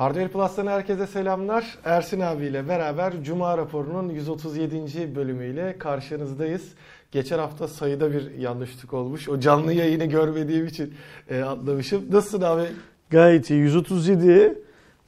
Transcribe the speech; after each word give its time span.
Hardware 0.00 0.28
Plus'tan 0.28 0.66
herkese 0.66 1.06
selamlar. 1.06 1.78
Ersin 1.84 2.20
abiyle 2.20 2.68
beraber 2.68 3.12
Cuma 3.24 3.58
raporunun 3.58 4.08
137. 4.08 5.16
bölümüyle 5.16 5.78
karşınızdayız. 5.78 6.62
Geçen 7.12 7.38
hafta 7.38 7.68
sayıda 7.68 8.12
bir 8.12 8.30
yanlışlık 8.38 8.94
olmuş. 8.94 9.28
O 9.28 9.40
canlı 9.40 9.72
yayını 9.72 10.04
görmediğim 10.04 10.66
için 10.66 10.94
e, 11.30 11.42
atlamışım. 11.42 12.02
Nasılsın 12.12 12.42
abi? 12.42 12.62
Gayet 13.10 13.50
iyi. 13.50 13.60
137 13.60 14.58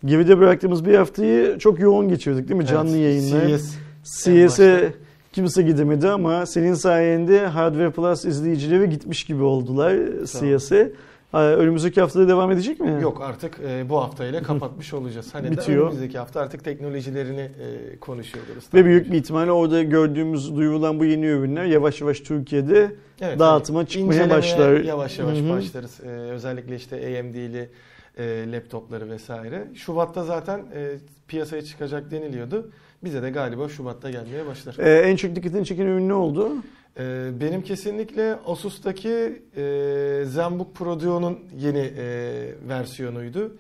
geride 0.05 0.39
bıraktığımız 0.39 0.85
bir 0.85 0.95
haftayı 0.95 1.59
çok 1.59 1.81
yoğun 1.81 2.09
geçirdik 2.09 2.49
değil 2.49 2.59
mi? 2.59 2.67
Canlı 2.67 2.97
Evet, 2.99 3.33
yayınlar. 3.33 3.59
CS. 3.59 3.77
CS'e 4.25 4.93
kimse 5.33 5.63
gidemedi 5.63 6.09
ama 6.09 6.47
senin 6.47 6.75
sayende 6.75 7.47
Hardware 7.47 7.91
Plus 7.91 8.25
izleyicileri 8.25 8.89
gitmiş 8.91 9.25
gibi 9.25 9.43
oldular 9.43 9.97
CS'e. 10.25 10.93
Önümüzdeki 11.33 12.01
haftada 12.01 12.29
devam 12.29 12.51
edecek 12.51 12.81
mi? 12.81 13.03
Yok 13.03 13.23
artık 13.23 13.61
e, 13.69 13.89
bu 13.89 14.03
haftayla 14.03 14.43
kapatmış 14.43 14.95
olacağız. 14.95 15.35
Hani 15.35 15.51
Bitiyor. 15.51 15.79
de 15.79 15.83
önümüzdeki 15.83 16.19
hafta 16.19 16.41
artık 16.41 16.65
teknolojilerini 16.65 17.41
e, 17.41 17.99
konuşuyoruz. 18.01 18.65
Ve 18.75 18.85
büyük 18.85 19.13
bir 19.13 19.19
ihtimalle 19.19 19.53
orada 19.53 19.83
gördüğümüz, 19.83 20.57
duyurulan 20.57 21.01
bu 21.01 21.05
yeni 21.05 21.27
ürünler 21.27 21.65
yavaş 21.65 22.01
yavaş 22.01 22.21
Türkiye'de 22.21 22.97
Evet, 23.21 23.39
dağıtıma 23.39 23.79
hani 23.79 23.89
çıkmaya 23.89 24.31
başlar. 24.31 24.81
Yavaş 24.81 25.19
yavaş 25.19 25.39
Hı 25.39 25.43
hı. 25.43 25.51
başlarız. 25.51 26.01
Ee, 26.05 26.09
özellikle 26.09 26.77
işte 26.77 26.97
AMD'li 26.97 27.71
e, 28.19 28.53
laptopları 28.53 29.11
vesaire. 29.11 29.65
Şubat'ta 29.75 30.25
zaten 30.25 30.59
e, 30.75 30.97
piyasaya 31.29 31.63
çıkacak 31.63 32.11
deniliyordu. 32.11 32.71
Bize 33.05 33.23
de 33.23 33.31
galiba 33.31 33.69
Şubat'ta 33.69 34.11
gelmeye 34.11 34.47
başlar. 34.47 34.77
Ee, 34.79 35.11
en 35.11 35.17
çok 35.17 35.37
dikkatini 35.37 35.67
çeken 35.67 35.87
ürün 35.87 36.09
ne 36.09 36.15
oldu? 36.15 36.53
Ee, 36.99 37.31
benim 37.41 37.63
kesinlikle 37.63 38.39
Asus'taki 38.47 39.43
e, 39.57 40.25
ZenBook 40.27 40.75
Pro 40.75 41.01
Duo'nun 41.01 41.39
yeni 41.59 41.93
e, 41.99 42.05
versiyonuydu. 42.69 43.57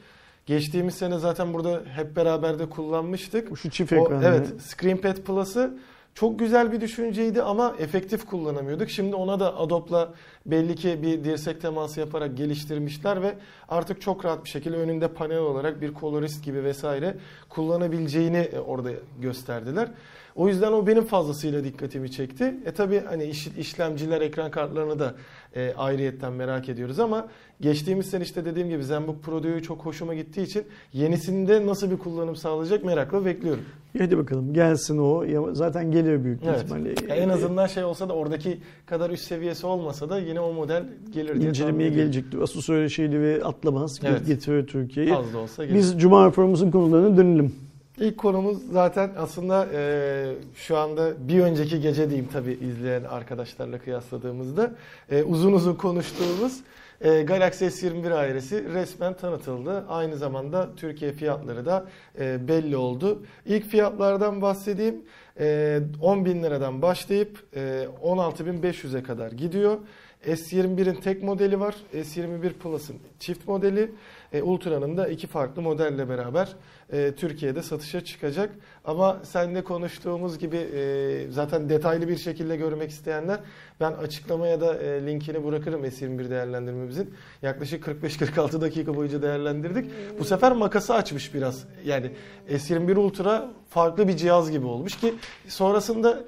Geçtiğimiz 0.46 0.94
sene 0.94 1.18
zaten 1.18 1.54
burada 1.54 1.82
hep 1.96 2.16
beraber 2.16 2.58
de 2.58 2.70
kullanmıştık. 2.70 3.58
Şu 3.58 3.70
çift 3.70 3.92
ekranlı. 3.92 4.24
evet, 4.24 4.62
ScreenPad 4.62 5.16
Plus'ı 5.16 5.78
çok 6.14 6.38
güzel 6.38 6.72
bir 6.72 6.80
düşünceydi 6.80 7.42
ama 7.42 7.74
efektif 7.78 8.26
kullanamıyorduk. 8.26 8.90
Şimdi 8.90 9.16
ona 9.16 9.40
da 9.40 9.56
Adobe'la 9.56 10.14
belli 10.46 10.76
ki 10.76 11.02
bir 11.02 11.24
dirsek 11.24 11.60
teması 11.60 12.00
yaparak 12.00 12.36
geliştirmişler 12.36 13.22
ve 13.22 13.34
artık 13.68 14.00
çok 14.00 14.24
rahat 14.24 14.44
bir 14.44 14.50
şekilde 14.50 14.76
önünde 14.76 15.08
panel 15.08 15.38
olarak 15.38 15.80
bir 15.80 15.94
kolorist 15.94 16.44
gibi 16.44 16.64
vesaire 16.64 17.16
kullanabileceğini 17.48 18.36
e, 18.36 18.58
orada 18.58 18.90
gösterdiler. 19.20 19.88
O 20.36 20.48
yüzden 20.48 20.72
o 20.72 20.86
benim 20.86 21.04
fazlasıyla 21.04 21.64
dikkatimi 21.64 22.10
çekti. 22.10 22.54
E 22.66 22.72
tabi 22.72 23.00
hani 23.08 23.24
iş- 23.24 23.46
işlemciler, 23.58 24.20
ekran 24.20 24.50
kartlarını 24.50 24.98
da 24.98 25.14
e, 25.56 25.74
ayrıyetten 25.76 26.32
merak 26.32 26.68
ediyoruz 26.68 27.00
ama 27.00 27.28
geçtiğimiz 27.60 28.06
sene 28.06 28.22
işte 28.22 28.44
dediğim 28.44 28.68
gibi 28.68 28.84
ZenBook 28.84 29.22
Pro 29.22 29.42
Duo'yu 29.42 29.62
çok 29.62 29.78
hoşuma 29.86 30.14
gittiği 30.14 30.42
için 30.42 30.62
yenisinde 30.92 31.66
nasıl 31.66 31.90
bir 31.90 31.96
kullanım 31.98 32.36
sağlayacak 32.36 32.84
merakla 32.84 33.24
bekliyorum. 33.24 33.62
Hadi 33.98 34.18
bakalım 34.18 34.54
gelsin 34.54 34.98
o. 34.98 35.24
Zaten 35.54 35.90
gelir 35.92 36.24
büyük 36.24 36.40
Evet. 36.46 36.62
ihtimalle. 36.62 36.94
En 37.08 37.28
azından 37.28 37.66
şey 37.66 37.84
olsa 37.84 38.08
da 38.08 38.12
oradaki 38.12 38.58
kadar 38.86 39.10
üst 39.10 39.24
seviyesi 39.24 39.66
olmasa 39.66 40.08
da 40.10 40.18
yine 40.18 40.40
o 40.40 40.52
model 40.52 40.84
gelir 41.12 41.40
diye 41.40 41.48
incelemeye 41.48 41.88
ediyorum. 41.88 42.12
gelecektir. 42.12 42.38
Asus 42.38 42.68
öyle 42.70 42.88
şeyleri 42.88 43.44
atlamaz. 43.44 44.00
Evet. 44.04 44.26
Getirir 44.26 44.66
Türkiye'yi. 44.66 45.14
Az 45.14 45.32
da 45.34 45.38
olsa 45.38 45.64
gelir. 45.64 45.78
Biz 45.78 46.00
Cuma 46.00 46.26
raporumuzun 46.26 46.70
konularına 46.70 47.16
dönelim. 47.16 47.54
İlk 47.98 48.18
konumuz 48.18 48.58
zaten 48.70 49.10
aslında 49.16 49.68
e, 49.74 50.34
şu 50.54 50.76
anda 50.76 51.28
bir 51.28 51.40
önceki 51.40 51.80
gece 51.80 52.10
diyeyim 52.10 52.28
tabii 52.32 52.52
izleyen 52.52 53.04
arkadaşlarla 53.04 53.78
kıyasladığımızda 53.78 54.74
e, 55.10 55.22
uzun 55.22 55.52
uzun 55.52 55.74
konuştuğumuz 55.74 56.60
e, 57.00 57.22
Galaxy 57.22 57.64
S21 57.64 58.14
ailesi 58.14 58.64
resmen 58.74 59.14
tanıtıldı. 59.14 59.84
Aynı 59.88 60.16
zamanda 60.16 60.68
Türkiye 60.76 61.12
fiyatları 61.12 61.66
da 61.66 61.86
e, 62.20 62.48
belli 62.48 62.76
oldu. 62.76 63.22
İlk 63.46 63.66
fiyatlardan 63.66 64.42
bahsedeyim. 64.42 65.04
E, 65.40 65.80
10 66.00 66.24
bin 66.24 66.42
liradan 66.42 66.82
başlayıp 66.82 67.38
e, 67.56 67.88
16.500'e 68.02 69.02
kadar 69.02 69.32
gidiyor. 69.32 69.78
S21'in 70.26 70.94
tek 70.94 71.22
modeli 71.22 71.60
var. 71.60 71.76
S21 71.94 72.52
Plus'ın 72.52 72.96
çift 73.18 73.48
modeli. 73.48 73.90
E, 74.32 74.42
Ultra'nın 74.42 74.96
da 74.96 75.08
iki 75.08 75.26
farklı 75.26 75.62
modelle 75.62 76.08
beraber 76.08 76.48
e, 76.92 77.12
Türkiye'de 77.14 77.62
satışa 77.62 78.04
çıkacak. 78.04 78.50
Ama 78.84 79.20
seninle 79.22 79.64
konuştuğumuz 79.64 80.38
gibi 80.38 80.56
e, 80.56 81.26
zaten 81.30 81.68
detaylı 81.68 82.08
bir 82.08 82.16
şekilde 82.16 82.56
görmek 82.56 82.90
isteyenler 82.90 83.40
ben 83.80 83.92
açıklamaya 83.92 84.60
da 84.60 84.78
e, 84.78 85.06
linkini 85.06 85.44
bırakırım 85.44 85.84
S21 85.84 86.30
değerlendirmemizin. 86.30 87.14
Yaklaşık 87.42 87.86
45-46 87.86 88.60
dakika 88.60 88.96
boyunca 88.96 89.22
değerlendirdik. 89.22 89.90
Bu 90.18 90.24
sefer 90.24 90.52
makası 90.52 90.94
açmış 90.94 91.34
biraz. 91.34 91.64
Yani 91.84 92.10
S21 92.48 92.94
Ultra 92.94 93.50
farklı 93.68 94.08
bir 94.08 94.16
cihaz 94.16 94.50
gibi 94.50 94.66
olmuş 94.66 94.96
ki 94.96 95.14
sonrasında 95.48 96.24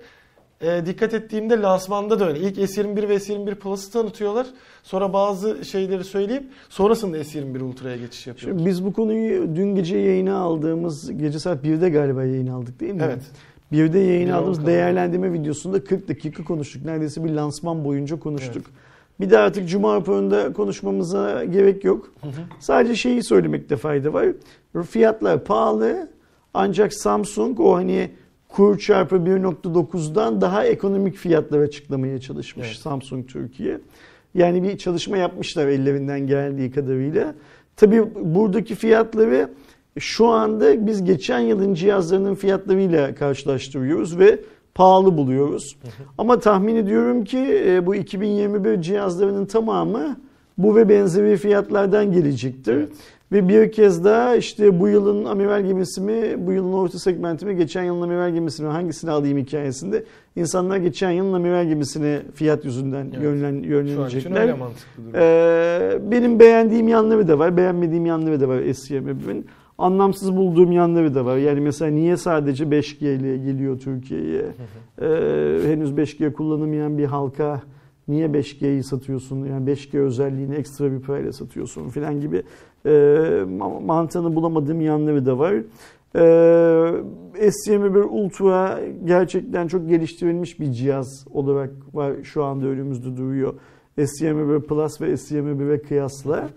e, 0.65 0.87
dikkat 0.87 1.15
ettiğimde 1.15 1.61
lansmanda 1.61 2.21
da 2.21 2.29
öyle. 2.29 2.41
İlk 2.41 2.59
S21 2.59 3.09
ve 3.09 3.17
S21 3.17 3.55
Plus'ı 3.55 3.93
tanıtıyorlar. 3.93 4.47
Sonra 4.83 5.13
bazı 5.13 5.65
şeyleri 5.65 6.05
söyleyip 6.05 6.45
sonrasında 6.69 7.19
S21 7.19 7.63
Ultra'ya 7.63 7.97
geçiş 7.97 8.27
yapıyorlar. 8.27 8.59
Şimdi 8.59 8.71
biz 8.71 8.85
bu 8.85 8.93
konuyu 8.93 9.57
dün 9.57 9.75
gece 9.75 9.97
yayına 9.97 10.37
aldığımız, 10.37 11.19
gece 11.19 11.39
saat 11.39 11.65
1'de 11.65 11.91
galiba 11.91 12.25
yayın 12.25 12.47
aldık 12.47 12.81
değil 12.81 12.95
mi? 12.95 13.03
Evet. 13.05 13.23
1'de 13.73 13.99
yayın 13.99 14.27
Bir 14.27 14.33
aldığımız 14.33 14.67
değerlendirme 14.67 15.33
videosunda 15.33 15.85
40 15.85 16.09
dakika 16.09 16.45
konuştuk. 16.45 16.85
Neredeyse 16.85 17.25
bir 17.25 17.31
lansman 17.31 17.85
boyunca 17.85 18.19
konuştuk. 18.19 18.67
Bir 19.21 19.31
de 19.31 19.39
artık 19.39 19.69
Cuma 19.69 19.97
raporunda 19.97 20.53
konuşmamıza 20.53 21.45
gerek 21.45 21.85
yok. 21.85 22.13
Sadece 22.61 22.97
şeyi 22.97 23.25
söylemekte 23.25 23.77
fayda 23.77 24.13
var. 24.13 24.27
Fiyatlar 24.91 25.45
pahalı 25.45 26.09
ancak 26.55 26.95
Samsung 26.95 27.61
o 27.61 27.75
hani 27.75 28.11
kur 28.55 28.79
çarpı 28.79 29.17
1.9'dan 29.17 30.41
daha 30.41 30.65
ekonomik 30.65 31.17
fiyatlar 31.17 31.61
açıklamaya 31.61 32.21
çalışmış 32.21 32.67
Evet. 32.67 32.77
Samsung 32.77 33.29
Türkiye. 33.29 33.81
Yani 34.35 34.63
bir 34.63 34.79
çalışma 34.79 35.17
yapmışlar 35.17 35.67
ellerinden 35.67 36.27
geldiği 36.27 36.71
kadarıyla. 36.71 37.35
Tabii 37.77 38.03
buradaki 38.15 38.75
fiyatları 38.75 39.51
şu 39.99 40.27
anda 40.27 40.87
biz 40.87 41.05
geçen 41.05 41.41
yılın 41.41 41.75
cihazlarının 41.75 42.35
fiyatlarıyla 42.35 43.15
karşılaştırıyoruz 43.15 44.19
ve 44.19 44.41
pahalı 44.75 45.17
buluyoruz. 45.17 45.77
Ama 46.19 46.39
tahmin 46.39 46.77
ediyorum 46.77 47.25
ki 47.25 47.63
e, 47.67 47.87
bu 47.87 47.95
2021 47.95 48.83
cihazlarının 48.83 49.47
tamamı 49.47 50.17
bu 50.59 50.77
ve 50.77 50.89
benzeri 50.89 51.37
fiyatlardan 51.37 52.13
gelecektir. 52.13 52.75
Evet. 52.75 52.89
Ve 53.33 53.49
bir 53.49 53.73
kez 53.73 54.05
daha 54.05 54.37
işte 54.37 54.81
bu 54.81 54.89
yılın 54.89 55.25
amiral 55.25 55.65
gemisi 55.65 56.01
mi, 56.01 56.35
bu 56.39 56.53
yılın 56.53 56.73
orta 56.73 56.99
segmenti 56.99 57.47
mi, 57.47 57.57
geçen 57.57 57.83
yılın 57.85 58.03
amiral 58.03 58.31
gemisi 58.35 58.63
mi, 58.63 58.69
hangisini 58.69 59.11
alayım 59.11 59.39
hikayesinde 59.39 60.05
insanlar 60.37 60.77
geçen 60.77 61.11
yılın 61.11 61.33
amiral 61.33 61.69
gemisine 61.69 62.23
fiyat 62.35 62.65
yüzünden 62.65 63.07
Evet. 63.15 63.23
yönlen, 63.23 63.51
Şu 63.53 63.79
an 63.79 63.87
için 63.87 63.95
yönlenecekler. 63.97 64.41
öyle 64.43 64.53
mantıklı 64.53 65.03
durum. 65.05 65.13
Ee, 65.15 65.99
benim 66.11 66.39
beğendiğim 66.41 66.89
yanları 66.89 67.29
da 67.29 67.39
var, 67.39 67.57
beğenmediğim 67.57 68.07
yanları 68.07 68.41
da 68.41 68.49
var 68.49 68.59
S21'in. 68.61 69.47
Anlamsız 69.79 70.37
bulduğum 70.37 70.73
yanları 70.73 71.15
da 71.15 71.25
var. 71.25 71.37
Yani 71.37 71.61
mesela 71.61 71.91
niye 71.91 72.17
sadece 72.17 72.65
5G 72.65 73.15
ile 73.17 73.37
geliyor 73.37 73.79
Türkiye'ye? 73.79 74.43
Ee, 75.03 75.07
henüz 75.67 75.91
5G 75.93 76.33
kullanamayan 76.33 76.99
bir 76.99 77.05
halka 77.05 77.63
niye 78.09 78.27
5G'yi 78.27 78.83
satıyorsun? 78.83 79.45
Yani 79.45 79.71
5G 79.71 79.99
özelliğini 79.99 80.55
ekstra 80.55 80.93
bir 80.93 81.01
parayla 81.01 81.33
satıyorsun 81.33 81.89
falan 81.89 82.21
gibi 82.21 82.43
e, 82.87 82.91
ma- 82.91 83.85
mantığını 83.85 84.35
bulamadığım 84.35 84.81
yanları 84.81 85.27
da 85.27 85.39
var. 85.39 85.55
Ee, 86.17 86.21
S21 87.35 88.03
Ultra 88.03 88.81
gerçekten 89.05 89.69
çok 89.69 89.89
geliştirilmiş 89.89 90.61
bir 90.61 90.73
cihaz 90.73 91.27
olarak 91.33 91.71
var 91.95 92.13
şu 92.23 92.45
anda 92.45 92.67
önümüzde 92.67 93.17
duruyor. 93.17 93.55
S21 93.99 94.61
Plus 94.61 95.01
ve 95.01 95.13
S21'e 95.13 95.83
kıyasla. 95.83 96.49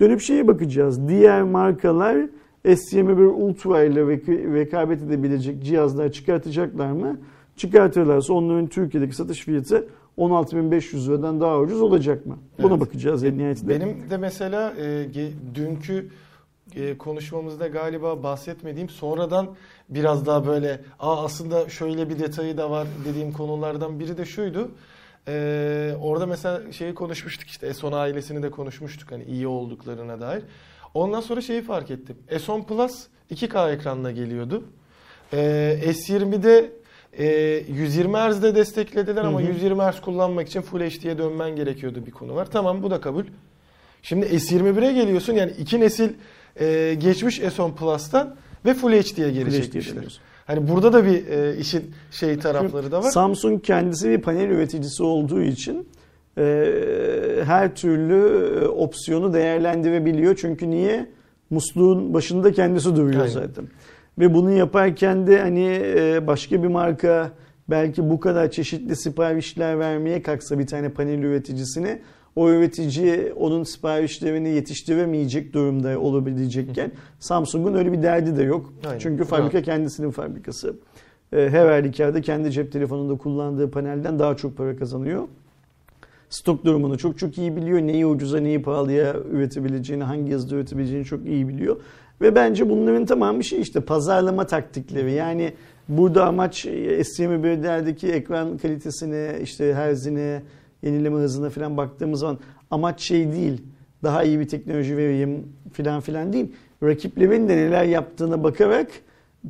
Dönüp 0.00 0.20
şeye 0.20 0.48
bakacağız. 0.48 1.08
Diğer 1.08 1.42
markalar 1.42 2.16
S21 2.64 3.26
Ultra 3.26 3.84
ile 3.84 4.00
rek- 4.00 4.54
rekabet 4.54 5.02
edebilecek 5.02 5.62
cihazlar 5.64 6.12
çıkartacaklar 6.12 6.92
mı? 6.92 7.18
Çıkartırlarsa 7.56 8.32
onların 8.32 8.66
Türkiye'deki 8.66 9.16
satış 9.16 9.44
fiyatı 9.44 9.88
16.500 10.18 11.06
liradan 11.08 11.40
daha 11.40 11.58
ucuz 11.60 11.80
olacak 11.80 12.26
mı? 12.26 12.38
Buna 12.58 12.72
Evet. 12.72 12.80
bakacağız 12.80 13.24
en 13.24 13.38
nihayetinde. 13.38 13.70
Benim 13.74 14.10
de 14.10 14.16
mesela 14.16 14.74
e, 14.80 15.06
dünkü 15.54 16.08
e, 16.76 16.98
konuşmamızda 16.98 17.66
galiba 17.68 18.22
bahsetmediğim 18.22 18.88
sonradan 18.88 19.48
biraz 19.88 20.26
daha 20.26 20.46
böyle 20.46 20.80
Aa, 21.00 21.24
aslında 21.24 21.68
şöyle 21.68 22.08
bir 22.08 22.18
detayı 22.18 22.56
da 22.56 22.70
var 22.70 22.86
dediğim 23.04 23.32
konulardan 23.32 24.00
biri 24.00 24.18
de 24.18 24.24
şuydu. 24.24 24.70
E, 25.28 25.94
orada 26.00 26.26
mesela 26.26 26.72
şeyi 26.72 26.94
konuşmuştuk 26.94 27.48
işte 27.48 27.66
S10 27.68 27.94
ailesini 27.96 28.42
de 28.42 28.50
konuşmuştuk 28.50 29.12
hani 29.12 29.24
iyi 29.24 29.46
olduklarına 29.46 30.20
dair. 30.20 30.42
Ondan 30.94 31.20
sonra 31.20 31.40
şeyi 31.40 31.62
fark 31.62 31.90
ettim. 31.90 32.16
S10 32.30 32.64
Plus 32.66 33.06
2K 33.30 33.72
ekranla 33.74 34.10
geliyordu. 34.10 34.64
E, 35.32 35.38
S20'de 35.86 36.72
e, 37.18 37.26
120 37.68 38.16
Hz'de 38.16 38.54
desteklediler 38.54 39.24
ama 39.24 39.40
Hı 39.40 39.44
hı. 39.44 39.48
120 39.48 39.82
Hz 39.82 40.00
kullanmak 40.00 40.48
için 40.48 40.60
Full 40.62 40.80
HD'ye 40.80 41.18
dönmen 41.18 41.56
gerekiyordu 41.56 42.06
bir 42.06 42.10
konu 42.10 42.34
var. 42.34 42.50
Tamam 42.50 42.82
bu 42.82 42.90
da 42.90 43.00
kabul. 43.00 43.24
Şimdi 44.02 44.26
S21'e 44.26 44.92
geliyorsun 44.92 45.32
yani 45.32 45.52
iki 45.58 45.80
nesil 45.80 46.10
e, 46.60 46.94
geçmiş 46.94 47.40
S10 47.40 47.74
Plus'tan 47.74 48.36
ve 48.64 48.74
Full 48.74 48.92
HD'ye 48.92 49.30
geri 49.30 49.50
Full 49.50 49.62
çekmişler. 49.62 50.20
Hani 50.46 50.68
burada 50.68 50.92
da 50.92 51.04
bir 51.04 51.26
e, 51.26 51.56
işin 51.56 51.94
şey 52.10 52.38
tarafları 52.38 52.92
da 52.92 53.02
var. 53.02 53.10
Samsung 53.10 53.62
kendisi 53.62 54.10
bir 54.10 54.20
panel 54.20 54.48
üreticisi 54.48 55.02
olduğu 55.02 55.42
için 55.42 55.88
e, 56.38 56.72
her 57.44 57.74
türlü 57.74 58.48
e, 58.62 58.68
opsiyonu 58.68 59.32
değerlendirebiliyor. 59.32 60.36
Çünkü 60.36 60.70
niye? 60.70 61.06
Musluğun 61.50 62.14
başında 62.14 62.52
kendisi 62.52 62.96
duruyor 62.96 63.20
Aynen. 63.20 63.32
zaten. 63.32 63.68
Ve 64.18 64.34
bunu 64.34 64.52
yaparken 64.52 65.26
de 65.26 65.40
hani 65.40 65.80
e, 65.96 66.26
başka 66.26 66.62
bir 66.62 66.68
marka 66.68 67.30
belki 67.70 68.10
bu 68.10 68.20
kadar 68.20 68.50
çeşitli 68.50 68.96
siparişler 68.96 69.78
vermeye 69.78 70.22
kalksa 70.22 70.58
bir 70.58 70.66
tane 70.66 70.88
panel 70.88 71.22
üreticisine 71.22 72.00
o 72.36 72.50
üretici 72.50 73.32
onun 73.32 73.64
siparişlerini 73.64 74.48
yetiştiremeyecek 74.48 75.52
durumda 75.52 76.00
olabilecekken 76.00 76.92
Samsung'un 77.20 77.74
öyle 77.74 77.92
bir 77.92 78.02
derdi 78.02 78.36
de 78.36 78.42
yok. 78.42 78.72
Aynen. 78.86 78.98
Çünkü 78.98 79.24
fabrika 79.24 79.62
kendisinin 79.62 80.10
fabrikası. 80.10 80.76
E, 81.32 81.48
her 81.50 81.66
halükarda 81.66 82.20
kendi 82.20 82.50
cep 82.52 82.72
telefonunda 82.72 83.18
kullandığı 83.18 83.70
panelden 83.70 84.18
daha 84.18 84.36
çok 84.36 84.56
para 84.56 84.76
kazanıyor. 84.76 85.28
Stok 86.30 86.64
durumunu 86.64 86.98
çok 86.98 87.18
çok 87.18 87.38
iyi 87.38 87.56
biliyor. 87.56 87.80
Neyi 87.80 88.06
ucuza 88.06 88.40
neyi 88.40 88.62
pahalıya 88.62 89.16
üretebileceğini, 89.30 90.04
hangi 90.04 90.32
hızda 90.32 90.54
üretebileceğini 90.54 91.04
çok 91.04 91.26
iyi 91.26 91.48
biliyor. 91.48 91.76
Ve 92.20 92.34
bence 92.34 92.70
bunların 92.70 93.06
tamamı 93.06 93.44
şey 93.44 93.60
işte 93.60 93.80
pazarlama 93.80 94.46
taktikleri. 94.46 95.12
Yani 95.12 95.52
burada 95.88 96.26
amaç 96.26 96.66
e, 96.66 97.00
S21'lerdeki 97.00 98.12
ekran 98.12 98.58
kalitesine, 98.58 99.38
işte 99.42 99.74
herzine, 99.74 100.42
yenileme 100.82 101.16
hızına 101.16 101.50
falan 101.50 101.76
baktığımız 101.76 102.20
zaman 102.20 102.38
amaç 102.70 103.00
şey 103.00 103.32
değil. 103.32 103.62
Daha 104.02 104.22
iyi 104.22 104.40
bir 104.40 104.48
teknoloji 104.48 104.96
vereyim 104.96 105.52
filan 105.72 106.00
filan 106.00 106.32
değil. 106.32 106.52
Rakiplerin 106.82 107.48
de 107.48 107.56
neler 107.56 107.84
yaptığına 107.84 108.44
bakarak 108.44 108.88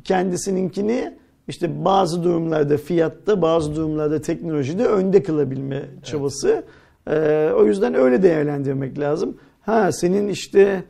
kendisininkini 0.03 1.13
işte 1.47 1.85
bazı 1.85 2.23
durumlarda 2.23 2.77
fiyatta, 2.77 3.41
bazı 3.41 3.75
durumlarda 3.75 4.21
teknolojide 4.21 4.85
önde 4.85 5.23
kılabilme 5.23 5.85
çabası. 6.03 6.63
Ee, 7.07 7.51
o 7.55 7.65
yüzden 7.65 7.93
öyle 7.93 8.23
değerlendirmek 8.23 8.99
lazım. 8.99 9.37
Ha 9.61 9.91
senin 9.91 10.27
işte 10.27 10.83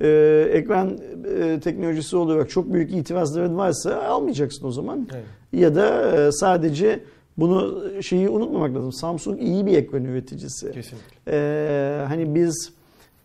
e, 0.00 0.08
ekran 0.52 0.98
e, 1.38 1.60
teknolojisi 1.60 2.16
olarak 2.16 2.50
çok 2.50 2.72
büyük 2.72 2.94
itirazların 2.94 3.56
varsa 3.56 4.02
almayacaksın 4.02 4.66
o 4.66 4.70
zaman. 4.70 5.08
Evet. 5.12 5.24
Ya 5.52 5.74
da 5.74 6.16
e, 6.16 6.32
sadece 6.32 7.00
bunu 7.38 7.84
şeyi 8.02 8.28
unutmamak 8.28 8.74
lazım. 8.74 8.92
Samsung 8.92 9.42
iyi 9.42 9.66
bir 9.66 9.76
ekran 9.76 10.04
üreticisi. 10.04 10.72
Kesinlikle. 10.72 11.16
Ee, 11.28 12.04
hani 12.08 12.34
biz 12.34 12.72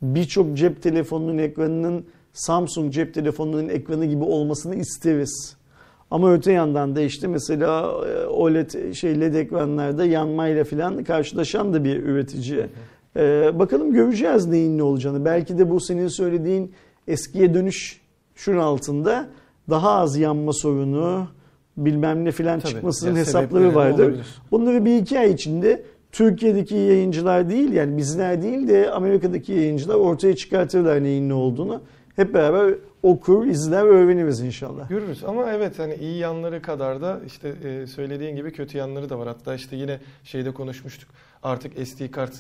birçok 0.02 0.58
cep 0.58 0.84
telefonunun 0.84 1.38
ekranının 1.38 2.06
Samsung 2.34 2.94
cep 2.94 3.14
telefonunun 3.14 3.70
ekranı 3.70 4.06
gibi 4.06 4.24
olmasını 4.24 4.76
isteriz. 4.76 5.58
Ama 6.12 6.34
öte 6.34 6.52
yandan 6.52 6.96
da 6.96 7.02
işte 7.02 7.28
mesela 7.28 7.92
e, 8.08 8.26
OLED 8.26 8.94
şey 8.94 9.20
LED 9.20 9.36
ekranlarda 9.36 10.06
yanmayla 10.06 10.64
falan 10.64 11.04
karşılaşan 11.04 11.74
da 11.74 11.84
bir 11.84 12.04
üretici. 12.04 12.68
Ee, 13.18 13.60
bakalım 13.60 13.94
göreceğiz 13.94 14.46
neyin 14.46 14.78
ne 14.78 14.84
olacağını. 14.84 15.26
Belki 15.26 15.58
de 15.58 15.70
bu 15.70 15.80
senin 15.80 16.08
söylediğin 16.08 16.74
eskiye 17.08 17.54
dönüş 17.54 18.02
şunun 18.36 18.58
altında 18.58 19.30
daha 19.70 19.92
az 19.92 20.18
yanma 20.18 20.54
sorunu 20.54 21.28
bilmem 21.78 22.26
ne 22.26 22.32
filan 22.32 22.60
Tabii. 22.60 22.72
çıkmasının 22.72 23.12
Ya 23.12 23.18
hesapları 23.18 23.76
vardır. 23.76 24.04
olabilir. 24.04 24.26
Bunları 24.52 24.86
bir 24.86 24.98
iki 24.98 25.20
ay 25.20 25.32
içinde 25.32 25.84
Türkiye'deki 26.12 26.76
yayıncılar 26.76 27.50
değil 27.50 27.74
yani 27.74 27.98
bizler 27.98 28.42
değil 28.42 28.68
de 28.68 28.92
Amerika'daki 28.92 29.52
yayıncılar 29.52 29.96
ortaya 29.96 30.36
çıkartırlar 30.36 31.04
neyin 31.04 31.30
ne 31.30 31.34
olduğunu. 31.34 31.82
Hep 32.16 32.34
beraber 32.34 32.74
okur, 33.04 33.46
izler, 33.48 33.84
öğreniriz 33.84 34.40
inşallah. 34.42 34.90
Görürüz 34.90 35.24
ama 35.24 35.52
evet 35.52 35.80
hani 35.80 35.96
iyi 35.96 36.18
yanları 36.18 36.62
kadar 36.62 37.02
da 37.02 37.20
işte 37.28 37.54
e, 37.64 37.88
söylediğin 37.88 38.36
gibi 38.36 38.52
kötü 38.52 38.78
yanları 38.78 39.10
da 39.10 39.20
var. 39.20 39.28
Hatta 39.28 39.56
işte 39.56 39.76
yine 39.76 40.00
şeyde 40.24 40.52
konuşmuştuk. 40.54 41.10
Artık 41.44 41.88
SD 41.88 42.12
kart 42.12 42.34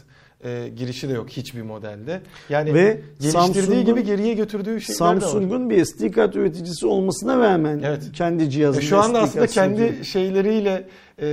e, 0.43 0.67
girişi 0.75 1.09
de 1.09 1.13
yok 1.13 1.29
hiçbir 1.29 1.61
modelde. 1.61 2.21
Yani 2.49 2.73
Ve 2.73 3.01
geliştirdiği 3.19 3.31
Samsung'un- 3.31 3.85
gibi 3.85 4.03
geriye 4.03 4.33
götürdüğü 4.33 4.81
şeyler 4.81 4.99
de 4.99 5.03
var. 5.05 5.19
Samsung'un 5.21 5.69
bir 5.69 5.85
SD 5.85 6.11
kart 6.11 6.35
üreticisi 6.35 6.87
olmasına 6.87 7.39
rağmen 7.39 7.81
Evet. 7.85 8.11
kendi 8.13 8.49
cihazında 8.49 8.81
E, 8.81 8.85
Şu 8.85 8.97
anda 8.99 9.19
aslında 9.21 9.47
kendi 9.47 9.77
sürdürüyor. 9.79 10.03
şeyleriyle 10.03 10.87
e, 11.21 11.25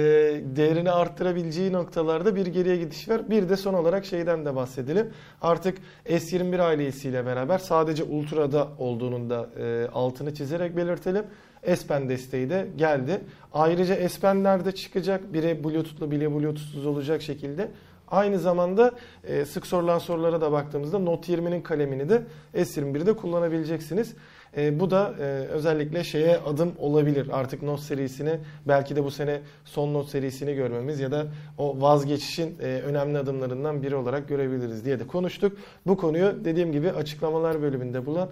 değerini 0.57 0.91
arttırabileceği 0.91 1.73
noktalarda 1.73 2.37
bir 2.37 2.47
geriye 2.47 2.77
gidiş 2.77 3.09
var. 3.09 3.31
Bir 3.31 3.49
de 3.49 3.57
son 3.57 3.75
olarak 3.75 4.05
şeyden 4.05 4.45
de 4.47 4.57
bahsedelim. 4.57 5.11
Artık 5.43 5.79
S21 6.07 6.61
ailesiyle 6.63 7.27
beraber 7.27 7.59
sadece 7.59 8.03
Ultra'da 8.05 8.69
olduğunun 8.79 9.31
da 9.31 9.47
e, 9.61 9.87
altını 9.93 10.35
çizerek 10.35 10.77
belirtelim. 10.77 11.25
S 11.67 11.87
Pen 11.87 12.09
desteği 12.09 12.51
de 12.51 12.67
geldi. 12.77 13.21
Ayrıca 13.53 14.09
S 14.09 14.21
Pen'ler 14.21 14.65
de 14.65 14.73
çıkacak. 14.73 15.33
Biri 15.33 15.65
Bluetooth'lu 15.65 16.11
biri 16.11 16.31
Bluetooth'suz 16.35 16.87
olacak 16.87 17.23
şekilde. 17.23 17.69
Aynı 18.09 18.39
zamanda 18.39 18.93
e, 19.25 19.45
sık 19.45 19.67
sorulan 19.67 19.99
sorulara 19.99 20.41
da 20.41 20.53
baktığımızda 20.53 20.99
Note 20.99 21.33
20'nin 21.33 21.63
kalemini 21.63 22.09
de 22.09 22.23
S21'de 22.55 23.13
kullanabileceksiniz. 23.13 24.15
E, 24.57 24.81
bu 24.81 24.91
da 24.91 25.15
e, 25.21 25.23
özellikle 25.49 26.05
şeye 26.05 26.39
adım 26.39 26.73
olabilir. 26.79 27.29
Artık 27.33 27.63
Note 27.63 27.83
serisini 27.83 28.39
belki 28.69 28.97
de 28.97 29.05
bu 29.05 29.11
sene 29.11 29.41
son 29.65 29.95
Note 29.95 30.11
serisini 30.11 30.55
görmemiz 30.55 31.01
ya 31.01 31.13
da 31.13 31.27
o 31.59 31.81
vazgeçişin 31.81 32.59
e, 32.61 32.65
önemli 32.67 33.19
adımlarından 33.19 33.83
biri 33.83 33.97
olarak 33.97 34.29
görebiliriz 34.29 34.85
diye 34.85 35.01
de 35.01 35.07
konuştuk. 35.07 35.59
Bu 35.87 35.97
konuyu 35.97 36.45
dediğim 36.45 36.73
gibi 36.73 36.91
açıklamalar 36.91 37.63
bölümünde 37.63 38.07
bulan 38.07 38.29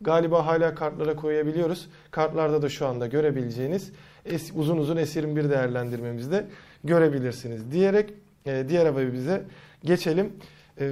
galiba 0.00 0.46
hala 0.46 0.74
kartlara 0.74 1.16
koyabiliyoruz. 1.16 1.88
Kartlarda 2.10 2.62
da 2.62 2.68
şu 2.68 2.86
anda 2.86 3.06
görebileceğiniz 3.06 3.92
uzun 4.54 4.76
uzun 4.76 4.96
S21 4.96 5.50
değerlendirmemizde 5.50 6.46
görebilirsiniz 6.84 7.72
diyerek 7.72 8.12
e, 8.46 8.68
diğer 8.68 8.86
haberize 8.86 9.42
geçelim. 9.84 10.32
E, 10.80 10.86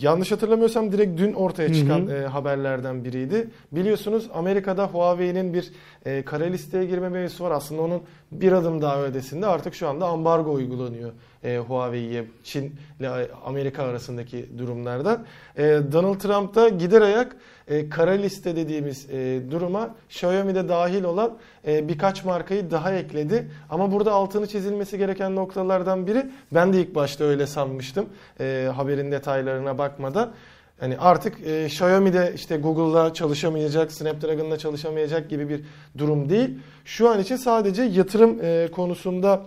yanlış 0.00 0.32
hatırlamıyorsam 0.32 0.92
direkt 0.92 1.20
dün 1.20 1.32
ortaya 1.32 1.74
çıkan 1.74 2.00
Hı 2.00 2.10
hı. 2.10 2.14
e, 2.14 2.26
haberlerden 2.26 3.04
biriydi. 3.04 3.48
Biliyorsunuz 3.72 4.30
Amerika'da 4.34 4.86
Huawei'nin 4.86 5.54
bir 5.54 5.72
e, 6.06 6.22
kara 6.22 6.44
listeye 6.44 6.84
girme 6.84 7.08
mevzusu 7.08 7.44
var. 7.44 7.50
Aslında 7.50 7.82
onun 7.82 8.02
bir 8.32 8.52
adım 8.52 8.82
daha 8.82 9.04
ötesinde 9.04 9.46
artık 9.46 9.74
şu 9.74 9.88
anda 9.88 10.06
ambargo 10.06 10.52
uygulanıyor 10.52 11.12
e, 11.44 11.58
Huawei'ye 11.58 12.24
Çin 12.44 12.74
ile 13.00 13.28
Amerika 13.44 13.82
arasındaki 13.82 14.58
durumlardan. 14.58 15.24
E, 15.56 15.62
Donald 15.92 16.18
Trump 16.18 16.54
da 16.54 16.68
gider 16.68 17.02
ayak 17.02 17.36
e, 17.68 17.88
kara 17.88 18.10
liste 18.10 18.56
dediğimiz 18.56 19.10
e, 19.10 19.40
duruma 19.50 19.94
Xiaomi'de 20.08 20.68
dahil 20.68 21.04
olan 21.04 21.38
e, 21.66 21.88
birkaç 21.88 22.24
markayı 22.24 22.70
daha 22.70 22.92
ekledi. 22.92 23.50
Ama 23.70 23.92
burada 23.92 24.12
altını 24.12 24.46
çizilmesi 24.46 24.98
gereken 24.98 25.36
noktalardan 25.36 26.06
biri 26.06 26.26
ben 26.54 26.72
de 26.72 26.80
ilk 26.80 26.94
başta 26.94 27.24
öyle 27.24 27.46
sanmıştım 27.46 28.06
e, 28.40 28.70
haberin 28.76 29.12
detaylarına 29.12 29.78
bakmadan. 29.78 30.32
Hani 30.80 30.98
artık 30.98 31.46
e, 31.46 31.66
Xiaomi'de 31.66 32.32
işte 32.34 32.56
Google'la 32.56 33.14
çalışamayacak, 33.14 33.92
Snapdragon'la 33.92 34.58
çalışamayacak 34.58 35.30
gibi 35.30 35.48
bir 35.48 35.60
durum 35.98 36.30
değil. 36.30 36.58
Şu 36.84 37.10
an 37.10 37.20
için 37.20 37.36
sadece 37.36 37.82
yatırım 37.82 38.38
e, 38.42 38.68
konusunda 38.72 39.42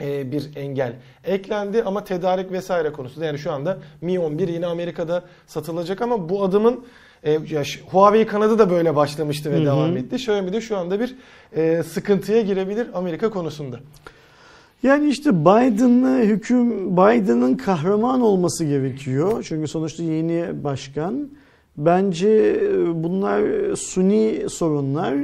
bir 0.00 0.56
engel 0.56 0.92
eklendi 1.24 1.82
ama 1.82 2.04
tedarik 2.04 2.52
vesaire 2.52 2.92
konusunda 2.92 3.24
yani 3.24 3.38
şu 3.38 3.52
anda 3.52 3.78
Mi 4.00 4.18
11 4.18 4.48
yine 4.48 4.66
Amerika'da 4.66 5.22
satılacak 5.46 6.02
ama 6.02 6.28
bu 6.28 6.44
adımın 6.44 6.84
e, 7.24 7.38
Huawei 7.90 8.26
kanadı 8.26 8.58
da 8.58 8.70
böyle 8.70 8.96
başlamıştı 8.96 9.50
ve 9.50 9.56
Hı 9.56 9.60
hı. 9.60 9.66
devam 9.66 9.96
etti. 9.96 10.16
Xiaomi 10.16 10.52
de 10.52 10.60
şu 10.60 10.76
anda 10.76 11.00
bir 11.00 11.16
e, 11.56 11.82
sıkıntıya 11.82 12.40
girebilir 12.40 12.86
Amerika 12.94 13.30
konusunda. 13.30 13.80
Yani 14.82 15.08
işte 15.08 15.40
Biden'lı 15.40 16.18
hüküm 16.18 16.96
Biden'ın 16.96 17.56
kahraman 17.56 18.20
olması 18.20 18.64
gerekiyor. 18.64 19.44
Çünkü 19.48 19.68
sonuçta 19.68 20.02
yeni 20.02 20.64
başkan. 20.64 21.28
Bence 21.76 22.28
e, 22.28 23.04
bunlar 23.04 23.42
suni 23.76 24.50
sorunlar. 24.50 25.14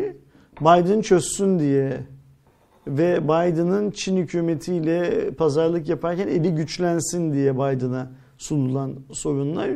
Biden 0.61 1.01
çözsün 1.01 1.59
diye 1.59 2.01
ve 2.87 3.25
Biden'ın 3.25 3.91
Çin 3.91 4.17
hükümetiyle 4.17 5.31
pazarlık 5.31 5.89
yaparken 5.89 6.29
eli 6.29 6.55
güçlensin 6.55 7.33
diye 7.33 7.55
Biden'a 7.55 8.11
sunulan 8.39 8.95
sorunlar. 9.13 9.71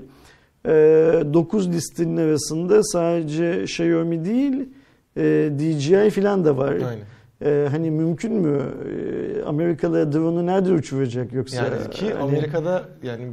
9 0.64 1.68
listenin 1.68 2.16
arasında 2.16 2.82
sadece 2.82 3.62
Xiaomi 3.62 4.24
değil 4.24 4.68
e, 5.16 5.50
DJI 5.58 6.10
falan 6.10 6.44
da 6.44 6.56
var. 6.56 6.72
Aynen. 6.72 7.04
Ee, 7.44 7.68
hani 7.70 7.90
mümkün 7.90 8.32
mü? 8.32 8.62
Ee, 8.62 9.42
Amerikalı 9.42 10.12
drone'u 10.12 10.46
nerede 10.46 10.72
uçuracak 10.72 11.32
yoksa? 11.32 11.56
Yani 11.56 11.90
ki 11.90 12.12
Hani 12.12 12.22
Amerika'da 12.22 12.84
yani 13.02 13.28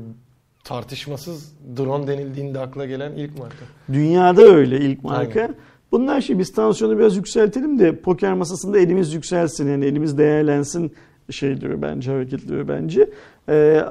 tartışmasız 0.63 1.53
drone 1.77 2.07
denildiğinde 2.07 2.59
akla 2.59 2.85
gelen 2.85 3.11
ilk 3.11 3.39
marka. 3.39 3.65
Dünyada 3.93 4.41
öyle 4.41 4.79
ilk 4.79 5.03
marka. 5.03 5.41
Aynen. 5.41 5.55
Bunlar 5.91 6.21
şey 6.21 6.39
biz 6.39 6.51
tansiyonu 6.51 6.99
biraz 6.99 7.17
yükseltelim 7.17 7.79
de 7.79 7.95
poker 7.95 8.33
masasında 8.33 8.79
elimiz 8.79 9.13
yükselsin 9.13 9.69
yani 9.69 9.85
elimiz 9.85 10.17
değerlensin 10.17 10.91
şey 11.29 11.61
diyor 11.61 11.81
bence 11.81 12.11
hareketliyor 12.11 12.67
bence. 12.67 13.09
Ee, 13.49 13.81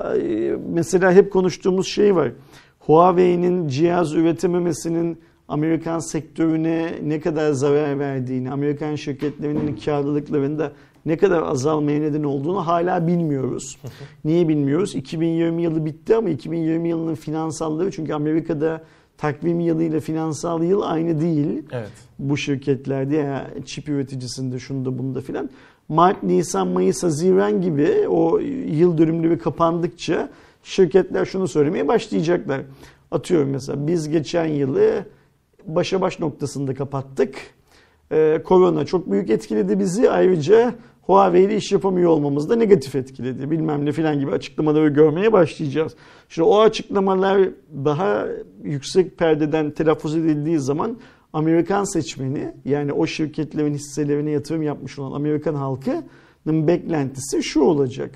mesela 0.69 1.13
hep 1.13 1.33
konuştuğumuz 1.33 1.89
şey 1.89 2.17
var. 2.17 2.33
Huawei'nin 2.81 3.69
cihaz 3.69 4.15
üretememesinin 4.15 5.19
Amerikan 5.49 5.99
sektörüne 5.99 6.93
ne 7.03 7.21
kadar 7.21 7.53
zarar 7.53 7.99
verdiğini, 7.99 8.51
Amerikan 8.51 8.95
şirketlerinin 8.95 9.77
karlılıklarında 9.77 10.73
ne 11.07 11.17
kadar 11.17 11.43
azalmaya 11.43 12.01
neden 12.01 12.23
olduğunu 12.23 12.67
hala 12.67 13.07
bilmiyoruz. 13.07 13.79
Niye 14.25 14.49
bilmiyoruz? 14.49 14.95
2020 14.95 15.63
yılı 15.63 15.85
bitti 15.85 16.17
ama 16.17 16.31
2020 16.31 16.89
yılının 16.89 17.15
finansalları 17.15 17.91
çünkü 17.91 18.13
Amerika'da 18.13 18.83
takvim 19.21 19.61
yılıyla 19.61 20.01
finansal 20.01 20.63
yıl 20.63 20.83
aynı 20.83 21.21
değil. 21.21 21.63
Evet. 21.73 21.91
Bu 22.19 22.37
şirketlerde 22.37 23.17
ya 23.17 23.51
çip 23.67 23.89
üreticisinde 23.89 24.59
şunda 24.59 24.99
bunda 24.99 25.21
filan. 25.21 25.51
Mart, 25.89 26.23
Nisan, 26.23 26.69
Mayıs, 26.69 27.03
Haziran 27.03 27.61
gibi 27.61 28.09
o 28.09 28.39
yıl 28.67 28.99
dönümleri 28.99 29.39
kapandıkça 29.39 30.29
şirketler 30.63 31.25
şunu 31.25 31.49
söylemeye 31.49 31.89
başlayacaklar. 31.89 32.61
Atıyorum 33.11 33.51
mesela 33.51 33.87
biz 33.87 34.09
geçen 34.09 34.47
yılı 34.47 35.05
başa 35.67 36.01
baş 36.01 36.21
noktasında 36.21 36.75
kapattık. 36.75 37.35
Ee, 38.13 38.43
korona 38.45 38.87
çok 38.87 39.11
büyük 39.11 39.31
etkiledi 39.31 39.79
bizi. 39.79 40.11
Ayrıca 40.11 40.75
Huawei 41.03 41.45
ile 41.45 41.57
iş 41.57 41.73
yapamıyor 41.73 42.11
olmamız 42.11 42.51
da 42.51 42.57
negatif 42.57 42.95
etkiledi. 42.95 43.51
Bilmem 43.51 43.87
ne 43.87 43.93
filan 43.93 44.21
gibi 44.21 44.31
açıklamaları 44.31 44.89
görmeye 44.89 45.33
başlayacağız. 45.33 45.95
Şimdi 46.29 46.49
o 46.49 46.61
açıklamalar 46.61 47.49
daha 47.85 48.27
yüksek 48.63 49.19
perdeden 49.19 49.71
telaffuz 49.71 50.17
edildiği 50.17 50.59
zaman 50.59 50.99
Amerikan 51.33 51.85
seçmeni 51.85 52.55
yani 52.65 52.93
o 52.93 53.07
şirketlerin 53.07 53.75
hisselerine 53.75 54.31
yatırım 54.31 54.63
yapmış 54.63 54.99
olan 54.99 55.13
Amerikan 55.13 55.55
halkının 55.55 56.67
beklentisi 56.67 57.43
şu 57.43 57.61
olacak. 57.61 58.15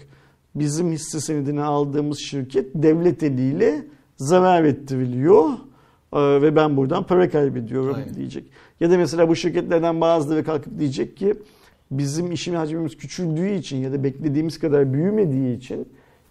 Bizim 0.54 0.92
hisse 0.92 1.20
senedini 1.20 1.62
aldığımız 1.62 2.18
şirket 2.18 2.70
devlet 2.74 3.22
eliyle 3.22 3.86
zarar 4.16 4.64
ettiriliyor 4.64 5.48
ee, 6.12 6.42
ve 6.42 6.56
ben 6.56 6.76
buradan 6.76 7.06
para 7.06 7.30
kaybediyorum 7.30 7.94
Aynen. 7.94 8.14
diyecek. 8.14 8.44
Ya 8.80 8.90
da 8.90 8.96
mesela 8.96 9.28
bu 9.28 9.36
şirketlerden 9.36 10.00
bazıları 10.00 10.44
kalkıp 10.44 10.78
diyecek 10.78 11.16
ki 11.16 11.34
bizim 11.90 12.32
işin 12.32 12.54
hacmimiz 12.54 12.96
küçüldüğü 12.96 13.50
için 13.50 13.76
ya 13.76 13.92
da 13.92 14.04
beklediğimiz 14.04 14.58
kadar 14.58 14.92
büyümediği 14.92 15.56
için 15.56 15.88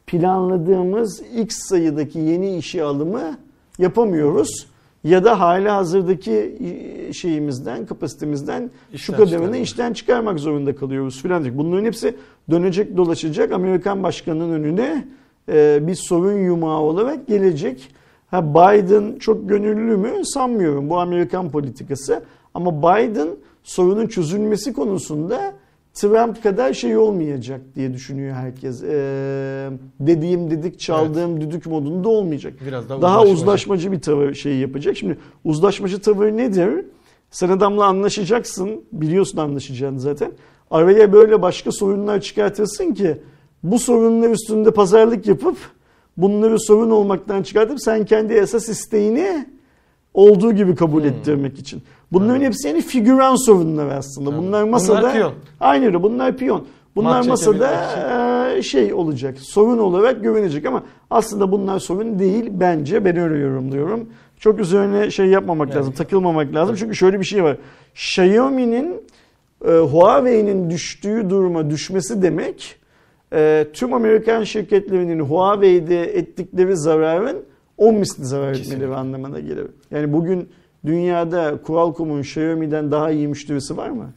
planladığımız 0.08 1.24
X 1.38 1.56
sayıdaki 1.70 2.20
yeni 2.20 2.58
işi 2.58 2.84
alımı 2.84 3.38
yapamıyoruz. 3.80 4.68
Ya 5.04 5.24
da 5.24 5.40
hala 5.40 5.76
hazırdaki 5.76 6.58
şeyimizden, 7.14 7.86
kapasitemizden 7.86 8.72
şu 8.92 8.96
İşten 8.96 9.16
kadarını 9.16 9.30
çıkarmak. 9.30 9.62
işten 9.62 9.94
çıkarmak 9.94 10.40
zorunda 10.40 10.76
kalıyoruz 10.76 11.22
filan. 11.22 11.58
Bunların 11.58 11.86
hepsi 11.86 12.16
dönecek 12.50 12.98
dolaşacak 12.98 13.52
Amerikan 13.52 14.04
başkanının 14.04 14.54
önüne 14.54 15.08
e, 15.50 15.88
bir 15.88 15.96
sorun 15.96 16.38
yumağı 16.38 16.80
olarak 16.80 17.28
gelecek. 17.28 17.90
Ha 18.32 18.54
Biden 18.54 19.20
çok 19.20 19.50
gönüllü 19.50 19.98
mü 19.98 20.26
sanmıyorum 20.26 20.90
bu 20.90 21.00
Amerikan 21.00 21.52
politikası. 21.52 22.24
Ama 22.54 22.82
Biden 22.82 23.28
sorunun 23.64 24.08
çözülmesi 24.08 24.74
konusunda 24.74 25.54
Trump 25.94 26.44
kadar 26.44 26.74
şey 26.74 26.98
olmayacak 26.98 27.62
diye 27.76 27.94
düşünüyor 27.94 28.36
herkes. 28.36 28.84
Ee, 28.84 29.70
dediğim 30.00 30.52
dedik 30.52 30.80
çaldığım 30.80 31.42
düdük 31.42 31.66
modunda 31.66 32.10
olmayacak. 32.10 32.54
Biraz 32.68 32.90
daha, 32.90 33.02
Daha 33.02 33.18
uzlaşmacı. 33.22 33.42
uzlaşmacı 33.42 33.92
bir 33.92 34.00
tavır 34.02 34.34
şeyi 34.34 34.62
yapacak. 34.62 34.98
Şimdi 34.98 35.18
uzlaşmacı 35.44 36.00
tavır 36.02 36.28
nedir? 36.32 36.86
Sen 37.32 37.50
adamla 37.50 37.86
anlaşacaksın. 37.86 38.82
Biliyorsun 38.92 39.38
anlaşacağını 39.38 40.00
zaten. 40.00 40.32
Araya 40.72 41.14
böyle 41.14 41.42
başka 41.42 41.72
sorunlar 41.72 42.22
çıkartırsın 42.22 42.94
ki 42.94 43.18
bu 43.64 43.80
sorunlar 43.80 44.30
üstünde 44.30 44.72
pazarlık 44.72 45.28
yapıp 45.28 45.58
bunları 46.18 46.60
sorun 46.60 46.90
olmaktan 46.90 47.44
çıkartıp 47.44 47.82
sen 47.82 48.06
kendi 48.06 48.34
esas 48.34 48.70
isteğini 48.70 49.46
olduğu 50.14 50.52
gibi 50.54 50.76
kabul 50.76 51.02
Hmm. 51.02 51.10
ettirmek 51.10 51.60
için. 51.60 51.82
Bunların 52.14 52.36
Evet. 52.36 52.48
hepsi 52.48 52.68
yani 52.68 52.82
figüran 52.82 53.36
sorunlar 53.46 53.88
aslında. 53.88 54.30
Evet. 54.30 54.40
Bunlar 54.40 54.64
masada 54.64 55.00
Bunlar 55.02 55.14
piyon. 55.14 55.34
Aynı 55.60 55.86
öyle 55.86 56.04
bunlar 56.04 56.38
piyon. 56.38 56.66
Bunlar 56.96 57.18
Maç 57.18 57.28
masada 57.28 58.62
şey 58.62 58.94
olacak. 58.94 59.38
Sorun 59.40 59.78
olarak 59.78 60.24
görünecek 60.24 60.66
ama 60.66 60.84
aslında 61.10 61.52
bunlar 61.52 61.80
sorun 61.80 62.20
değil 62.20 62.46
bence. 62.52 63.06
Ben 63.06 63.18
öyle 63.18 63.38
yorumluyorum. 63.38 64.10
Çok 64.40 64.60
üzerine 64.60 65.12
şey 65.12 65.26
yapmamak 65.26 65.68
Evet. 65.68 65.78
lazım, 65.78 65.94
takılmamak 65.94 66.54
lazım. 66.56 66.76
Çünkü 66.76 66.96
şöyle 66.96 67.20
bir 67.20 67.26
şey 67.26 67.44
var. 67.44 67.58
Xiaomi'nin 67.94 69.02
e, 69.68 69.72
Huawei'nin 69.72 70.70
düştüğü 70.70 71.30
duruma 71.30 71.70
düşmesi 71.70 72.22
demek 72.22 72.76
e, 73.34 73.68
tüm 73.74 73.94
Amerikan 73.94 74.44
şirketlerinin 74.44 75.20
Huawei'de 75.20 76.04
ettikleri 76.18 76.78
zararın 76.78 77.38
10 77.78 77.96
misli 77.96 78.26
zarar 78.26 78.56
etmeleri 78.56 78.96
anlamına 78.96 79.40
gelir. 79.40 79.68
Yani 79.92 80.14
bugün 80.14 80.50
dünyada 80.86 81.58
Qualcomm'un 81.64 82.20
Xiaomi'den 82.20 82.92
daha 82.92 83.12
iyi 83.12 83.28
müşterisi 83.28 83.78
var 83.78 83.90
mı? 83.90 84.14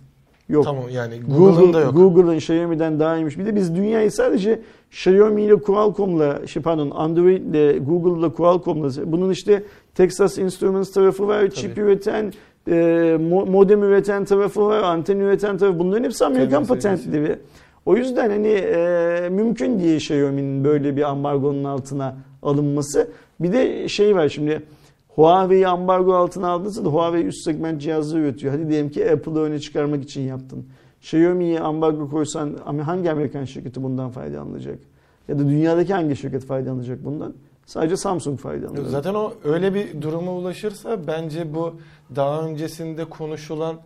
Yok. 0.48 0.64
Tamam 0.64 0.84
yani 0.90 1.20
Google'ın 1.20 1.54
Google, 1.54 1.72
da 1.72 1.80
yok. 1.80 1.94
Google'ın 1.94 2.36
Xiaomi'den 2.36 3.00
daha 3.00 3.16
iyiymiş. 3.16 3.38
Bir 3.38 3.46
de 3.46 3.54
biz 3.54 3.74
dünyayı 3.74 4.10
sadece 4.10 4.60
Xiaomi 4.90 5.42
ile 5.42 5.56
Qualcomm'la, 5.56 6.46
şey 6.46 6.62
pardon 6.62 6.90
Android 6.90 7.42
ile 7.42 7.78
Google'la 7.78 8.32
Qualcomm'la 8.32 8.90
bunun 9.12 9.30
işte 9.30 9.62
Texas 9.94 10.38
Instruments 10.38 10.92
tarafı 10.92 11.26
var, 11.28 11.50
çip 11.50 11.78
üreten, 11.78 12.32
e, 12.68 12.72
mo- 13.20 13.50
modem 13.50 13.82
üreten 13.82 14.24
tarafı 14.24 14.66
var, 14.66 14.82
anten 14.82 15.18
üreten 15.18 15.58
tarafı. 15.58 15.78
Bunların 15.78 16.04
hepsi 16.04 16.24
Amerikan 16.24 16.50
Kendisi 16.50 16.68
patentleri. 16.68 17.38
O 17.86 17.96
yüzden 17.96 18.30
hani 18.30 18.48
e, 18.48 19.28
mümkün 19.30 19.78
diye 19.78 19.96
Xiaomi'nin 19.96 20.64
böyle 20.64 20.96
bir 20.96 21.02
ambargonun 21.02 21.64
altına 21.64 22.16
alınması. 22.42 23.08
Bir 23.40 23.52
de 23.52 23.88
şey 23.88 24.16
var 24.16 24.28
şimdi 24.28 24.62
Huawei'yi 25.16 25.68
ambargo 25.68 26.14
altına 26.14 26.48
aldıysa 26.48 26.84
da 26.84 26.88
Huawei 26.88 27.24
üst 27.24 27.44
segment 27.44 27.82
cihazları 27.82 28.20
üretiyor. 28.20 28.52
Hadi 28.52 28.68
diyelim 28.68 28.90
ki 28.90 29.10
Apple'ı 29.10 29.38
öne 29.38 29.58
çıkarmak 29.58 30.02
için 30.02 30.20
yaptın. 30.20 30.66
Xiaomi'ye 31.00 31.60
ambargo 31.60 32.10
koysan 32.10 32.56
hangi 32.84 33.10
Amerikan 33.10 33.44
şirketi 33.44 33.82
bundan 33.82 34.10
faydalanacak? 34.10 34.78
Ya 35.28 35.38
da 35.38 35.48
dünyadaki 35.48 35.94
hangi 35.94 36.16
şirket 36.16 36.44
faydalanacak 36.44 37.04
bundan? 37.04 37.34
Sadece 37.66 37.96
Samsung 37.96 38.40
faydalanacak. 38.40 38.86
Zaten 38.86 39.14
o 39.14 39.32
öyle 39.44 39.74
bir 39.74 40.02
duruma 40.02 40.32
ulaşırsa 40.32 41.06
bence 41.06 41.54
bu 41.54 41.74
daha 42.16 42.42
öncesinde 42.42 43.04
konuşulan 43.04 43.76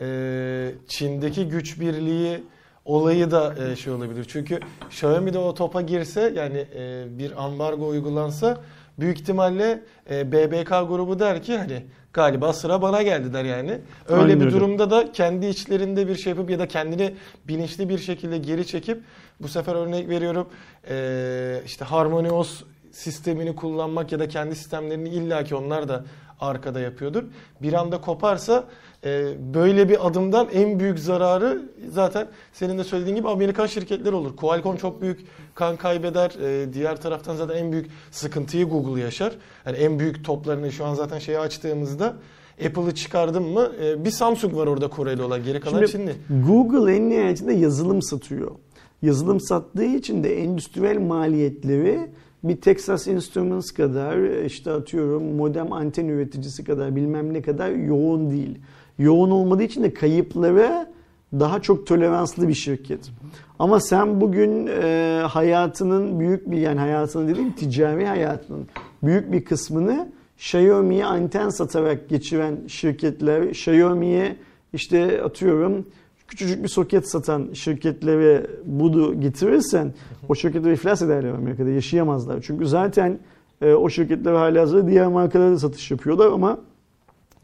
e, 0.00 0.70
Çin'deki 0.88 1.48
güç 1.48 1.80
birliği 1.80 2.42
olayı 2.84 3.30
da 3.30 3.54
e, 3.64 3.76
şey 3.76 3.92
olabilir. 3.92 4.26
Çünkü 4.28 4.60
Xiaomi 4.88 5.32
de 5.32 5.38
o 5.38 5.54
topa 5.54 5.80
girse 5.80 6.32
yani 6.36 6.66
e, 6.74 7.04
bir 7.18 7.44
ambargo 7.44 7.88
uygulansa 7.88 8.60
büyük 9.00 9.20
ihtimalle 9.20 9.80
e, 10.10 10.32
BBK 10.32 10.68
grubu 10.68 11.18
der 11.18 11.42
ki 11.42 11.58
hani 11.58 11.82
galiba 12.12 12.52
sıra 12.52 12.82
bana 12.82 13.02
geldi 13.02 13.32
der 13.32 13.44
yani. 13.44 13.78
Öyle 14.08 14.22
Aynen 14.22 14.40
bir 14.40 14.44
öyle. 14.44 14.54
durumda 14.56 14.90
da 14.90 15.12
kendi 15.12 15.46
içlerinde 15.46 16.08
bir 16.08 16.16
şey 16.16 16.30
yapıp 16.30 16.50
ya 16.50 16.58
da 16.58 16.68
kendini 16.68 17.14
bilinçli 17.48 17.88
bir 17.88 17.98
şekilde 17.98 18.38
geri 18.38 18.66
çekip 18.66 19.02
bu 19.40 19.48
sefer 19.48 19.74
örnek 19.74 20.08
veriyorum 20.08 20.48
e, 20.88 21.62
işte 21.66 21.84
HarmonyOS 21.84 22.62
sistemini 22.92 23.56
kullanmak 23.56 24.12
ya 24.12 24.18
da 24.18 24.28
kendi 24.28 24.56
sistemlerini 24.56 25.08
illaki 25.08 25.54
onlar 25.54 25.88
da 25.88 26.04
arkada 26.40 26.80
yapıyordur. 26.80 27.24
Bir 27.62 27.72
anda 27.72 28.00
koparsa 28.00 28.64
e, 29.04 29.34
böyle 29.54 29.88
bir 29.88 30.06
adımdan 30.06 30.48
en 30.52 30.80
büyük 30.80 30.98
zararı 30.98 31.62
zaten 31.92 32.28
senin 32.52 32.78
de 32.78 32.84
söylediğin 32.84 33.16
gibi 33.16 33.28
Amerikan 33.28 33.66
şirketler 33.66 34.12
olur. 34.12 34.36
Qualcomm 34.36 34.76
çok 34.76 35.02
büyük 35.02 35.20
kan 35.54 35.76
kaybeder. 35.76 36.30
E, 36.30 36.72
diğer 36.72 37.00
taraftan 37.00 37.36
zaten 37.36 37.56
en 37.56 37.72
büyük 37.72 37.90
sıkıntıyı 38.10 38.68
Google 38.68 39.00
yaşar. 39.00 39.32
Yani 39.66 39.76
en 39.76 39.98
büyük 39.98 40.24
toplarını 40.24 40.72
şu 40.72 40.84
an 40.84 40.94
zaten 40.94 41.18
şeyi 41.18 41.38
açtığımızda 41.38 42.16
Apple'ı 42.66 42.94
çıkardım 42.94 43.44
mı 43.44 43.72
e, 43.82 44.04
bir 44.04 44.10
Samsung 44.10 44.56
var 44.56 44.66
orada 44.66 44.88
Koreli 44.88 45.22
olan 45.22 45.44
geri 45.44 45.60
kalan 45.60 45.86
Şimdi 45.86 45.92
Çinli. 45.92 46.42
Google 46.46 46.96
en 46.96 47.10
nihayetinde 47.10 47.52
yazılım 47.52 48.02
satıyor. 48.02 48.50
Yazılım 49.02 49.40
sattığı 49.40 49.84
için 49.84 50.24
de 50.24 50.42
endüstriyel 50.42 50.98
maliyetleri 50.98 52.10
bir 52.44 52.56
Texas 52.60 53.06
Instruments 53.06 53.70
kadar 53.70 54.44
işte 54.44 54.70
atıyorum 54.70 55.22
modem 55.22 55.72
anten 55.72 56.08
üreticisi 56.08 56.64
kadar 56.64 56.96
bilmem 56.96 57.34
ne 57.34 57.42
kadar 57.42 57.70
yoğun 57.70 58.30
değil. 58.30 58.58
Yoğun 58.98 59.30
olmadığı 59.30 59.62
için 59.62 59.82
de 59.82 59.94
kayıpları 59.94 60.86
daha 61.32 61.62
çok 61.62 61.86
toleranslı 61.86 62.48
bir 62.48 62.54
şirket. 62.54 63.10
Ama 63.58 63.80
sen 63.80 64.20
bugün 64.20 64.66
e, 64.66 65.22
hayatının 65.28 66.20
büyük 66.20 66.50
bir 66.50 66.58
yani 66.58 66.80
hayatının 66.80 67.28
dediğim 67.28 67.52
ticari 67.52 68.06
hayatının 68.06 68.66
büyük 69.02 69.32
bir 69.32 69.44
kısmını 69.44 70.12
Xiaomi'ye 70.36 71.04
anten 71.04 71.48
satarak 71.48 72.08
geçiren 72.08 72.56
şirketler, 72.66 73.42
Xiaomi'ye 73.42 74.36
işte 74.72 75.22
atıyorum 75.22 75.86
küçücük 76.30 76.62
bir 76.62 76.68
soket 76.68 77.10
satan 77.10 77.48
şirketlere 77.52 78.46
bunu 78.64 79.20
getirirsen 79.20 79.92
o 80.28 80.34
şirketler 80.34 80.72
iflas 80.72 81.02
ederler 81.02 81.30
Amerika'da 81.30 81.70
yaşayamazlar. 81.70 82.40
Çünkü 82.42 82.66
zaten 82.66 83.18
e, 83.62 83.74
o 83.74 83.88
şirketler 83.88 84.32
halihazırda 84.32 84.88
diğer 84.88 85.06
markalara 85.06 85.50
da 85.50 85.58
satış 85.58 85.90
yapıyorlar 85.90 86.32
ama 86.32 86.58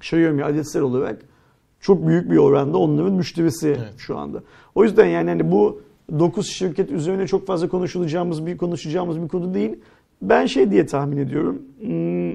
Xiaomi 0.01 0.45
adetsel 0.45 0.83
olarak 0.83 1.23
çok 1.81 2.07
büyük 2.07 2.31
bir 2.31 2.37
oranda 2.37 2.79
onların 2.79 3.13
müşterisi 3.13 3.69
Evet. 3.69 3.95
şu 3.99 4.19
anda. 4.19 4.43
O 4.75 4.85
yüzden 4.85 5.07
yani 5.07 5.31
hani 5.31 5.53
bu 5.53 5.81
9 6.19 6.47
şirket 6.47 6.91
üzerine 6.91 7.27
çok 7.27 7.47
fazla 7.47 7.69
konuşulacağımız 7.69 8.47
bir 8.47 8.57
konuşacağımız 8.57 9.23
bir 9.23 9.29
konu 9.29 9.55
değil. 9.55 9.77
Ben 10.23 10.47
şey 10.47 10.71
diye 10.71 10.87
tahmin 10.87 11.17
ediyorum. 11.17 11.63
Hmm, 11.81 12.33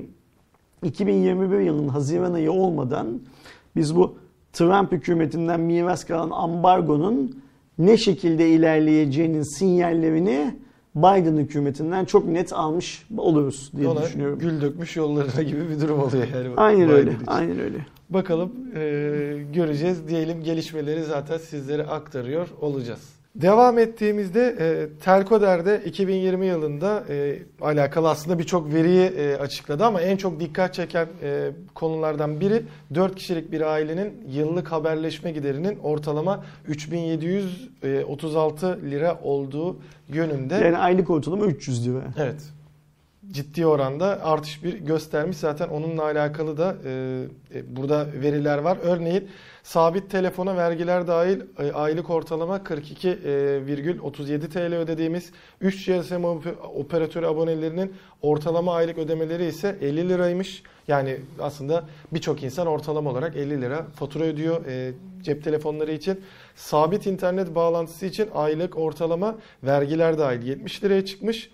2021 0.84 1.60
yılının 1.60 1.88
Haziran 1.88 2.34
ayı 2.34 2.51
olmadan 2.51 3.22
biz 3.75 3.96
bu 3.96 4.15
Trump 4.53 4.91
hükümetinden 4.91 5.60
miras 5.60 6.03
kalan 6.03 6.29
ambargonun 6.29 7.41
ne 7.77 7.98
şekilde 7.98 8.50
ilerleyeceğinin 8.50 9.58
sinyallerini 9.58 10.55
Biden 10.96 11.38
hükümetinden 11.38 12.05
çok 12.05 12.27
net 12.27 12.53
almış 12.53 13.05
oluruz 13.17 13.72
diye 13.77 13.88
Ona 13.88 14.01
düşünüyorum. 14.03 14.39
gül 14.39 14.62
dökmüş 14.62 14.96
yollarına 14.96 15.41
gibi 15.50 15.70
bir 15.70 15.81
durum 15.81 16.00
oluyor 16.00 16.27
yani. 16.36 16.50
Aynen 16.58 16.88
Biden 16.88 16.98
öyle. 16.98 17.12
için. 17.12 17.25
Aynen 17.27 17.60
öyle. 17.60 17.77
Bakalım 18.10 18.51
e, 18.75 18.79
göreceğiz. 19.53 20.08
Diyelim 20.08 20.43
gelişmeleri 20.43 21.03
zaten 21.03 21.38
sizlere 21.38 21.84
aktarıyor 21.84 22.48
olacağız. 22.62 23.10
Devam 23.36 23.80
ettiğimizde 23.80 24.56
e, 24.60 24.88
Telkoder'de 25.04 25.82
2020 25.86 26.46
yılında 26.46 27.04
e, 27.10 27.40
alakalı 27.62 28.10
aslında 28.10 28.40
birçok 28.40 28.74
veriyi 28.74 29.02
e, 29.02 29.36
açıkladı 29.36 29.86
ama 29.86 30.02
en 30.02 30.18
çok 30.18 30.40
dikkat 30.40 30.74
çeken 30.74 31.08
e, 31.24 31.52
konulardan 31.76 32.42
biri 32.42 32.64
4 32.96 33.16
kişilik 33.16 33.52
bir 33.52 33.62
ailenin 33.62 34.14
yıllık 34.28 34.72
haberleşme 34.72 35.32
giderinin 35.32 35.80
ortalama 35.80 36.44
3736 36.68 38.80
lira 38.82 39.20
olduğu 39.24 39.78
yönünde. 40.10 40.56
Yani 40.56 40.78
aylık 40.78 41.10
ortalama 41.10 41.46
300 41.46 41.88
lira. 41.88 42.02
Evet. 42.18 42.42
Ciddi 43.30 43.66
oranda 43.66 44.25
artış 44.25 44.63
bir 44.63 44.74
göstermiş. 44.74 45.38
Zaten 45.38 45.68
onunla 45.68 46.04
alakalı 46.04 46.58
da 46.58 46.75
e, 46.86 47.24
e, 47.56 47.75
burada 47.75 48.08
veriler 48.13 48.58
var. 48.58 48.78
Örneğin 48.84 49.30
sabit 49.63 50.12
telefona 50.12 50.58
vergiler 50.58 51.08
dahil 51.08 51.42
e, 51.60 51.72
aylık 51.72 52.10
ortalama 52.10 52.58
42,37 52.58 54.50
TL 54.50 54.75
ödediğimiz 54.75 55.32
3 55.62 55.86
GSM 55.86 56.13
op- 56.13 56.62
operatörü 56.75 57.25
abonelerinin 57.25 57.94
ortalama 58.22 58.75
aylık 58.75 58.98
ödemeleri 58.98 59.46
ise 59.46 59.78
50 59.82 60.10
liraymış. 60.10 60.63
Yani 60.88 61.18
aslında 61.40 61.84
birçok 62.13 62.44
insan 62.44 62.68
ortalama 62.68 63.10
olarak 63.10 63.36
50 63.36 63.62
lira 63.62 63.86
fatura 63.96 64.24
ödüyor 64.24 64.66
e, 64.66 64.94
cep 65.24 65.44
telefonları 65.44 65.92
için. 65.92 66.22
Sabit 66.56 67.08
internet 67.08 67.56
bağlantısı 67.56 68.06
için 68.06 68.30
aylık 68.34 68.78
ortalama 68.78 69.36
vergiler 69.63 70.18
dahil 70.18 70.44
70 70.44 70.84
liraya 70.84 71.06
çıkmış. 71.06 71.50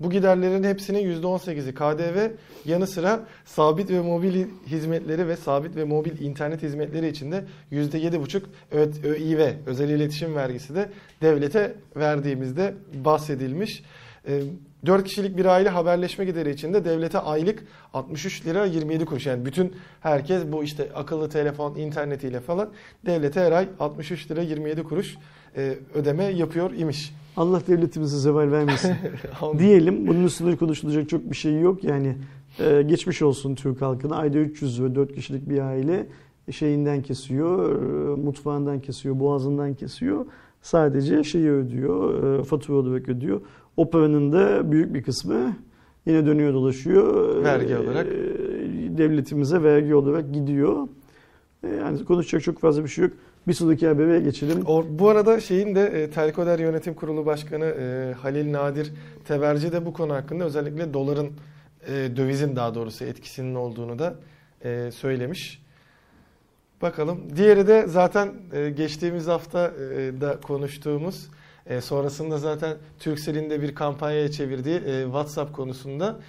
Bu 0.00 0.10
giderlerin 0.10 0.64
hepsinin 0.64 1.22
%18'i 1.22 1.74
KDV 1.74 2.30
yanı 2.64 2.86
sıra 2.86 3.20
sabit 3.44 3.90
ve 3.90 4.00
mobil 4.00 4.46
hizmetleri 4.66 5.28
ve 5.28 5.36
sabit 5.36 5.76
ve 5.76 5.84
mobil 5.84 6.20
internet 6.20 6.62
hizmetleri 6.62 7.08
için 7.08 7.32
de 7.32 7.44
%7,5 7.72 8.42
Ö- 8.70 9.08
ÖİV 9.08 9.40
özel 9.66 9.88
iletişim 9.88 10.34
vergisi 10.34 10.74
de 10.74 10.88
devlete 11.22 11.74
verdiğimizde 11.96 12.74
bahsedilmiş. 13.04 13.82
4 14.86 15.04
kişilik 15.04 15.36
bir 15.36 15.44
aile 15.44 15.68
haberleşme 15.68 16.24
gideri 16.24 16.50
için 16.50 16.74
de 16.74 16.84
devlete 16.84 17.18
aylık 17.18 17.62
63 17.94 18.46
lira 18.46 18.64
27 18.64 19.04
kuruş. 19.04 19.26
Yani 19.26 19.44
bütün 19.44 19.76
herkes 20.00 20.42
bu 20.52 20.64
işte 20.64 20.88
akıllı 20.94 21.28
telefon, 21.28 21.74
internetiyle 21.74 22.40
falan 22.40 22.70
devlete 23.06 23.40
her 23.40 23.52
ay 23.52 23.68
63 23.80 24.30
lira 24.30 24.42
27 24.42 24.82
kuruş 24.82 25.16
e, 25.56 25.74
ödeme 25.94 26.24
yapıyor 26.24 26.72
imiş. 26.72 27.12
Allah 27.36 27.62
devletimize 27.66 28.18
zeval 28.18 28.50
vermesin. 28.50 28.94
Diyelim 29.58 30.06
bunun 30.06 30.24
üstünde 30.24 30.56
konuşulacak 30.56 31.08
çok 31.08 31.30
bir 31.30 31.36
şey 31.36 31.60
yok. 31.60 31.84
Yani 31.84 32.16
e, 32.58 32.82
geçmiş 32.82 33.22
olsun 33.22 33.54
Türk 33.54 33.82
halkına. 33.82 34.16
Ayda 34.16 34.38
300 34.38 34.82
ve 34.82 34.94
4 34.94 35.14
kişilik 35.14 35.48
bir 35.48 35.58
aile 35.58 36.06
şeyinden 36.50 37.02
kesiyor, 37.02 37.82
e, 37.82 38.16
mutfağından 38.20 38.80
kesiyor, 38.80 39.20
boğazından 39.20 39.74
kesiyor. 39.74 40.26
Sadece 40.62 41.24
şeyi 41.24 41.50
ödüyor, 41.50 42.24
e, 42.40 42.42
fatura 42.44 42.76
olarak 42.76 43.08
ödüyor. 43.08 43.40
O 43.76 43.90
paranın 43.90 44.32
da 44.32 44.72
büyük 44.72 44.94
bir 44.94 45.02
kısmı 45.02 45.56
yine 46.06 46.26
dönüyor 46.26 46.54
dolaşıyor. 46.54 47.36
Vergi 47.44 47.72
E, 47.72 47.78
olarak. 47.78 48.06
Devletimize 48.98 49.62
vergi 49.62 49.94
olarak 49.94 50.34
gidiyor. 50.34 50.88
E, 51.64 51.68
Yani 51.68 52.04
konuşacak 52.04 52.42
çok 52.42 52.58
fazla 52.58 52.84
bir 52.84 52.88
şey 52.88 53.04
yok. 53.04 53.12
Bir 53.50 53.54
sonraki 53.54 53.88
habere 53.88 54.20
geçelim. 54.20 54.66
O, 54.66 54.84
bu 54.88 55.08
arada 55.08 55.40
şeyin 55.40 55.74
de 55.74 55.86
e, 55.86 56.10
Telkoder 56.10 56.58
Yönetim 56.58 56.94
Kurulu 56.94 57.26
Başkanı 57.26 57.64
e, 57.64 58.12
Halil 58.12 58.52
Nadir 58.52 58.92
Teberci 59.24 59.72
de 59.72 59.86
bu 59.86 59.92
konu 59.92 60.14
hakkında 60.14 60.44
özellikle 60.44 60.94
doların 60.94 61.32
e, 61.86 61.92
dövizin 62.16 62.56
daha 62.56 62.74
doğrusu 62.74 63.04
etkisinin 63.04 63.54
olduğunu 63.54 63.98
da 63.98 64.14
e, 64.64 64.90
söylemiş. 64.90 65.62
Bakalım. 66.82 67.36
Diğeri 67.36 67.66
de 67.66 67.84
zaten 67.86 68.34
e, 68.52 68.70
geçtiğimiz 68.70 69.26
hafta 69.26 69.66
e, 69.66 70.20
da 70.20 70.40
konuştuğumuz 70.40 71.28
e, 71.66 71.80
sonrasında 71.80 72.38
zaten 72.38 72.76
Turkcell'in 72.98 73.50
de 73.50 73.62
bir 73.62 73.74
kampanyaya 73.74 74.30
çevirdiği 74.30 74.76
e, 74.76 75.02
WhatsApp 75.04 75.52
konusunda 75.52 76.20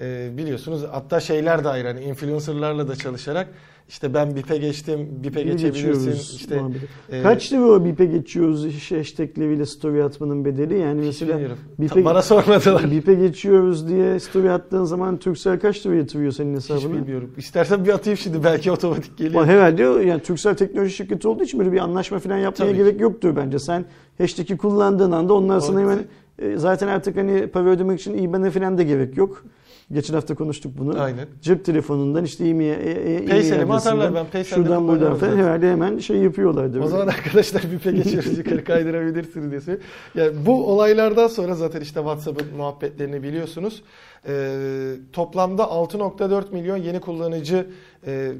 e, 0.00 0.30
biliyorsunuz 0.36 0.84
hatta 0.90 1.20
şeyler 1.20 1.64
de 1.64 1.68
ayrı 1.68 1.88
hani 1.88 2.00
influencerlarla 2.00 2.88
da 2.88 2.96
çalışarak 2.96 3.48
işte 3.90 4.14
ben 4.14 4.36
BIP'e 4.36 4.56
geçtim, 4.56 5.08
BIP'e 5.22 5.46
Bir 5.46 5.52
geçebilirsin. 5.52 6.36
İşte 6.36 6.62
e, 7.10 7.22
Kaç 7.22 7.52
lira 7.52 7.62
o 7.64 7.84
BİP'e 7.84 8.04
geçiyoruz 8.04 8.66
iş 8.66 8.92
hashtagleriyle 8.92 9.66
story 9.66 10.04
atmanın 10.04 10.44
bedeli? 10.44 10.78
Yani 10.78 11.00
hiç 11.08 11.20
mesela. 11.20 11.40
BİP'e, 11.78 12.04
Bana 12.04 12.22
sormadılar. 12.22 12.90
BİP'e 12.90 13.14
geçiyoruz 13.14 13.88
diye 13.88 14.20
story 14.20 14.50
attığın 14.50 14.84
zaman 14.84 15.16
Turkcell 15.16 15.60
kaç 15.60 15.86
lira 15.86 15.94
yatırıyor 15.94 16.32
senin 16.32 16.56
Hiç 16.56 16.70
hesabına? 16.70 17.00
bilmiyorum. 17.00 17.30
İstersen 17.36 17.84
bir 17.84 17.90
atayım 17.90 18.16
şimdi 18.16 18.44
belki 18.44 18.70
otomatik 18.70 19.18
geliyor. 19.18 19.46
Herhalde 19.46 19.82
yani 19.82 20.22
Turkcell 20.22 20.54
teknoloji 20.54 20.94
şirketi 20.94 21.28
olduğu 21.28 21.42
için 21.42 21.60
böyle 21.60 21.72
bir 21.72 21.78
anlaşma 21.78 22.18
falan 22.18 22.36
yapmaya 22.38 22.66
Tabii 22.66 22.76
gerek 22.76 23.00
yoktur 23.00 23.36
bence. 23.36 23.58
Sen 23.58 23.84
hashtag'i 24.18 24.56
kullandığın 24.56 25.12
anda 25.12 25.34
onlar 25.34 25.60
sana 25.60 25.80
hemen 25.80 25.98
e, 26.38 26.56
zaten 26.56 26.88
artık 26.88 27.16
hani 27.16 27.46
para 27.46 27.68
ödemek 27.68 28.00
için 28.00 28.18
IBAN'e 28.18 28.50
falan 28.50 28.78
da 28.78 28.82
gerek 28.82 29.16
yok. 29.16 29.44
Geçen 29.92 30.14
hafta 30.14 30.34
konuştuk 30.34 30.72
bunu. 30.78 31.00
Aynen. 31.00 31.28
Cep 31.42 31.64
telefonundan 31.64 32.24
işte 32.24 32.48
e-mail, 32.48 32.70
e- 32.70 32.74
e- 32.74 33.14
e-mail 33.14 33.28
Paysel'imi 33.28 33.74
atarlar, 33.74 34.14
ben 34.14 34.26
Paysel'de 34.26 34.62
Şuradan 34.62 34.88
buradan 34.88 35.14
falan 35.14 35.36
herhalde 35.36 35.70
hemen 35.70 35.98
şey 35.98 36.16
yapıyorlardı. 36.16 36.80
O 36.80 36.86
zaman 36.86 37.06
arkadaşlar 37.06 37.62
BIP'e 37.72 37.92
geçiyoruz 37.92 38.38
yukarı 38.38 38.64
kaydırabilirsiniz 38.64 39.50
diye 39.50 39.60
söylüyor. 39.60 39.84
Yani 40.14 40.46
bu 40.46 40.66
olaylardan 40.72 41.26
sonra 41.28 41.54
zaten 41.54 41.80
işte 41.80 42.00
WhatsApp'ın 42.00 42.56
muhabbetlerini 42.56 43.22
biliyorsunuz. 43.22 43.82
Ee, 44.28 44.92
toplamda 45.12 45.62
6.4 45.62 46.52
milyon 46.52 46.76
yeni 46.76 47.00
kullanıcı 47.00 47.66
e, 48.06 48.32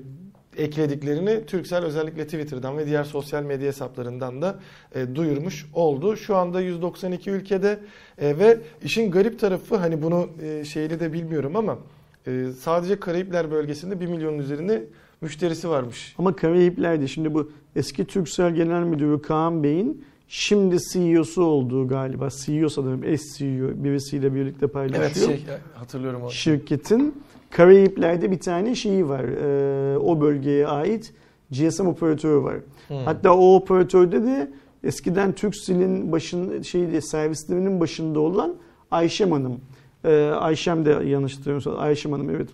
eklediklerini 0.56 1.46
Turkcell 1.46 1.84
özellikle 1.84 2.24
Twitter'dan 2.24 2.78
ve 2.78 2.86
diğer 2.86 3.04
sosyal 3.04 3.42
medya 3.42 3.68
hesaplarından 3.68 4.42
da 4.42 4.60
e, 4.94 5.14
duyurmuş 5.14 5.66
oldu. 5.74 6.16
Şu 6.16 6.36
anda 6.36 6.60
192 6.60 7.30
ülkede 7.30 7.78
e, 8.18 8.38
ve 8.38 8.58
işin 8.82 9.10
garip 9.10 9.38
tarafı 9.40 9.76
hani 9.76 10.02
bunu 10.02 10.28
e, 10.42 10.64
şeyini 10.64 11.00
de 11.00 11.12
bilmiyorum 11.12 11.56
ama 11.56 11.78
e, 12.26 12.46
sadece 12.60 13.00
Karayipler 13.00 13.50
bölgesinde 13.50 14.00
1 14.00 14.06
milyonun 14.06 14.38
üzerinde 14.38 14.84
müşterisi 15.20 15.68
varmış. 15.68 16.14
Ama 16.18 16.36
Karayipler'de 16.36 17.08
şimdi 17.08 17.34
bu 17.34 17.52
eski 17.76 18.04
Turkcell 18.04 18.54
Genel 18.54 18.82
Müdürü 18.82 19.22
Kaan 19.22 19.62
Bey'in 19.62 20.04
şimdi 20.28 20.76
CEO'su 20.92 21.42
olduğu 21.42 21.88
galiba. 21.88 22.28
CEO 22.30 22.68
sanırım 22.68 23.04
eş 23.04 23.20
CEO 23.38 23.84
birisiyle 23.84 24.34
birlikte 24.34 24.66
paylaşıyor. 24.66 25.30
Evet 25.30 25.46
şey 25.46 25.56
hatırlıyorum 25.74 26.22
o. 26.22 26.30
Şirketin 26.30 27.22
Karayipler'de 27.50 28.30
bir 28.30 28.40
tane 28.40 28.74
şeyi 28.74 29.08
var. 29.08 29.24
Ee, 29.24 29.98
o 29.98 30.20
bölgeye 30.20 30.66
ait 30.66 31.12
GSM 31.50 31.86
operatörü 31.86 32.42
var. 32.42 32.56
Hmm. 32.88 32.96
Hatta 33.04 33.36
o 33.36 33.54
operatörde 33.54 34.22
de 34.22 34.50
eskiden 34.84 35.32
Turkcell'in 35.32 36.12
başın 36.12 36.62
şeyde 36.62 37.00
servislerinin 37.00 37.80
başında 37.80 38.20
olan 38.20 38.54
Ayşem 38.90 39.32
Hanım. 39.32 39.60
Ee, 40.04 40.30
Ayşem 40.30 40.84
de 40.84 40.90
yanlış 40.90 41.36
hatırlamıyorsam 41.36 41.78
Ayşem 41.78 42.12
Hanım 42.12 42.30
evet. 42.30 42.48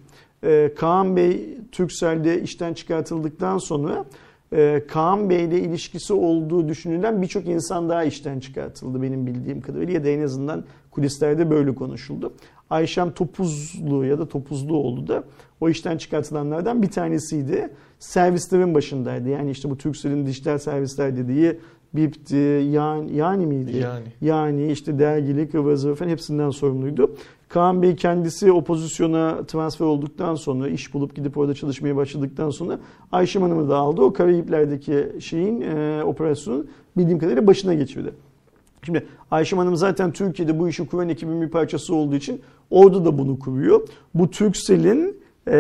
Ee, 0.45 0.75
Kaan 0.77 1.17
Bey 1.17 1.59
Turkcell'de 1.73 2.43
işten 2.43 2.75
çıkartıldıktan 2.75 3.59
sonra 3.59 4.05
e, 4.53 4.83
Kaan 4.89 5.31
Bey 5.31 5.45
ile 5.45 5.61
ilişkisi 5.61 6.13
olduğu 6.13 6.69
düşünülen 6.69 7.23
birçok 7.23 7.47
insan 7.47 7.89
daha 7.89 8.05
işten 8.05 8.41
çıkartıldı 8.41 9.03
benim 9.03 9.27
bildiğim 9.27 9.61
kadarıyla 9.61 9.93
ya 9.93 10.05
da 10.05 10.09
en 10.09 10.23
azından 10.23 10.65
kulislerde 10.91 11.51
böyle 11.51 11.75
konuşuldu. 11.75 12.33
Ayşem 12.71 13.11
Topuzlu 13.11 14.05
ya 14.05 14.19
da 14.19 14.29
Topuzluoğlu 14.29 15.09
da 15.09 15.25
o 15.61 15.69
işten 15.69 15.97
çıkartılanlardan 15.97 16.83
bir 16.83 16.91
tanesiydi. 16.91 17.71
Servislerin 17.99 18.75
başındaydı. 18.75 19.29
Yani 19.29 19.51
işte 19.51 19.71
bu 19.71 19.79
Turkcell'in 19.79 20.27
dijital 20.27 20.59
servisler 20.59 21.17
dediği 21.17 21.59
BIP'ti, 21.95 22.37
yani, 22.71 23.17
yani 23.17 23.47
miydi? 23.47 23.77
Yani. 23.77 24.05
Yani 24.21 24.73
işte 24.73 24.99
dergilik, 24.99 25.53
zıvır 25.53 25.97
falan 25.97 26.11
hepsinden 26.11 26.51
sorumluydu. 26.51 27.17
Kaan 27.49 27.83
Bey 27.83 27.97
kendisi 27.97 28.53
o 28.53 28.65
pozisyona 28.65 29.47
transfer 29.47 29.87
olduktan 29.87 30.35
sonra, 30.35 30.69
iş 30.69 30.95
bulup 30.95 31.17
gidip 31.17 31.39
orada 31.39 31.55
çalışmaya 31.55 31.97
başladıktan 31.97 32.51
sonra 32.51 32.79
Ayşem 33.13 33.43
Hanım'ı 33.43 33.69
da 33.69 33.77
aldı. 33.77 34.03
O 34.03 34.13
Karayipler'deki 34.13 35.13
şeyin, 35.21 35.61
e, 35.61 36.03
operasyonun 36.05 36.69
bildiğim 36.97 37.19
kadarıyla 37.19 37.47
başına 37.47 37.75
geçirdi. 37.75 38.13
Şimdi 38.87 39.07
Ayşem 39.31 39.59
Hanım 39.59 39.77
zaten 39.77 40.13
Türkiye'de 40.13 40.59
bu 40.59 40.69
işi 40.69 40.87
kuran 40.87 41.09
ekibin 41.09 41.43
bir 41.43 41.49
parçası 41.49 41.95
olduğu 41.95 42.15
için 42.15 42.41
orada 42.71 43.05
da 43.05 43.19
bunu 43.19 43.39
kuruyor. 43.39 43.89
Bu 44.15 44.31
Turkcell'in 44.31 45.21
e, 45.49 45.59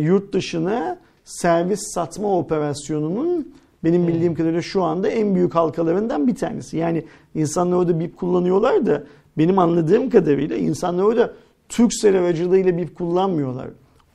yurt 0.00 0.32
dışına 0.32 0.98
servis 1.24 1.80
satma 1.94 2.38
operasyonunun 2.38 3.52
benim 3.84 4.08
bildiğim 4.08 4.34
kadarıyla 4.34 4.62
şu 4.62 4.82
anda 4.82 5.08
en 5.08 5.34
büyük 5.34 5.54
halkalarından 5.54 6.26
bir 6.26 6.34
tanesi. 6.34 6.76
Yani 6.76 7.04
insanlar 7.34 7.76
orada 7.76 8.00
BIP 8.00 8.16
kullanıyorlar 8.16 8.86
da 8.86 9.02
benim 9.38 9.58
anladığım 9.58 10.10
kadarıyla 10.10 10.56
insanlar 10.56 11.02
orada 11.02 11.32
Turkcell 11.68 12.18
aracılığıyla 12.18 12.76
BIP 12.76 12.94
kullanmıyorlar. 12.94 13.66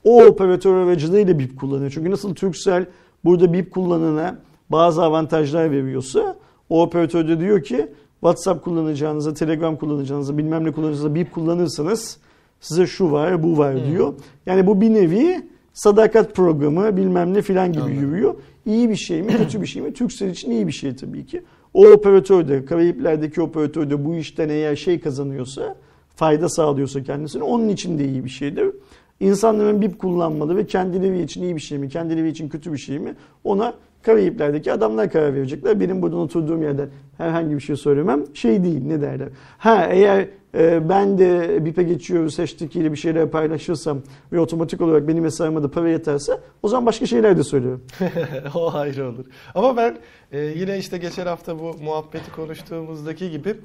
o 0.04 0.24
operatör 0.26 0.76
aracılığıyla 0.76 1.40
BIP 1.40 1.60
kullanıyor. 1.60 1.92
Çünkü 1.92 2.12
nasıl 2.12 2.36
Turkcell 2.36 2.86
burada 3.24 3.54
BIP 3.54 3.72
kullanana 3.72 4.38
bazı 4.70 5.04
avantajlar 5.04 5.72
veriyorsa 5.72 6.36
o 6.70 6.82
operatör 6.82 7.28
de 7.28 7.40
diyor 7.40 7.64
ki 7.64 7.88
WhatsApp 8.20 8.64
kullanacağınıza, 8.64 9.34
Telegram 9.34 9.78
kullanacağınıza, 9.78 10.38
bilmem 10.38 10.64
ne 10.64 10.72
kullanacağınıza 10.72 11.16
BIP 11.16 11.32
kullanırsanız 11.32 12.18
size 12.60 12.88
şu 12.88 13.12
var, 13.12 13.44
bu 13.44 13.58
var 13.58 13.86
diyor. 13.86 14.14
Yani 14.46 14.68
bu 14.68 14.82
bir 14.82 14.94
nevi 14.94 15.48
sadakat 15.74 16.36
programı 16.36 16.98
bilmem 16.98 17.34
ne 17.34 17.42
filan 17.42 17.74
gibi 17.74 17.82
Anladım. 17.82 18.00
yürüyor. 18.02 18.36
İyi 18.66 18.90
bir 18.90 18.96
şey 18.96 19.22
mi, 19.22 19.38
kötü 19.38 19.62
bir 19.62 19.68
şey 19.68 19.82
mi? 19.82 19.94
Turkcell 19.94 20.30
için 20.30 20.52
iyi 20.52 20.68
bir 20.68 20.72
şey 20.72 20.96
tabii 20.96 21.26
ki. 21.26 21.44
O 21.74 21.88
operatör 21.88 22.48
de, 22.48 22.66
Karayipler'deki 22.66 23.42
operatör 23.42 23.90
de 23.90 24.06
bu 24.06 24.16
işten 24.16 24.50
eğer 24.50 24.76
şey 24.76 25.00
kazanıyorsa, 25.00 25.76
fayda 26.16 26.50
sağlıyorsa 26.50 27.04
kendisine 27.04 27.44
onun 27.44 27.70
için 27.70 28.00
de 28.00 28.06
iyi 28.06 28.26
bir 28.26 28.30
şeydir. 28.30 28.68
İnsanların 29.20 29.82
BIP 29.82 30.00
kullanmalı 30.00 30.58
ve 30.58 30.66
kendileri 30.66 31.22
için 31.22 31.44
iyi 31.44 31.56
bir 31.56 31.62
şey 31.62 31.78
mi, 31.78 31.90
kendileri 31.90 32.30
için 32.30 32.50
kötü 32.50 32.74
bir 32.74 32.78
şey 32.78 33.00
mi 33.00 33.16
ona 33.44 33.74
Karayipler'deki 34.08 34.74
adamlar 34.74 35.12
karar 35.12 35.34
verecekler. 35.34 35.80
Benim 35.80 36.02
buradan 36.02 36.20
oturduğum 36.20 36.64
yerden 36.64 36.90
herhangi 37.18 37.56
bir 37.56 37.60
şey 37.60 37.76
söylemem 37.76 38.24
şey 38.34 38.64
değil 38.64 38.82
ne 38.86 39.02
derler. 39.02 39.30
Ha 39.58 39.88
eğer 39.92 40.28
e, 40.58 40.90
ben 40.90 41.18
de 41.18 41.66
BİP'e 41.66 41.84
geçiyoruz 41.84 42.40
hashtag 42.40 42.76
ile 42.76 42.92
bir 42.92 42.98
şeyler 42.98 43.30
paylaşırsam 43.30 44.02
ve 44.32 44.40
otomatik 44.40 44.82
olarak 44.82 45.08
benim 45.08 45.24
hesabıma 45.24 45.64
da 45.64 45.72
para 45.72 45.90
yeterse 45.90 46.40
o 46.64 46.68
zaman 46.68 46.86
başka 46.86 47.06
şeyler 47.06 47.38
de 47.38 47.44
söylüyorum. 47.44 47.82
o 48.56 48.74
ayrı 48.74 49.10
olur. 49.10 49.26
Ama 49.56 49.78
ben 49.78 49.98
e, 50.32 50.40
yine 50.40 50.78
işte 50.78 50.98
geçen 50.98 51.26
hafta 51.26 51.60
bu 51.60 51.76
muhabbeti 51.84 52.32
konuştuğumuzdaki 52.32 53.32
gibi 53.32 53.56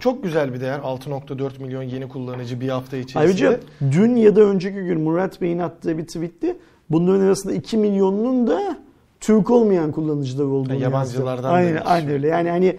çok 0.00 0.22
güzel 0.22 0.54
bir 0.54 0.60
değer. 0.60 0.78
6.4 0.78 1.62
milyon 1.62 1.82
yeni 1.82 2.08
kullanıcı 2.08 2.60
bir 2.60 2.68
hafta 2.68 2.96
içerisinde. 2.96 3.18
Ayrıca 3.18 3.60
dün 3.92 4.16
ya 4.16 4.36
da 4.36 4.40
önceki 4.40 4.80
gün 4.80 5.00
Murat 5.00 5.40
Bey'in 5.40 5.58
attığı 5.58 5.98
bir 5.98 6.06
tweetti. 6.06 6.56
Bunların 6.90 7.20
arasında 7.20 7.52
2 7.52 7.76
milyonunun 7.76 8.46
da 8.46 8.76
Türk 9.20 9.50
olmayan 9.50 9.92
kullanıcılar 9.92 10.44
olduğunu 10.44 10.72
Ha, 10.72 10.78
yabancılardan 10.78 11.60
yazdı. 11.60 11.68
Aynen, 11.68 11.82
aynen 11.84 12.10
öyle. 12.10 12.28
Yani 12.28 12.50
hani 12.50 12.78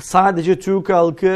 sadece 0.00 0.60
Türk 0.60 0.88
halkı 0.88 1.26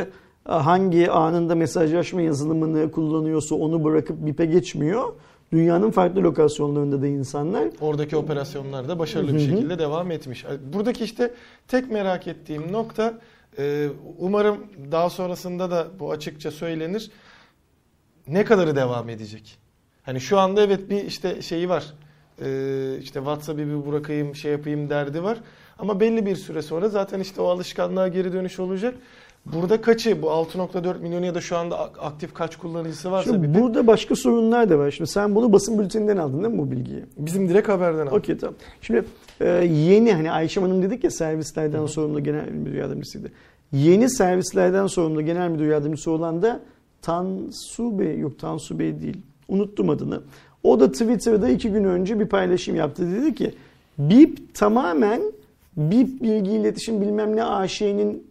e, 0.49 0.53
hangi 0.53 1.11
anında 1.11 1.55
mesajlaşma 1.55 2.23
yazılımını 2.23 2.91
kullanıyorsa 2.91 3.55
onu 3.55 3.85
bırakıp 3.85 4.27
BIP'e 4.27 4.47
geçmiyor. 4.47 5.13
Dünyanın 5.53 5.91
farklı 5.91 6.23
lokasyonlarında 6.23 7.03
da 7.03 7.07
insanlar 7.07 7.69
Oradaki 7.81 8.17
operasyonlar 8.17 8.89
da 8.89 8.99
başarılı 8.99 9.35
bir 9.35 9.41
şekilde 9.41 9.79
devam 9.79 10.11
etmiş. 10.11 10.45
Buradaki 10.73 11.05
işte 11.05 11.35
tek 11.69 11.91
merak 11.91 12.27
ettiğim 12.27 12.73
nokta 12.73 13.19
e, 13.59 13.89
umarım 14.19 14.57
daha 14.93 15.11
sonrasında 15.11 15.71
da 15.71 15.87
bu 16.01 16.11
açıkça 16.11 16.51
söylenir. 16.51 17.11
Ne 18.29 18.45
kadarı 18.45 18.77
devam 18.77 19.09
edecek? 19.09 19.59
Hani 20.03 20.21
şu 20.21 20.39
anda 20.39 20.63
evet 20.63 20.91
bir 20.91 21.05
işte 21.05 21.43
şeyi 21.43 21.69
var. 21.69 21.95
E, 22.43 22.99
işte 23.01 23.15
WhatsApp'ı 23.21 23.59
bir 23.59 23.87
bırakayım 23.93 24.35
şey 24.35 24.53
yapayım 24.53 24.91
derdi 24.91 25.23
var. 25.23 25.39
Ama 25.79 26.01
belli 26.01 26.27
bir 26.27 26.37
süre 26.37 26.63
sonra 26.63 26.89
zaten 26.89 27.21
işte 27.21 27.41
o 27.41 27.47
alışkanlığa 27.47 28.09
geri 28.09 28.33
dönüş 28.33 28.61
olacak. 28.61 28.95
Burada 29.47 29.81
kaçı 29.81 30.23
bu 30.23 30.27
6.4 30.27 30.99
milyon 31.01 31.23
ya 31.23 31.35
da 31.35 31.41
şu 31.41 31.57
anda 31.57 31.79
ak- 31.79 31.99
aktif 32.01 32.35
kaç 32.35 32.57
kullanıcısı 32.57 33.11
varsa 33.11 33.31
Şimdi 33.31 33.49
bir 33.49 33.55
de 33.55 33.61
burada 33.63 33.87
başka 33.87 34.17
sorunlar 34.17 34.71
da 34.71 34.79
var. 34.79 34.91
Şimdi 34.91 35.11
sen 35.11 35.35
bunu 35.35 35.53
basın 35.53 35.79
bülteninden 35.79 36.17
aldın 36.17 36.45
değil 36.45 36.55
mi 36.55 36.59
bu 36.59 36.71
bilgiyi? 36.71 37.05
bizim 37.19 37.49
direkt 37.49 37.69
haberden 37.69 38.03
aldık. 38.07 38.13
Okey 38.13 38.37
tamam. 38.39 38.55
Şimdi 38.81 39.05
e, 39.41 39.49
yeni 39.65 40.13
hani 40.13 40.31
Ayşe 40.33 40.61
Hanım 40.61 40.83
dedik 40.83 41.05
ya 41.05 41.11
servislerden 41.11 41.87
sorumlu 41.87 42.25
genel 42.25 42.49
müdür 42.49 42.75
yardımcısıydı. 42.75 43.29
Yeni 43.73 44.11
servislerden 44.11 44.87
sorumlu 44.87 45.23
genel 45.23 45.49
müdür 45.51 45.67
yardımcısı 45.67 46.11
olan 46.11 46.43
da 46.43 46.61
Tansu 47.03 47.99
Bey 47.99 48.19
yok 48.19 48.39
Tansu 48.39 48.79
Bey 48.79 49.01
değil. 49.01 49.17
Unuttum 49.49 49.91
adını. 49.91 50.23
O 50.67 50.81
da 50.81 50.93
Twitter'da 50.93 51.49
iki 51.49 51.71
gün 51.71 51.85
önce 51.85 52.21
bir 52.21 52.27
paylaşım 52.27 52.77
yaptı. 52.77 53.11
Dedi 53.13 53.35
ki 53.35 53.55
BIP 53.99 54.55
tamamen 54.55 55.21
BIP 55.77 56.23
bilgi 56.23 56.51
iletişim 56.51 57.01
bilmem 57.01 57.37
ne 57.37 57.45
AŞ'nin 57.45 58.27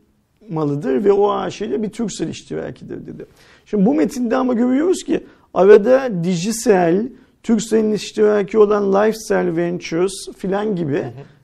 malıdır 0.50 1.04
ve 1.04 1.12
o 1.12 1.32
AŞ 1.32 1.62
ile 1.62 1.84
bir 1.84 1.90
Turkcell 1.90 2.30
iştirakidir 2.30 3.08
dedi. 3.08 3.26
Şimdi 3.66 3.86
bu 3.86 3.94
metinde 3.94 4.36
ama 4.36 4.54
görüyoruz 4.54 5.04
ki 5.04 5.24
arada 5.54 6.24
Digicel, 6.24 7.08
Turkcell'in 7.44 7.94
iştiraki 7.94 8.58
olan 8.58 8.94
Lifestyle 8.94 9.56
Ventures 9.56 10.14
filan 10.38 10.76
gibi 10.76 11.04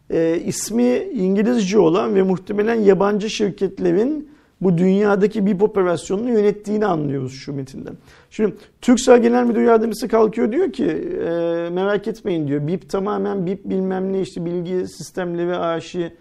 e, 0.10 0.42
ismi 0.46 0.98
İngilizce 1.14 1.80
olan 1.80 2.16
ve 2.16 2.24
muhtemelen 2.24 2.76
yabancı 2.76 3.30
şirketlerin 3.30 4.30
bu 4.62 4.78
dünyadaki 4.78 5.46
BIP 5.46 5.64
operasyonunu 5.64 6.30
yönettiğini 6.30 6.86
anlıyoruz 6.86 7.34
şu 7.34 7.54
metinden. 7.54 7.94
Şimdi 8.32 8.56
Turkcell 8.82 9.22
Genel 9.22 9.44
Müdür 9.46 9.62
Yardımcısı 9.62 10.08
kalkıyor 10.08 10.52
diyor 10.52 10.72
ki 10.72 10.86
e, 10.86 11.30
merak 11.72 12.08
etmeyin 12.08 12.48
diyor. 12.48 12.68
BIP 12.68 12.90
tamamen 12.90 13.46
BIP 13.46 13.66
bilmem 13.66 14.14
ne 14.14 14.22
işte 14.22 14.46
bilgi 14.46 14.88
sistemleri 14.88 15.58
aşı 15.58 16.12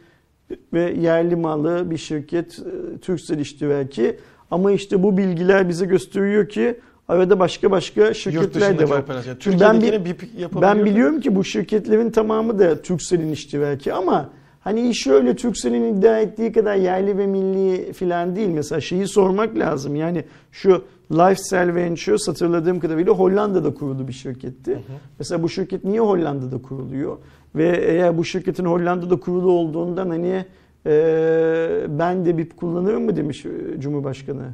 ve 0.72 0.94
yerli 1.00 1.36
malı 1.36 1.90
bir 1.90 1.96
şirket 1.96 2.58
e, 2.58 2.98
Turkcell 2.98 3.38
iştiraki. 3.38 4.16
Ama 4.50 4.72
işte 4.72 5.02
bu 5.02 5.16
bilgiler 5.16 5.68
bize 5.68 5.86
gösteriyor 5.86 6.48
ki 6.48 6.80
arada 7.08 7.38
başka 7.40 7.70
başka 7.70 8.14
şirketler 8.14 8.78
de 8.78 8.88
var. 8.88 8.98
operasyon. 9.00 9.36
Çünkü 9.40 9.60
ben, 9.60 9.80
bi- 9.82 10.04
BIP 10.04 10.22
ben 10.62 10.84
biliyorum 10.84 11.20
ki 11.20 11.34
bu 11.36 11.44
şirketlerin 11.44 12.10
tamamı 12.10 12.58
da 12.58 12.82
Turkcell'in 12.82 13.32
iştiraki 13.32 13.92
ama 13.92 14.30
hani 14.60 14.88
iş 14.88 15.06
öyle 15.06 15.36
Turkcell'in 15.36 15.94
iddia 15.94 16.18
ettiği 16.18 16.52
kadar 16.52 16.76
yerli 16.76 17.18
ve 17.18 17.26
milli 17.26 17.92
filan 17.92 18.36
değil. 18.36 18.48
Mesela 18.48 18.80
şeyi 18.80 19.08
sormak 19.08 19.58
lazım. 19.58 19.96
Yani 19.96 20.24
şu 20.52 20.84
Lifestyle 21.12 21.74
Ventures 21.74 22.28
hatırladığım 22.28 22.80
kadarıyla 22.80 23.12
Hollanda'da 23.12 23.74
kurulu 23.74 24.08
bir 24.08 24.12
şirketti. 24.12 24.78
Mesela 25.18 25.42
bu 25.42 25.48
şirket 25.48 25.84
niye 25.84 26.00
Hollanda'da 26.00 26.62
kuruluyor? 26.62 27.18
Ve 27.54 27.68
eğer 27.68 28.18
bu 28.18 28.24
şirketin 28.24 28.64
Hollanda'da 28.64 29.20
kurulu 29.20 29.52
olduğundan 29.52 30.10
hani 30.10 30.44
e, 30.86 31.86
ben 31.88 32.24
de 32.24 32.38
BIP 32.38 32.56
kullanırım 32.56 33.04
mı 33.04 33.16
demiş 33.16 33.46
e, 33.46 33.80
Cumhurbaşkanı. 33.80 34.46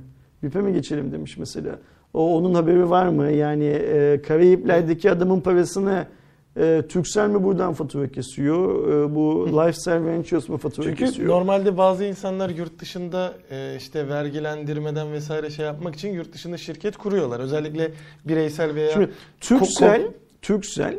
BIP'e 0.43 0.61
mi 0.61 0.73
geçelim 0.73 1.13
demiş 1.13 1.39
mesela. 1.39 1.79
O 2.15 2.37
onun 2.37 2.55
haberi 2.55 2.91
var 2.91 3.09
mı? 3.09 3.31
Yani 3.31 3.65
e, 3.65 4.23
Karayipler'deki 4.23 5.11
adamın 5.11 5.41
parasını 5.41 6.07
e, 6.57 6.83
Turkcell 6.89 7.29
mi 7.29 7.45
buradan 7.45 7.73
fatura 7.75 8.09
kesiyor? 8.09 8.89
E, 8.93 9.15
bu 9.15 9.49
Lifestyle 9.49 10.05
Ventures 10.05 10.49
mı 10.49 10.57
fatura 10.57 10.87
Çünkü 10.87 11.05
kesiyor? 11.05 11.29
normalde 11.29 11.77
bazı 11.77 12.05
insanlar 12.05 12.51
yurt 12.51 12.79
dışında 12.79 13.35
e, 13.51 13.77
işte 13.77 14.09
vergilendirmeden 14.09 15.13
vesaire 15.13 15.51
şey 15.51 15.65
yapmak 15.67 15.95
için 15.95 16.09
yurt 16.13 16.33
dışında 16.33 16.57
şirket 16.57 16.97
kuruyorlar. 16.97 17.41
Özellikle 17.41 17.91
bireysel 18.25 18.75
veya 18.75 18.93
Şimdi 18.93 19.11
Turkcell, 19.41 20.01
Ko- 20.01 20.11
Turkcell 20.43 20.99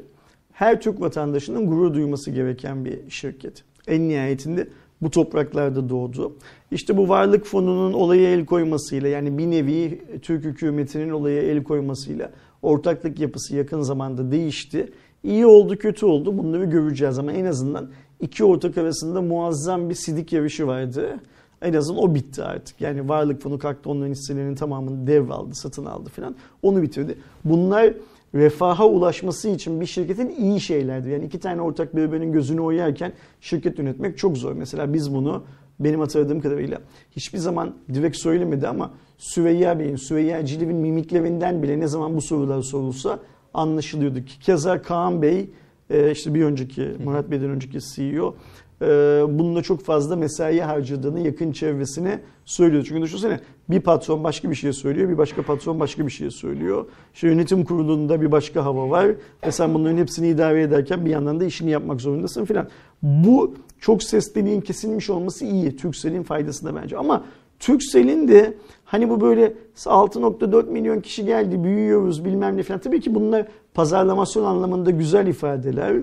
her 0.52 0.82
Türk 0.82 1.02
vatandaşının 1.02 1.68
gurur 1.68 1.94
duyması 1.94 2.32
gereken 2.32 2.86
bir 2.86 3.10
şirket. 3.10 3.64
En 3.88 4.10
nihayetinde 4.10 4.68
bu 5.02 5.12
topraklarda 5.12 5.90
doğdu. 5.90 6.38
İşte 6.72 6.98
bu 6.98 7.10
varlık 7.10 7.46
fonunun 7.46 7.94
olaya 7.94 8.34
el 8.34 8.46
koymasıyla 8.46 9.10
yani 9.10 9.38
bir 9.38 9.52
nevi 9.52 10.02
Türk 10.22 10.44
hükümetinin 10.46 11.10
olaya 11.10 11.42
el 11.42 11.64
koymasıyla 11.64 12.32
ortaklık 12.62 13.20
yapısı 13.20 13.56
yakın 13.56 13.82
zamanda 13.82 14.32
değişti. 14.32 14.90
İyi 15.28 15.46
oldu 15.46 15.78
kötü 15.78 16.06
oldu 16.06 16.38
bunları 16.38 16.66
göreceğiz 16.66 17.20
ama 17.20 17.32
en 17.32 17.46
azından 17.46 17.90
iki 18.20 18.44
ortak 18.44 18.78
arasında 18.78 19.22
muazzam 19.22 19.90
bir 19.90 19.96
sidik 19.96 20.34
yarışı 20.34 20.68
vardı. 20.68 21.20
En 21.62 21.74
azından 21.74 22.04
o 22.04 22.16
bitti 22.16 22.44
artık. 22.44 22.82
Yani 22.82 23.10
varlık 23.10 23.42
fonu 23.42 23.60
kalktı 23.60 23.90
onların 23.90 24.12
hisselerinin 24.12 24.56
tamamını 24.56 25.08
devraldı, 25.08 25.56
satın 25.56 25.86
aldı 25.86 26.10
falan. 26.10 26.36
Onu 26.62 26.82
bitirdi. 26.82 27.18
Bunlar 27.46 27.94
refaha 28.36 28.88
ulaşması 28.88 29.50
için 29.50 29.82
bir 29.82 29.86
şirketin 29.86 30.30
iyi 30.30 30.60
şeylerdir. 30.60 31.12
Yani 31.12 31.26
iki 31.26 31.40
tane 31.40 31.62
ortak 31.62 31.96
birbirinin 31.96 32.32
gözünü 32.32 32.62
oyarken 32.62 33.14
şirket 33.42 33.80
yönetmek 33.80 34.18
çok 34.18 34.38
zor. 34.38 34.54
Mesela 34.54 34.94
biz 34.94 35.14
bunu 35.14 35.44
benim 35.80 36.00
hatırladığım 36.00 36.42
kadarıyla 36.42 36.82
hiçbir 37.12 37.38
zaman 37.38 37.76
direkt 37.94 38.18
söylemedi 38.18 38.68
ama 38.68 38.92
Süreyya 39.18 39.80
Bey'in, 39.80 39.96
Süreyya 39.96 40.46
Ciliv'in 40.46 40.76
mimiklerinden 40.76 41.64
bile 41.64 41.80
ne 41.80 41.88
zaman 41.88 42.16
bu 42.16 42.22
sorular 42.22 42.62
sorulsa 42.62 43.20
anlaşılıyordu. 43.58 44.20
Keza 44.42 44.82
Kaan 44.82 45.22
Bey 45.22 45.50
e, 45.90 46.12
işte 46.12 46.34
bir 46.34 46.44
önceki 46.44 46.92
Murat 47.04 47.32
Bey'den 47.32 47.50
önceki 47.50 47.80
CEO 47.96 48.36
e, 48.82 48.86
bununla 49.30 49.64
çok 49.64 49.84
fazla 49.84 50.16
mesai 50.16 50.60
harcadığını 50.60 51.20
yakın 51.20 51.52
çevresine 51.52 52.20
söylüyor. 52.46 52.86
Çünkü 52.88 53.02
düşünsene 53.02 53.40
bir 53.70 53.80
patron 53.80 54.24
başka 54.24 54.50
bir 54.50 54.56
şey 54.56 54.74
söylüyor, 54.74 55.10
bir 55.10 55.18
başka 55.18 55.42
patron 55.42 55.80
başka 55.80 56.06
bir 56.06 56.12
şey 56.12 56.32
söylüyor. 56.32 56.86
İşte 57.14 57.28
yönetim 57.28 57.64
kurulunda 57.64 58.22
bir 58.22 58.32
başka 58.32 58.66
hava 58.66 58.90
var 58.90 59.08
ve 59.46 59.52
sen 59.52 59.74
bunların 59.74 59.98
hepsini 59.98 60.28
idare 60.28 60.62
ederken 60.62 61.06
bir 61.06 61.12
yandan 61.12 61.40
da 61.40 61.46
işini 61.46 61.72
yapmak 61.72 62.02
zorundasın 62.02 62.46
filan. 62.46 62.68
Bu 63.02 63.56
çok 63.80 64.04
sesliliğin 64.04 64.62
kesilmiş 64.62 65.10
olması 65.10 65.46
iyi. 65.46 65.76
Turkcell'in 65.76 66.24
faydasına 66.24 66.76
bence. 66.76 66.98
Ama 66.98 67.26
Turkcell'in 67.60 68.28
de 68.28 68.54
hani 68.88 69.10
bu 69.10 69.22
böyle 69.22 69.54
6.4 69.76 70.70
milyon 70.70 71.02
kişi 71.02 71.26
geldi 71.26 71.64
büyüyoruz 71.64 72.26
bilmem 72.26 72.58
ne 72.58 72.64
falan. 72.64 72.80
Tabii 72.80 73.02
ki 73.02 73.16
bunlar 73.16 73.48
pazarlamasyon 73.74 74.46
anlamında 74.46 74.92
güzel 74.92 75.28
ifadeler. 75.28 75.96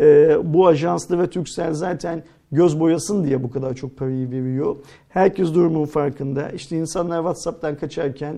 Ee, 0.00 0.36
bu 0.44 0.66
ajanslı 0.66 1.18
ve 1.18 1.30
Turkcell 1.30 1.74
zaten 1.74 2.22
göz 2.52 2.80
boyasın 2.80 3.24
diye 3.24 3.42
bu 3.42 3.50
kadar 3.50 3.74
çok 3.74 3.96
parayı 3.96 4.30
veriyor. 4.30 4.76
Herkes 5.08 5.54
durumun 5.54 5.84
farkında. 5.84 6.50
İşte 6.50 6.76
insanlar 6.76 7.18
WhatsApp'tan 7.18 7.76
kaçarken 7.76 8.36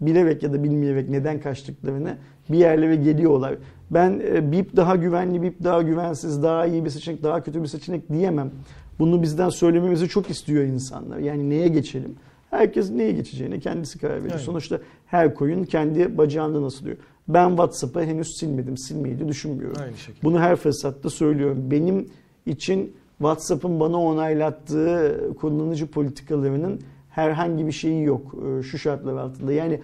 bilerek 0.00 0.42
ya 0.42 0.52
da 0.52 0.64
bilmeyerek 0.64 1.08
neden 1.08 1.40
kaçtıklarını 1.40 2.16
bir 2.48 2.58
yerlere 2.58 2.96
geliyorlar. 2.96 3.54
Ben 3.90 4.22
e, 4.24 4.52
BIP 4.52 4.76
daha 4.76 4.96
güvenli, 4.96 5.42
BIP 5.42 5.64
daha 5.64 5.82
güvensiz, 5.82 6.42
daha 6.42 6.66
iyi 6.66 6.84
bir 6.84 6.90
seçenek, 6.90 7.22
daha 7.22 7.42
kötü 7.42 7.62
bir 7.62 7.68
seçenek 7.68 8.12
diyemem. 8.12 8.50
Bunu 8.98 9.22
bizden 9.22 9.48
söylememizi 9.48 10.08
çok 10.08 10.30
istiyor 10.30 10.64
insanlar. 10.64 11.18
Yani 11.18 11.50
neye 11.50 11.68
geçelim? 11.68 12.14
Herkes 12.50 12.90
neye 12.90 13.12
geçeceğine 13.12 13.60
kendisi 13.60 13.98
karar 13.98 14.14
veriyor. 14.14 14.32
Aynen. 14.32 14.44
Sonuçta 14.44 14.78
her 15.06 15.34
koyun 15.34 15.64
kendi 15.64 16.18
bacağında 16.18 16.62
nasıl 16.62 16.84
diyor. 16.84 16.96
Ben 17.28 17.48
WhatsApp'ı 17.48 18.02
henüz 18.02 18.36
silmedim. 18.36 18.78
Silmeyi 18.78 19.18
de 19.18 19.28
düşünmüyorum. 19.28 19.82
Aynı 19.82 19.96
şekilde. 19.96 20.22
Bunu 20.22 20.40
her 20.40 20.56
fırsatta 20.56 21.10
söylüyorum. 21.10 21.70
Benim 21.70 22.06
için 22.46 22.96
WhatsApp'ın 23.18 23.80
bana 23.80 24.02
onaylattığı 24.02 25.30
kullanıcı 25.40 25.86
politikalarının 25.86 26.80
herhangi 27.10 27.66
bir 27.66 27.72
şeyi 27.72 28.04
yok 28.04 28.34
e, 28.58 28.62
şu 28.62 28.78
şartlar 28.78 29.16
altında. 29.16 29.52
Yani 29.52 29.80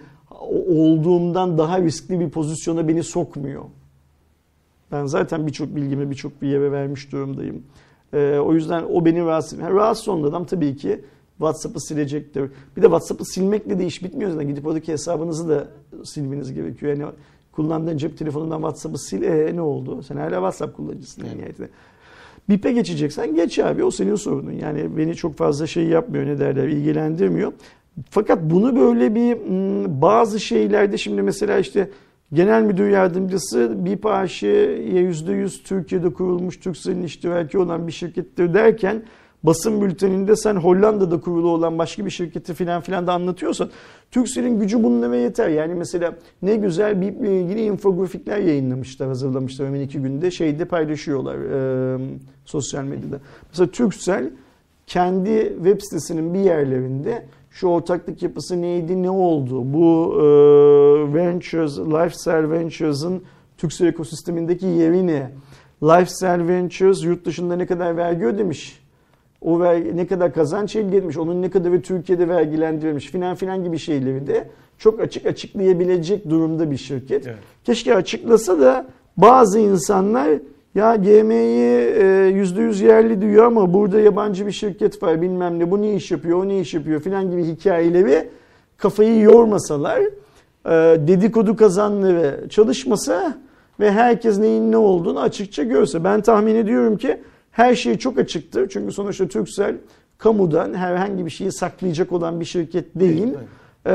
olduğumdan 0.67 1.57
daha 1.57 1.81
riskli 1.81 2.19
bir 2.19 2.29
pozisyona 2.29 2.87
beni 2.87 3.03
sokmuyor. 3.03 3.63
Ben 4.91 5.05
zaten 5.05 5.47
birçok 5.47 5.75
bilgimi 5.75 6.09
birçok 6.09 6.41
bir 6.41 6.47
yere 6.47 6.71
vermiş 6.71 7.11
durumdayım. 7.11 7.63
E, 8.13 8.39
o 8.39 8.53
yüzden 8.53 8.83
o 8.83 9.05
beni 9.05 9.25
rahatsız 9.25 9.53
ediyor. 9.53 9.73
Rahatsız 9.73 10.07
olan 10.07 10.29
adam 10.29 10.45
tabii 10.45 10.75
ki 10.75 11.01
WhatsApp'ı 11.37 11.79
silecektir. 11.79 12.51
Bir 12.77 12.81
de 12.81 12.85
WhatsApp'ı 12.85 13.25
silmekle 13.25 13.79
de 13.79 13.85
iş 13.85 14.03
bitmiyor 14.03 14.31
zaten. 14.31 14.47
Gidip 14.47 14.67
oradaki 14.67 14.91
hesabınızı 14.91 15.49
da 15.49 15.67
silmeniz 16.05 16.53
gerekiyor. 16.53 16.97
Yani 16.97 17.11
kullandığın 17.51 17.97
cep 17.97 18.17
telefonundan 18.17 18.57
WhatsApp'ı 18.57 18.97
sil. 19.07 19.21
E, 19.23 19.55
ne 19.55 19.61
oldu? 19.61 20.03
Sen 20.03 20.17
hala 20.17 20.35
WhatsApp 20.35 20.75
kullanıcısın 20.75 21.21
Evet. 21.25 21.35
nihayetinde. 21.35 21.69
BIP'e 22.49 22.71
geçeceksen 22.71 23.35
geç 23.35 23.59
abi 23.59 23.83
o 23.83 23.91
senin 23.91 24.15
sorunun. 24.15 24.51
Yani 24.51 24.97
beni 24.97 25.15
çok 25.15 25.37
fazla 25.37 25.67
şey 25.67 25.85
yapmıyor 25.85 26.25
ne 26.25 26.39
derler 26.39 26.67
ilgilendirmiyor. 26.67 27.53
Fakat 28.09 28.39
bunu 28.43 28.75
böyle 28.75 29.15
bir 29.15 29.35
hmm, 29.35 30.01
bazı 30.01 30.39
şeylerde 30.39 30.97
şimdi 30.97 31.21
mesela 31.21 31.57
işte 31.57 31.89
genel 32.33 32.61
müdür 32.61 32.89
yardımcısı 32.89 33.85
BIP 33.85 34.05
AŞ'ye 34.05 34.77
%100 34.77 35.63
Türkiye'de 35.63 36.13
kurulmuş 36.13 36.59
Türkcell'in 36.59 37.03
iştiraki 37.03 37.57
olan 37.57 37.87
bir 37.87 37.91
şirkettir 37.91 38.53
derken 38.53 39.03
basın 39.47 39.81
bülteninde 39.81 40.35
sen 40.35 40.55
Hollanda'da 40.55 41.19
kurulu 41.19 41.49
olan 41.49 41.77
başka 41.77 42.05
bir 42.05 42.11
şirketi 42.11 42.53
filan 42.53 42.81
filan 42.81 43.07
da 43.07 43.13
anlatıyorsan 43.13 43.69
Türkcell'in 44.11 44.59
gücü 44.59 44.83
bununla 44.83 45.15
yeter. 45.15 45.49
Yani 45.49 45.73
mesela 45.75 46.15
ne 46.41 46.55
güzel 46.55 47.01
BIP'le 47.01 47.29
ilgili 47.29 47.61
infografikler 47.61 48.37
yayınlamışlar, 48.37 49.07
hazırlamışlar 49.07 49.67
hemen 49.67 49.79
iki 49.79 49.99
günde 49.99 50.31
şeyde 50.31 50.65
paylaşıyorlar 50.65 51.35
e, 51.35 51.99
sosyal 52.45 52.83
medyada. 52.83 53.19
Mesela 53.49 53.71
Türkcell 53.71 54.29
kendi 54.87 55.53
web 55.55 55.81
sitesinin 55.81 56.33
bir 56.33 56.39
yerlerinde 56.39 57.25
şu 57.51 57.67
ortaklık 57.67 58.23
yapısı 58.23 58.61
neydi, 58.61 59.03
ne 59.03 59.09
oldu? 59.09 59.73
Bu 59.73 60.13
e, 60.15 60.23
Ventures, 61.13 61.79
Lifestyle 61.79 62.51
Ventures'ın 62.51 63.23
Türkcell 63.57 63.87
ekosistemindeki 63.87 64.65
yeri 64.65 65.07
ne? 65.07 65.31
Lifestyle 65.83 66.47
Ventures 66.47 67.03
yurt 67.03 67.25
dışında 67.25 67.55
ne 67.55 67.65
kadar 67.65 67.97
vergi 67.97 68.25
ödemiş? 68.25 68.86
O 69.41 69.59
vergi, 69.59 69.97
ne 69.97 70.07
kadar 70.07 70.33
kazanç 70.33 70.75
elde 70.75 70.97
etmiş, 70.97 71.17
onun 71.17 71.41
ne 71.41 71.49
kadarı 71.49 71.81
Türkiye'de 71.81 72.29
vergilendirilmiş 72.29 73.05
filan 73.05 73.35
filan 73.35 73.63
gibi 73.63 73.77
şeyleri 73.77 74.27
de 74.27 74.47
çok 74.77 74.99
açık 74.99 75.25
açıklayabilecek 75.25 76.29
durumda 76.29 76.71
bir 76.71 76.77
şirket. 76.77 77.27
Evet. 77.27 77.37
Keşke 77.63 77.95
açıklasa 77.95 78.59
da 78.59 78.85
bazı 79.17 79.59
insanlar 79.59 80.29
ya 80.75 80.95
GM'yi 80.95 81.79
e, 81.79 82.03
%100 82.31 82.85
yerli 82.85 83.21
diyor 83.21 83.45
ama 83.45 83.73
burada 83.73 83.99
yabancı 83.99 84.47
bir 84.47 84.51
şirket 84.51 85.03
var 85.03 85.21
bilmem 85.21 85.59
ne 85.59 85.71
bu 85.71 85.81
ne 85.81 85.93
iş 85.93 86.11
yapıyor 86.11 86.43
o 86.43 86.47
ne 86.47 86.59
iş 86.59 86.73
yapıyor 86.73 87.01
filan 87.01 87.31
gibi 87.31 87.43
hikayeleri 87.43 88.29
kafayı 88.77 89.21
yormasalar 89.21 90.01
e, 90.65 90.71
dedikodu 91.07 91.55
kazanları 91.55 92.49
çalışmasa 92.49 93.37
ve 93.79 93.91
herkes 93.91 94.37
neyin 94.37 94.71
ne 94.71 94.77
olduğunu 94.77 95.19
açıkça 95.19 95.63
görse. 95.63 96.03
Ben 96.03 96.21
tahmin 96.21 96.55
ediyorum 96.55 96.97
ki 96.97 97.21
her 97.57 97.75
şey 97.75 97.97
çok 97.97 98.17
açıktır. 98.17 98.69
Çünkü 98.69 98.91
sonuçta 98.93 99.27
Turkcell 99.27 99.75
kamudan 100.17 100.73
herhangi 100.73 101.25
bir 101.25 101.31
şeyi 101.31 101.51
saklayacak 101.51 102.11
olan 102.11 102.39
bir 102.39 102.45
şirket 102.45 102.85
değil. 102.95 103.27
Ee, 103.85 103.89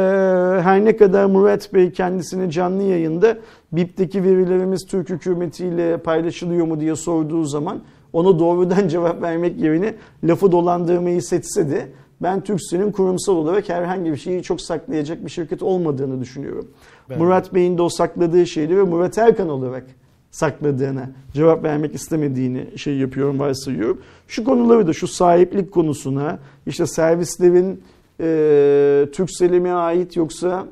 her 0.62 0.84
ne 0.84 0.96
kadar 0.96 1.26
Murat 1.26 1.74
Bey 1.74 1.92
kendisini 1.92 2.50
canlı 2.50 2.82
yayında 2.82 3.38
BİP'teki 3.72 4.24
verilerimiz 4.24 4.86
Türk 4.86 5.10
hükümetiyle 5.10 5.96
paylaşılıyor 5.96 6.66
mu 6.66 6.80
diye 6.80 6.96
sorduğu 6.96 7.44
zaman 7.44 7.80
ona 8.12 8.38
doğrudan 8.38 8.88
cevap 8.94 9.22
vermek 9.22 9.60
yerine 9.60 9.94
lafı 10.24 10.52
dolandırmayı 10.52 11.22
seçse 11.22 11.70
de 11.70 11.88
ben 12.22 12.40
Türkcell'in 12.40 12.92
kurumsal 12.92 13.36
olarak 13.36 13.68
herhangi 13.68 14.12
bir 14.12 14.16
şeyi 14.16 14.42
çok 14.42 14.60
saklayacak 14.60 15.24
bir 15.24 15.30
şirket 15.30 15.62
olmadığını 15.62 16.20
düşünüyorum. 16.20 16.68
Ben- 17.10 17.18
Murat 17.18 17.54
Bey'in 17.54 17.78
de 17.78 17.82
o 17.82 17.88
sakladığı 17.88 18.46
şeyleri 18.46 18.78
ve 18.78 18.82
Murat 18.82 19.18
Erkan 19.18 19.48
olarak 19.48 19.84
sakladığını, 20.32 21.10
cevap 21.34 21.64
vermek 21.64 21.94
istemediğini 21.94 22.78
şey 22.78 22.96
yapıyorum, 22.96 23.38
varsayıyorum. 23.38 24.00
Şu 24.28 24.44
konuları 24.44 24.86
da 24.86 24.92
şu 24.92 25.08
sahiplik 25.08 25.72
konusuna, 25.72 26.38
işte 26.66 26.86
servislerin 26.86 27.82
e, 28.20 29.08
Turkcell'e 29.12 29.58
mi 29.58 29.72
ait 29.72 30.16
yoksa 30.16 30.66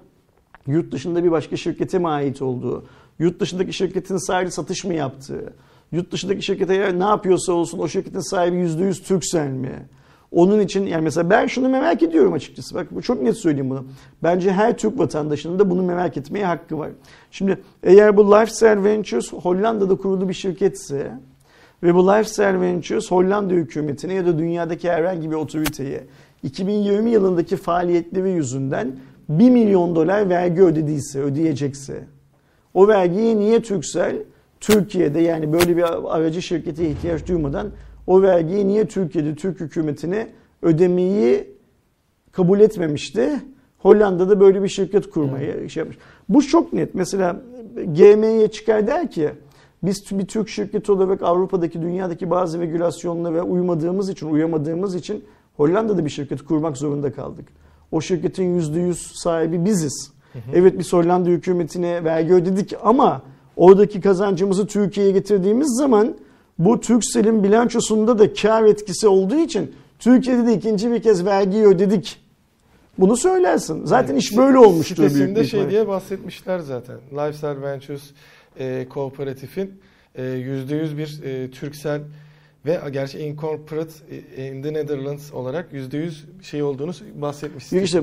yurt 0.66 0.92
dışında 0.92 1.24
bir 1.24 1.30
başka 1.30 1.56
şirkete 1.56 1.98
mi 1.98 2.08
ait 2.08 2.42
olduğu, 2.42 2.84
yurt 3.18 3.40
dışındaki 3.40 3.72
şirketin 3.72 4.16
sahibi 4.16 4.50
satış 4.50 4.84
mı 4.84 4.94
yaptığı, 4.94 5.52
yurt 5.92 6.12
dışındaki 6.12 6.42
şirkete 6.42 6.98
ne 6.98 7.04
yapıyorsa 7.04 7.52
olsun 7.52 7.78
o 7.78 7.88
şirketin 7.88 8.30
sahibi 8.30 8.56
%100 8.56 9.08
Turkcell 9.08 9.48
mi? 9.48 9.86
Onun 10.32 10.60
için 10.60 10.86
yani 10.86 11.02
mesela 11.02 11.30
ben 11.30 11.46
şunu 11.46 11.68
merak 11.68 12.02
ediyorum 12.02 12.32
açıkçası. 12.32 12.74
Bak 12.74 12.86
bu 12.90 13.02
çok 13.02 13.22
net 13.22 13.36
söyleyeyim 13.36 13.70
bunu. 13.70 13.84
Bence 14.22 14.52
her 14.52 14.78
Türk 14.78 14.98
vatandaşının 14.98 15.58
da 15.58 15.70
bunu 15.70 15.82
merak 15.82 16.16
etmeye 16.16 16.46
hakkı 16.46 16.78
var. 16.78 16.90
Şimdi 17.30 17.60
eğer 17.82 18.16
bu 18.16 18.32
Lifestyle 18.32 18.84
Ventures 18.84 19.32
Hollanda'da 19.32 19.96
kurulu 19.96 20.28
bir 20.28 20.34
şirketse 20.34 21.12
ve 21.82 21.94
bu 21.94 22.08
Lifestyle 22.08 22.60
Ventures 22.60 23.10
Hollanda 23.10 23.54
hükümetine 23.54 24.14
ya 24.14 24.26
da 24.26 24.38
dünyadaki 24.38 24.90
herhangi 24.90 25.30
bir 25.30 25.36
otoriteye 25.36 26.04
2020 26.42 27.10
yılındaki 27.10 27.56
faaliyetleri 27.56 28.30
yüzünden 28.30 28.96
1 29.28 29.50
milyon 29.50 29.96
dolar 29.96 30.28
vergi 30.28 30.62
ödediyse, 30.62 31.20
ödeyecekse 31.20 32.04
o 32.74 32.88
vergiyi 32.88 33.38
niye 33.38 33.62
Turkcell 33.62 34.16
Türkiye'de 34.60 35.20
yani 35.20 35.52
böyle 35.52 35.76
bir 35.76 36.14
aracı 36.16 36.42
şirkete 36.42 36.88
ihtiyaç 36.88 37.28
duymadan 37.28 37.70
o 38.10 38.22
vergiyi 38.22 38.68
niye 38.68 38.86
Türkiye'de 38.88 39.34
Türk 39.34 39.60
hükümetine 39.60 40.28
ödemeyi 40.62 41.48
kabul 42.32 42.60
etmemişti? 42.60 43.30
Hollanda'da 43.78 44.40
böyle 44.40 44.62
bir 44.62 44.68
şirket 44.68 45.10
kurmayı 45.10 45.70
şey 45.70 45.80
yapmış. 45.80 45.98
Bu 46.28 46.42
çok 46.42 46.72
net. 46.72 46.94
Mesela 46.94 47.42
GM'ye 47.86 48.48
çıkar 48.48 48.86
der 48.86 49.10
ki 49.10 49.30
biz 49.82 50.04
bir 50.10 50.26
Türk 50.26 50.48
şirketi 50.48 50.92
olarak 50.92 51.22
Avrupa'daki 51.22 51.82
dünyadaki 51.82 52.30
bazı 52.30 52.60
regülasyonlara 52.60 53.42
uymadığımız 53.42 54.08
için, 54.08 54.30
uyamadığımız 54.30 54.94
için 54.94 55.24
Hollanda'da 55.56 56.04
bir 56.04 56.10
şirket 56.10 56.42
kurmak 56.42 56.76
zorunda 56.76 57.12
kaldık. 57.12 57.48
O 57.92 58.00
şirketin 58.00 58.60
%100 58.60 58.94
sahibi 59.22 59.64
biziz. 59.64 60.12
Evet 60.54 60.78
biz 60.78 60.92
Hollanda 60.92 61.30
hükümetine 61.30 62.04
vergi 62.04 62.34
ödedik 62.34 62.74
ama 62.82 63.22
oradaki 63.56 64.00
kazancımızı 64.00 64.66
Türkiye'ye 64.66 65.12
getirdiğimiz 65.12 65.76
zaman 65.78 66.14
bu 66.60 66.80
Turkcell'in 66.80 67.44
bilançosunda 67.44 68.18
da 68.18 68.32
kar 68.34 68.64
etkisi 68.64 69.08
olduğu 69.08 69.36
için 69.38 69.74
Türkiye'de 69.98 70.46
de 70.46 70.54
ikinci 70.54 70.90
bir 70.92 71.02
kez 71.02 71.24
vergiyi 71.24 71.64
ödedik. 71.66 72.20
Bunu 72.98 73.16
söylersin. 73.16 73.84
Zaten 73.86 74.08
Yani 74.08 74.18
iş 74.18 74.36
böyle 74.36 74.58
olmuştur 74.58 74.96
büyük 74.96 75.12
Sitesinde 75.12 75.40
bir 75.40 75.44
şey 75.46 75.60
ihtimal. 75.60 75.70
diye 75.70 75.88
bahsetmişler 75.88 76.58
zaten. 76.58 76.96
Lifestyle 77.12 77.62
Ventures 77.62 78.02
e, 78.58 78.86
kooperatifin 78.88 79.80
e, 80.14 80.22
%100 80.22 80.96
bir 80.98 81.22
e, 81.24 81.50
Türksel 81.50 82.00
ve 82.66 82.80
gerçi 82.92 83.18
Incorporate 83.18 83.90
e, 84.36 84.46
in 84.46 84.62
the 84.62 84.72
Netherlands 84.74 85.32
olarak 85.32 85.72
%100 85.72 86.10
şey 86.42 86.62
olduğunu 86.62 86.92
bahsetmiş. 87.14 87.72
Yok 87.72 87.84
işte 87.84 88.02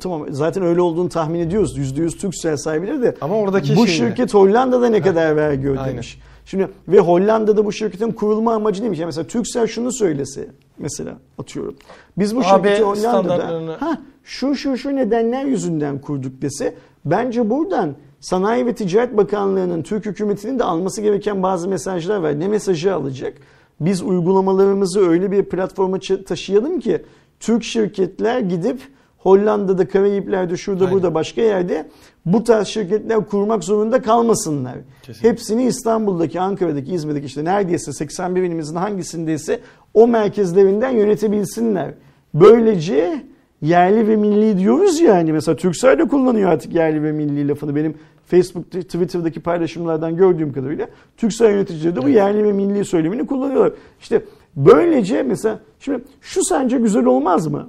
tamam 0.00 0.26
zaten 0.30 0.62
öyle 0.62 0.80
olduğunu 0.80 1.08
tahmin 1.08 1.40
ediyoruz. 1.40 1.78
%100 1.78 2.18
Turkcell 2.18 2.56
sahibidir 2.56 3.02
de 3.02 3.14
Ama 3.20 3.36
oradaki 3.36 3.76
bu 3.76 3.86
şeyle. 3.86 4.08
şirket 4.08 4.34
Hollanda'da 4.34 4.88
ne 4.88 4.98
Ha, 4.98 5.04
kadar 5.04 5.36
vergi 5.36 5.68
ödemiş? 5.68 5.78
aynen. 5.86 6.27
Şimdi 6.50 6.68
ve 6.88 6.98
Hollanda'da 6.98 7.64
bu 7.64 7.72
şirketin 7.72 8.12
kurulma 8.12 8.54
amacı 8.54 8.82
neymiş? 8.82 8.98
Yani 8.98 9.06
mesela 9.06 9.26
Turkcell 9.26 9.66
şunu 9.66 9.92
söylese 9.92 10.48
mesela 10.78 11.18
atıyorum. 11.38 11.76
Biz 12.18 12.36
bu 12.36 12.40
AB 12.40 12.68
şirketi 12.68 12.82
Hollanda'da 12.82 13.76
ha, 13.80 13.98
şu 14.24 14.54
şu 14.54 14.76
şu 14.76 14.96
nedenler 14.96 15.44
yüzünden 15.44 16.00
kurduk 16.00 16.42
dese 16.42 16.74
bence 17.04 17.50
buradan 17.50 17.94
Sanayi 18.20 18.66
ve 18.66 18.74
Ticaret 18.74 19.16
Bakanlığı'nın 19.16 19.82
Türk 19.82 20.06
hükümetinin 20.06 20.58
de 20.58 20.64
alması 20.64 21.02
gereken 21.02 21.42
bazı 21.42 21.68
mesajlar 21.68 22.16
var. 22.16 22.40
Ne 22.40 22.48
mesajı 22.48 22.94
alacak? 22.94 23.34
Biz 23.80 24.02
uygulamalarımızı 24.02 25.08
öyle 25.08 25.30
bir 25.30 25.44
platforma 25.44 25.98
taşıyalım 26.26 26.80
ki 26.80 27.02
Türk 27.40 27.64
şirketler 27.64 28.40
gidip 28.40 28.80
Hollanda'da, 29.18 29.88
Karayipler'de, 29.88 30.56
şurada 30.56 30.84
Aynen. 30.84 30.94
burada 30.94 31.14
başka 31.14 31.42
yerde 31.42 31.88
bu 32.26 32.44
tarz 32.44 32.66
şirketler 32.68 33.26
kurmak 33.26 33.64
zorunda 33.64 34.02
kalmasınlar. 34.02 34.74
Kesinlikle. 35.02 35.28
Hepsini 35.28 35.64
İstanbul'daki, 35.64 36.40
Ankara'daki, 36.40 36.92
İzmir'deki 36.92 37.26
işte 37.26 37.44
neredeyse 37.44 37.92
81 37.92 38.42
ilimizin 38.42 38.76
hangisindeyse 38.76 39.60
o 39.94 40.08
merkezlerinden 40.08 40.90
yönetebilsinler. 40.90 41.94
Böylece 42.34 43.22
yerli 43.62 44.08
ve 44.08 44.16
milli 44.16 44.58
diyoruz 44.58 45.00
ya 45.00 45.14
hani 45.14 45.32
mesela 45.32 45.56
Türksel 45.56 45.98
de 45.98 46.08
kullanıyor 46.08 46.50
artık 46.50 46.74
yerli 46.74 47.02
ve 47.02 47.12
milli 47.12 47.48
lafını. 47.48 47.76
Benim 47.76 47.94
Facebook, 48.26 48.70
Twitter'daki 48.70 49.40
paylaşımlardan 49.40 50.16
gördüğüm 50.16 50.52
kadarıyla 50.52 50.88
Türksel 51.16 51.50
yöneticileri 51.50 51.96
de 51.96 52.02
bu 52.02 52.08
yerli 52.08 52.44
ve 52.44 52.52
milli 52.52 52.84
söylemini 52.84 53.26
kullanıyorlar. 53.26 53.72
İşte 54.00 54.22
böylece 54.56 55.22
mesela 55.22 55.58
şimdi 55.80 56.04
şu 56.20 56.44
sence 56.44 56.78
güzel 56.78 57.04
olmaz 57.04 57.46
mı? 57.46 57.68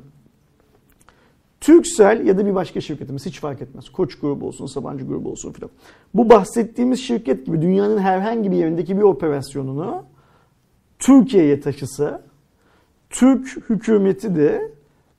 Türksel 1.62 2.26
ya 2.26 2.38
da 2.38 2.46
bir 2.46 2.56
başka 2.56 2.82
şirketimiz 2.82 3.26
hiç 3.26 3.40
fark 3.40 3.62
etmez. 3.62 3.90
Koç 3.90 4.20
grubu 4.20 4.48
olsun, 4.48 4.66
Sabancı 4.66 5.06
grubu 5.06 5.32
olsun 5.32 5.52
filan. 5.52 5.70
Bu 6.14 6.30
bahsettiğimiz 6.30 7.00
şirket 7.00 7.46
gibi 7.46 7.62
dünyanın 7.62 7.98
herhangi 7.98 8.52
bir 8.52 8.58
yerindeki 8.58 8.98
bir 8.98 9.02
operasyonunu 9.02 10.04
Türkiye'ye 11.00 11.60
taşısa 11.60 12.22
Türk 13.10 13.70
hükümeti 13.70 14.36
de 14.36 14.72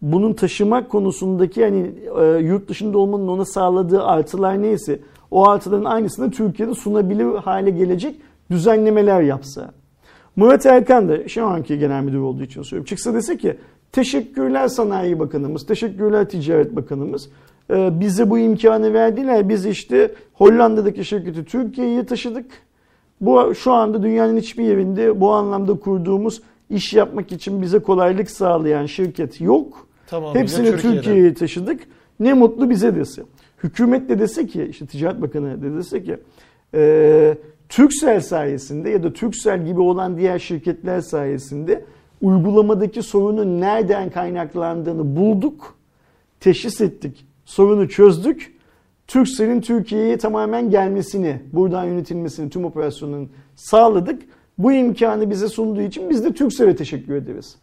bunun 0.03 0.33
taşımak 0.33 0.91
konusundaki 0.91 1.61
yani 1.61 1.95
e, 2.21 2.25
yurt 2.25 2.69
dışında 2.69 2.99
olmanın 2.99 3.29
ona 3.29 3.45
sağladığı 3.45 4.03
artılar 4.03 4.63
neyse 4.63 5.01
o 5.31 5.49
artıların 5.49 5.85
aynısını 5.85 6.31
Türkiye'de 6.31 6.75
sunabilir 6.75 7.35
hale 7.35 7.71
gelecek 7.71 8.17
düzenlemeler 8.51 9.23
yapsa. 9.23 9.73
Murat 10.37 10.67
Erkan 10.67 11.09
da 11.09 11.29
şu 11.29 11.47
anki 11.47 11.79
genel 11.79 12.03
müdür 12.03 12.19
olduğu 12.19 12.43
için 12.43 12.63
söylüyorum. 12.63 12.87
Çıksa 12.87 13.15
dese 13.15 13.37
ki 13.37 13.57
teşekkürler 13.93 14.69
Sanayi 14.69 15.19
Bakanımız, 15.19 15.67
teşekkürler 15.67 16.29
Ticaret 16.29 16.77
Bakanımız. 16.77 17.29
E, 17.71 18.01
bize 18.01 18.31
bu 18.31 18.39
imkanı 18.39 18.93
verdiler. 18.93 19.49
Biz 19.49 19.67
işte 19.67 20.15
Hollanda'daki 20.33 21.05
şirketi 21.05 21.45
Türkiye'ye 21.45 22.07
taşıdık. 22.07 22.47
Bu 23.21 23.55
şu 23.55 23.73
anda 23.73 24.03
dünyanın 24.03 24.37
hiçbir 24.37 24.65
yerinde 24.65 25.21
bu 25.21 25.33
anlamda 25.33 25.75
kurduğumuz 25.75 26.43
iş 26.71 26.95
yapmak 26.95 27.33
için 27.33 27.63
bize 27.63 27.79
kolaylık 27.79 28.31
sağlayan 28.31 28.87
şirket 28.87 29.41
yok. 29.41 29.87
Tamamıyla 30.07 30.41
Hepsini. 30.41 30.77
Türkiye'ye 30.77 31.35
taşıdık. 31.35 31.81
Ne 32.21 32.33
mutlu 32.33 32.71
bize 32.71 32.97
dese. 32.97 33.23
Hükümet 33.63 34.09
de 34.09 34.19
dese 34.19 34.47
ki, 34.47 34.67
işte 34.71 34.87
Ticaret 34.87 35.23
Bakanı 35.23 35.63
de 35.63 35.75
dese 35.77 36.03
ki, 36.03 36.17
e, 36.75 37.35
Türksel 37.69 38.21
sayesinde 38.21 38.91
ya 38.91 39.03
da 39.03 39.13
Türksel 39.13 39.67
gibi 39.67 39.81
olan 39.81 40.17
diğer 40.17 40.39
şirketler 40.39 41.01
sayesinde 41.01 41.85
uygulamadaki 42.21 43.03
sorunun 43.03 43.61
nereden 43.61 44.11
kaynaklandığını 44.11 45.17
bulduk, 45.17 45.75
teşhis 46.41 46.81
ettik, 46.81 47.27
sorunu 47.45 47.89
çözdük. 47.89 48.61
Türksel'in 49.07 49.61
Türkiye'ye 49.61 50.19
tamamen 50.19 50.71
gelmesini, 50.71 51.41
buradan 51.53 51.85
yönetilmesini, 51.85 52.51
tüm 52.51 52.65
operasyonun 52.65 53.31
sağladık. 53.55 54.23
Bu 54.59 54.73
imkanı 54.73 55.31
bize 55.31 55.49
sunduğu 55.49 55.81
için 55.81 56.11
biz 56.11 56.25
de 56.25 56.33
Türksel'e 56.33 56.77
teşekkür 56.77 57.15
ederiz. 57.15 57.57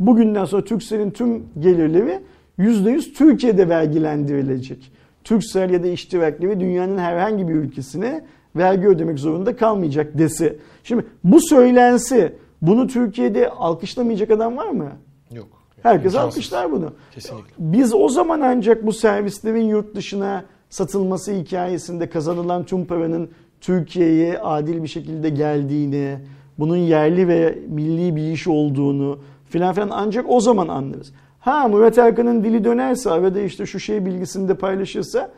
Bugünden 0.00 0.44
sonra 0.44 0.64
Türksel'in 0.64 1.10
tüm 1.10 1.42
gelirleri 1.60 2.20
%100 2.58 3.12
Türkiye'de 3.12 3.68
vergilendirilecek. 3.68 4.92
Türksel 5.24 5.70
ya 5.70 5.82
da 5.82 5.86
iştirakleri 5.86 6.60
dünyanın 6.60 6.98
herhangi 6.98 7.48
bir 7.48 7.54
ülkesine 7.54 8.24
vergi 8.56 8.88
ödemek 8.88 9.18
zorunda 9.18 9.56
kalmayacak 9.56 10.18
dese. 10.18 10.56
Şimdi 10.84 11.04
bu 11.24 11.40
söylense 11.40 12.32
bunu 12.66 12.86
Türkiye'de 12.86 13.50
alkışlamayacak 13.50 14.30
adam 14.30 14.56
var 14.56 14.68
mı? 14.68 14.92
Yok. 15.30 15.48
Herkes 15.82 16.12
İmkansız. 16.14 16.36
alkışlar 16.36 16.72
bunu. 16.72 16.92
Kesinlikle. 17.14 17.54
Biz 17.58 17.94
o 17.94 18.08
zaman 18.08 18.40
ancak 18.40 18.86
bu 18.86 18.92
servislerin 18.92 19.64
yurt 19.64 19.94
dışına 19.94 20.44
satılması 20.68 21.32
hikayesinde 21.32 22.10
kazanılan 22.10 22.64
tüm 22.64 22.84
paranın 22.84 23.30
Türkiye'ye 23.60 24.38
adil 24.38 24.82
bir 24.82 24.88
şekilde 24.88 25.30
geldiğini, 25.30 26.18
bunun 26.58 26.76
yerli 26.76 27.28
ve 27.28 27.58
milli 27.68 28.16
bir 28.16 28.32
iş 28.32 28.48
olduğunu 28.48 29.18
filan 29.48 29.74
filan 29.74 29.90
ancak 29.92 30.24
o 30.28 30.40
zaman 30.40 30.68
anlarız. 30.68 31.12
Ha 31.40 31.68
Murat 31.68 31.98
Erkan'ın 31.98 32.44
dili 32.44 32.64
dönerse 32.64 33.10
arada 33.10 33.40
işte 33.40 33.66
şu 33.66 33.80
şey 33.80 34.06
bilgisini 34.06 34.48
de 34.48 34.54
paylaşırsa 34.54 35.30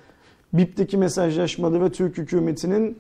BİP'teki 0.53 0.97
mesajlaşmaları 0.97 1.85
ve 1.85 1.91
Türk 1.91 2.19
hükümetinin 2.19 2.99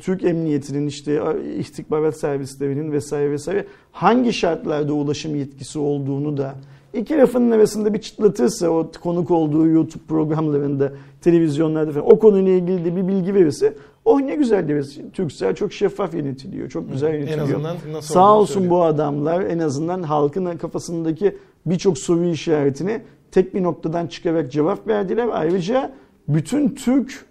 Türk 0.00 0.24
emniyetinin 0.24 0.86
işte 0.86 1.22
istihbarat 1.58 2.16
servislerinin 2.16 2.92
vesaire 2.92 3.30
vesaire 3.30 3.66
hangi 3.92 4.32
şartlarda 4.32 4.92
ulaşım 4.92 5.36
yetkisi 5.36 5.78
olduğunu 5.78 6.36
da 6.36 6.54
iki 6.94 7.18
lafının 7.18 7.50
arasında 7.50 7.94
bir 7.94 8.00
çıtlatırsa 8.00 8.68
o 8.68 8.90
konuk 9.02 9.30
olduğu 9.30 9.66
YouTube 9.66 10.02
programlarında, 10.08 10.92
televizyonlarda 11.20 11.92
falan 11.92 12.12
o 12.12 12.18
konuyla 12.18 12.52
ilgili 12.52 12.84
de 12.84 12.96
bir 12.96 13.08
bilgi 13.08 13.34
verirse 13.34 13.74
oh 14.04 14.20
ne 14.20 14.34
güzel 14.34 14.68
deriz. 14.68 14.98
Türksel 15.12 15.54
çok 15.54 15.72
şeffaf 15.72 16.14
yönetiliyor. 16.14 16.68
Çok 16.68 16.92
güzel 16.92 17.08
En 17.08 17.14
yönetiliyor. 17.14 17.46
azından 17.46 17.76
nasıl 17.92 18.14
Sağ 18.14 18.38
olsun 18.38 18.54
söylüyor. 18.54 18.70
bu 18.70 18.82
adamlar 18.82 19.40
en 19.40 19.58
azından 19.58 20.02
halkın 20.02 20.56
kafasındaki 20.56 21.36
birçok 21.66 21.98
soru 21.98 22.24
işaretini 22.24 23.00
tek 23.30 23.54
bir 23.54 23.62
noktadan 23.62 24.06
çıkarak 24.06 24.52
cevap 24.52 24.88
verdiler. 24.88 25.28
Ayrıca 25.32 25.92
bütün 26.28 26.68
Türk 26.68 27.26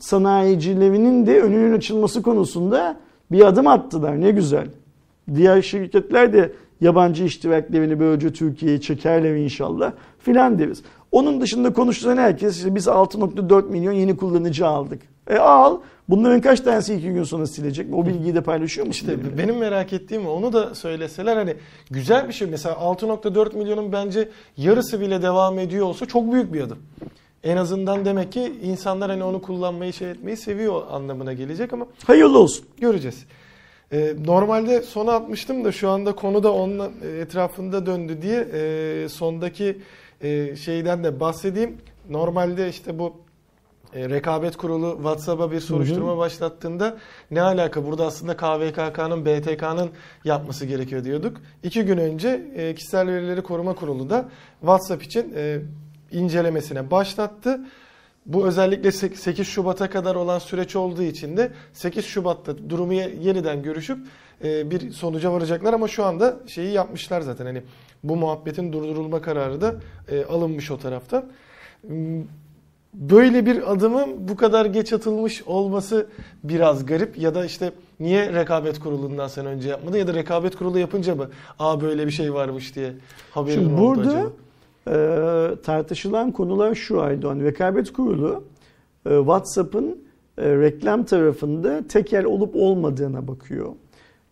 sanayicilerinin 0.00 1.26
de 1.26 1.40
önünün 1.40 1.76
açılması 1.76 2.22
konusunda 2.22 2.96
bir 3.32 3.46
adım 3.46 3.66
attılar. 3.66 4.20
Ne 4.20 4.30
güzel. 4.30 4.66
Diğer 5.34 5.62
şirketler 5.62 6.32
de 6.32 6.52
yabancı 6.80 7.24
iştiraklerini 7.24 8.00
böylece 8.00 8.32
Türkiye'ye 8.32 8.80
çekerler 8.80 9.36
inşallah 9.36 9.92
filan 10.18 10.58
deriz. 10.58 10.82
Onun 11.12 11.40
dışında 11.40 11.72
konuşulan 11.72 12.16
herkes 12.16 12.56
işte 12.56 12.74
biz 12.74 12.86
6.4 12.86 13.70
milyon 13.70 13.92
yeni 13.92 14.16
kullanıcı 14.16 14.66
aldık. 14.66 15.02
E 15.30 15.36
al. 15.36 15.78
Bunların 16.08 16.40
kaç 16.40 16.60
tanesi 16.60 16.94
iki 16.94 17.12
gün 17.12 17.22
sonra 17.22 17.46
silecek? 17.46 17.94
O 17.94 18.06
bilgiyi 18.06 18.34
de 18.34 18.40
paylaşıyor 18.40 18.86
musun? 18.86 19.06
İşte 19.06 19.24
benimle? 19.24 19.38
benim 19.38 19.56
merak 19.56 19.92
ettiğim 19.92 20.28
onu 20.28 20.52
da 20.52 20.74
söyleseler 20.74 21.36
hani 21.36 21.54
güzel 21.90 22.28
bir 22.28 22.32
şey. 22.32 22.48
Mesela 22.48 22.74
6.4 22.74 23.56
milyonun 23.56 23.92
bence 23.92 24.28
yarısı 24.56 25.00
bile 25.00 25.22
devam 25.22 25.58
ediyor 25.58 25.86
olsa 25.86 26.06
çok 26.06 26.32
büyük 26.32 26.52
bir 26.52 26.60
adım. 26.60 26.78
En 27.44 27.56
azından 27.56 28.04
demek 28.04 28.32
ki 28.32 28.52
insanlar 28.62 29.10
hani 29.10 29.24
onu 29.24 29.42
kullanmayı 29.42 29.92
şey 29.92 30.10
etmeyi 30.10 30.36
seviyor 30.36 30.82
anlamına 30.90 31.32
gelecek 31.32 31.72
ama 31.72 31.86
Hayırlı 32.06 32.38
olsun. 32.38 32.64
göreceğiz. 32.80 33.24
Ee, 33.92 34.14
normalde 34.26 34.82
sona 34.82 35.12
atmıştım 35.12 35.64
da 35.64 35.72
şu 35.72 35.88
anda 35.90 36.12
konu 36.14 36.42
da 36.42 36.52
onun 36.52 36.92
etrafında 37.20 37.86
döndü 37.86 38.22
diye 38.22 38.40
e, 38.52 39.08
sondaki 39.08 39.78
e, 40.20 40.56
şeyden 40.56 41.04
de 41.04 41.20
bahsedeyim. 41.20 41.76
Normalde 42.10 42.68
işte 42.68 42.98
bu 42.98 43.12
e, 43.94 44.08
rekabet 44.08 44.56
kurulu 44.56 44.94
WhatsApp'a 44.96 45.52
bir 45.52 45.60
soruşturma 45.60 46.18
başlattığında 46.18 46.98
ne 47.30 47.42
alaka 47.42 47.84
burada 47.86 48.06
aslında 48.06 48.36
KVKK'nın 48.36 49.24
BTK'nın 49.26 49.90
yapması 50.24 50.66
gerekiyor 50.66 51.04
diyorduk. 51.04 51.36
İki 51.62 51.82
gün 51.82 51.98
önce 51.98 52.42
e, 52.56 52.74
kişisel 52.74 53.06
verileri 53.06 53.42
koruma 53.42 53.74
kurulu 53.74 54.10
da 54.10 54.28
WhatsApp 54.60 55.02
için 55.02 55.32
e, 55.36 55.58
incelemesine 56.12 56.90
başlattı. 56.90 57.60
Bu 58.26 58.46
özellikle 58.46 58.92
8 58.92 59.46
Şubat'a 59.46 59.90
kadar 59.90 60.14
olan 60.14 60.38
süreç 60.38 60.76
olduğu 60.76 61.02
için 61.02 61.36
de 61.36 61.50
8 61.72 62.04
Şubat'ta 62.04 62.70
durumu 62.70 62.92
ye- 62.92 63.14
yeniden 63.20 63.62
görüşüp 63.62 63.98
e, 64.44 64.70
bir 64.70 64.90
sonuca 64.90 65.32
varacaklar 65.32 65.74
ama 65.74 65.88
şu 65.88 66.04
anda 66.04 66.36
şeyi 66.46 66.72
yapmışlar 66.72 67.20
zaten 67.20 67.46
hani 67.46 67.62
bu 68.04 68.16
muhabbetin 68.16 68.72
durdurulma 68.72 69.22
kararı 69.22 69.60
da 69.60 69.74
e, 70.10 70.24
alınmış 70.24 70.70
o 70.70 70.78
taraftan. 70.78 71.24
Böyle 72.94 73.46
bir 73.46 73.72
adımın 73.72 74.28
bu 74.28 74.36
kadar 74.36 74.66
geç 74.66 74.92
atılmış 74.92 75.42
olması 75.42 76.06
biraz 76.44 76.86
garip 76.86 77.18
ya 77.18 77.34
da 77.34 77.44
işte 77.44 77.72
niye 78.00 78.32
rekabet 78.32 78.78
kurulundan 78.80 79.28
sen 79.28 79.46
önce 79.46 79.68
yapmadı 79.68 79.98
ya 79.98 80.06
da 80.06 80.14
rekabet 80.14 80.56
kurulu 80.56 80.78
yapınca 80.78 81.14
mı 81.14 81.28
aa 81.58 81.80
böyle 81.80 82.06
bir 82.06 82.10
şey 82.12 82.34
varmış 82.34 82.74
diye 82.74 82.92
haberin 83.30 83.54
Şimdi 83.54 83.74
oldu 83.74 83.80
burada 83.96 84.08
acaba? 84.10 84.30
E, 84.86 84.92
tartışılan 85.62 86.32
konular 86.32 86.74
şu 86.74 87.00
Aydoğan. 87.00 87.40
Rekabet 87.40 87.92
Kurulu 87.92 88.44
e, 89.06 89.18
WhatsApp'ın 89.18 89.98
e, 90.38 90.56
reklam 90.56 91.04
tarafında 91.04 91.88
tekel 91.88 92.24
olup 92.24 92.56
olmadığına 92.56 93.28
bakıyor. 93.28 93.72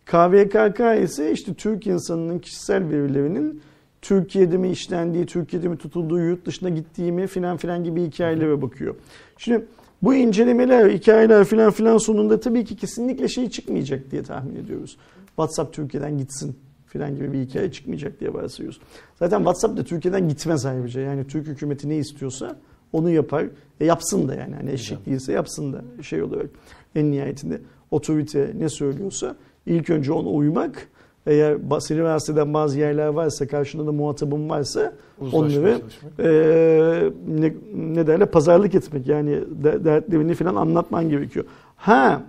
KVKK 0.05 1.03
ise 1.03 1.31
işte 1.31 1.53
Türk 1.53 1.87
insanının 1.87 2.39
kişisel 2.39 2.89
verilerinin 2.89 3.61
Türkiye'de 4.01 4.57
mi 4.57 4.69
işlendiği, 4.69 5.25
Türkiye'de 5.25 5.67
mi 5.67 5.77
tutulduğu, 5.77 6.19
yurt 6.19 6.45
dışına 6.45 6.69
gittiği 6.69 7.11
mi 7.11 7.27
filan 7.27 7.57
filan 7.57 7.83
gibi 7.83 8.03
hikayelere 8.03 8.61
bakıyor. 8.61 8.95
Şimdi 9.37 9.65
bu 10.01 10.15
incelemeler, 10.15 10.89
hikayeler 10.89 11.43
filan 11.43 11.71
filan 11.71 11.97
sonunda 11.97 12.39
tabii 12.39 12.65
ki 12.65 12.75
kesinlikle 12.75 13.27
şey 13.27 13.49
çıkmayacak 13.49 14.11
diye 14.11 14.23
tahmin 14.23 14.55
ediyoruz. 14.55 14.97
WhatsApp 15.27 15.73
Türkiye'den 15.73 16.17
gitsin 16.17 16.55
filan 16.87 17.15
gibi 17.15 17.33
bir 17.33 17.39
hikaye 17.41 17.71
çıkmayacak 17.71 18.19
diye 18.19 18.33
varsayıyoruz. 18.33 18.79
Zaten 19.19 19.37
WhatsApp 19.37 19.77
da 19.77 19.83
Türkiye'den 19.83 20.29
gitmez 20.29 20.65
ayrıca. 20.65 21.01
Yani 21.01 21.27
Türk 21.27 21.47
hükümeti 21.47 21.89
ne 21.89 21.97
istiyorsa 21.97 22.55
onu 22.93 23.09
yapar. 23.09 23.45
E 23.79 23.85
yapsın 23.85 24.27
da 24.27 24.35
yani. 24.35 24.55
Hani 24.55 24.71
eşek 24.71 25.05
değilse 25.05 25.33
yapsın 25.33 25.73
da 25.73 26.03
şey 26.03 26.23
olarak. 26.23 26.49
En 26.95 27.11
nihayetinde 27.11 27.61
otorite 27.91 28.51
ne 28.59 28.69
söylüyorsa 28.69 29.35
ilk 29.65 29.89
önce 29.89 30.11
ona 30.11 30.29
uymak. 30.29 30.87
Eğer 31.27 31.57
seni 31.79 31.99
rahatsız 31.99 32.35
eden 32.35 32.53
bazı 32.53 32.79
yerler 32.79 33.07
varsa, 33.07 33.47
karşında 33.47 33.87
da 33.87 33.91
muhatabın 33.91 34.49
varsa 34.49 34.93
Uzlaşmaya 35.21 35.39
onları 35.59 35.79
çalışmak. 35.79 36.19
e, 36.19 37.11
ne, 37.27 37.53
ne 37.95 38.07
derler 38.07 38.31
pazarlık 38.31 38.75
etmek 38.75 39.07
yani 39.07 39.31
de- 39.63 39.85
dertlerini 39.85 40.33
falan 40.35 40.55
anlatman 40.55 41.09
gerekiyor. 41.09 41.45
Ha 41.75 42.21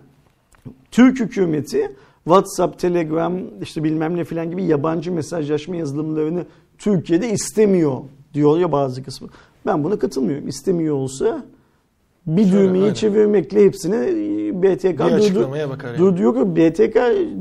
Türk 0.90 1.20
hükümeti 1.20 1.92
WhatsApp, 2.28 2.78
Telegram, 2.78 3.34
işte 3.62 3.84
bilmem 3.84 4.16
ne 4.16 4.24
filan 4.24 4.50
gibi 4.50 4.64
yabancı 4.64 5.12
mesajlaşma 5.12 5.76
yazılımlarını 5.76 6.44
Türkiye'de 6.78 7.30
istemiyor 7.30 7.96
diyor 8.34 8.58
ya 8.58 8.72
bazı 8.72 9.02
kısmı. 9.02 9.28
Ben 9.66 9.84
buna 9.84 9.98
katılmıyorum. 9.98 10.48
İstemiyor 10.48 10.94
olsa 10.94 11.44
bir 12.26 12.46
Şöyle, 12.46 12.64
düğmeyi 12.64 12.84
aynen. 12.84 12.94
çevirmekle 12.94 13.64
hepsini 13.64 13.96
BTK 14.62 14.98
durdur, 14.98 15.54
yani. 15.54 15.98
durduruyor. 15.98 16.56
BTK 16.56 16.96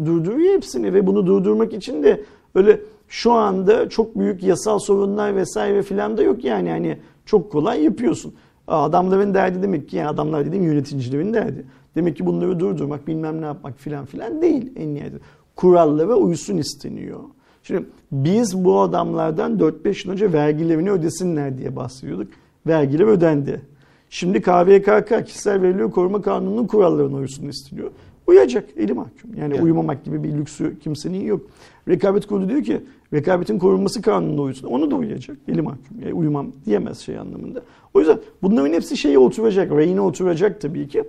durduruyor 0.05 0.53
hepsini 0.53 0.93
ve 0.93 1.07
bunu 1.07 1.27
durdurmak 1.27 1.73
için 1.73 2.03
de 2.03 2.23
öyle 2.55 2.79
şu 3.07 3.31
anda 3.31 3.89
çok 3.89 4.19
büyük 4.19 4.43
yasal 4.43 4.79
sorunlar 4.79 5.35
vesaire 5.35 5.83
filan 5.83 6.17
da 6.17 6.23
yok 6.23 6.43
yani 6.43 6.69
hani 6.69 6.97
çok 7.25 7.51
kolay 7.51 7.83
yapıyorsun. 7.83 8.33
Adamların 8.67 9.33
derdi 9.33 9.63
demek 9.63 9.89
ki 9.89 9.97
yani 9.97 10.07
adamlar 10.07 10.45
dediğim 10.45 10.65
yöneticilerin 10.65 11.33
derdi. 11.33 11.65
Demek 11.97 12.17
ki 12.17 12.25
bunları 12.25 12.59
durdurmak 12.59 13.07
bilmem 13.07 13.41
ne 13.41 13.45
yapmak 13.45 13.77
filan 13.79 14.05
filan 14.05 14.41
değil 14.41 14.71
en 14.75 14.95
nihayetinde. 14.95 15.21
Kurallara 15.55 16.15
uysun 16.15 16.57
isteniyor. 16.57 17.19
Şimdi 17.63 17.85
biz 18.11 18.65
bu 18.65 18.79
adamlardan 18.79 19.57
4-5 19.59 20.07
yıl 20.07 20.13
önce 20.13 20.33
vergilerini 20.33 20.91
ödesinler 20.91 21.57
diye 21.57 21.75
bahsediyorduk. 21.75 22.27
Vergiler 22.67 23.05
ödendi. 23.05 23.61
Şimdi 24.09 24.41
KVKK 24.41 25.25
kişisel 25.25 25.61
verileri 25.61 25.91
koruma 25.91 26.21
kanununun 26.21 26.67
kurallarına 26.67 27.15
uysun 27.15 27.47
isteniyor. 27.47 27.91
Uyacak 28.27 28.69
eli 28.77 28.93
mahkum. 28.93 29.31
Yani 29.37 29.53
Yani. 29.55 29.63
uyumamak 29.63 30.05
gibi 30.05 30.23
bir 30.23 30.33
lüksü 30.33 30.79
kimsenin 30.79 31.21
yok. 31.25 31.41
Rekabet 31.87 32.27
kurulu 32.27 32.49
diyor 32.49 32.63
ki 32.63 32.81
rekabetin 33.13 33.59
korunması 33.59 34.01
kanununa 34.01 34.41
uysun. 34.41 34.67
Onu 34.67 34.91
da 34.91 34.95
uyacak. 34.95 35.37
Eli 35.47 35.61
mahkum. 35.61 36.01
Yani 36.01 36.13
uyumam 36.13 36.47
diyemez 36.65 36.99
şey 36.99 37.17
anlamında. 37.17 37.61
O 37.93 37.99
yüzden 37.99 38.19
bunların 38.41 38.73
hepsi 38.73 38.97
şeye 38.97 39.19
oturacak. 39.19 39.71
Reyine 39.71 40.01
oturacak 40.01 40.61
tabii 40.61 40.87
ki. 40.87 41.03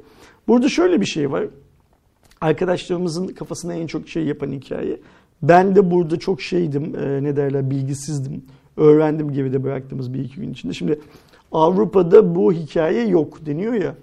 Burada 0.48 0.68
şöyle 0.68 1.00
bir 1.00 1.06
şey 1.06 1.32
var. 1.32 1.44
Arkadaşlarımızın 2.40 3.26
kafasına 3.26 3.74
en 3.74 3.86
çok 3.86 4.08
şey 4.08 4.24
yapan 4.24 4.52
hikaye. 4.52 5.00
Ben 5.42 5.76
de 5.76 5.90
burada 5.90 6.18
çok 6.18 6.42
şeydim, 6.42 6.96
e, 6.96 7.22
ne 7.22 7.36
derler, 7.36 7.70
bilgisizdim. 7.70 8.44
Öğrendim 8.76 9.32
geride 9.32 9.64
bıraktığımız 9.64 10.14
bir 10.14 10.18
iki 10.18 10.40
gün 10.40 10.52
içinde. 10.52 10.72
Şimdi 10.72 11.00
Avrupa'da 11.52 12.34
bu 12.34 12.52
hikaye 12.52 13.06
yok 13.06 13.46
deniyor 13.46 13.72
ya. 13.72 13.94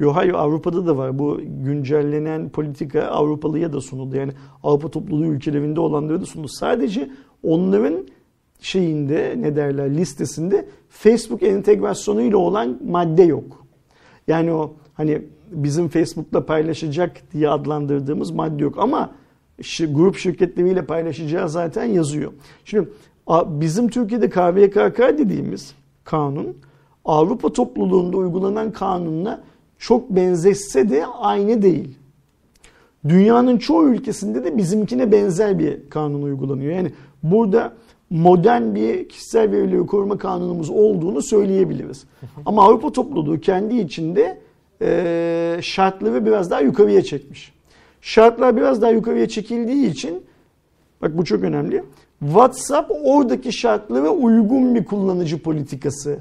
Yok 0.00 0.16
hayır 0.16 0.34
Avrupa'da 0.34 0.86
da 0.86 0.96
var. 0.96 1.18
Bu 1.18 1.40
güncellenen 1.64 2.48
politika 2.48 3.02
Avrupalıya 3.02 3.72
da 3.72 3.80
sunuldu. 3.80 4.16
Yani 4.16 4.32
Avrupa 4.62 4.90
topluluğu 4.90 5.26
ülkelerinde 5.26 5.80
olanlara 5.80 6.20
da 6.20 6.26
sunuldu. 6.26 6.48
Sadece 6.48 7.10
onların 7.42 8.06
şeyinde 8.60 9.34
ne 9.38 9.56
derler 9.56 9.96
listesinde 9.96 10.68
Facebook 10.88 11.42
entegrasyonuyla 11.42 12.36
olan 12.36 12.78
madde 12.86 13.22
yok. 13.22 13.66
Yani 14.28 14.52
o 14.52 14.74
hani 14.94 15.22
bizim 15.52 15.88
Facebook'ta 15.88 16.46
paylaşacak 16.46 17.22
diye 17.32 17.48
adlandırdığımız 17.48 18.30
madde 18.30 18.62
yok 18.62 18.78
ama 18.78 19.10
grup 19.88 20.16
şirketleriyle 20.16 20.84
paylaşacağı 20.84 21.48
zaten 21.48 21.84
yazıyor. 21.84 22.32
Şimdi 22.64 22.88
bizim 23.46 23.88
Türkiye'de 23.88 24.30
KVKK 24.30 24.98
dediğimiz 25.18 25.74
kanun 26.04 26.56
Avrupa 27.04 27.52
topluluğunda 27.52 28.16
uygulanan 28.16 28.72
kanunla 28.72 29.42
çok 29.78 30.10
benzeşse 30.10 30.90
de 30.90 31.06
aynı 31.06 31.62
değil. 31.62 31.98
Dünyanın 33.08 33.58
çoğu 33.58 33.88
ülkesinde 33.88 34.44
de 34.44 34.56
bizimkine 34.56 35.12
benzer 35.12 35.58
bir 35.58 35.90
kanun 35.90 36.22
uygulanıyor. 36.22 36.72
Yani 36.72 36.92
burada 37.22 37.72
modern 38.10 38.74
bir 38.74 39.08
kişisel 39.08 39.50
verileri 39.50 39.86
koruma 39.86 40.18
kanunumuz 40.18 40.70
olduğunu 40.70 41.22
söyleyebiliriz. 41.22 42.04
Ama 42.46 42.64
Avrupa 42.64 42.92
topluluğu 42.92 43.40
kendi 43.40 43.76
içinde 43.76 44.40
e, 44.82 45.58
şartları 45.62 46.26
biraz 46.26 46.50
daha 46.50 46.60
yukarıya 46.60 47.02
çekmiş. 47.02 47.52
Şartlar 48.00 48.56
biraz 48.56 48.82
daha 48.82 48.90
yukarıya 48.90 49.28
çekildiği 49.28 49.90
için 49.90 50.22
bak 51.02 51.18
bu 51.18 51.24
çok 51.24 51.42
önemli. 51.42 51.84
WhatsApp 52.20 52.92
oradaki 53.04 53.52
şartlara 53.52 54.10
uygun 54.10 54.74
bir 54.74 54.84
kullanıcı 54.84 55.42
politikası 55.42 56.18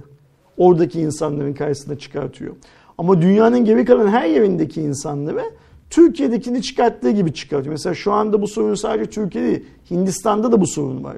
oradaki 0.57 1.01
insanların 1.01 1.53
karşısına 1.53 1.97
çıkartıyor. 1.97 2.55
Ama 2.97 3.21
dünyanın 3.21 3.65
geri 3.65 3.85
kalan 3.85 4.07
her 4.07 4.25
yerindeki 4.25 4.81
insanları 4.81 5.43
Türkiye'dekini 5.89 6.61
çıkarttığı 6.61 7.11
gibi 7.11 7.33
çıkartıyor. 7.33 7.71
Mesela 7.71 7.95
şu 7.95 8.11
anda 8.11 8.41
bu 8.41 8.47
sorun 8.47 8.75
sadece 8.75 9.09
Türkiye'de 9.09 9.47
değil, 9.47 9.65
Hindistan'da 9.91 10.51
da 10.51 10.61
bu 10.61 10.67
sorun 10.67 11.03
var. 11.03 11.17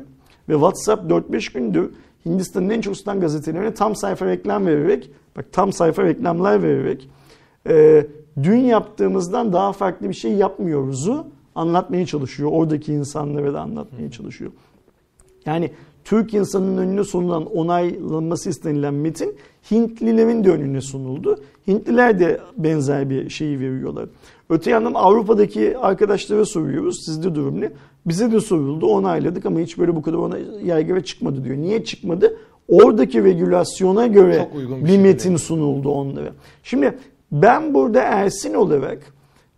Ve 0.49 0.53
WhatsApp 0.53 1.11
4-5 1.11 1.53
gündür 1.53 1.91
Hindistan'ın 2.25 2.69
en 2.69 2.81
çok 2.81 2.97
satan 2.97 3.19
gazetelerine 3.19 3.73
tam 3.73 3.95
sayfa 3.95 4.25
reklam 4.25 4.65
vererek, 4.65 5.11
bak 5.37 5.45
tam 5.51 5.73
sayfa 5.73 6.03
reklamlar 6.03 6.63
vererek, 6.63 7.09
e, 7.69 8.07
dün 8.43 8.57
yaptığımızdan 8.57 9.53
daha 9.53 9.73
farklı 9.73 10.09
bir 10.09 10.13
şey 10.13 10.31
yapmıyoruzu 10.31 11.27
anlatmaya 11.55 12.05
çalışıyor. 12.05 12.49
Oradaki 12.53 12.93
insanlara 12.93 13.53
da 13.53 13.61
anlatmaya 13.61 14.11
çalışıyor. 14.11 14.51
Yani 15.45 15.71
Türk 16.03 16.33
insanının 16.33 16.77
önüne 16.77 17.03
sunulan 17.03 17.45
onaylanması 17.45 18.49
istenilen 18.49 18.93
metin 18.93 19.35
Hintlilerin 19.71 20.43
de 20.43 20.51
önüne 20.51 20.81
sunuldu. 20.81 21.39
Hintliler 21.67 22.19
de 22.19 22.39
benzer 22.57 23.09
bir 23.09 23.29
şeyi 23.29 23.59
veriyorlar. 23.59 24.09
Öte 24.49 24.71
yandan 24.71 24.93
Avrupa'daki 24.93 25.77
arkadaşlara 25.77 26.45
soruyoruz. 26.45 27.05
Sizde 27.05 27.35
durum 27.35 27.61
ne? 27.61 27.71
Bize 28.05 28.31
de 28.31 28.39
soruldu. 28.39 28.85
Onayladık 28.85 29.45
ama 29.45 29.59
hiç 29.59 29.77
böyle 29.77 29.95
bu 29.95 30.01
kadar 30.01 30.17
ona 30.17 30.37
yaygara 30.63 31.03
çıkmadı 31.03 31.43
diyor. 31.43 31.57
Niye 31.57 31.83
çıkmadı? 31.83 32.37
Oradaki 32.67 33.23
regülasyona 33.23 34.07
göre 34.07 34.49
bir 34.55 34.69
bir 34.81 34.87
şekilde. 34.87 34.97
metin 34.97 35.35
sunuldu 35.35 35.89
onlara. 35.89 36.33
Şimdi 36.63 36.97
ben 37.33 37.73
burada 37.73 38.01
Ersin 38.01 38.53
olarak 38.53 39.13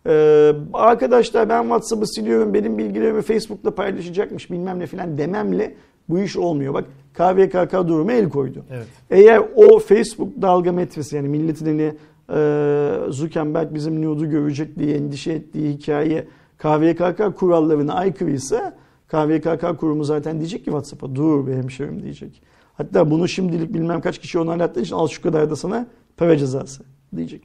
ee, 0.06 0.52
arkadaşlar 0.72 1.48
ben 1.48 1.62
WhatsApp'ı 1.62 2.06
siliyorum 2.06 2.54
benim 2.54 2.78
bilgilerimi 2.78 3.22
Facebook'ta 3.22 3.74
paylaşacakmış 3.74 4.50
bilmem 4.50 4.78
ne 4.78 4.86
filan 4.86 5.18
dememle 5.18 5.74
bu 6.08 6.18
iş 6.18 6.36
olmuyor. 6.36 6.74
Bak 6.74 6.84
KVKK 7.14 7.72
durumu 7.72 8.12
el 8.12 8.28
koydu. 8.28 8.64
Evet. 8.70 8.86
Eğer 9.10 9.42
o 9.56 9.78
Facebook 9.78 10.42
dalga 10.42 10.72
metresi 10.72 11.16
yani 11.16 11.28
milletin 11.28 11.66
hani 11.66 11.92
e, 12.38 13.12
Zuckerberg 13.12 13.74
bizim 13.74 14.02
nude'u 14.02 14.30
görecek 14.30 14.78
diye 14.78 14.96
endişe 14.96 15.32
ettiği 15.32 15.72
hikaye 15.72 16.26
KVKK 16.58 17.36
kurallarına 17.38 17.94
aykırıysa 17.94 18.76
KVKK 19.08 19.78
kurumu 19.80 20.04
zaten 20.04 20.38
diyecek 20.38 20.60
ki 20.60 20.64
WhatsApp'a 20.64 21.14
dur 21.14 21.46
be 21.46 21.56
hemşerim 21.56 22.02
diyecek. 22.02 22.42
Hatta 22.74 23.10
bunu 23.10 23.28
şimdilik 23.28 23.74
bilmem 23.74 24.00
kaç 24.00 24.18
kişi 24.18 24.38
onaylattığı 24.38 24.80
için 24.80 24.94
al 24.94 25.08
şu 25.08 25.22
kadar 25.22 25.50
da 25.50 25.56
sana 25.56 25.86
para 26.16 26.36
cezası 26.36 26.82
diyecek. 27.16 27.42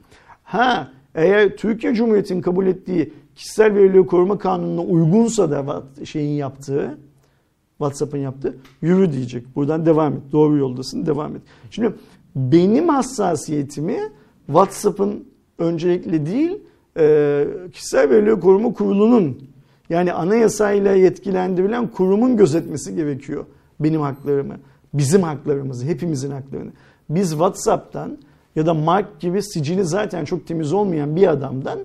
Ha 0.52 0.92
eğer 1.16 1.58
Türkiye 1.58 1.94
Cumhuriyeti'nin 1.94 2.42
kabul 2.42 2.68
ettiği 2.68 3.14
kişisel 3.36 3.76
verileri 3.76 4.06
koruma 4.06 4.38
kanununa 4.38 4.82
uygunsa 4.82 5.52
da 5.52 5.84
şeyin 6.06 6.36
yaptığı 6.38 6.98
WhatsApp'ın 7.78 8.18
yaptığı 8.18 8.58
yürü 8.82 9.14
diyecek. 9.14 9.56
Buradan 9.56 9.86
devam 9.86 10.14
et. 10.14 10.22
Doğru 10.32 10.58
yoldasın 10.58 11.06
devam 11.06 11.36
et. 11.36 11.42
Şimdi 11.72 11.94
benim 12.36 12.90
hassasiyetimi 12.90 14.00
WhatsApp'ın 14.46 15.26
öncelikle 15.58 16.26
değil 16.26 16.60
e, 16.98 17.48
kişisel 17.74 18.10
verileri 18.10 18.40
koruma 18.40 18.74
kurulunun 18.74 19.50
yani 19.90 20.14
anayasayla 20.14 20.96
yetkilendirilen 20.96 21.88
kurumun 21.88 22.38
gözetmesi 22.38 22.96
gerekiyor 22.96 23.46
benim 23.80 24.02
haklarımı. 24.02 24.56
Bizim 24.94 25.24
haklarımızı, 25.24 25.86
hepimizin 25.86 26.32
haklarını. 26.32 26.72
Biz 27.10 27.30
WhatsApp'tan 27.30 28.18
ya 28.56 28.66
da 28.66 28.74
Mark 28.74 29.20
gibi 29.20 29.44
sicili 29.44 29.86
zaten 29.86 30.26
çok 30.26 30.48
temiz 30.48 30.74
olmayan 30.74 31.16
bir 31.16 31.28
adamdan 31.28 31.80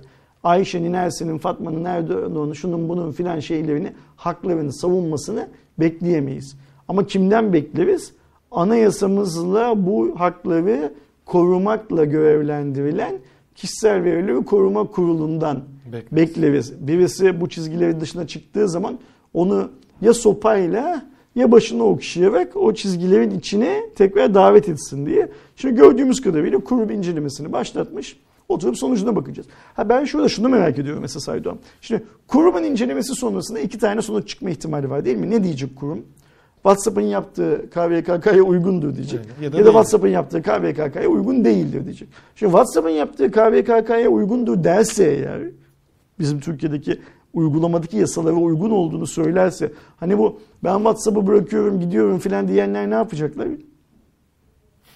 Ayşe'nin, 0.44 0.92
Ersin'in, 0.92 1.38
Fatma'nın, 1.38 1.84
Erdoğan'ın, 1.84 2.52
şunun 2.52 2.88
bunun 2.88 3.12
filan 3.12 3.40
şeylerini, 3.40 3.92
haklarını 4.16 4.72
savunmasını 4.72 5.48
bekleyemeyiz. 5.78 6.56
Ama 6.88 7.06
kimden 7.06 7.52
bekleriz? 7.52 8.12
Anayasamızla 8.50 9.86
bu 9.86 10.20
hakları 10.20 10.92
korumakla 11.24 12.04
görevlendirilen 12.04 13.18
kişisel 13.54 14.04
verileri 14.04 14.44
koruma 14.44 14.84
kurulundan 14.86 15.64
Bekleriz. 15.86 16.12
bekleriz. 16.12 16.88
Birisi 16.88 17.40
bu 17.40 17.48
çizgilerin 17.48 18.00
dışına 18.00 18.26
çıktığı 18.26 18.68
zaman 18.68 18.98
onu 19.34 19.70
ya 20.00 20.14
sopayla 20.14 21.06
ya 21.36 21.52
başına 21.52 21.82
okşayarak 21.82 22.56
o 22.56 22.74
çizgilerin 22.74 23.30
içine 23.30 23.82
tekrar 23.94 24.34
davet 24.34 24.68
etsin 24.68 25.06
diye. 25.06 25.28
Şimdi 25.56 25.74
gördüğümüz 25.74 26.20
kadarıyla 26.20 26.58
kurum 26.58 26.90
incelemesini 26.90 27.52
başlatmış. 27.52 28.16
Oturup 28.48 28.78
sonucuna 28.78 29.16
bakacağız. 29.16 29.48
Ha 29.74 29.88
ben 29.88 30.04
şurada 30.04 30.28
şunu 30.28 30.48
merak 30.48 30.78
ediyorum 30.78 31.02
mesela 31.02 31.20
Saydoğan. 31.20 31.58
Şimdi 31.80 32.02
kurumun 32.28 32.62
incelemesi 32.62 33.14
sonrasında 33.14 33.60
iki 33.60 33.78
tane 33.78 34.02
sonuç 34.02 34.28
çıkma 34.28 34.50
ihtimali 34.50 34.90
var 34.90 35.04
değil 35.04 35.16
mi? 35.16 35.30
Ne 35.30 35.44
diyecek 35.44 35.76
kurum? 35.76 36.02
WhatsApp'ın 36.54 37.00
yaptığı 37.00 37.70
KVKK'ya 37.70 38.42
uygundur 38.42 38.94
diyecek. 38.96 39.20
Aynen. 39.20 39.42
Ya 39.42 39.44
Ya 39.44 39.48
da, 39.48 39.52
da 39.52 39.56
değil. 39.56 39.66
WhatsApp'ın 39.66 40.08
yaptığı 40.08 40.42
KVKK'ya 40.42 41.08
uygun 41.08 41.44
değildir 41.44 41.84
diyecek. 41.84 42.08
Şimdi 42.36 42.50
WhatsApp'ın 42.52 42.90
yaptığı 42.90 43.30
KVKK'ya 43.30 44.08
uygundur 44.08 44.64
derse 44.64 45.04
eğer 45.04 45.40
bizim 46.18 46.40
Türkiye'deki 46.40 47.00
uygulamadaki 47.36 47.96
yasalara 47.96 48.34
uygun 48.34 48.70
olduğunu 48.70 49.06
söylerse 49.06 49.72
hani 49.96 50.18
bu 50.18 50.40
ben 50.64 50.76
WhatsApp'ı 50.76 51.26
bırakıyorum 51.26 51.80
gidiyorum 51.80 52.18
filan 52.18 52.48
diyenler 52.48 52.90
ne 52.90 52.94
yapacaklar? 52.94 53.48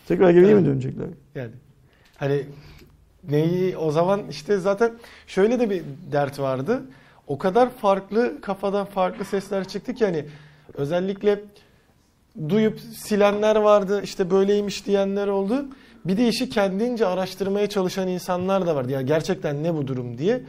Tekrar 0.09 0.31
geriye 0.31 0.55
mi 0.55 0.61
Evet. 0.61 0.67
dönecekler? 0.67 1.07
Yani 1.35 1.51
hani 2.17 2.43
neyi 3.29 3.77
o 3.77 3.91
zaman 3.91 4.21
işte 4.31 4.59
zaten 4.59 4.93
şöyle 5.27 5.61
de 5.61 5.71
bir 5.71 5.83
dert 6.13 6.39
vardı. 6.41 6.83
O 7.27 7.39
kadar 7.39 7.71
farklı 7.71 8.41
kafadan 8.41 8.87
farklı 8.87 9.25
sesler 9.25 9.69
çıktı 9.69 9.95
ki 9.95 10.05
hani 10.05 10.25
özellikle 10.75 11.41
duyup 12.49 12.81
silenler 12.81 13.57
vardı 13.57 14.01
işte 14.05 14.31
böyleymiş 14.31 14.87
diyenler 14.87 15.29
oldu. 15.29 15.67
Bir 16.05 16.17
de 16.17 16.29
işi 16.29 16.51
kendince 16.51 17.07
araştırmaya 17.07 17.69
çalışan 17.69 18.09
insanlar 18.09 18.67
da 18.67 18.77
var. 18.77 18.85
Ya 18.85 19.03
gerçekten 19.03 19.63
ne 19.63 19.75
bu 19.75 19.87
durum 19.87 20.19
diye. 20.19 20.41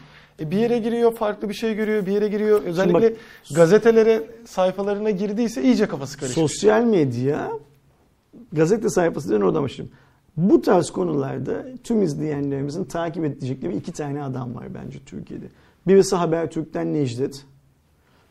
E 0.41 0.51
bir 0.51 0.57
yere 0.57 0.79
giriyor, 0.79 1.13
farklı 1.13 1.49
bir 1.49 1.53
şey 1.53 1.75
görüyor, 1.75 2.05
bir 2.05 2.11
yere 2.11 2.27
giriyor. 2.27 2.63
Özellikle 2.63 3.11
bak- 3.11 3.17
gazetelere 3.55 4.23
sayfalarına 4.45 5.09
girdiyse 5.09 5.63
iyice 5.63 5.87
kafası 5.87 6.19
karışıyor. 6.19 6.49
Sosyal 6.49 6.83
medya 6.83 7.51
gazete 8.53 8.89
sayfasından 8.89 9.41
oradan 9.41 9.63
başlayayım. 9.63 9.95
Bu 10.37 10.61
tarz 10.61 10.89
konularda 10.89 11.65
tüm 11.83 12.01
izleyenlerimizin 12.01 12.83
takip 12.83 13.25
edecekleri 13.25 13.75
iki 13.75 13.91
tane 13.91 14.23
adam 14.23 14.55
var 14.55 14.65
bence 14.73 14.99
Türkiye'de. 15.05 15.45
Birisi 15.87 16.15
Habertürk'ten 16.15 16.93
Necdet. 16.93 17.45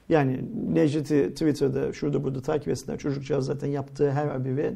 Yani 0.08 0.40
Necdet'i 0.72 1.30
Twitter'da 1.30 1.92
şurada 1.92 2.24
burada 2.24 2.40
takip 2.40 2.68
etsinler. 2.68 2.98
Çocukcağız 2.98 3.46
zaten 3.46 3.68
yaptığı 3.68 4.10
her 4.10 4.26
haberi 4.26 4.72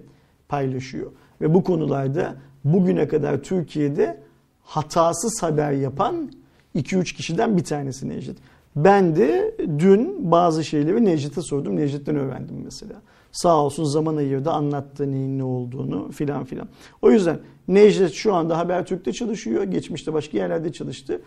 paylaşıyor. 0.48 1.10
Ve 1.40 1.54
bu 1.54 1.64
konularda 1.64 2.36
bugüne 2.64 3.08
kadar 3.08 3.42
Türkiye'de 3.42 4.20
hatasız 4.62 5.42
haber 5.42 5.72
yapan 5.72 6.30
2-3 6.76 7.16
kişiden 7.16 7.56
bir 7.56 7.64
tanesi 7.64 8.08
Necdet. 8.08 8.36
Ben 8.76 9.16
de 9.16 9.56
dün 9.78 10.32
bazı 10.32 10.64
şeyleri 10.64 11.04
Necdet'e 11.04 11.42
sordum. 11.42 11.76
Necdet'ten 11.76 12.16
öğrendim 12.16 12.56
mesela. 12.64 13.02
Sağ 13.32 13.56
olsun 13.64 13.84
zaman 13.84 14.16
ayırdı 14.16 14.50
anlattı 14.50 15.12
neyin 15.12 15.38
ne 15.38 15.44
olduğunu 15.44 16.12
filan 16.12 16.44
filan. 16.44 16.68
O 17.02 17.10
yüzden 17.10 17.38
Necdet 17.68 18.12
şu 18.12 18.34
anda 18.34 18.58
Habertürk'te 18.58 19.12
çalışıyor. 19.12 19.62
Geçmişte 19.62 20.12
başka 20.12 20.38
yerlerde 20.38 20.72
çalıştı. 20.72 21.20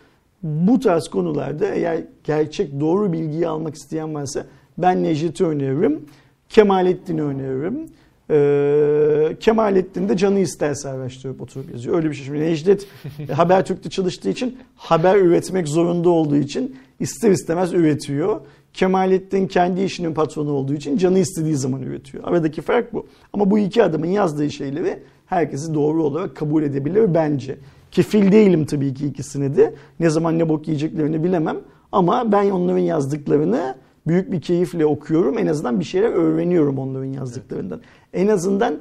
Bu 0.44 0.80
tarz 0.80 1.08
konularda 1.08 1.66
eğer 1.66 2.04
gerçek 2.24 2.80
doğru 2.80 3.14
bilgiyi 3.14 3.48
almak 3.48 3.76
isteyen 3.76 4.16
varsa 4.16 4.46
ben 4.78 5.04
Necdet'i 5.04 5.46
öneririm. 5.46 6.06
Kemalettin'i 6.50 7.22
öneririm. 7.22 7.90
Ee, 8.32 9.38
Kemalettin 9.40 10.10
de 10.10 10.18
canı 10.18 10.40
isterse 10.40 10.90
araştırıp 10.90 11.42
oturup 11.42 11.72
yazıyor. 11.72 11.96
Öyle 11.96 12.10
bir 12.10 12.16
şey. 12.16 12.26
Şimdi 12.26 12.40
Necdet 12.40 12.88
Habertürk'te 13.34 13.90
çalıştığı 13.90 14.30
için 14.30 14.58
haber 14.76 15.16
üretmek 15.16 15.68
zorunda 15.68 16.10
olduğu 16.10 16.36
için 16.36 16.76
ister 17.00 17.32
istemez 17.32 17.74
üretiyor. 17.74 18.42
Kemalettin 18.74 19.48
kendi 19.48 19.82
işinin 19.82 20.14
patronu 20.14 20.52
olduğu 20.52 20.74
için 20.74 20.98
canı 20.98 21.20
istediği 21.20 21.56
zaman 21.56 21.82
üretiyor. 21.82 22.24
Aradaki 22.28 22.62
fark 22.62 22.94
bu. 22.94 23.08
Ama 23.34 23.52
bu 23.52 23.60
iki 23.60 23.84
adamın 23.84 24.08
yazdığı 24.08 24.52
şeyleri 24.52 25.00
herkesi 25.26 25.74
doğru 25.74 26.04
olarak 26.04 26.36
kabul 26.36 26.64
edebilir 26.64 27.14
bence. 27.14 27.58
Kefil 27.92 28.32
değilim 28.32 28.66
tabii 28.66 28.94
ki 28.94 29.08
ikisine 29.08 29.58
de. 29.58 29.74
Ne 30.00 30.10
zaman 30.10 30.40
ne 30.40 30.50
bok 30.50 30.68
yiyeceklerini 30.68 31.24
bilemem. 31.24 31.58
Ama 31.92 32.32
ben 32.32 32.50
onların 32.50 32.80
yazdıklarını 32.80 33.76
büyük 34.08 34.32
bir 34.32 34.42
keyifle 34.42 34.86
okuyorum. 34.86 35.38
En 35.38 35.48
azından 35.48 35.80
bir 35.80 35.86
şeyler 35.86 36.10
öğreniyorum 36.10 36.78
onların 36.78 37.06
yazdıklarından. 37.06 37.82
En 38.14 38.28
azından 38.28 38.76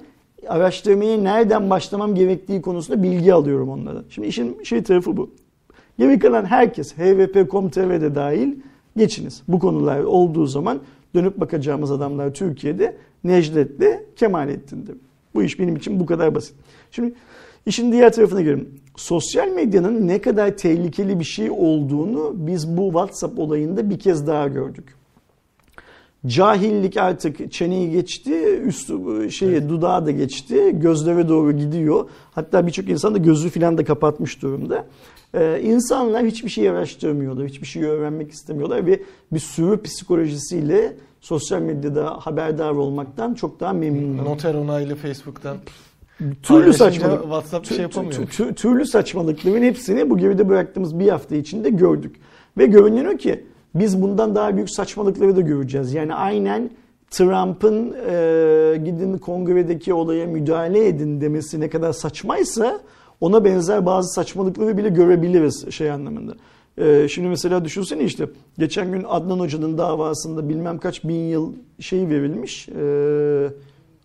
araştırmaya 0.48 1.18
nereden 1.18 1.70
başlamam 1.70 2.14
gerektiği 2.14 2.62
konusunda 2.62 3.02
bilgi 3.02 3.34
alıyorum 3.34 3.68
onlardan. 3.68 4.04
Şimdi 4.08 4.28
işin 4.28 4.62
şey 4.62 4.82
tarafı 4.82 5.16
bu. 5.16 5.30
Geri 5.98 6.18
kalan 6.18 6.44
herkes, 6.44 6.94
hvp.com.tr'de 6.94 8.14
dahil 8.14 8.54
geçiniz. 8.96 9.42
Bu 9.48 9.58
konular 9.58 10.00
olduğu 10.00 10.46
zaman 10.46 10.80
dönüp 11.14 11.40
bakacağımız 11.40 11.90
adamlar 11.90 12.34
Türkiye'de 12.34 12.96
Necdet'le 13.24 14.16
Kemalettin'dir. 14.16 14.96
Bu 15.34 15.42
iş 15.42 15.60
benim 15.60 15.76
için 15.76 16.00
bu 16.00 16.06
kadar 16.06 16.34
basit. 16.34 16.54
Şimdi 16.90 17.14
işin 17.66 17.92
diğer 17.92 18.12
tarafına 18.12 18.40
gelelim. 18.40 18.68
Sosyal 18.96 19.48
medyanın 19.48 20.08
ne 20.08 20.20
kadar 20.20 20.56
tehlikeli 20.56 21.20
bir 21.20 21.24
şey 21.24 21.50
olduğunu 21.50 22.32
biz 22.34 22.76
bu 22.76 22.86
WhatsApp 22.86 23.38
olayında 23.38 23.90
bir 23.90 23.98
kez 23.98 24.26
daha 24.26 24.48
gördük. 24.48 24.95
Cahillik 26.26 26.96
artık 26.96 27.52
çeneyi 27.52 27.90
geçti, 27.90 28.60
üstü 28.64 29.30
şeye 29.30 29.68
dudağı 29.68 30.06
da 30.06 30.10
geçti, 30.10 30.70
gözlere 30.72 31.28
doğru 31.28 31.52
gidiyor. 31.52 32.08
Hatta 32.34 32.66
birçok 32.66 32.88
insan 32.88 33.14
da 33.14 33.18
gözü 33.18 33.50
filan 33.50 33.78
da 33.78 33.84
kapatmış 33.84 34.42
durumda. 34.42 34.86
Ee, 35.34 35.60
insanlar 35.62 36.26
hiçbir 36.26 36.48
şey 36.48 36.70
araştırmıyorlar, 36.70 37.48
hiçbir 37.48 37.66
şey 37.66 37.84
öğrenmek 37.84 38.32
istemiyorlar 38.32 38.86
ve 38.86 39.02
bir 39.32 39.38
sürü 39.38 39.82
psikolojisiyle 39.82 40.96
sosyal 41.20 41.60
medyada 41.60 42.10
haberdar 42.20 42.70
olmaktan 42.70 43.34
çok 43.34 43.60
daha 43.60 43.72
memnunlar. 43.72 44.24
Noter 44.24 44.54
onaylı 44.54 44.94
Facebook'tan. 44.94 45.56
Türlü 46.42 46.72
saçmalık. 46.72 47.22
WhatsApp 47.22 47.70
bir 47.70 47.74
şey 47.74 47.82
yapamıyor. 47.82 48.12
Tü- 48.12 48.26
tü- 48.26 48.54
Türlü 48.54 48.86
saçmalıkların 48.86 49.62
hepsini 49.62 50.10
bu 50.10 50.18
geride 50.18 50.48
bıraktığımız 50.48 50.98
bir 50.98 51.08
hafta 51.08 51.36
içinde 51.36 51.70
gördük. 51.70 52.16
Ve 52.58 52.66
görünüyor 52.66 53.18
ki 53.18 53.44
biz 53.80 54.02
bundan 54.02 54.34
daha 54.34 54.56
büyük 54.56 54.70
saçmalıkları 54.70 55.36
da 55.36 55.40
göreceğiz. 55.40 55.94
Yani 55.94 56.14
aynen 56.14 56.70
Trump'ın 57.10 57.92
e, 57.92 58.76
gidin 58.84 59.18
kongredeki 59.18 59.94
olaya 59.94 60.26
müdahale 60.26 60.88
edin 60.88 61.20
demesi 61.20 61.60
ne 61.60 61.70
kadar 61.70 61.92
saçmaysa 61.92 62.80
ona 63.20 63.44
benzer 63.44 63.86
bazı 63.86 64.08
saçmalıkları 64.14 64.78
bile 64.78 64.88
görebiliriz 64.88 65.70
şey 65.70 65.90
anlamında. 65.90 66.34
E, 66.78 67.08
şimdi 67.08 67.28
mesela 67.28 67.64
düşünsene 67.64 68.04
işte 68.04 68.28
geçen 68.58 68.92
gün 68.92 69.04
Adnan 69.08 69.38
Hoca'nın 69.38 69.78
davasında 69.78 70.48
bilmem 70.48 70.78
kaç 70.78 71.04
bin 71.04 71.28
yıl 71.28 71.52
şey 71.80 72.08
verilmiş. 72.08 72.68
E, 72.68 73.48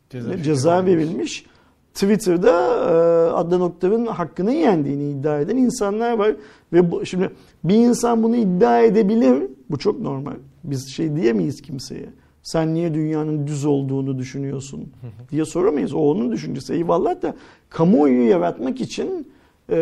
Ceza, 0.10 0.44
ceza, 0.44 0.86
verilmiş. 0.86 1.46
Twitter'da 1.94 2.52
e, 2.52 3.32
Adnan 3.32 3.62
Oktar'ın 3.62 4.06
hakkını 4.06 4.52
yendiğini 4.52 5.12
iddia 5.12 5.40
eden 5.40 5.58
insanlar 5.58 6.18
var. 6.18 6.36
Ve 6.74 6.92
bu, 6.92 7.06
şimdi 7.06 7.30
bir 7.64 7.76
insan 7.76 8.24
bunu 8.24 8.36
iddia 8.36 8.82
edebilir. 8.82 9.44
Bu 9.72 9.78
çok 9.78 10.02
normal. 10.02 10.36
Biz 10.64 10.90
şey 10.90 11.16
diyemeyiz 11.16 11.62
kimseye. 11.62 12.10
Sen 12.44 12.74
niye 12.74 12.94
dünyanın 12.94 13.48
düz 13.48 13.66
olduğunu 13.66 14.18
düşünüyorsun 14.20 14.90
diye 15.32 15.46
soramayız. 15.46 15.94
O 15.94 16.00
onun 16.00 16.32
düşüncesi. 16.32 16.74
Eyvallah 16.74 17.22
da 17.22 17.36
kamuoyu 17.70 18.30
yaratmak 18.30 18.82
için 18.82 19.28
e, 19.70 19.76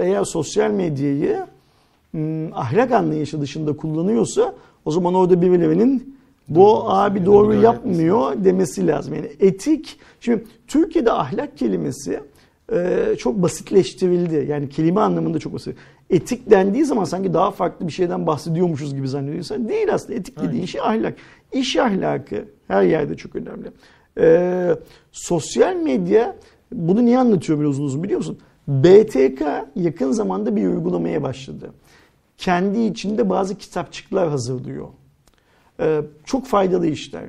eğer 0.00 0.24
sosyal 0.24 0.70
medyayı 0.70 1.46
ahlak 2.52 2.92
anlayışı 2.92 3.40
dışında 3.40 3.76
kullanıyorsa 3.76 4.54
o 4.84 4.90
zaman 4.90 5.14
orada 5.14 5.42
birilerinin 5.42 6.16
bu 6.48 6.90
abi 6.90 7.26
doğru 7.26 7.54
yapmıyor 7.54 8.44
demesi 8.44 8.86
lazım. 8.86 9.14
Yani 9.14 9.30
etik, 9.40 9.98
şimdi 10.20 10.44
Türkiye'de 10.66 11.12
ahlak 11.12 11.58
kelimesi 11.58 12.20
e, 12.72 13.14
çok 13.18 13.42
basitleştirildi. 13.42 14.46
Yani 14.50 14.68
kelime 14.68 15.00
anlamında 15.00 15.38
çok 15.38 15.54
basit. 15.54 15.76
Etik 16.10 16.50
dendiği 16.50 16.84
zaman 16.84 17.04
sanki 17.04 17.34
daha 17.34 17.50
farklı 17.50 17.86
bir 17.86 17.92
şeyden 17.92 18.26
bahsediyormuşuz 18.26 18.94
gibi 18.94 19.08
zannediyorsan 19.08 19.68
değil 19.68 19.94
aslında. 19.94 20.14
Etik 20.14 20.36
dediğin 20.36 20.52
Aynen. 20.52 20.66
şey 20.66 20.80
ahlak. 20.80 21.14
İş 21.52 21.76
ahlakı 21.76 22.44
her 22.68 22.82
yerde 22.82 23.16
çok 23.16 23.36
önemli. 23.36 23.70
E, 24.18 24.76
sosyal 25.12 25.76
medya, 25.76 26.36
bunu 26.72 27.04
niye 27.04 27.18
anlatıyorum 27.18 27.70
uzun 27.70 27.84
uzun 27.84 28.02
biliyor 28.02 28.18
musun? 28.18 28.38
BTK 28.68 29.42
yakın 29.76 30.10
zamanda 30.10 30.56
bir 30.56 30.66
uygulamaya 30.66 31.22
başladı. 31.22 31.72
Kendi 32.38 32.80
içinde 32.80 33.30
bazı 33.30 33.58
kitapçıklar 33.58 34.28
hazırlıyor. 34.28 34.88
Ee, 35.80 36.00
çok 36.24 36.46
faydalı 36.46 36.86
işler. 36.86 37.24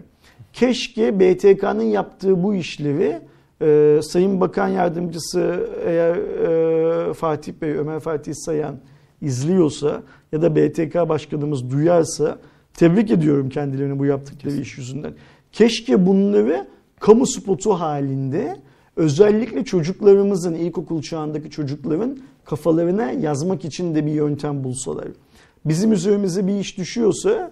Keşke 0.53 1.19
BTK'nın 1.19 1.83
yaptığı 1.83 2.43
bu 2.43 2.55
işlevi 2.55 3.19
e, 3.63 3.99
Sayın 4.01 4.41
Bakan 4.41 4.67
Yardımcısı 4.67 5.69
eğer 5.85 6.15
e, 6.15 7.13
Fatih 7.13 7.53
Bey, 7.61 7.71
Ömer 7.71 7.99
Fatih 7.99 8.33
Sayan 8.35 8.75
izliyorsa 9.21 10.03
ya 10.31 10.41
da 10.41 10.55
BTK 10.55 11.09
Başkanımız 11.09 11.71
duyarsa 11.71 12.39
tebrik 12.73 13.11
ediyorum 13.11 13.49
kendilerini 13.49 13.99
bu 13.99 14.05
yaptıkları 14.05 14.55
iş 14.55 14.77
yüzünden. 14.77 15.13
Keşke 15.51 16.05
bunları 16.05 16.67
kamu 16.99 17.27
spotu 17.27 17.71
halinde 17.71 18.57
özellikle 18.95 19.63
çocuklarımızın, 19.63 20.53
ilkokul 20.53 21.01
çağındaki 21.01 21.49
çocukların 21.49 22.17
kafalarına 22.45 23.11
yazmak 23.11 23.65
için 23.65 23.95
de 23.95 24.05
bir 24.05 24.11
yöntem 24.11 24.63
bulsalar. 24.63 25.07
Bizim 25.65 25.91
üzerimize 25.91 26.47
bir 26.47 26.59
iş 26.59 26.77
düşüyorsa 26.77 27.51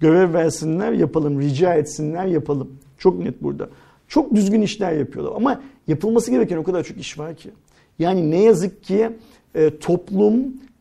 görev 0.00 0.34
versinler 0.34 0.92
yapalım, 0.92 1.40
rica 1.40 1.74
etsinler 1.74 2.26
yapalım. 2.26 2.70
Çok 2.98 3.18
net 3.18 3.42
burada. 3.42 3.68
Çok 4.12 4.34
düzgün 4.34 4.62
işler 4.62 4.92
yapıyorlar 4.92 5.32
ama 5.36 5.60
yapılması 5.88 6.30
gereken 6.30 6.56
o 6.56 6.62
kadar 6.62 6.84
çok 6.84 6.96
iş 6.96 7.18
var 7.18 7.34
ki. 7.34 7.50
Yani 7.98 8.30
ne 8.30 8.42
yazık 8.42 8.84
ki 8.84 9.10
e, 9.54 9.78
toplum, 9.78 10.34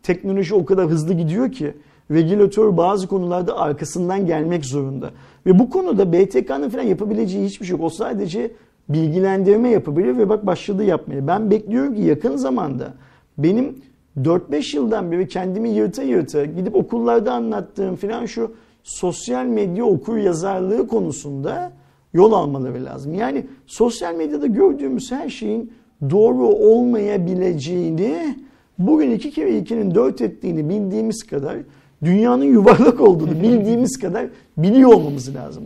teknoloji 0.03 0.55
o 0.55 0.65
kadar 0.65 0.87
hızlı 0.87 1.13
gidiyor 1.13 1.51
ki 1.51 1.73
regülatör 2.11 2.77
bazı 2.77 3.07
konularda 3.07 3.57
arkasından 3.57 4.25
gelmek 4.25 4.65
zorunda. 4.65 5.11
Ve 5.45 5.59
bu 5.59 5.69
konuda 5.69 6.13
BTK'nın 6.13 6.69
falan 6.69 6.83
yapabileceği 6.83 7.45
hiçbir 7.45 7.65
şey 7.65 7.77
yok. 7.77 7.85
O 7.85 7.89
sadece 7.89 8.51
bilgilendirme 8.89 9.69
yapabilir 9.69 10.17
ve 10.17 10.29
bak 10.29 10.45
başladı 10.45 10.83
yapmaya. 10.83 11.27
Ben 11.27 11.51
bekliyorum 11.51 11.95
ki 11.95 12.01
yakın 12.01 12.35
zamanda 12.35 12.93
benim 13.37 13.75
4-5 14.21 14.75
yıldan 14.75 15.11
beri 15.11 15.27
kendimi 15.27 15.69
yırta 15.69 16.03
yırta 16.03 16.45
gidip 16.45 16.75
okullarda 16.75 17.33
anlattığım 17.33 17.95
falan 17.95 18.25
şu 18.25 18.51
sosyal 18.83 19.45
medya 19.45 19.85
okur 19.85 20.17
yazarlığı 20.17 20.87
konusunda 20.87 21.80
yol 22.13 22.31
almaları 22.31 22.85
lazım. 22.85 23.13
Yani 23.13 23.45
sosyal 23.65 24.15
medyada 24.15 24.47
gördüğümüz 24.47 25.11
her 25.11 25.29
şeyin 25.29 25.73
doğru 26.09 26.47
olmayabileceğini 26.47 28.35
bugün 28.79 29.11
iki 29.11 29.31
kere 29.31 29.57
ikinin 29.57 29.95
dört 29.95 30.21
ettiğini 30.21 30.69
bildiğimiz 30.69 31.23
kadar 31.23 31.57
dünyanın 32.03 32.43
yuvarlak 32.43 33.01
olduğunu 33.01 33.31
bildiğimiz 33.43 33.99
kadar 34.01 34.27
biliyor 34.57 34.93
olmamız 34.93 35.35
lazım. 35.35 35.63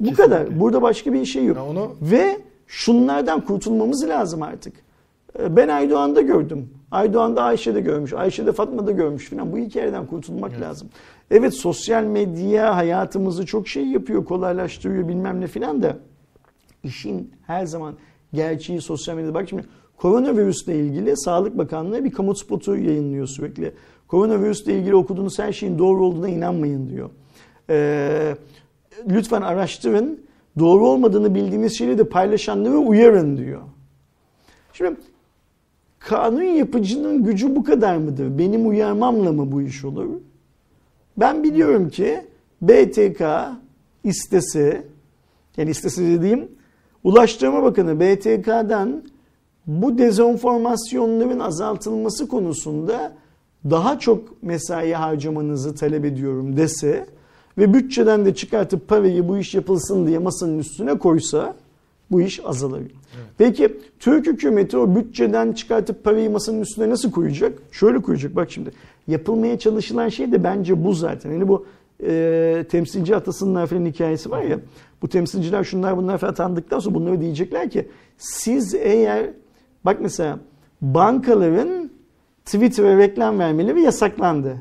Bu 0.00 0.04
Kesinlikle. 0.04 0.24
kadar. 0.24 0.60
Burada 0.60 0.82
başka 0.82 1.12
bir 1.12 1.24
şey 1.24 1.44
yok. 1.44 1.56
Ya 1.56 1.66
onu 1.66 1.90
Ve 2.02 2.38
şunlardan 2.66 3.40
kurtulmamız 3.40 4.08
lazım 4.08 4.42
artık. 4.42 4.74
E, 5.38 5.56
ben 5.56 5.68
Aydoğan'da 5.68 6.20
gördüm. 6.20 6.70
Aydoğan'da 6.90 7.42
Ayşe'de 7.42 7.80
görmüş. 7.80 8.12
Ayşe'de 8.12 8.52
Fatma'da 8.52 8.90
görmüş 8.92 9.30
falan. 9.30 9.52
Bu 9.52 9.58
hikayeden 9.58 10.06
kurtulmak 10.06 10.50
Evet. 10.52 10.62
lazım. 10.62 10.88
Evet 11.30 11.54
sosyal 11.54 12.04
medya 12.04 12.76
hayatımızı 12.76 13.46
çok 13.46 13.68
şey 13.68 13.86
yapıyor, 13.86 14.24
kolaylaştırıyor 14.24 15.08
bilmem 15.08 15.40
ne 15.40 15.46
filan 15.46 15.82
da 15.82 15.96
işin 16.84 17.30
her 17.46 17.66
zaman 17.66 17.94
gerçeği 18.32 18.80
sosyal 18.80 19.14
medyada. 19.14 19.34
Bak 19.34 19.48
şimdi 19.48 19.64
koronavirüsle 19.96 20.76
ilgili 20.76 21.16
Sağlık 21.16 21.58
Bakanlığı 21.58 22.04
bir 22.04 22.10
kamu 22.10 22.34
spotu 22.34 22.76
yayınlıyor 22.76 23.26
sürekli. 23.26 23.74
Koronavirüsle 24.08 24.78
ilgili 24.78 24.94
okuduğunuz 24.96 25.38
her 25.38 25.52
şeyin 25.52 25.78
doğru 25.78 26.04
olduğuna 26.06 26.28
inanmayın 26.28 26.90
diyor. 26.90 27.10
Ee, 27.70 28.34
lütfen 29.08 29.42
araştırın. 29.42 30.20
Doğru 30.58 30.88
olmadığını 30.88 31.34
bildiğiniz 31.34 31.78
şeyleri 31.78 31.98
de 31.98 32.04
paylaşanları 32.04 32.78
uyarın 32.78 33.36
diyor. 33.36 33.60
Şimdi 34.72 34.96
kanun 36.08 36.42
yapıcının 36.42 37.24
gücü 37.24 37.56
bu 37.56 37.64
kadar 37.64 37.96
mıdır? 37.96 38.38
Benim 38.38 38.68
uyarmamla 38.68 39.32
mı 39.32 39.52
bu 39.52 39.62
iş 39.62 39.84
olur? 39.84 40.08
Ben 41.16 41.42
biliyorum 41.42 41.88
ki 41.88 42.20
BTK 42.62 43.22
istese, 44.04 44.84
yani 45.56 45.70
istese 45.70 46.02
dediğim 46.02 46.48
Ulaştırma 47.04 47.62
Bakanı 47.62 48.00
BTK'dan 48.00 49.02
bu 49.66 49.98
dezenformasyonların 49.98 51.40
azaltılması 51.40 52.28
konusunda 52.28 53.12
daha 53.70 53.98
çok 53.98 54.42
mesai 54.42 54.92
harcamanızı 54.92 55.74
talep 55.74 56.04
ediyorum 56.04 56.56
dese 56.56 57.06
ve 57.58 57.74
bütçeden 57.74 58.24
de 58.24 58.34
çıkartıp 58.34 58.88
parayı 58.88 59.28
bu 59.28 59.38
iş 59.38 59.54
yapılsın 59.54 60.06
diye 60.06 60.18
masanın 60.18 60.58
üstüne 60.58 60.98
koysa 60.98 61.54
bu 62.12 62.20
iş 62.20 62.40
azalır. 62.44 62.82
Peki 63.38 63.76
Türk 63.98 64.26
hükümeti 64.26 64.76
o 64.76 64.94
bütçeden 64.94 65.52
çıkartıp 65.52 66.04
parayı 66.04 66.30
masanın 66.30 66.60
üstüne 66.60 66.90
nasıl 66.90 67.10
koyacak? 67.10 67.58
Şöyle 67.70 68.02
koyacak 68.02 68.36
bak 68.36 68.50
şimdi. 68.50 68.70
Yapılmaya 69.06 69.58
çalışılan 69.58 70.08
şey 70.08 70.32
de 70.32 70.44
bence 70.44 70.84
bu 70.84 70.92
zaten. 70.92 71.30
Yani 71.32 71.48
bu 71.48 71.66
e, 72.04 72.64
temsilci 72.70 73.16
atasının 73.16 73.66
falan 73.66 73.86
hikayesi 73.86 74.30
var 74.30 74.42
ya. 74.42 74.58
Bu 75.02 75.08
temsilciler 75.08 75.64
şunlar 75.64 75.96
bunlar 75.96 76.18
falan 76.18 76.34
tanıdıktan 76.34 76.78
sonra 76.78 76.94
bunları 76.94 77.20
diyecekler 77.20 77.70
ki 77.70 77.88
siz 78.18 78.74
eğer 78.74 79.30
bak 79.84 79.98
mesela 80.00 80.38
bankaların 80.82 81.90
Twitter'a 82.44 82.98
reklam 82.98 83.38
vermeleri 83.38 83.82
yasaklandı. 83.82 84.56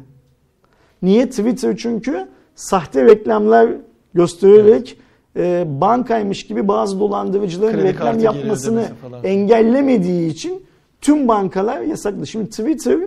Niye? 1.01 1.29
Twitter 1.29 1.77
çünkü 1.77 2.27
sahte 2.55 3.05
reklamlar 3.05 3.69
göstererek 4.13 4.97
e, 5.37 5.65
bankaymış 5.81 6.47
gibi 6.47 6.67
bazı 6.67 6.99
dolandırıcıların 6.99 7.73
Kredi 7.73 7.87
reklam 7.87 8.19
yapmasını 8.19 8.85
engellemediği 9.23 10.29
için 10.29 10.63
tüm 11.01 11.27
bankalar 11.27 11.81
yasakladı. 11.81 12.27
Şimdi 12.27 12.49
Twitter 12.49 12.99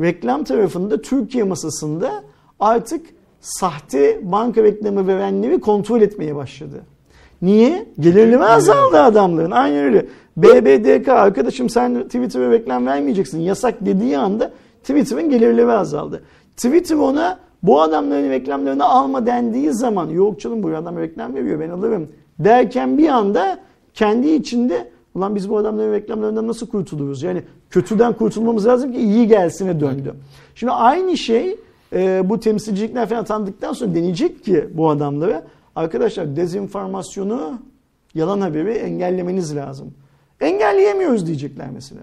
reklam 0.00 0.44
tarafında 0.44 1.02
Türkiye 1.02 1.44
masasında 1.44 2.22
artık 2.60 3.06
sahte 3.40 4.20
banka 4.32 4.62
reklamı 4.62 5.06
verenleri 5.06 5.60
kontrol 5.60 6.00
etmeye 6.00 6.36
başladı. 6.36 6.80
Niye? 7.42 7.86
Gelirleri 8.00 8.44
azaldı 8.44 9.00
adamların. 9.00 9.50
Aynen 9.50 9.84
öyle. 9.84 10.06
BBDK 10.36 11.08
arkadaşım 11.08 11.70
sen 11.70 12.02
Twitter'a 12.04 12.50
reklam 12.50 12.86
vermeyeceksin. 12.86 13.40
Yasak 13.40 13.74
dediği 13.86 14.18
anda 14.18 14.52
Twitter'ın 14.82 15.30
gelirleri 15.30 15.72
azaldı. 15.72 16.22
Twitter 16.56 16.96
ona 16.96 17.38
bu 17.62 17.80
adamların 17.80 18.30
reklamlarını 18.30 18.84
alma 18.84 19.26
dendiği 19.26 19.72
zaman 19.72 20.08
yok 20.08 20.40
canım 20.40 20.62
bu 20.62 20.68
adam 20.68 20.98
reklam 20.98 21.34
veriyor 21.34 21.60
ben 21.60 21.70
alırım 21.70 22.08
derken 22.38 22.98
bir 22.98 23.08
anda 23.08 23.58
kendi 23.94 24.30
içinde 24.30 24.90
ulan 25.14 25.34
biz 25.34 25.50
bu 25.50 25.58
adamların 25.58 25.92
reklamlarından 25.92 26.48
nasıl 26.48 26.66
kurtuluruz? 26.66 27.22
Yani 27.22 27.42
kötüden 27.70 28.12
kurtulmamız 28.12 28.66
lazım 28.66 28.92
ki 28.92 28.98
iyi 28.98 29.28
gelsine 29.28 29.80
döndü. 29.80 30.14
Şimdi 30.54 30.72
aynı 30.72 31.16
şey 31.16 31.58
e, 31.92 32.28
bu 32.28 32.40
temsilcilikler 32.40 33.08
falan 33.08 33.24
tanıdıktan 33.24 33.72
sonra 33.72 33.94
deneyecek 33.94 34.44
ki 34.44 34.68
bu 34.74 34.90
adamlara 34.90 35.44
arkadaşlar 35.76 36.36
dezenformasyonu 36.36 37.58
yalan 38.14 38.40
haberi 38.40 38.70
engellemeniz 38.70 39.56
lazım. 39.56 39.94
Engelleyemiyoruz 40.40 41.26
diyecekler 41.26 41.66
mesela. 41.74 42.02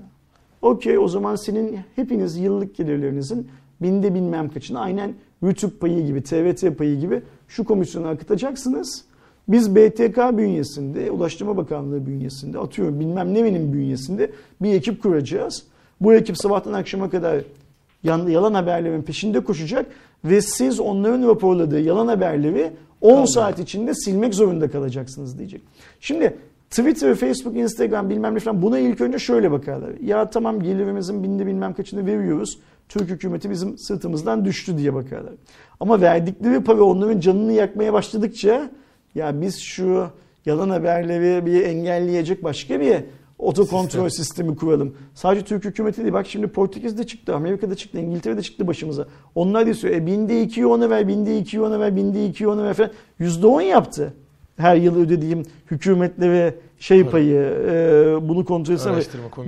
Okey 0.62 0.98
o 0.98 1.08
zaman 1.08 1.36
senin 1.36 1.80
hepiniz 1.96 2.38
yıllık 2.38 2.76
gelirlerinizin 2.76 3.48
binde 3.82 4.14
bilmem 4.14 4.50
kaçını 4.50 4.80
aynen 4.80 5.14
YouTube 5.42 5.78
payı 5.78 6.06
gibi, 6.06 6.24
TVT 6.24 6.78
payı 6.78 7.00
gibi 7.00 7.22
şu 7.48 7.64
komisyona 7.64 8.10
akıtacaksınız. 8.10 9.06
Biz 9.48 9.76
BTK 9.76 10.18
bünyesinde, 10.38 11.12
Ulaştırma 11.12 11.58
Bakanlığı 11.58 12.06
bünyesinde, 12.06 12.60
atıyorum 12.60 13.00
bilmem 13.00 13.34
ne 13.34 13.44
benim 13.44 13.74
bünyesinde 13.74 14.32
bir 14.62 14.74
ekip 14.74 15.02
kuracağız. 15.02 15.64
Bu 16.02 16.14
ekip 16.14 16.38
sabahtan 16.38 16.74
akşama 16.74 17.10
kadar 17.10 17.42
yalan 18.04 18.54
haberlerin 18.54 19.02
peşinde 19.02 19.40
koşacak 19.40 19.86
ve 20.26 20.42
siz 20.42 20.80
onların 20.80 21.28
raporladığı 21.28 21.80
yalan 21.80 22.08
haberleri 22.08 22.72
10 23.02 23.16
Kaldı. 23.16 23.28
saat 23.28 23.60
içinde 23.60 23.94
silmek 23.94 24.34
zorunda 24.34 24.72
kalacaksınız 24.72 25.38
diyecek. 25.38 25.62
Şimdi 26.00 26.38
Twitter, 26.70 27.16
Facebook, 27.16 27.58
Instagram 27.58 28.10
bilmem 28.10 28.36
ne 28.36 28.40
falan 28.40 28.62
buna 28.62 28.80
ilk 28.80 29.02
önce 29.02 29.20
şöyle 29.20 29.52
bakarlar. 29.52 29.92
Ya 30.04 30.30
tamam 30.30 30.64
gelirimizin 30.64 31.24
binde 31.24 31.46
bilmem 31.46 31.74
kaçını 31.74 32.06
veriyoruz. 32.06 32.60
Türk 32.90 33.10
hükümeti 33.10 33.50
bizim 33.50 33.78
sırtımızdan 33.78 34.46
düştü 34.46 34.78
diye 34.78 34.94
bakarlar. 34.94 35.34
Ama 35.80 36.02
verdikleri 36.02 36.64
para 36.64 36.84
onların 36.84 37.20
canını 37.20 37.54
yakmaya 37.54 37.94
başladıkça 37.94 38.72
ya 39.16 39.42
biz 39.42 39.60
şu 39.60 40.08
yalan 40.46 40.70
haberleri 40.70 41.46
bir 41.46 41.62
engelleyecek 41.62 42.44
başka 42.44 42.80
bir 42.80 42.98
otokontrol 43.40 44.10
sistemi 44.10 44.56
kuralım. 44.56 44.96
Sadece 45.14 45.46
Türk 45.46 45.66
hükümeti 45.66 46.02
değil. 46.02 46.14
Bak 46.14 46.28
şimdi 46.28 46.48
Portekiz'de 46.48 47.08
çıktı, 47.08 47.36
Amerika'da 47.36 47.76
çıktı, 47.76 48.00
İngiltere'de 48.00 48.42
çıktı 48.42 48.68
başımıza. 48.68 49.08
Onlar 49.36 49.66
da 49.66 49.70
istiyor. 49.70 49.94
E 49.94 50.06
binde 50.06 50.42
ikiyi 50.42 50.66
ona 50.66 50.90
ver, 50.90 51.08
binde 51.08 51.40
ikiyi 51.40 51.62
ona 51.62 51.80
ver, 51.80 51.96
binde 51.96 52.26
ikiyi 52.26 52.48
ona 52.48 52.64
ver 52.64 52.74
falan. 52.74 52.92
Yüzde 53.20 53.48
on 53.48 53.62
yaptı. 53.62 54.14
Her 54.60 54.76
yıl 54.76 55.00
ödediğim 55.00 55.44
hükümetlere 55.72 56.56
şey 56.80 57.04
payı 57.04 57.42
e, 57.72 58.30
bunu 58.30 58.46
kontrol 58.46 58.74
etsem. 58.74 58.96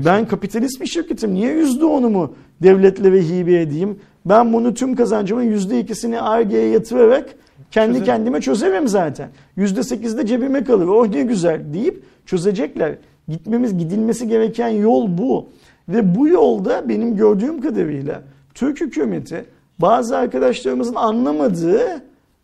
Ben 0.05 0.27
kapitalist 0.27 0.81
bir 0.81 0.85
şirketim. 0.85 1.33
Niye 1.33 1.51
yüzde 1.53 1.85
onumu 1.85 2.33
devletlere 2.63 3.21
hibe 3.21 3.61
edeyim? 3.61 3.99
Ben 4.25 4.53
bunu 4.53 4.73
tüm 4.73 4.95
kazancımın 4.95 5.43
yüzde 5.43 5.79
ikisini 5.79 6.21
Ar-Ge'ye 6.21 6.67
yatırarak 6.67 7.29
kendi 7.71 7.87
Çözerim. 7.87 8.05
kendime 8.05 8.41
çözerim 8.41 8.87
zaten. 8.87 9.29
Yüzde 9.55 9.83
sekiz 9.83 10.17
de 10.17 10.25
cebime 10.25 10.63
kalır. 10.63 10.87
Oh 10.87 11.07
ne 11.07 11.21
güzel 11.21 11.61
deyip 11.73 12.03
çözecekler. 12.25 12.95
Gitmemiz, 13.27 13.77
gidilmesi 13.77 14.27
gereken 14.27 14.69
yol 14.69 15.17
bu. 15.17 15.49
Ve 15.89 16.15
bu 16.15 16.27
yolda 16.27 16.89
benim 16.89 17.15
gördüğüm 17.15 17.61
kadarıyla 17.61 18.21
Türk 18.53 18.81
hükümeti 18.81 19.45
bazı 19.79 20.17
arkadaşlarımızın 20.17 20.95
anlamadığı 20.95 22.01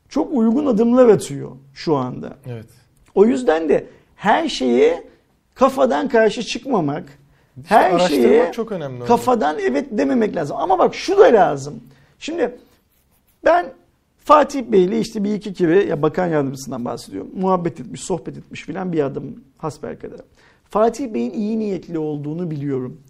çok 0.09 0.33
uygun 0.33 0.65
adımlar 0.65 1.09
atıyor 1.09 1.51
şu 1.73 1.95
anda. 1.95 2.37
Evet. 2.45 2.67
O 3.15 3.25
yüzden 3.25 3.69
de 3.69 3.87
her 4.15 4.49
şeye 4.49 5.03
kafadan 5.55 6.09
karşı 6.09 6.43
çıkmamak, 6.43 7.19
her 7.65 7.99
şeye 7.99 8.51
çok 8.51 8.71
önemli 8.71 9.05
kafadan 9.05 9.59
evet 9.59 9.87
dememek 9.91 10.35
lazım. 10.35 10.57
Ama 10.59 10.79
bak 10.79 10.95
şu 10.95 11.17
da 11.17 11.23
lazım. 11.23 11.83
Şimdi 12.19 12.57
ben 13.45 13.73
Fatih 14.17 14.63
Bey'le 14.63 14.99
işte 14.99 15.23
bir 15.23 15.33
iki 15.33 15.53
kere 15.53 15.85
ya 15.85 16.01
bakan 16.01 16.27
yardımcısından 16.27 16.85
bahsediyorum. 16.85 17.31
Muhabbet 17.35 17.79
etmiş, 17.79 18.01
sohbet 18.01 18.37
etmiş 18.37 18.63
filan 18.63 18.93
bir 18.93 19.03
adam 19.03 19.23
hasbelkader. 19.57 20.19
Fatih 20.69 21.13
Bey'in 21.13 21.31
iyi 21.31 21.59
niyetli 21.59 21.99
olduğunu 21.99 22.51
biliyorum. 22.51 23.01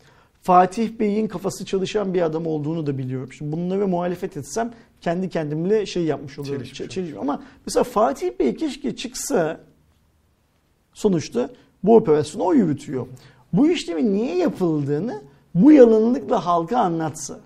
Fatih 0.41 0.99
Bey'in 0.99 1.27
kafası 1.27 1.65
çalışan 1.65 2.13
bir 2.13 2.21
adam 2.21 2.47
olduğunu 2.47 2.87
da 2.87 2.97
biliyorum. 2.97 3.33
Şimdi 3.33 3.51
bunlara 3.51 3.87
muhalefet 3.87 4.37
etsem 4.37 4.73
kendi 5.01 5.29
kendimle 5.29 5.85
şey 5.85 6.03
yapmış 6.03 6.39
oluyorum. 6.39 6.63
Çelişmiş 6.63 6.87
Çe- 6.89 6.89
çelişmiş. 6.93 7.19
Ama 7.21 7.43
mesela 7.65 7.83
Fatih 7.83 8.29
Bey 8.39 8.55
keşke 8.55 8.95
çıksa 8.95 9.59
sonuçta 10.93 11.49
bu 11.83 11.95
operasyonu 11.95 12.45
o 12.45 12.53
yürütüyor. 12.53 13.07
Bu 13.53 13.69
işlemin 13.69 14.13
niye 14.13 14.35
yapıldığını 14.37 15.21
bu 15.55 15.71
yalanlıkla 15.71 16.45
halka 16.45 16.77
anlatsa. 16.77 17.39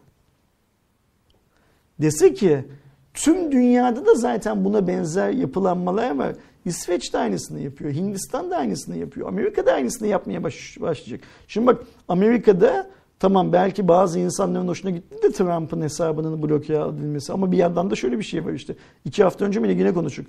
Dese 2.02 2.34
ki 2.34 2.66
tüm 3.14 3.52
dünyada 3.52 4.06
da 4.06 4.16
zaten 4.16 4.66
buna 4.66 4.88
benzer 4.88 5.30
yapılanmalar 5.30 6.18
var. 6.18 6.36
İsveç 6.66 7.14
de 7.14 7.18
aynısını 7.18 7.60
yapıyor. 7.60 7.92
Hindistan 7.92 8.52
da 8.52 8.58
aynısını 8.58 8.98
yapıyor. 8.98 9.28
Amerika 9.28 9.66
da 9.66 9.74
aynısını 9.74 10.08
yapmaya 10.08 10.44
baş- 10.44 10.78
başlayacak. 10.82 11.20
Şimdi 11.48 11.68
bak 11.68 11.84
Amerika'da 12.08 12.90
tamam 13.20 13.54
belki 13.54 13.88
bazı 13.88 14.20
insanların 14.20 14.68
hoşuna 14.68 14.92
gitti 14.92 15.16
de 15.24 15.32
Trump'ın 15.32 15.82
hesabının 15.82 16.44
bloke 16.44 16.74
edilmesi. 16.74 17.34
Ama 17.34 17.52
bir 17.52 17.58
yandan 17.58 17.90
da 17.92 17.96
şöyle 17.96 18.20
bir 18.20 18.24
şey 18.24 18.46
var 18.46 18.54
işte. 18.54 18.76
İki 19.06 19.24
hafta 19.24 19.46
önce 19.46 19.60
mi 19.60 19.68
ne 19.68 19.72
yine 19.72 19.94
konuştuk. 19.94 20.26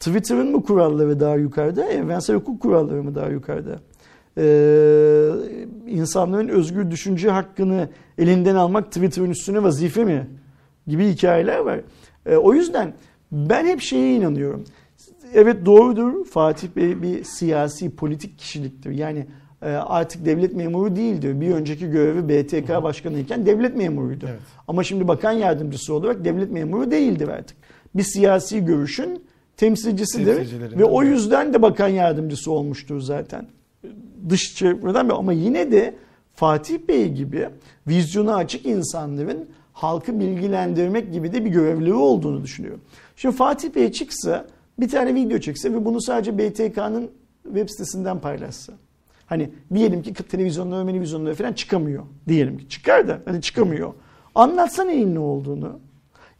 Twitter'ın 0.00 0.50
mı 0.52 0.62
kuralları 0.62 1.20
daha 1.20 1.36
yukarıda, 1.36 1.84
evrensel 1.84 2.36
hukuk 2.36 2.62
kuralları 2.62 3.02
mı 3.02 3.14
daha 3.14 3.28
yukarıda? 3.28 3.80
Ee, 4.38 5.30
insanların 5.86 6.48
özgür 6.48 6.90
düşünce 6.90 7.30
hakkını 7.30 7.88
elinden 8.18 8.54
almak 8.54 8.86
Twitter'ın 8.86 9.30
üstüne 9.30 9.62
vazife 9.62 10.04
mi? 10.04 10.26
Gibi 10.86 11.08
hikayeler 11.08 11.58
var. 11.58 11.80
Ee, 12.26 12.36
o 12.36 12.54
yüzden 12.54 12.94
ben 13.32 13.66
hep 13.66 13.80
şeye 13.80 14.16
inanıyorum. 14.16 14.64
Evet 15.34 15.66
doğrudur 15.66 16.24
Fatih 16.24 16.68
Bey 16.76 17.02
bir 17.02 17.24
siyasi 17.24 17.90
politik 17.90 18.38
kişiliktir. 18.38 18.90
Yani 18.90 19.26
e, 19.62 19.66
artık 19.66 20.24
devlet 20.24 20.54
memuru 20.54 20.96
değildi. 20.96 21.40
Bir 21.40 21.50
önceki 21.50 21.90
görevi 21.90 22.28
BTK 22.28 22.82
başkanı 22.82 23.18
iken 23.18 23.46
devlet 23.46 23.76
memuruydu. 23.76 24.26
Evet. 24.28 24.40
Ama 24.68 24.84
şimdi 24.84 25.08
bakan 25.08 25.32
yardımcısı 25.32 25.94
olarak 25.94 26.24
devlet 26.24 26.50
memuru 26.50 26.90
değildir 26.90 27.28
artık. 27.28 27.56
Bir 27.94 28.02
siyasi 28.02 28.64
görüşün 28.64 29.22
temsilcisidir 29.56 30.78
ve 30.78 30.84
o 30.84 31.02
yüzden 31.02 31.54
de 31.54 31.62
bakan 31.62 31.88
yardımcısı 31.88 32.50
olmuştur 32.50 33.00
zaten. 33.00 33.46
Dış 34.28 34.54
çevreden 34.54 35.08
ama 35.08 35.32
yine 35.32 35.72
de 35.72 35.94
Fatih 36.34 36.78
Bey 36.88 37.12
gibi 37.12 37.48
vizyonu 37.86 38.34
açık 38.34 38.66
insanların 38.66 39.48
halkı 39.72 40.20
bilgilendirmek 40.20 41.12
gibi 41.12 41.32
de 41.32 41.44
bir 41.44 41.50
görevliği 41.50 41.94
olduğunu 41.94 42.42
düşünüyorum. 42.42 42.80
Şimdi 43.16 43.36
Fatih 43.36 43.74
Bey 43.74 43.92
çıksa 43.92 44.46
bir 44.80 44.88
tane 44.88 45.14
video 45.14 45.38
çekse 45.38 45.72
ve 45.72 45.84
bunu 45.84 46.00
sadece 46.00 46.38
BTK'nın 46.38 47.10
web 47.44 47.68
sitesinden 47.68 48.20
paylaşsa. 48.20 48.72
Hani 49.26 49.50
diyelim 49.74 50.02
ki 50.02 50.14
televizyonlara, 50.14 50.86
televizyonlara 50.86 51.34
falan 51.34 51.52
çıkamıyor. 51.52 52.04
Diyelim 52.28 52.58
ki 52.58 52.68
çıkar 52.68 53.08
da 53.08 53.20
hani 53.24 53.42
çıkamıyor. 53.42 53.92
Anlatsa 54.34 54.84
neyin 54.84 55.14
ne 55.14 55.18
olduğunu. 55.18 55.80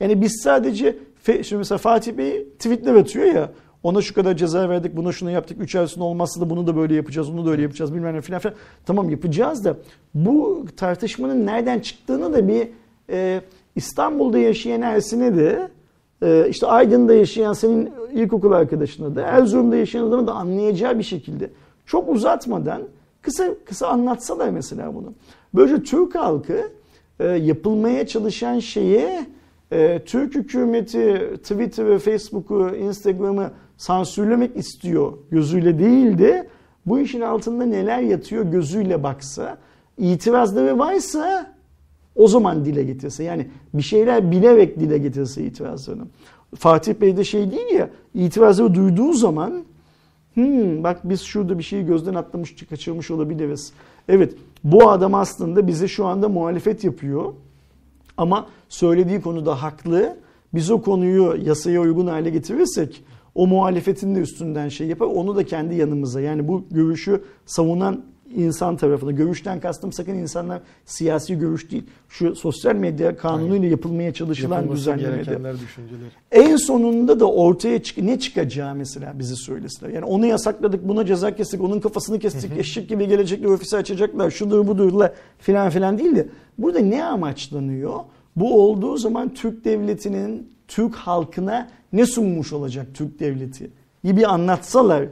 Yani 0.01 0.23
biz 0.23 0.41
sadece 0.45 0.97
şimdi 1.25 1.57
mesela 1.57 1.79
Fatih 1.79 2.13
Bey 2.13 2.49
tweetler 2.59 2.95
atıyor 2.95 3.27
ya 3.27 3.51
ona 3.83 4.03
şu 4.03 4.15
kadar 4.15 4.37
ceza 4.37 4.69
verdik, 4.69 4.97
buna 4.97 5.13
şunu 5.13 5.31
yaptık, 5.31 5.61
üç 5.61 5.75
ay 5.75 5.87
sonra 5.87 6.05
olmazsa 6.05 6.41
da 6.41 6.51
bunu 6.51 6.67
da 6.67 6.77
böyle 6.77 6.95
yapacağız, 6.95 7.33
bunu 7.33 7.47
da 7.47 7.51
öyle 7.51 7.63
yapacağız 7.63 7.95
bilmem 7.95 8.15
ne 8.15 8.21
filan 8.21 8.41
filan. 8.41 8.57
Tamam 8.87 9.11
yapacağız 9.11 9.65
da 9.65 9.77
bu 10.15 10.67
tartışmanın 10.77 11.47
nereden 11.47 11.79
çıktığını 11.79 12.33
da 12.33 12.49
bir 12.49 12.69
e, 13.11 13.41
İstanbul'da 13.77 14.39
yaşayan 14.39 14.83
Ersin'e 14.83 15.37
de 15.37 15.69
işte 16.49 16.67
Aydın'da 16.67 17.15
yaşayan 17.15 17.53
senin 17.53 17.91
ilkokul 18.13 18.53
arkadaşına 18.53 19.17
da 19.17 19.23
Erzurum'da 19.23 19.77
yaşayan 19.77 20.05
adamı 20.05 20.27
da 20.27 20.33
anlayacağı 20.33 20.99
bir 20.99 21.03
şekilde 21.03 21.51
çok 21.87 22.09
uzatmadan 22.09 22.83
kısa 23.23 23.55
kısa 23.65 23.89
anlatsalar 23.89 24.51
mesela 24.51 24.95
bunu. 24.95 25.13
Böylece 25.55 25.83
Türk 25.83 26.15
halkı 26.15 26.71
e, 27.21 27.27
yapılmaya 27.27 28.07
çalışan 28.07 28.59
şeye 28.59 29.27
e, 29.73 30.05
Türk 30.05 30.35
hükümeti 30.35 31.31
Twitter 31.43 31.87
ve 31.87 31.99
Facebook'u, 31.99 32.71
Instagram'ı 32.77 33.51
sansürlemek 33.77 34.57
istiyor 34.57 35.13
gözüyle 35.31 35.79
değil 35.79 36.19
de 36.19 36.49
bu 36.87 36.99
işin 36.99 37.21
altında 37.21 37.65
neler 37.65 38.01
yatıyor 38.01 38.45
gözüyle 38.45 39.03
baksa, 39.03 39.59
itirazları 39.99 40.79
varsa 40.79 41.55
o 42.19 42.29
zaman 42.29 42.65
dile 42.65 42.85
getirse. 42.85 43.25
Yani 43.25 43.47
bir 43.75 43.83
şeyler 43.83 44.31
bilerek 44.31 44.81
dile 44.81 44.99
getirse 44.99 45.45
itirazlarını. 45.45 46.05
Fatih 46.55 46.95
Bey 46.95 47.17
de 47.17 47.25
şey 47.25 47.51
değil 47.51 47.75
ya, 47.75 47.91
itirazları 48.15 48.75
duyduğu 48.75 49.13
zaman 49.13 49.65
Hmm, 50.39 50.85
bak 50.85 51.01
biz 51.05 51.21
şurada 51.21 51.59
bir 51.59 51.63
şeyi 51.63 51.87
gözden 51.87 52.15
atlamış, 52.15 52.57
kaçırmış 52.71 53.11
olabiliriz. 53.11 53.73
Evet, 54.09 54.35
bu 54.65 54.91
adam 54.91 55.15
aslında 55.15 55.67
bize 55.67 55.89
şu 55.89 56.07
anda 56.07 56.29
muhalefet 56.29 56.85
yapıyor. 56.85 57.33
Ama 58.17 58.47
söylediği 58.69 59.21
konuda 59.21 59.63
haklı. 59.63 60.17
Biz 60.55 60.71
o 60.71 60.83
konuyu 60.83 61.37
yasaya 61.45 61.81
uygun 61.81 62.07
hale 62.07 62.31
getirirsek 62.31 63.05
o 63.35 63.47
muhalefetin 63.47 64.15
de 64.15 64.21
üstünden 64.21 64.69
şey 64.69 64.87
yapar. 64.87 65.07
Onu 65.07 65.37
da 65.37 65.47
kendi 65.47 65.75
yanımıza 65.75 66.21
yani 66.21 66.49
bu 66.49 66.65
görüşü 66.71 67.23
savunan 67.47 68.05
insan 68.35 68.77
tarafına. 68.77 69.11
Görüşten 69.11 69.61
kastım 69.61 69.93
sakın 69.93 70.15
insanlar 70.15 70.61
siyasi 70.87 71.39
görüş 71.39 71.71
değil. 71.71 71.85
Şu 72.09 72.37
sosyal 72.37 72.75
medya 72.75 73.17
kanunuyla 73.17 73.69
yapılmaya 73.69 74.15
çalışılan 74.15 74.71
düzenlemede. 74.73 75.39
En 76.33 76.57
sonunda 76.57 77.21
da 77.21 77.31
ortaya 77.31 77.83
çık 77.83 77.99
ne 77.99 78.19
çıkacağı 78.19 78.75
mesela 78.75 79.19
bizi 79.19 79.37
söylesinler. 79.37 79.91
Yani 79.91 80.05
onu 80.05 80.27
yasakladık, 80.27 80.89
buna 80.89 81.07
ceza 81.07 81.37
kestik, 81.37 81.63
onun 81.63 81.81
kafasını 81.81 82.19
kestik, 82.19 82.59
eşek 82.59 82.89
gibi 82.89 83.09
gelecekler, 83.09 83.49
ofisi 83.49 83.77
açacaklar, 83.77 84.31
şudur 84.31 84.67
budurla 84.67 85.15
filan 85.39 85.71
filan 85.71 85.99
değil 85.99 86.17
de 86.17 86.29
burada 86.59 86.79
ne 86.79 87.05
amaçlanıyor? 87.05 88.01
Bu 88.37 88.63
olduğu 88.63 88.97
zaman 88.97 89.35
Türk 89.35 89.65
devletinin 89.65 90.53
Türk 90.69 90.95
halkına 90.95 91.69
ne 91.93 92.07
sunmuş 92.07 92.53
olacak 92.53 92.87
Türk 92.95 93.21
devleti? 93.21 93.71
İyi 94.05 94.17
bir 94.17 94.35
anlatsalar 94.35 95.05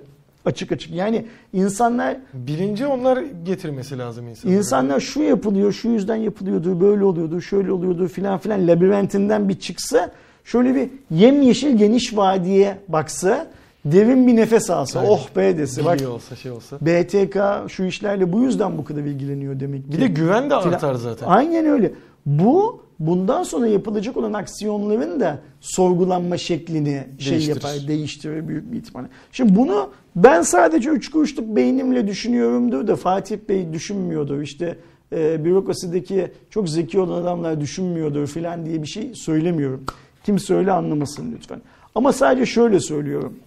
açık 0.46 0.72
açık. 0.72 0.94
Yani 0.94 1.26
insanlar 1.52 2.16
Bilinci 2.34 2.86
onlar 2.86 3.22
getirmesi 3.44 3.98
lazım 3.98 4.28
insanlara. 4.28 4.58
İnsanlar 4.58 5.00
şu 5.00 5.22
yapılıyor, 5.22 5.72
şu 5.72 5.88
yüzden 5.88 6.16
yapılıyordu, 6.16 6.80
böyle 6.80 7.04
oluyordu, 7.04 7.40
şöyle 7.40 7.72
oluyordu 7.72 8.08
filan 8.08 8.38
filan 8.38 8.68
labirentinden 8.68 9.48
bir 9.48 9.58
çıksa 9.58 10.10
şöyle 10.44 10.74
bir 10.74 10.88
yemyeşil 11.10 11.76
geniş 11.76 12.16
vadiye 12.16 12.78
baksa 12.88 13.46
derin 13.84 14.26
bir 14.26 14.36
nefes 14.36 14.70
alsa 14.70 15.00
Aynen. 15.00 15.10
oh 15.10 15.28
be 15.36 15.58
dese. 15.58 15.84
Bak 15.84 16.00
olsa 16.08 16.36
şey 16.36 16.50
olsa. 16.50 16.76
BTK 16.80 17.36
şu 17.68 17.84
işlerle 17.84 18.32
bu 18.32 18.42
yüzden 18.42 18.78
bu 18.78 18.84
kadar 18.84 19.00
ilgileniyor 19.00 19.60
demek 19.60 19.84
ki. 19.84 19.92
Bir 19.92 20.00
de 20.00 20.06
güven 20.06 20.50
de 20.50 20.54
artar 20.54 20.94
zaten. 20.94 21.26
Aynen 21.26 21.66
öyle. 21.66 21.92
Bu 22.26 22.85
bundan 22.98 23.42
sonra 23.42 23.66
yapılacak 23.66 24.16
olan 24.16 24.32
aksiyonların 24.32 25.20
da 25.20 25.38
sorgulanma 25.60 26.36
şeklini 26.36 27.06
şey 27.18 27.46
yapar, 27.46 27.88
değiştirir 27.88 28.48
büyük 28.48 28.72
bir 28.72 28.76
ihtimalle. 28.76 29.08
Şimdi 29.32 29.56
bunu 29.56 29.90
ben 30.16 30.42
sadece 30.42 30.90
üç 30.90 31.10
kuruşluk 31.10 31.56
beynimle 31.56 32.06
düşünüyorumdur 32.06 32.86
da 32.86 32.96
Fatih 32.96 33.38
Bey 33.48 33.72
düşünmüyordur. 33.72 34.40
İşte 34.40 34.78
e, 35.12 35.44
bürokrasideki 35.44 36.32
çok 36.50 36.68
zeki 36.68 37.00
olan 37.00 37.22
adamlar 37.22 37.60
düşünmüyordur 37.60 38.26
filan 38.26 38.66
diye 38.66 38.82
bir 38.82 38.88
şey 38.88 39.14
söylemiyorum. 39.14 39.84
Kimse 40.24 40.54
öyle 40.54 40.72
anlamasın 40.72 41.32
lütfen. 41.32 41.60
Ama 41.94 42.12
sadece 42.12 42.46
şöyle 42.46 42.80
söylüyorum. 42.80 43.38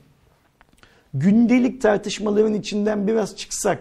Gündelik 1.14 1.82
tartışmaların 1.82 2.54
içinden 2.54 3.08
biraz 3.08 3.36
çıksak, 3.38 3.80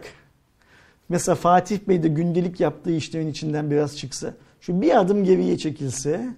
mesela 1.08 1.34
Fatih 1.34 1.78
Bey 1.88 2.02
de 2.02 2.08
gündelik 2.08 2.60
yaptığı 2.60 2.92
işlerin 2.92 3.28
içinden 3.28 3.70
biraz 3.70 3.96
çıksa, 3.96 4.34
şu 4.60 4.80
bir 4.80 5.00
adım 5.00 5.24
geriye 5.24 5.58
çekilse, 5.58 6.28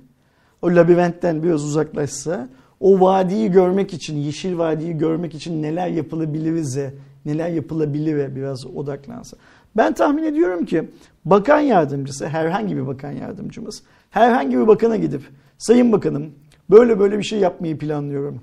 o 0.62 0.68
labirentten 0.70 1.42
biraz 1.42 1.64
uzaklaşsa, 1.64 2.48
o 2.80 3.00
vadiyi 3.00 3.50
görmek 3.50 3.94
için, 3.94 4.16
yeşil 4.16 4.58
vadiyi 4.58 4.98
görmek 4.98 5.34
için 5.34 5.62
neler 5.62 5.88
yapılabilirize, 5.88 6.94
neler 7.24 7.48
yapılabilire 7.48 8.36
biraz 8.36 8.66
odaklansa. 8.66 9.36
Ben 9.76 9.94
tahmin 9.94 10.22
ediyorum 10.22 10.64
ki 10.64 10.90
bakan 11.24 11.60
yardımcısı, 11.60 12.28
herhangi 12.28 12.76
bir 12.76 12.86
bakan 12.86 13.12
yardımcımız, 13.12 13.82
herhangi 14.10 14.58
bir 14.58 14.66
bakana 14.66 14.96
gidip, 14.96 15.22
Sayın 15.58 15.92
Bakanım 15.92 16.32
böyle 16.70 16.98
böyle 16.98 17.18
bir 17.18 17.22
şey 17.22 17.38
yapmayı 17.38 17.78
planlıyorum. 17.78 18.40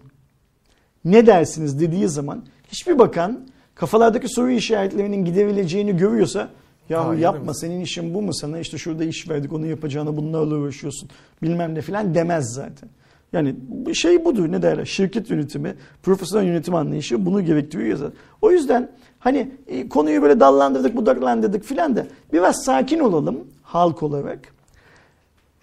Ne 1.05 1.27
dersiniz 1.27 1.79
dediği 1.79 2.07
zaman 2.07 2.45
hiçbir 2.67 2.99
bakan 2.99 3.47
kafalardaki 3.75 4.27
soru 4.29 4.51
işaretlerinin 4.51 5.25
gidebileceğini 5.25 5.97
görüyorsa 5.97 6.49
ya 6.89 7.07
Hayır 7.07 7.21
yapma 7.21 7.53
senin 7.53 7.81
işin 7.81 8.13
bu 8.13 8.21
mu 8.21 8.33
sana 8.33 8.59
işte 8.59 8.77
şurada 8.77 9.03
iş 9.03 9.29
verdik 9.29 9.53
onu 9.53 9.65
yapacağına 9.65 10.17
bunlarla 10.17 10.55
uğraşıyorsun 10.55 11.09
bilmem 11.41 11.75
ne 11.75 11.81
filan 11.81 12.15
demez 12.15 12.53
zaten. 12.53 12.89
Yani 13.33 13.55
şey 13.93 14.25
budur 14.25 14.51
ne 14.51 14.61
derler 14.61 14.85
şirket 14.85 15.29
yönetimi, 15.29 15.75
profesyonel 16.03 16.47
yönetim 16.47 16.75
anlayışı 16.75 17.25
bunu 17.25 17.45
gerektiriyor 17.45 17.97
zaten. 17.97 18.17
O 18.41 18.51
yüzden 18.51 18.91
hani 19.19 19.51
e, 19.67 19.89
konuyu 19.89 20.21
böyle 20.21 20.39
dallandırdık 20.39 20.95
budaklandırdık 20.95 21.63
filan 21.63 21.95
da 21.95 22.05
biraz 22.33 22.63
sakin 22.63 22.99
olalım 22.99 23.37
halk 23.63 24.03
olarak. 24.03 24.39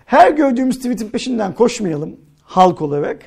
Her 0.05 0.31
gördüğümüz 0.33 0.77
tweetin 0.77 1.09
peşinden 1.09 1.55
koşmayalım 1.55 2.17
halk 2.43 2.83
olarak. 2.83 3.19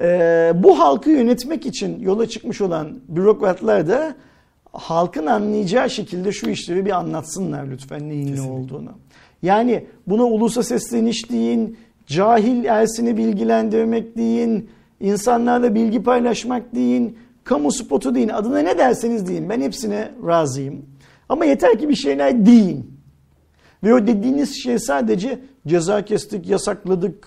Ee, 0.00 0.52
bu 0.54 0.78
halkı 0.78 1.10
yönetmek 1.10 1.66
için 1.66 2.00
yola 2.00 2.28
çıkmış 2.28 2.60
olan 2.60 3.00
bürokratlar 3.08 3.88
da 3.88 4.14
halkın 4.78 5.26
anlayacağı 5.26 5.90
şekilde 5.90 6.32
şu 6.32 6.50
işleri 6.50 6.86
bir 6.86 6.90
anlatsınlar 6.90 7.66
lütfen 7.66 8.08
neyin 8.08 8.36
ne 8.36 8.42
olduğunu. 8.42 8.90
Yani 9.42 9.86
buna 10.06 10.24
ulusa 10.24 10.62
sesleniş 10.62 11.30
deyin, 11.30 11.76
cahil 12.06 12.64
Ersin'i 12.64 13.16
bilgilendirmek 13.16 14.16
deyin, 14.16 14.70
insanlarla 15.00 15.74
bilgi 15.74 16.02
paylaşmak 16.02 16.74
deyin, 16.74 17.18
kamu 17.44 17.72
spotu 17.72 18.14
deyin, 18.14 18.28
adına 18.28 18.58
ne 18.58 18.78
derseniz 18.78 19.28
deyin. 19.28 19.48
Ben 19.48 19.60
hepsine 19.60 20.10
razıyım. 20.26 20.86
Ama 21.28 21.44
yeter 21.44 21.78
ki 21.78 21.88
bir 21.88 21.96
şeyler 21.96 22.46
deyin. 22.46 22.98
Ve 23.84 23.94
o 23.94 24.06
dediğiniz 24.06 24.62
şey 24.62 24.78
sadece 24.78 25.38
ceza 25.66 26.04
kestik, 26.04 26.48
yasakladık, 26.48 27.26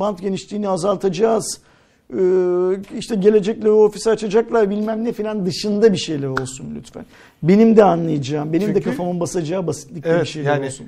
bant 0.00 0.20
genişliğini 0.20 0.68
azaltacağız, 0.68 1.60
işte 2.98 3.14
gelecekler 3.14 3.70
o 3.70 3.84
ofisi 3.84 4.10
açacaklar 4.10 4.70
bilmem 4.70 5.04
ne 5.04 5.12
filan 5.12 5.46
dışında 5.46 5.92
bir 5.92 5.98
şeyler 5.98 6.26
olsun 6.26 6.74
lütfen. 6.78 7.04
Benim 7.42 7.76
de 7.76 7.84
anlayacağım, 7.84 8.52
benim 8.52 8.68
de 8.68 8.74
Çünkü- 8.74 8.90
kafamın 8.90 9.20
basacağı 9.20 9.66
basitlikte 9.66 10.08
Evet, 10.10 10.22
bir 10.22 10.28
şeyler 10.28 10.54
yani 10.54 10.66
olsun. 10.66 10.86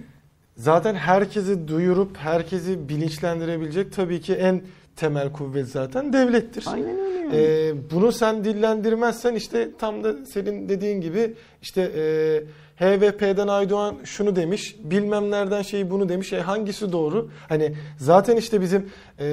Zaten 0.56 0.94
herkesi 0.94 1.68
duyurup 1.68 2.16
herkesi 2.16 2.88
bilinçlendirebilecek 2.88 3.92
tabii 3.92 4.20
ki 4.20 4.34
en 4.34 4.62
temel 4.96 5.32
kuvvet 5.32 5.68
zaten 5.68 6.12
devlettir. 6.12 6.64
Aynen 6.66 6.98
öyle 6.98 7.18
yani. 7.18 7.36
Ee, 7.36 7.74
bunu 7.90 8.12
sen 8.12 8.44
dillendirmezsen 8.44 9.34
işte 9.34 9.68
tam 9.78 10.04
da 10.04 10.26
senin 10.26 10.68
dediğin 10.68 11.00
gibi 11.00 11.34
işte 11.62 11.82
e, 11.96 12.42
HVP'den 12.84 13.48
Aydoğan 13.48 13.96
şunu 14.04 14.36
demiş, 14.36 14.76
bilmem 14.84 15.30
nereden 15.30 15.62
şey 15.62 15.90
bunu 15.90 16.08
demiş. 16.08 16.32
E, 16.32 16.40
hangisi 16.40 16.92
doğru? 16.92 17.30
Hani 17.48 17.72
zaten 17.98 18.36
işte 18.36 18.60
bizim 18.60 18.86
e, 19.20 19.26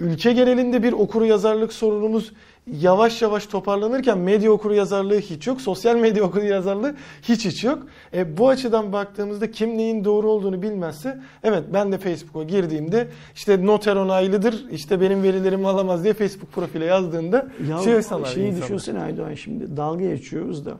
ülke 0.00 0.32
genelinde 0.32 0.82
bir 0.82 0.92
okuru 0.92 1.24
yazarlık 1.26 1.72
sorunumuz 1.72 2.32
yavaş 2.66 3.22
yavaş 3.22 3.46
toparlanırken 3.46 4.18
medya 4.18 4.52
okuru 4.52 4.74
yazarlığı 4.74 5.18
hiç 5.18 5.46
yok. 5.46 5.60
Sosyal 5.60 5.96
medya 5.96 6.24
okuru 6.28 6.44
yazarlığı 6.44 6.94
hiç 7.22 7.44
hiç 7.44 7.64
yok. 7.64 7.78
E, 8.14 8.36
bu 8.36 8.48
açıdan 8.48 8.92
baktığımızda 8.92 9.50
kim 9.50 9.78
neyin 9.78 10.04
doğru 10.04 10.30
olduğunu 10.30 10.62
bilmezse 10.62 11.20
evet 11.42 11.64
ben 11.72 11.92
de 11.92 11.98
Facebook'a 11.98 12.44
girdiğimde 12.44 13.08
işte 13.34 13.66
noter 13.66 13.96
onaylıdır 13.96 14.64
işte 14.70 15.00
benim 15.00 15.22
verilerimi 15.22 15.68
alamaz 15.68 16.04
diye 16.04 16.14
Facebook 16.14 16.52
profile 16.52 16.84
yazdığında 16.84 17.48
Ya 17.68 17.78
şey 17.78 18.02
sanar 18.02 18.26
şeyi 18.26 18.46
insanlar. 18.46 18.64
düşünsene 18.66 19.00
Aydoğan 19.00 19.34
şimdi 19.34 19.76
dalga 19.76 20.04
geçiyoruz 20.04 20.66
da 20.66 20.72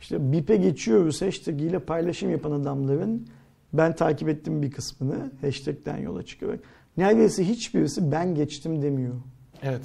işte 0.00 0.32
BİP'e 0.32 0.56
geçiyoruz 0.56 1.22
hashtag 1.22 1.62
ile 1.62 1.78
paylaşım 1.78 2.30
yapan 2.30 2.50
adamların 2.50 3.26
ben 3.72 3.94
takip 3.94 4.28
ettim 4.28 4.62
bir 4.62 4.70
kısmını 4.70 5.30
hashtag'ten 5.40 5.96
yola 5.96 6.22
çıkarak. 6.22 6.60
Neredeyse 6.96 7.48
hiçbirisi 7.48 8.12
ben 8.12 8.34
geçtim 8.34 8.82
demiyor. 8.82 9.14
Evet. 9.62 9.82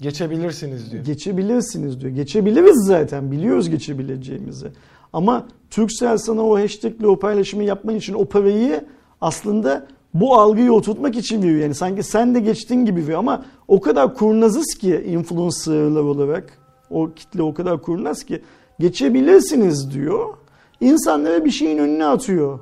Geçebilirsiniz 0.00 0.92
diyor. 0.92 1.04
Geçebilirsiniz 1.04 2.00
diyor. 2.00 2.12
Geçebiliriz 2.12 2.86
zaten 2.86 3.30
biliyoruz 3.30 3.70
geçebileceğimizi. 3.70 4.68
Ama 5.12 5.48
Turkcell 5.70 6.18
sana 6.18 6.42
o 6.42 6.58
hashtag 6.58 7.00
ile 7.00 7.06
o 7.06 7.18
paylaşımı 7.18 7.64
yapman 7.64 7.94
için 7.94 8.14
o 8.14 8.24
parayı 8.24 8.84
aslında 9.20 9.86
bu 10.14 10.34
algıyı 10.34 10.72
oturtmak 10.72 11.16
için 11.16 11.42
veriyor. 11.42 11.60
Yani 11.60 11.74
sanki 11.74 12.02
sen 12.02 12.34
de 12.34 12.40
geçtin 12.40 12.84
gibi 12.84 13.02
veriyor 13.02 13.18
ama 13.18 13.44
o 13.68 13.80
kadar 13.80 14.14
kurnazız 14.14 14.74
ki 14.74 15.04
influencerlar 15.06 16.02
olarak 16.02 16.58
o 16.90 17.10
kitle 17.14 17.42
o 17.42 17.54
kadar 17.54 17.82
kurnaz 17.82 18.24
ki 18.24 18.42
geçebilirsiniz 18.78 19.94
diyor. 19.94 20.34
İnsanlara 20.80 21.44
bir 21.44 21.50
şeyin 21.50 21.78
önüne 21.78 22.06
atıyor. 22.06 22.58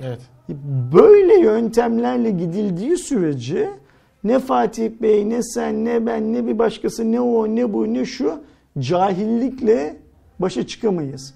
Evet. 0.00 0.20
Böyle 0.92 1.40
yöntemlerle 1.40 2.30
gidildiği 2.30 2.96
sürece 2.96 3.70
ne 4.24 4.38
Fatih 4.38 4.90
Bey 5.02 5.28
ne 5.28 5.42
sen 5.42 5.84
ne 5.84 6.06
ben 6.06 6.32
ne 6.32 6.46
bir 6.46 6.58
başkası 6.58 7.12
ne 7.12 7.20
o 7.20 7.46
ne 7.46 7.72
bu 7.72 7.94
ne 7.94 8.04
şu 8.04 8.40
cahillikle 8.78 9.96
başa 10.38 10.66
çıkamayız. 10.66 11.34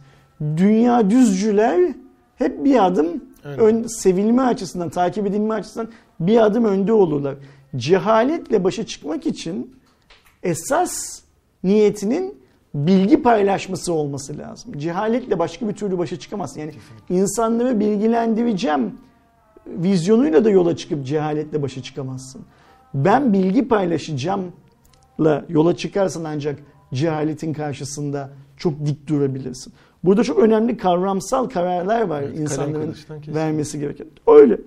Dünya 0.56 1.10
düzcüler 1.10 1.94
hep 2.36 2.64
bir 2.64 2.86
adım 2.86 3.24
ön, 3.44 3.82
sevilme 3.82 4.42
açısından, 4.42 4.88
takip 4.88 5.26
edilme 5.26 5.54
açısından 5.54 5.88
bir 6.20 6.44
adım 6.44 6.64
önde 6.64 6.92
olurlar. 6.92 7.34
Cehaletle 7.76 8.64
başa 8.64 8.86
çıkmak 8.86 9.26
için 9.26 9.76
esas 10.42 11.22
niyetinin 11.64 12.41
bilgi 12.75 13.23
paylaşması 13.23 13.93
olması 13.93 14.39
lazım. 14.39 14.79
Cehaletle 14.79 15.39
başka 15.39 15.68
bir 15.68 15.75
türlü 15.75 15.99
başa 15.99 16.18
çıkamazsın. 16.18 16.61
Yani 16.61 16.73
insanları 17.11 17.81
bilgilendireceğim 17.81 18.95
vizyonuyla 19.66 20.45
da 20.45 20.51
yola 20.51 20.77
çıkıp 20.77 21.07
cehaletle 21.07 21.62
başa 21.62 21.83
çıkamazsın. 21.83 22.43
Ben 22.95 23.33
bilgi 23.33 23.68
paylaşacağımla 23.68 25.45
yola 25.49 25.77
çıkarsan 25.77 26.25
ancak 26.25 26.59
cehaletin 26.95 27.53
karşısında 27.53 28.31
çok 28.57 28.87
dik 28.87 29.07
durabilirsin. 29.09 29.73
Burada 30.05 30.25
çok 30.25 30.39
önemli 30.39 30.77
kavramsal 30.77 31.49
kararlar 31.49 32.03
var 32.03 32.23
Evet, 32.23 32.39
insanların 32.39 32.95
vermesi 33.29 33.81
gereken. 33.81 34.07
Öyle. 34.27 34.59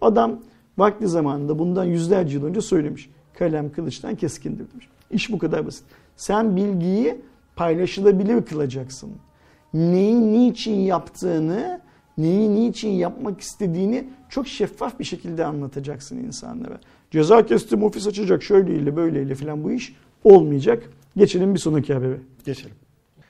Adam 0.00 0.40
vakti 0.78 1.08
zamanında 1.08 1.58
bundan 1.58 1.84
yüzlerce 1.84 2.38
yıl 2.38 2.44
önce 2.44 2.60
söylemiş. 2.60 3.10
Kalem 3.38 3.72
kılıçtan 3.72 4.14
keskindir 4.14 4.70
demiş. 4.72 4.88
İş 5.10 5.32
bu 5.32 5.38
kadar 5.38 5.66
basit. 5.66 5.84
Sen 6.16 6.56
bilgiyi 6.56 7.20
paylaşılabilir 7.56 8.44
kılacaksın. 8.44 9.10
Neyi 9.74 10.32
niçin 10.32 10.80
yaptığını, 10.80 11.80
neyi 12.18 12.54
niçin 12.54 12.90
yapmak 12.90 13.40
istediğini 13.40 14.08
çok 14.28 14.48
şeffaf 14.48 14.98
bir 14.98 15.04
şekilde 15.04 15.44
anlatacaksın 15.44 16.18
insanlara. 16.18 16.80
Ceza 17.10 17.46
kestim 17.46 17.82
ofis 17.82 18.06
açacak 18.06 18.42
şöyleyle 18.42 18.96
böyleyle 18.96 19.34
falan 19.34 19.64
bu 19.64 19.72
iş 19.72 19.94
olmayacak. 20.24 20.90
Geçelim 21.16 21.54
bir 21.54 21.58
sonraki 21.58 21.94
habere. 21.94 22.20
Geçelim. 22.44 22.76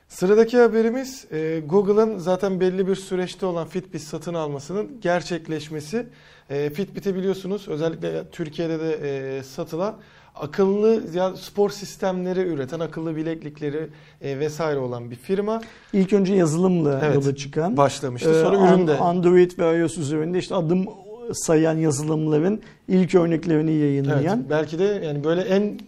Sıradaki 0.09 0.59
haberimiz 0.59 1.27
e, 1.33 1.63
Google'ın 1.67 2.19
zaten 2.19 2.61
belli 2.61 2.89
bir 2.89 2.95
süreçte 2.95 3.47
olan 3.47 3.67
Fitbit 3.67 4.03
satın 4.03 4.35
almasının 4.35 5.01
gerçekleşmesi. 5.01 6.07
E, 6.51 6.71
Fitbit'i 6.71 7.15
biliyorsunuz 7.15 7.69
özellikle 7.69 8.31
Türkiye'de 8.31 8.81
de 8.81 8.93
e, 9.03 9.43
satılan 9.43 9.97
akıllı 10.35 11.03
ya 11.15 11.37
spor 11.37 11.71
sistemleri 11.71 12.41
üreten, 12.41 12.81
akıllı 12.81 13.17
bileklikleri 13.17 13.87
e, 14.23 14.39
vesaire 14.39 14.79
olan 14.79 15.11
bir 15.11 15.17
firma 15.17 15.61
İlk 15.93 16.13
önce 16.13 16.35
yazılımla 16.35 17.01
Evet. 17.05 17.15
yola 17.15 17.37
çıkan 17.37 17.77
başlamıştı. 17.77 18.41
Sonra 18.43 18.57
Ee, 18.57 18.59
An- 18.59 18.69
ürün 18.79 18.87
de 18.87 18.99
Android 18.99 19.51
ve 19.59 19.81
iOS 19.81 19.99
üzerinde 19.99 20.39
işte 20.39 20.55
adım 20.55 20.87
sayan 21.33 21.77
yazılımların 21.79 22.61
ilk 22.89 23.15
örneklerini 23.15 23.71
evet, 23.71 23.81
yayınlayan 23.83 24.45
belki 24.51 24.79
de 24.79 25.03
yani 25.05 25.25
böyle 25.25 25.41
en 25.41 25.79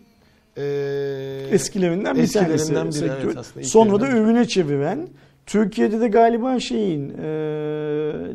e, 0.57 0.63
eskilerinden 1.51 2.17
bir 2.17 2.23
eskilerinden 2.23 2.75
tanesi 2.75 3.03
biri, 3.05 3.11
sektör. 3.11 3.35
evet, 3.57 3.67
Sonra 3.67 4.01
da 4.01 4.09
ürüne 4.09 4.49
çeviren 4.49 5.09
Türkiye'de 5.47 6.01
de 6.01 6.09
galiba 6.09 6.61
şeyin 6.61 7.09
e, 7.09 7.29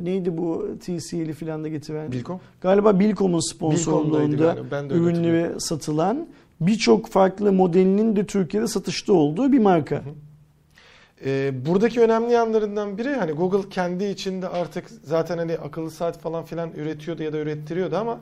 neydi 0.04 0.38
bu 0.38 0.68
TCL'i 0.80 1.34
falan 1.34 1.64
da 1.64 1.68
getiren 1.68 2.12
Bilkom. 2.12 2.40
galiba 2.62 3.00
Bilkom'un 3.00 3.54
sponsorluğunda 3.54 4.50
hatırlıyorum. 4.50 4.90
ürünleri 4.90 5.60
satılan 5.60 6.28
birçok 6.62 7.08
farklı 7.08 7.54
modelinin 7.54 8.16
de 8.16 8.26
Türkiye'de 8.26 8.68
satışta 8.68 9.14
olduğu 9.14 9.52
bir 9.52 9.60
marka. 9.60 10.02
Ee, 11.26 11.66
buradaki 11.66 12.02
önemli 12.02 12.32
yanlarından 12.34 12.98
biri 12.98 13.16
hani 13.16 13.32
Google 13.32 13.70
kendi 13.70 14.06
içinde 14.06 14.48
artık 14.48 14.86
zaten 15.04 15.38
hani 15.38 15.58
akıllı 15.58 15.92
saat 15.92 16.20
falan 16.20 16.46
filan 16.46 16.72
üretiyordu 16.72 17.24
ya 17.24 17.34
da 17.34 17.38
ürettiriyordu 17.38 17.96
ama 17.96 18.20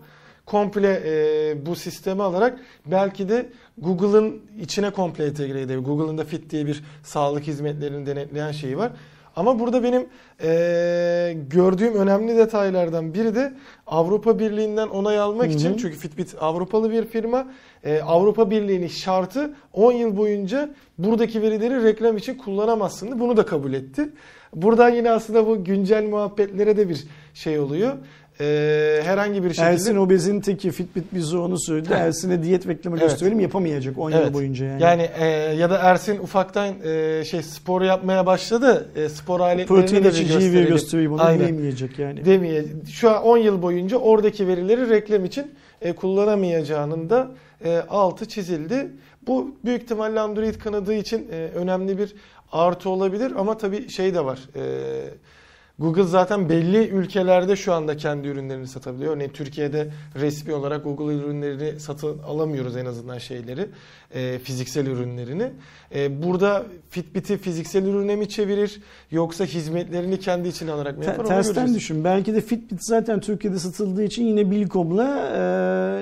komple 0.50 1.02
e, 1.06 1.66
bu 1.66 1.76
sistemi 1.76 2.24
alarak 2.24 2.60
belki 2.86 3.30
de 3.30 3.50
Google'ın 3.78 4.41
içine 4.62 4.89
komple 4.89 5.26
entegre 5.26 5.62
edebilir. 5.62 5.86
Google'ın 5.86 6.18
da 6.18 6.24
Fit 6.24 6.50
diye 6.50 6.66
bir 6.66 6.84
sağlık 7.04 7.43
hizmetlerini 7.43 8.06
denetleyen 8.06 8.52
şeyi 8.52 8.78
var. 8.78 8.91
Ama 9.36 9.60
burada 9.60 9.84
benim 9.84 10.08
e, 10.43 11.38
gördüğüm 11.50 11.95
önemli 11.95 12.38
detaylardan 12.38 13.14
biri 13.14 13.36
de 13.36 13.54
Avrupa 13.88 14.39
Birliği'nden 14.39 14.88
onay 14.88 15.20
almak 15.20 15.45
Hı 15.45 15.50
hı. 15.50 15.56
için 15.56 15.78
çünkü 15.78 15.97
Fitbit 15.97 16.36
Avrupalı 16.39 16.91
bir 16.91 17.06
firma. 17.06 17.47
E, 17.84 18.02
Avrupa 18.02 18.52
Birliği'nin 18.52 18.88
şartı 18.88 19.54
10 19.74 19.91
yıl 19.91 20.18
boyunca 20.18 20.70
buradaki 20.97 21.41
verileri 21.41 21.84
reklam 21.84 22.18
için 22.18 22.38
kullanamazsın. 22.38 23.20
Bunu 23.20 23.38
da 23.38 23.45
kabul 23.45 23.74
etti. 23.74 24.10
Buradan 24.56 24.89
yine 24.89 25.12
aslında 25.12 25.47
bu 25.47 25.64
güncel 25.64 26.04
muhabbetlere 26.04 26.78
de 26.78 26.89
bir 26.89 27.08
şey 27.34 27.60
oluyor. 27.60 27.93
E, 28.42 29.02
herhangi 29.04 29.44
bir 29.44 29.50
şekilde 29.50 29.66
Ersin 29.66 29.96
Obez'in 29.96 30.42
teki 30.42 30.72
Fitbit 30.72 31.14
bize 31.14 31.38
onu 31.38 31.60
söyledi. 31.60 31.94
Ersin'e 31.94 32.44
diyet 32.44 32.68
reklamı 32.68 32.98
Evet. 33.00 33.10
gösterelim 33.10 33.40
yapamayacak 33.40 33.98
10 33.98 34.12
Evet. 34.12 34.26
yıl 34.26 34.34
boyunca 34.34 34.66
yani. 34.66 34.82
yani 34.84 35.10
e, 35.20 35.26
ya 35.56 35.70
da 35.70 35.78
Ersin 35.78 36.20
ufaktan 36.20 36.74
e, 36.84 37.24
şey 37.26 37.44
spor 37.44 37.82
yapmaya 37.82 38.26
başladı. 38.26 38.90
E, 38.96 39.10
spor 39.10 39.40
aletlerini 39.40 39.68
Protein 39.82 40.04
de 40.04 40.08
gösterelim. 40.10 40.68
göstereyim 40.68 41.14
onu 41.14 41.22
Aynen. 41.22 41.40
diyemeyecek 41.48 42.00
yani. 42.00 42.26
demeye 42.26 42.66
şu 42.92 43.10
an 43.10 43.24
10 43.24 43.38
yıl 43.38 43.62
boyunca 43.62 43.98
oradaki 43.98 44.48
verileri 44.48 44.90
reklam 44.90 45.26
için 45.26 45.52
e, 45.82 45.94
kullanamayacağının 45.94 47.10
da 47.10 47.32
e, 47.66 47.78
altı 47.90 48.26
çizildi. 48.28 48.92
Bu 49.28 49.56
büyük 49.66 49.84
ihtimalle 49.84 50.20
Android 50.20 50.56
kanadı 50.56 50.94
için 50.94 51.28
e, 51.32 51.36
önemli 51.56 51.98
bir 51.98 52.14
artı 52.52 52.90
olabilir 52.90 53.34
ama 53.38 53.58
tabii 53.58 53.90
şey 53.90 54.14
de 54.14 54.26
var. 54.26 54.40
E, 54.56 54.62
Google 55.80 56.04
zaten 56.04 56.50
belli 56.50 56.88
ülkelerde 56.88 57.56
şu 57.56 57.74
anda 57.74 57.98
kendi 57.98 58.28
ürünlerini 58.28 58.68
satabiliyor. 58.68 59.16
Örneğin 59.16 59.30
Türkiye'de 59.30 59.88
resmi 60.16 60.54
olarak 60.54 60.84
Google 60.84 61.16
ürünlerini 61.16 61.80
satın 61.80 62.20
alamıyoruz 62.20 62.78
en 62.78 62.86
azından 62.86 63.18
şeyleri, 63.18 63.66
e, 64.16 64.40
fiziksel 64.40 64.86
ürünlerini. 64.88 65.52
E, 65.96 66.24
burada 66.24 66.64
Fitbit'i 66.90 67.38
fiziksel 67.38 67.86
ürüne 67.86 68.16
mi 68.16 68.30
çevirir 68.30 68.82
yoksa 69.12 69.46
hizmetlerini 69.46 70.20
kendi 70.20 70.48
içine 70.48 70.72
alarak 70.72 70.98
mı 70.98 71.04
Te- 71.04 71.10
yapar? 71.10 71.24
onu 71.24 71.28
tersten 71.30 71.54
göreceğiz. 71.54 71.76
düşün. 71.76 72.04
Belki 72.04 72.36
de 72.36 72.42
Fitbit 72.42 72.80
zaten 72.82 73.20
Türkiye'de 73.20 73.60
satıldığı 73.60 74.04
için 74.04 74.26
yine 74.26 74.52
Bilkom'la 74.52 75.06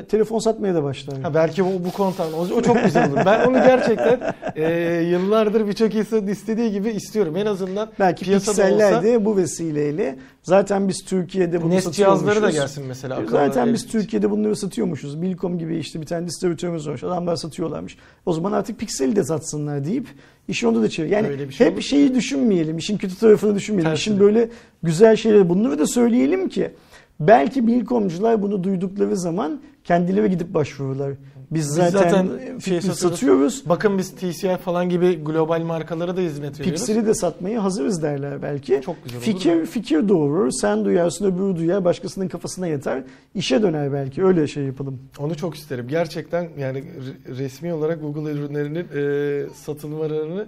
e, 0.02 0.06
telefon 0.06 0.40
satmaya 0.40 0.76
da 0.76 0.84
başlar. 0.84 1.20
Ha 1.22 1.34
belki 1.34 1.66
bu, 1.66 1.86
bu 1.86 1.92
kontan 1.92 2.34
o, 2.34 2.40
o 2.56 2.62
çok 2.62 2.84
güzel 2.84 3.12
olur. 3.12 3.22
Ben 3.26 3.46
onu 3.48 3.58
gerçekten 3.58 4.20
e, 4.56 5.02
yıllardır 5.12 5.68
birçok 5.68 5.96
insanın 5.96 6.28
istediği 6.28 6.72
gibi 6.72 6.90
istiyorum. 6.90 7.38
En 7.38 7.46
azından 7.46 7.90
Belki 8.00 8.26
piyasada 8.26 8.74
olsa 8.76 9.04
de 9.04 9.26
bu 9.26 9.38
vesileyle 9.68 10.18
zaten 10.44 10.88
biz 10.88 11.06
Türkiye'de 11.06 11.62
bunu 11.62 11.70
Nest 11.70 11.94
cihazları 11.94 12.42
da 12.42 12.52
gelsin 12.52 12.86
mesela. 12.88 13.22
Zaten 13.30 13.74
biz 13.74 13.88
Türkiye'de 13.88 14.32
bunları 14.32 14.56
satıyormuşuz. 14.56 15.22
Bilkom 15.22 15.60
gibi 15.60 15.78
işte 15.78 16.02
bir 16.02 16.06
tane 16.06 16.28
distribütörümüz 16.28 16.88
var. 16.88 17.00
Adamlar 17.04 17.36
satıyorlarmış. 17.36 17.98
O 18.26 18.34
zaman 18.34 18.52
artık 18.52 18.80
pikseli 18.80 19.16
de 19.16 19.24
satsınlar 19.24 19.86
deyip 19.86 20.08
işi 20.48 20.68
onda 20.68 20.82
da 20.82 20.90
çevir. 20.90 21.10
Yani 21.10 21.54
şey 21.54 21.68
hep 21.68 21.74
olur. 21.74 21.82
şeyi 21.82 22.16
düşünmeyelim. 22.16 22.78
işin 22.78 22.98
kötü 22.98 23.16
tarafını 23.20 23.56
düşünmeyelim. 23.56 23.92
Tersine. 23.92 24.14
İşin 24.14 24.26
böyle 24.26 24.50
güzel 24.84 25.16
şeyleri 25.16 25.50
bunları 25.50 25.80
da 25.80 25.88
söyleyelim 25.88 26.50
ki 26.50 26.72
Belki 27.20 27.68
bilkomcular 27.68 28.42
bunu 28.42 28.64
duydukları 28.64 29.18
zaman 29.18 29.62
kendileri 29.84 30.30
gidip 30.30 30.54
başvururlar. 30.54 31.14
Biz 31.52 31.66
zaten, 31.66 31.92
zaten 32.00 32.28
fikri 32.60 32.72
şey 32.72 32.82
satıyoruz. 32.82 33.00
satıyoruz. 33.00 33.64
Bakın 33.66 33.98
biz 33.98 34.12
TCI 34.16 34.58
falan 34.66 34.90
gibi 34.90 35.24
global 35.24 35.62
markalara 35.62 36.18
da 36.18 36.22
hizmet 36.22 36.60
veriyoruz. 36.60 36.80
Pixel'i 36.82 37.06
de 37.06 37.14
satmaya 37.14 37.64
hazırız 37.64 38.02
derler 38.04 38.42
belki. 38.42 38.82
Çok 38.86 39.04
güzel 39.04 39.18
olur 39.18 39.26
Fikir 39.26 39.66
fikir 39.66 40.10
doğurur. 40.10 40.52
Sen 40.52 40.86
duyarsın 40.86 41.26
öbürü 41.26 41.56
duyar. 41.56 41.86
Başkasının 41.86 42.28
kafasına 42.28 42.68
yeter. 42.68 43.04
İşe 43.36 43.62
döner 43.62 43.94
belki. 43.94 44.24
Öyle 44.24 44.48
şey 44.48 44.64
yapalım. 44.64 45.00
Onu 45.20 45.38
çok 45.38 45.56
isterim. 45.56 45.88
Gerçekten 45.88 46.50
yani 46.60 46.80
re- 46.80 47.38
resmi 47.38 47.74
olarak 47.74 48.02
Google 48.02 48.32
ürünlerinin 48.32 48.88
e, 48.96 49.54
satılmalarını 49.54 50.46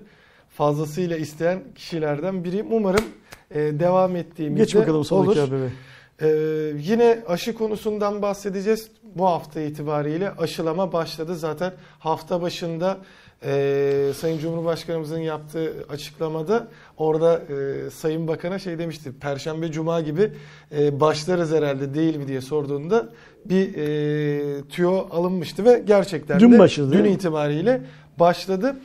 fazlasıyla 0.50 1.18
isteyen 1.18 1.60
kişilerden 1.76 2.44
biriyim. 2.44 2.68
Umarım 2.72 3.04
e, 3.52 3.60
devam 3.60 4.16
ettiğimizde 4.16 4.64
Geç 4.64 4.76
bakalım 4.76 5.06
sonraki 5.06 5.40
olur. 5.40 5.48
habere. 5.48 5.70
Ee, 6.22 6.28
yine 6.80 7.20
aşı 7.28 7.54
konusundan 7.54 8.22
bahsedeceğiz. 8.22 8.88
Bu 9.16 9.26
hafta 9.26 9.62
itibariyle 9.62 10.32
aşılama 10.32 10.94
başladı. 10.94 11.36
Zaten 11.36 11.74
hafta 12.00 12.42
başında 12.42 12.98
e, 13.44 14.12
Sayın 14.16 14.40
Cumhurbaşkanımızın 14.40 15.20
yaptığı 15.20 15.74
açıklamada 15.90 16.68
orada 16.98 17.42
e, 17.88 17.90
Sayın 17.90 18.28
Bakan'a 18.28 18.60
şey 18.60 18.80
demişti. 18.80 19.12
Perşembe 19.22 19.72
Cuma 19.72 20.02
gibi 20.02 20.32
e, 20.78 21.00
başlarız 21.00 21.52
herhalde 21.52 21.94
değil 21.94 22.16
mi 22.16 22.28
diye 22.28 22.42
sorduğunda 22.42 23.10
bir 23.46 23.76
e, 23.76 24.62
tüyo 24.70 25.08
alınmıştı 25.12 25.66
ve 25.66 25.84
gerçekten 25.88 26.40
Dün 26.40 26.52
de 26.52 26.60
başladı. 26.60 26.92
dün 26.94 27.04
itibariyle 27.06 27.82
başladı. 28.20 28.76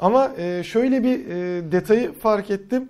Ama 0.00 0.32
e, 0.38 0.62
şöyle 0.64 1.02
bir 1.02 1.18
e, 1.28 1.72
detayı 1.72 2.12
fark 2.12 2.50
ettim. 2.50 2.88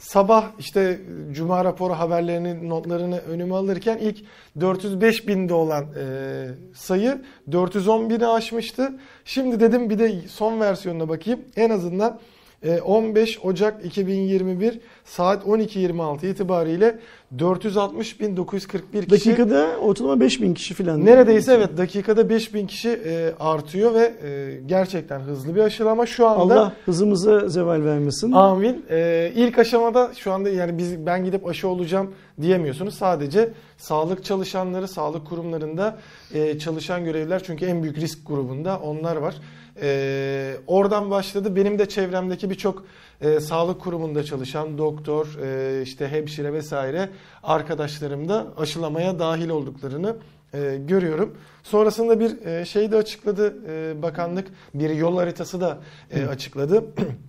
Sabah 0.00 0.44
işte 0.58 1.00
Cuma 1.32 1.64
raporu 1.64 1.94
haberlerinin 1.94 2.70
notlarını 2.70 3.18
önüme 3.18 3.54
alırken 3.54 3.98
ilk 3.98 4.16
405 4.60 5.28
binde 5.28 5.54
olan 5.54 5.84
e, 5.84 6.46
sayı 6.74 7.22
410 7.52 8.10
bini 8.10 8.26
aşmıştı. 8.26 8.92
Şimdi 9.24 9.60
dedim 9.60 9.90
bir 9.90 9.98
de 9.98 10.20
son 10.28 10.60
versiyonuna 10.60 11.08
bakayım. 11.08 11.40
En 11.56 11.70
azından 11.70 12.20
15 12.68 13.38
Ocak 13.44 13.84
2021 13.84 14.80
saat 15.04 15.44
12.26 15.44 16.26
itibariyle 16.26 16.98
460.941 17.36 18.80
kişi 18.92 19.10
Dakikada 19.10 19.76
ortalama 19.76 20.20
5000 20.20 20.54
kişi 20.54 20.74
falan. 20.74 21.04
Neredeyse 21.04 21.52
evet 21.52 21.76
dakikada 21.76 22.28
5000 22.28 22.66
kişi 22.66 22.88
e, 22.88 23.32
artıyor 23.40 23.94
ve 23.94 24.14
e, 24.22 24.60
gerçekten 24.66 25.20
hızlı 25.20 25.54
bir 25.54 25.60
aşılama. 25.60 26.06
Şu 26.06 26.26
anda 26.26 26.40
Allah 26.40 26.72
hızımıza 26.86 27.48
zeval 27.48 27.84
vermesin. 27.84 28.32
amin. 28.32 28.84
E, 28.90 29.32
ilk 29.34 29.58
aşamada 29.58 30.10
şu 30.16 30.32
anda 30.32 30.50
yani 30.50 30.78
biz 30.78 31.06
ben 31.06 31.24
gidip 31.24 31.46
aşı 31.46 31.68
olacağım 31.68 32.10
diyemiyorsunuz. 32.40 32.94
Sadece 32.94 33.48
sağlık 33.78 34.24
çalışanları, 34.24 34.88
sağlık 34.88 35.26
kurumlarında 35.26 35.98
e, 36.34 36.58
çalışan 36.58 37.04
görevliler 37.04 37.42
çünkü 37.42 37.66
en 37.66 37.82
büyük 37.82 37.98
risk 37.98 38.26
grubunda 38.26 38.78
onlar 38.78 39.16
var. 39.16 39.34
E, 39.82 40.56
oradan 40.66 41.10
başladı. 41.10 41.56
Benim 41.56 41.78
de 41.78 41.88
çevremdeki 41.88 42.50
birçok 42.50 42.84
e, 43.20 43.40
sağlık 43.40 43.80
kurumunda 43.80 44.24
çalışan 44.24 44.78
doktor, 44.78 45.38
e, 45.42 45.82
işte 45.82 46.08
hemşire 46.08 46.52
vesaire 46.52 47.08
arkadaşlarım 47.42 48.28
da 48.28 48.46
aşılamaya 48.56 49.18
dahil 49.18 49.48
olduklarını 49.48 50.16
e, 50.54 50.78
görüyorum. 50.88 51.36
Sonrasında 51.62 52.20
bir 52.20 52.46
e, 52.46 52.64
şey 52.64 52.92
de 52.92 52.96
açıkladı 52.96 53.54
e, 53.68 54.02
bakanlık, 54.02 54.48
bir 54.74 54.90
yol 54.90 55.16
haritası 55.16 55.60
da 55.60 55.78
e, 56.10 56.26
açıkladı. 56.26 56.84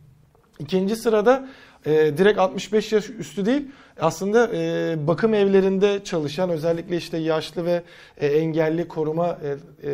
İkinci 0.60 0.96
sırada 0.96 1.50
e, 1.86 1.92
direkt 2.18 2.40
65 2.40 2.92
yaş 2.92 3.10
üstü 3.10 3.46
değil 3.46 3.68
aslında 4.00 4.50
e, 4.54 4.96
bakım 5.08 5.34
evlerinde 5.34 6.04
çalışan 6.04 6.50
özellikle 6.50 6.98
işte 6.98 7.18
yaşlı 7.18 7.66
ve 7.66 7.84
e, 8.18 8.28
engelli 8.28 8.88
koruma 8.88 9.38
e, 9.44 9.58
e, 9.90 9.92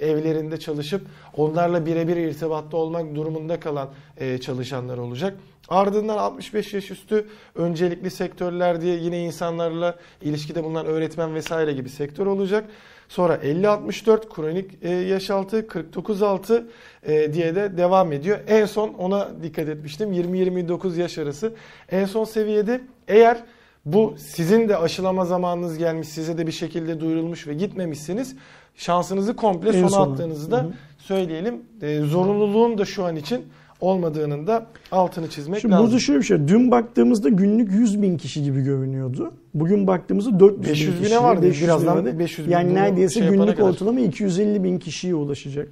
evlerinde 0.00 0.60
çalışıp 0.60 1.06
onlarla 1.36 1.86
birebir 1.86 2.16
irtibatta 2.16 2.76
olmak 2.76 3.14
durumunda 3.14 3.60
kalan 3.60 3.88
e, 4.16 4.38
çalışanlar 4.38 4.98
olacak. 4.98 5.36
Ardından 5.68 6.18
65 6.18 6.74
yaş 6.74 6.90
üstü 6.90 7.26
öncelikli 7.54 8.10
sektörler 8.10 8.80
diye 8.80 8.96
yine 8.96 9.24
insanlarla 9.24 9.96
ilişkide 10.22 10.64
bulunan 10.64 10.86
öğretmen 10.86 11.34
vesaire 11.34 11.72
gibi 11.72 11.88
sektör 11.88 12.26
olacak. 12.26 12.64
Sonra 13.10 13.34
50-64 13.34 14.28
kronik 14.28 14.70
e, 14.82 14.90
yaş 14.90 15.30
altı, 15.30 15.60
49-6 15.60 16.62
e, 17.02 17.32
diye 17.32 17.54
de 17.54 17.76
devam 17.76 18.12
ediyor. 18.12 18.38
En 18.48 18.66
son 18.66 18.88
ona 18.88 19.28
dikkat 19.42 19.68
etmiştim. 19.68 20.12
20-29 20.12 21.00
yaş 21.00 21.18
arası. 21.18 21.52
En 21.90 22.04
son 22.04 22.24
seviyede 22.24 22.80
eğer 23.08 23.42
bu 23.84 24.14
sizin 24.18 24.68
de 24.68 24.76
aşılama 24.76 25.24
zamanınız 25.24 25.78
gelmiş, 25.78 26.08
size 26.08 26.38
de 26.38 26.46
bir 26.46 26.52
şekilde 26.52 27.00
duyurulmuş 27.00 27.46
ve 27.46 27.54
gitmemişsiniz. 27.54 28.36
Şansınızı 28.76 29.36
komple 29.36 29.68
En 29.68 29.72
sona 29.80 29.88
sona. 29.88 30.12
attığınızı 30.12 30.46
Hı 30.46 30.50
da 30.50 30.62
hı. 30.62 30.72
söyleyelim. 30.98 31.62
E, 31.82 32.00
zorunluluğun 32.00 32.78
da 32.78 32.84
şu 32.84 33.04
an 33.04 33.16
için 33.16 33.44
olmadığının 33.80 34.46
da 34.46 34.66
altını 34.92 35.28
çizmek 35.28 35.60
Şimdi 35.60 35.72
lazım. 35.72 35.86
burada 35.86 35.98
şöyle 36.00 36.20
bir 36.20 36.24
şey. 36.24 36.48
Dün 36.48 36.70
baktığımızda 36.70 37.28
günlük 37.28 37.72
100 37.72 38.02
bin 38.02 38.16
kişi 38.16 38.42
gibi 38.42 38.60
görünüyordu. 38.62 39.32
Bugün 39.54 39.86
baktığımızda 39.86 40.40
400 40.40 40.62
bin 40.62 40.70
500 40.70 40.98
bine 40.98 41.04
kişi. 41.08 41.22
vardı. 41.22 41.42
500 41.46 41.64
Birazdan 41.64 41.96
vardı. 41.96 42.18
500 42.18 42.46
bin 42.48 42.52
Yani 42.52 42.74
neredeyse 42.74 43.20
şey 43.20 43.28
günlük 43.28 43.56
kadar. 43.56 43.68
ortalama 43.68 44.00
250 44.00 44.64
bin 44.64 44.78
kişiye 44.78 45.14
ulaşacak. 45.14 45.68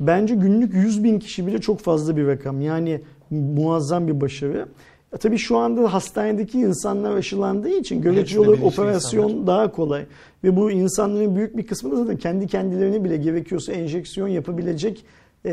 Bence 0.00 0.34
günlük 0.34 0.74
100 0.74 1.04
bin 1.04 1.18
kişi 1.18 1.46
bile 1.46 1.60
çok 1.60 1.80
fazla 1.80 2.16
bir 2.16 2.26
rakam. 2.26 2.60
Yani 2.60 3.00
muazzam 3.30 4.08
bir 4.08 4.20
başarı. 4.20 4.66
Ya 5.12 5.18
tabii 5.18 5.38
şu 5.38 5.56
anda 5.56 5.92
hastanedeki 5.94 6.58
insanlar 6.60 7.16
aşılandığı 7.16 7.68
için 7.68 8.02
görece 8.02 8.40
olarak 8.40 8.62
operasyon 8.64 9.24
insanlar. 9.28 9.46
daha 9.46 9.72
kolay. 9.72 10.02
Ve 10.44 10.56
bu 10.56 10.70
insanların 10.70 11.36
büyük 11.36 11.56
bir 11.56 11.66
kısmı 11.66 11.90
da 11.92 11.96
zaten 11.96 12.16
kendi 12.16 12.46
kendilerine 12.46 13.04
bile 13.04 13.16
gerekiyorsa 13.16 13.72
enjeksiyon 13.72 14.28
yapabilecek 14.28 15.04
e, 15.46 15.52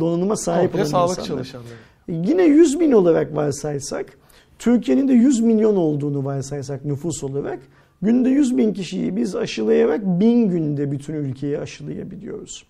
donanıma 0.00 0.36
sahip 0.36 0.72
Komple 0.72 0.78
olan 0.80 0.90
sağlık 0.90 1.18
insanlar. 1.18 1.26
çalışanları. 1.26 1.74
Yine 2.08 2.44
100 2.44 2.80
bin 2.80 2.92
olarak 2.92 3.36
varsaysak, 3.36 4.18
Türkiye'nin 4.58 5.08
de 5.08 5.12
100 5.12 5.40
milyon 5.40 5.76
olduğunu 5.76 6.24
varsaysak 6.24 6.84
nüfus 6.84 7.24
olarak, 7.24 7.58
günde 8.02 8.28
100 8.28 8.56
bin 8.56 8.72
kişiyi 8.72 9.16
biz 9.16 9.36
aşılayarak 9.36 10.04
bin 10.04 10.48
günde 10.48 10.90
bütün 10.90 11.14
ülkeyi 11.14 11.58
aşılayabiliyoruz. 11.58 12.66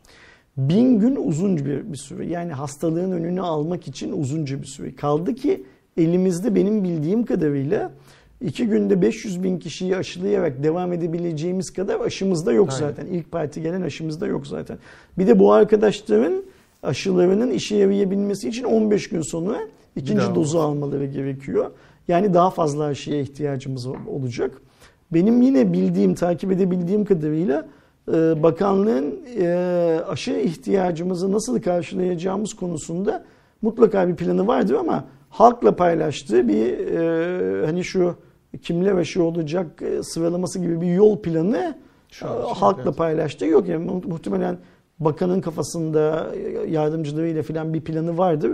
Bin 0.57 0.99
gün 0.99 1.17
uzunca 1.17 1.67
bir, 1.67 1.93
bir 1.93 1.97
süre. 1.97 2.27
Yani 2.27 2.53
hastalığın 2.53 3.13
önünü 3.13 3.41
almak 3.41 3.89
için 3.89 4.13
uzunca 4.13 4.63
bir 4.63 4.67
süre. 4.67 4.95
Kaldı 4.95 5.35
ki 5.35 5.65
elimizde 5.97 6.55
benim 6.55 6.85
bildiğim 6.85 7.25
kadarıyla 7.25 7.93
iki 8.41 8.67
günde 8.67 9.03
500 9.03 9.43
bin 9.43 9.59
kişiyi 9.59 9.97
aşılayarak 9.97 10.63
devam 10.63 10.93
edebileceğimiz 10.93 11.73
kadar 11.73 12.01
aşımız 12.01 12.47
da 12.47 12.53
yok 12.53 12.69
Aynen. 12.73 12.89
zaten. 12.89 13.07
İlk 13.07 13.33
parti 13.33 13.63
gelen 13.63 13.83
aşımız 13.83 14.21
da 14.21 14.27
yok 14.27 14.47
zaten. 14.47 14.79
Bir 15.19 15.27
de 15.27 15.39
bu 15.39 15.53
arkadaşların 15.53 16.43
aşılarının 16.83 17.51
işe 17.51 17.77
yarayabilmesi 17.77 18.49
için 18.49 18.65
15 18.65 19.09
gün 19.09 19.23
sonra 19.23 19.59
ikinci 19.97 20.35
dozu 20.35 20.59
almaları 20.59 21.07
gerekiyor. 21.07 21.71
Yani 22.09 22.35
daha 22.35 22.51
fazla 22.51 22.85
aşıya 22.85 23.21
ihtiyacımız 23.21 23.87
olacak. 23.87 24.63
Benim 25.13 25.43
yine 25.43 25.73
bildiğim, 25.73 26.15
takip 26.15 26.53
edebildiğim 26.53 27.05
kadarıyla 27.05 27.67
e, 28.09 28.43
bakanlığın 28.43 29.15
e, 29.41 30.01
aşı 30.09 30.33
ihtiyacımızı 30.33 31.33
nasıl 31.33 31.63
karşılayacağımız 31.63 32.55
konusunda 32.55 33.25
mutlaka 33.65 34.09
bir 34.09 34.17
planı 34.17 34.47
vardır 34.47 34.75
ama 34.75 35.05
halkla 35.31 35.77
paylaştığı 35.77 36.49
bir 36.49 36.79
e, 36.79 37.67
hani 37.67 37.85
şu 37.85 38.15
kimler 38.63 38.93
aşı 38.93 39.23
olacak 39.23 39.83
e, 39.83 40.03
sıralaması 40.03 40.59
gibi 40.59 40.81
bir 40.81 40.95
yol 40.95 41.23
planı 41.23 41.79
Şu 42.11 42.29
an 42.29 42.37
e, 42.37 42.45
için 42.45 42.55
halkla 42.55 42.83
evet. 42.83 42.97
paylaştığı 42.97 43.47
yok. 43.47 43.69
Yani 43.69 43.85
mu- 43.85 44.03
muhtemelen 44.07 44.59
bakanın 44.99 45.41
kafasında 45.41 46.33
e, 46.35 46.71
yardımcılarıyla 46.71 47.43
filan 47.43 47.75
bir 47.75 47.81
planı 47.81 48.19
vardır. 48.19 48.53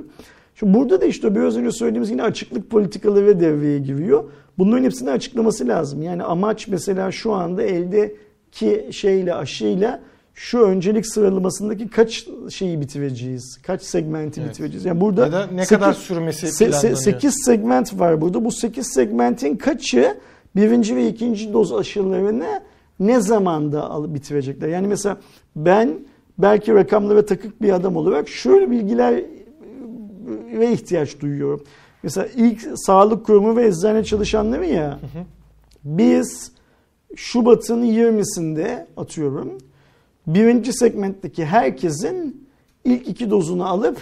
Şimdi 0.55 0.75
burada 0.75 1.01
da 1.01 1.05
işte 1.05 1.35
biraz 1.35 1.57
önce 1.57 1.73
söylediğimiz 1.73 2.11
yine 2.11 2.23
açıklık 2.23 2.71
politikaları 2.71 3.41
devreye 3.41 3.79
giriyor. 3.79 4.25
Bunların 4.59 4.85
hepsini 4.85 5.11
açıklaması 5.11 5.69
lazım. 5.69 6.03
Yani 6.03 6.23
amaç 6.23 6.69
mesela 6.69 7.13
şu 7.13 7.33
anda 7.33 7.63
eldeki 7.63 8.89
şeyle 8.91 9.35
aşıyla 9.35 10.01
şu 10.43 10.59
öncelik 10.59 11.07
sıralamasındaki 11.07 11.89
kaç 11.89 12.27
şeyi 12.51 12.81
bitireceğiz? 12.81 13.59
Kaç 13.63 13.83
segmenti 13.83 14.41
Evet. 14.41 14.51
bitireceğiz? 14.51 14.85
Yani 14.85 15.01
burada 15.01 15.27
Ya 15.27 15.33
da 15.33 15.47
ne 15.47 15.63
sekiz- 15.65 15.69
kadar 15.69 15.93
sürmesi 15.93 16.65
planlanıyor? 16.65 16.97
8 16.97 17.35
segment 17.45 17.99
var 18.01 18.21
burada. 18.21 18.45
Bu 18.45 18.51
8 18.53 18.87
segmentin 18.87 19.57
kaçı 19.57 20.17
birinci 20.57 20.97
ve 20.97 21.09
ikinci 21.09 21.53
doz 21.53 21.73
aşılarını 21.73 22.61
ne 23.01 23.21
zamanda 23.21 23.91
alıp 23.91 24.15
bitirecekler? 24.15 24.69
Yani 24.69 24.87
mesela 24.87 25.17
ben 25.57 25.99
belki 26.39 26.75
rakamlara 26.75 27.27
takık 27.27 27.63
bir 27.63 27.73
adam 27.73 27.97
olarak 27.97 28.29
şöyle 28.29 28.71
bilgiler 28.71 29.25
ve 30.59 30.73
ihtiyaç 30.73 31.21
duyuyorum. 31.21 31.65
Mesela 32.03 32.27
ilk 32.37 32.69
sağlık 32.75 33.27
kurumu 33.27 33.57
ve 33.57 33.67
eczane 33.67 34.05
çalışanları 34.05 34.67
ya 34.67 34.99
biz 35.85 36.53
Şubat'ın 37.17 37.83
20'sinde 37.83 38.87
atıyorum 38.97 39.53
birinci 40.35 40.73
segmentteki 40.73 41.45
herkesin 41.45 42.47
ilk 42.85 43.09
iki 43.09 43.31
dozunu 43.31 43.67
alıp 43.67 43.97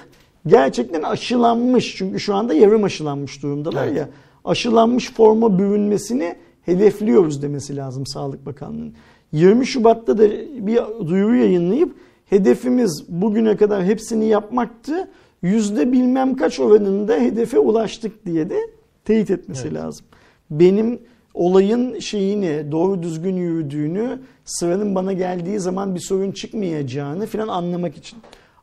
gerçekten 0.47 1.03
aşılanmış 1.03 1.97
çünkü 1.97 2.21
şu 2.21 2.35
anda 2.35 2.55
yarım 2.55 2.85
aşılanmış 2.85 3.43
durumdalar 3.43 3.87
Evet. 3.87 3.97
ya 3.97 4.09
aşılanmış 4.45 5.13
forma 5.13 5.59
bürünmesini 5.59 6.35
hedefliyoruz 6.63 7.43
demesi 7.43 7.77
lazım 7.77 8.07
Sağlık 8.07 8.47
Bakanlığı'nın. 8.47 8.95
20 9.33 9.67
Şubat'ta 9.67 10.19
da 10.19 10.31
bir 10.67 10.79
duyuru 11.09 11.37
yayınlayıp 11.37 11.95
hedefimiz 12.27 13.05
bugüne 13.09 13.57
kadar 13.57 13.85
hepsini 13.85 14.27
yapmaktı. 14.27 15.09
Yüzde 15.43 15.93
bilmem 15.93 16.37
kaç 16.37 16.61
oranında 16.61 17.15
hedefe 17.15 17.59
ulaştık 17.59 18.27
diye 18.27 18.51
de 18.51 18.59
teyit 19.05 19.31
etmesi 19.31 19.63
Evet. 19.63 19.75
lazım. 19.75 20.07
Benim 20.51 20.99
olayın 21.35 21.99
şeyini 21.99 22.73
doğru 22.73 23.03
düzgün 23.03 23.37
yürüdüğünü 23.37 24.19
sıranın 24.49 24.95
bana 24.95 25.13
geldiği 25.13 25.59
zaman 25.59 25.95
bir 25.95 26.01
sorun 26.01 26.33
çıkmayacağını 26.33 27.27
falan 27.27 27.49
anlamak 27.49 27.97
için. 27.97 28.19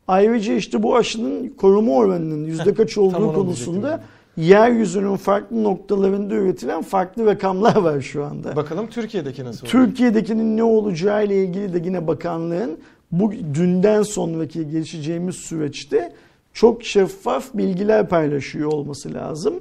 Ayrıca 0.08 0.54
işte 0.54 0.84
bu 0.84 0.96
aşının 0.96 1.50
koruma 1.50 1.92
oranının 1.92 2.46
yüzde 2.46 2.74
kaç 2.74 2.98
olduğu 2.98 3.18
onu 3.18 3.34
konusunda 3.34 4.04
yeryüzünün 4.38 5.16
farklı 5.16 5.64
noktalarında 5.64 6.36
üretilen 6.36 6.82
farklı 6.82 7.26
rakamlar 7.26 7.76
var 7.76 8.02
şu 8.02 8.26
anda. 8.26 8.56
Bakalım 8.56 8.88
Türkiye'deki 8.88 9.46
nasıl 9.46 9.60
olacak? 9.60 9.72
Türkiye'dekinin 9.72 10.58
ne 10.58 10.64
olacağı 10.64 11.26
ile 11.26 11.44
ilgili 11.44 11.74
de 11.74 11.82
yine 11.86 12.08
bakanlığın 12.08 12.80
bu 13.12 13.32
dünden 13.32 14.02
sonraki 14.02 14.70
gelişeceğimiz 14.70 15.36
süreçte 15.36 16.14
çok 16.54 16.84
şeffaf 16.84 17.54
bilgiler 17.54 18.10
paylaşıyor 18.10 18.72
olması 18.72 19.14
lazım. 19.14 19.54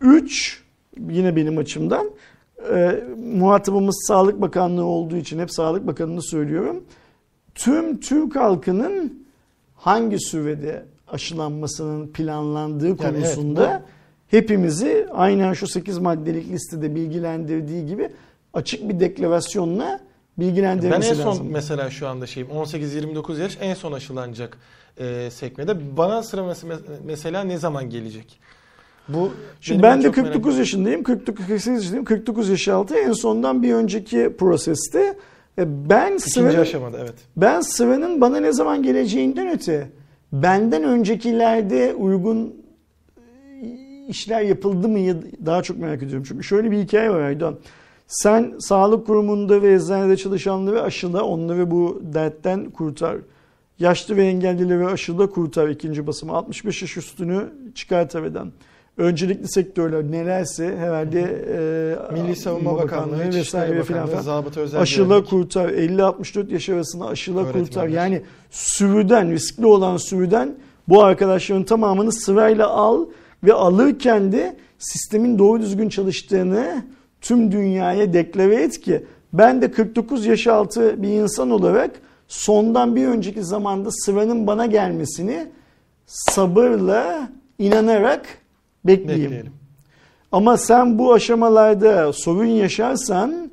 Üç, 0.00 0.62
yine 1.10 1.36
benim 1.36 1.58
açımdan 1.58 2.10
e, 2.74 3.04
muhatabımız 3.34 4.04
Sağlık 4.08 4.40
Bakanlığı 4.40 4.84
olduğu 4.84 5.16
için 5.16 5.38
hep 5.38 5.50
Sağlık 5.52 5.86
Bakanı'nı 5.86 6.22
söylüyorum. 6.22 6.84
Tüm 7.54 8.00
Türk 8.00 8.36
halkının 8.36 9.24
hangi 9.76 10.20
sürede 10.20 10.84
aşılanmasının 11.08 12.06
planlandığı 12.06 12.96
konusunda 12.96 13.70
evet, 13.70 13.82
hepimizi 14.28 15.06
aynen 15.12 15.52
şu 15.52 15.66
8 15.66 15.98
maddelik 15.98 16.48
listede 16.50 16.94
bilgilendirdiği 16.94 17.86
gibi 17.86 18.10
açık 18.54 18.88
bir 18.88 19.00
deklarasyonla 19.00 20.00
Ben 20.38 20.46
bilgilendirmesi 20.46 21.10
en 21.10 21.14
son 21.14 21.26
lazım. 21.26 21.48
mesela 21.50 21.90
şu 21.90 22.08
anda 22.08 22.26
şeyim 22.26 22.48
18-29 22.48 23.40
yaş 23.40 23.58
en 23.60 23.74
son 23.74 23.92
aşılanacak 23.92 24.58
e, 24.98 25.30
sekmede. 25.30 25.96
Bana 25.96 26.22
sıra 26.22 26.40
mes- 26.40 26.80
mesela 27.04 27.44
ne 27.44 27.58
zaman 27.58 27.90
gelecek? 27.90 28.40
Bu 29.08 29.30
Şimdi 29.60 29.82
ben 29.82 29.98
de 29.98 30.02
çok 30.02 30.16
merak 30.16 30.32
49 30.32 30.54
ettiğim- 30.54 30.58
yaşındayım. 30.58 31.02
49 31.02 31.46
48 31.46 31.66
yaşındayım. 31.66 32.04
49 32.04 32.48
yaş 32.48 32.68
altı 32.68 32.94
en 32.94 33.12
sondan 33.12 33.62
bir 33.62 33.74
önceki 33.74 34.36
proseste 34.38 35.16
e, 35.58 35.88
ben 35.90 36.16
sıranın, 36.16 36.58
aşamada 36.58 36.98
evet. 36.98 37.14
ben 37.36 37.60
sıranın 37.60 38.20
bana 38.20 38.40
ne 38.40 38.52
zaman 38.52 38.82
geleceğinden 38.82 39.48
öte 39.48 39.88
benden 40.32 40.84
öncekilerde 40.84 41.94
uygun 41.94 42.54
e, 43.16 44.06
işler 44.08 44.42
yapıldı 44.42 44.88
mı 44.88 44.98
daha 45.46 45.62
çok 45.62 45.78
merak 45.78 46.02
ediyorum. 46.02 46.24
Çünkü 46.28 46.44
şöyle 46.44 46.70
bir 46.70 46.78
hikaye 46.78 47.10
var 47.10 47.20
Aydan. 47.20 47.58
Sen 48.06 48.54
sağlık 48.58 49.06
kurumunda 49.06 49.62
ve 49.62 49.74
eczanede 49.74 50.16
çalışanları 50.16 50.82
aşıla, 50.82 51.22
onları 51.22 51.70
bu 51.70 52.02
dertten 52.14 52.70
kurtar. 52.70 53.16
Yaşlı 53.78 54.16
ve 54.16 54.26
engellileri 54.26 54.86
aşıla 54.86 55.30
kurtar 55.30 55.68
ikinci 55.68 56.06
basımı. 56.06 56.32
65 56.32 56.82
yaş 56.82 56.96
üstünü 56.96 57.52
çıkart 57.74 58.16
aradan. 58.16 58.52
Öncelikli 58.96 59.48
sektörler 59.48 60.02
nelerse 60.02 60.76
herhalde 60.76 61.20
e, 61.20 62.12
Milli 62.12 62.36
Savunma 62.36 62.70
İmam 62.70 62.82
Bakanlığı, 62.82 63.18
vesaire 63.18 63.82
filan 63.82 64.08
Bakanlığı, 64.08 64.78
Aşıla 64.78 65.24
kurtar. 65.24 65.68
50-64 65.68 66.52
yaş 66.52 66.68
arasında 66.68 67.06
aşıla 67.06 67.52
kurtar. 67.52 67.88
Yani 67.88 68.22
sürüden, 68.50 69.32
riskli 69.32 69.66
olan 69.66 69.96
sürüden 69.96 70.54
bu 70.88 71.02
arkadaşların 71.02 71.64
tamamını 71.64 72.12
sırayla 72.12 72.68
al 72.68 73.06
ve 73.44 73.52
alırken 73.52 74.32
de 74.32 74.56
sistemin 74.78 75.38
doğru 75.38 75.60
düzgün 75.60 75.88
çalıştığını 75.88 76.84
tüm 77.20 77.52
dünyaya 77.52 78.12
deklare 78.12 78.54
et 78.54 78.80
ki 78.80 79.06
ben 79.32 79.62
de 79.62 79.70
49 79.70 80.26
yaş 80.26 80.46
altı 80.46 81.02
bir 81.02 81.08
insan 81.08 81.50
olarak 81.50 81.90
sondan 82.28 82.96
bir 82.96 83.06
önceki 83.06 83.42
zamanda 83.42 83.90
sıranın 83.90 84.46
bana 84.46 84.66
gelmesini 84.66 85.46
sabırla 86.06 87.28
inanarak 87.58 88.41
bekleyeyim. 88.84 89.24
Bekleyelim. 89.24 89.52
Ama 90.32 90.56
sen 90.56 90.98
bu 90.98 91.12
aşamalarda 91.12 92.12
sorun 92.12 92.44
yaşarsan 92.46 93.50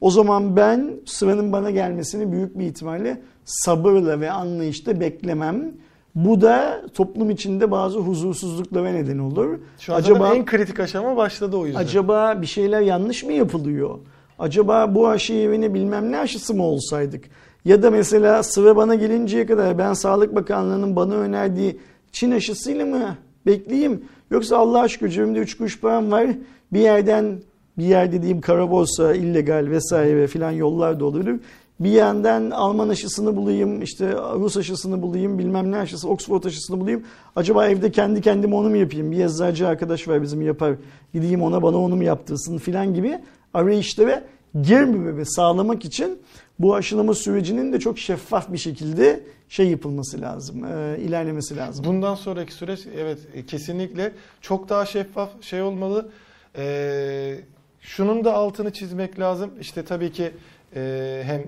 o 0.00 0.10
zaman 0.10 0.56
ben 0.56 0.90
sıranın 1.06 1.52
bana 1.52 1.70
gelmesini 1.70 2.32
büyük 2.32 2.58
bir 2.58 2.66
ihtimalle 2.66 3.22
sabırla 3.44 4.20
ve 4.20 4.30
anlayışla 4.30 5.00
beklemem. 5.00 5.72
Bu 6.14 6.40
da 6.40 6.82
toplum 6.94 7.30
içinde 7.30 7.70
bazı 7.70 7.98
huzursuzluklara 7.98 8.90
neden 8.90 9.18
olur. 9.18 9.58
Şu 9.78 9.94
acaba 9.94 10.34
en 10.34 10.44
kritik 10.44 10.80
aşama 10.80 11.16
başladı 11.16 11.56
o 11.56 11.66
yüzden. 11.66 11.80
acaba 11.80 12.42
bir 12.42 12.46
şeyler 12.46 12.80
yanlış 12.80 13.24
mı 13.24 13.32
yapılıyor? 13.32 13.98
Acaba 14.38 14.94
bu 14.94 15.08
aşı 15.08 15.32
yerine 15.32 15.74
bilmem 15.74 16.12
ne 16.12 16.18
aşısı 16.18 16.54
mı 16.54 16.62
olsaydık? 16.62 17.24
Ya 17.64 17.82
da 17.82 17.90
mesela 17.90 18.42
sıra 18.42 18.76
bana 18.76 18.94
gelinceye 18.94 19.46
kadar 19.46 19.78
ben 19.78 19.92
Sağlık 19.92 20.34
Bakanlığı'nın 20.34 20.96
bana 20.96 21.14
önerdiği 21.14 21.80
Çin 22.12 22.30
aşısıyla 22.30 22.86
mı 22.86 23.16
bekleyeyim? 23.46 24.04
Yoksa 24.32 24.56
Allah 24.56 24.80
aşkına 24.80 25.08
cebimde 25.08 25.38
3 25.38 25.56
kuruş 25.56 25.80
param 25.80 26.10
var. 26.10 26.26
Bir 26.72 26.80
yerden 26.80 27.38
bir 27.78 27.84
yer 27.84 28.12
dediğim 28.12 28.40
kara 28.40 28.70
borsa, 28.70 29.14
illegal 29.14 29.66
vesaire 29.70 30.26
filan 30.26 30.50
yollar 30.50 31.00
da 31.00 31.04
olabilir. 31.04 31.40
Bir 31.80 31.90
yandan 31.90 32.50
Alman 32.50 32.88
aşısını 32.88 33.36
bulayım, 33.36 33.82
işte 33.82 34.12
Rus 34.34 34.56
aşısını 34.56 35.02
bulayım, 35.02 35.38
bilmem 35.38 35.72
ne 35.72 35.76
aşısı, 35.76 36.08
Oxford 36.08 36.44
aşısını 36.44 36.80
bulayım. 36.80 37.02
Acaba 37.36 37.68
evde 37.68 37.90
kendi 37.90 38.20
kendime 38.20 38.54
onu 38.54 38.70
mu 38.70 38.76
yapayım? 38.76 39.12
Bir 39.12 39.24
eczacı 39.24 39.68
arkadaş 39.68 40.08
var 40.08 40.22
bizim 40.22 40.42
yapar. 40.42 40.74
Gideyim 41.14 41.42
ona 41.42 41.62
bana 41.62 41.78
onu 41.78 41.96
mu 41.96 42.04
yaptırsın 42.04 42.58
filan 42.58 42.94
gibi 42.94 43.18
arayışlara 43.54 44.24
girmememi 44.62 45.26
sağlamak 45.26 45.84
için 45.84 46.18
bu 46.58 46.74
aşılama 46.74 47.14
sürecinin 47.14 47.72
de 47.72 47.80
çok 47.80 47.98
şeffaf 47.98 48.52
bir 48.52 48.58
şekilde 48.58 49.20
şey 49.52 49.70
yapılması 49.70 50.20
lazım, 50.20 50.64
e, 50.64 50.98
ilerlemesi 50.98 51.56
lazım. 51.56 51.84
Bundan 51.84 52.14
sonraki 52.14 52.52
süreç 52.52 52.80
evet 52.96 53.18
e, 53.34 53.46
kesinlikle 53.46 54.12
çok 54.40 54.68
daha 54.68 54.86
şeffaf 54.86 55.42
şey 55.42 55.62
olmalı. 55.62 56.10
Ee, 56.56 57.40
şunun 57.80 58.24
da 58.24 58.34
altını 58.34 58.72
çizmek 58.72 59.18
lazım. 59.18 59.50
İşte 59.60 59.84
tabii 59.84 60.12
ki 60.12 60.32
e, 60.76 61.22
hem 61.24 61.42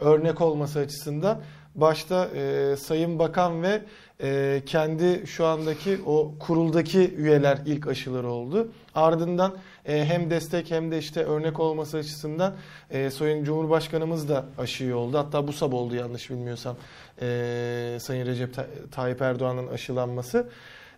örnek 0.00 0.40
olması 0.40 0.78
açısından 0.78 1.40
başta 1.74 2.28
e, 2.36 2.74
Sayın 2.76 3.18
Bakan 3.18 3.62
ve 3.62 3.82
e, 4.22 4.62
kendi 4.66 5.26
şu 5.26 5.46
andaki 5.46 5.98
o 6.06 6.34
kuruldaki 6.40 7.14
üyeler 7.14 7.58
ilk 7.66 7.86
aşıları 7.86 8.28
oldu. 8.28 8.72
Ardından 8.94 9.54
e, 9.86 10.04
hem 10.04 10.30
destek 10.30 10.70
hem 10.70 10.90
de 10.90 10.98
işte 10.98 11.24
örnek 11.24 11.60
olması 11.60 11.96
açısından 11.96 12.54
e, 12.90 13.10
Sayın 13.10 13.44
Cumhurbaşkanımız 13.44 14.28
da 14.28 14.44
aşıyı 14.58 14.96
oldu. 14.96 15.18
Hatta 15.18 15.48
bu 15.48 15.52
sabah 15.52 15.76
oldu 15.76 15.94
yanlış 15.94 16.30
bilmiyorsam 16.30 16.76
e, 17.22 17.98
Sayın 18.00 18.26
Recep 18.26 18.54
Ta- 18.54 18.66
Tayyip 18.90 19.22
Erdoğan'ın 19.22 19.66
aşılanması. 19.66 20.46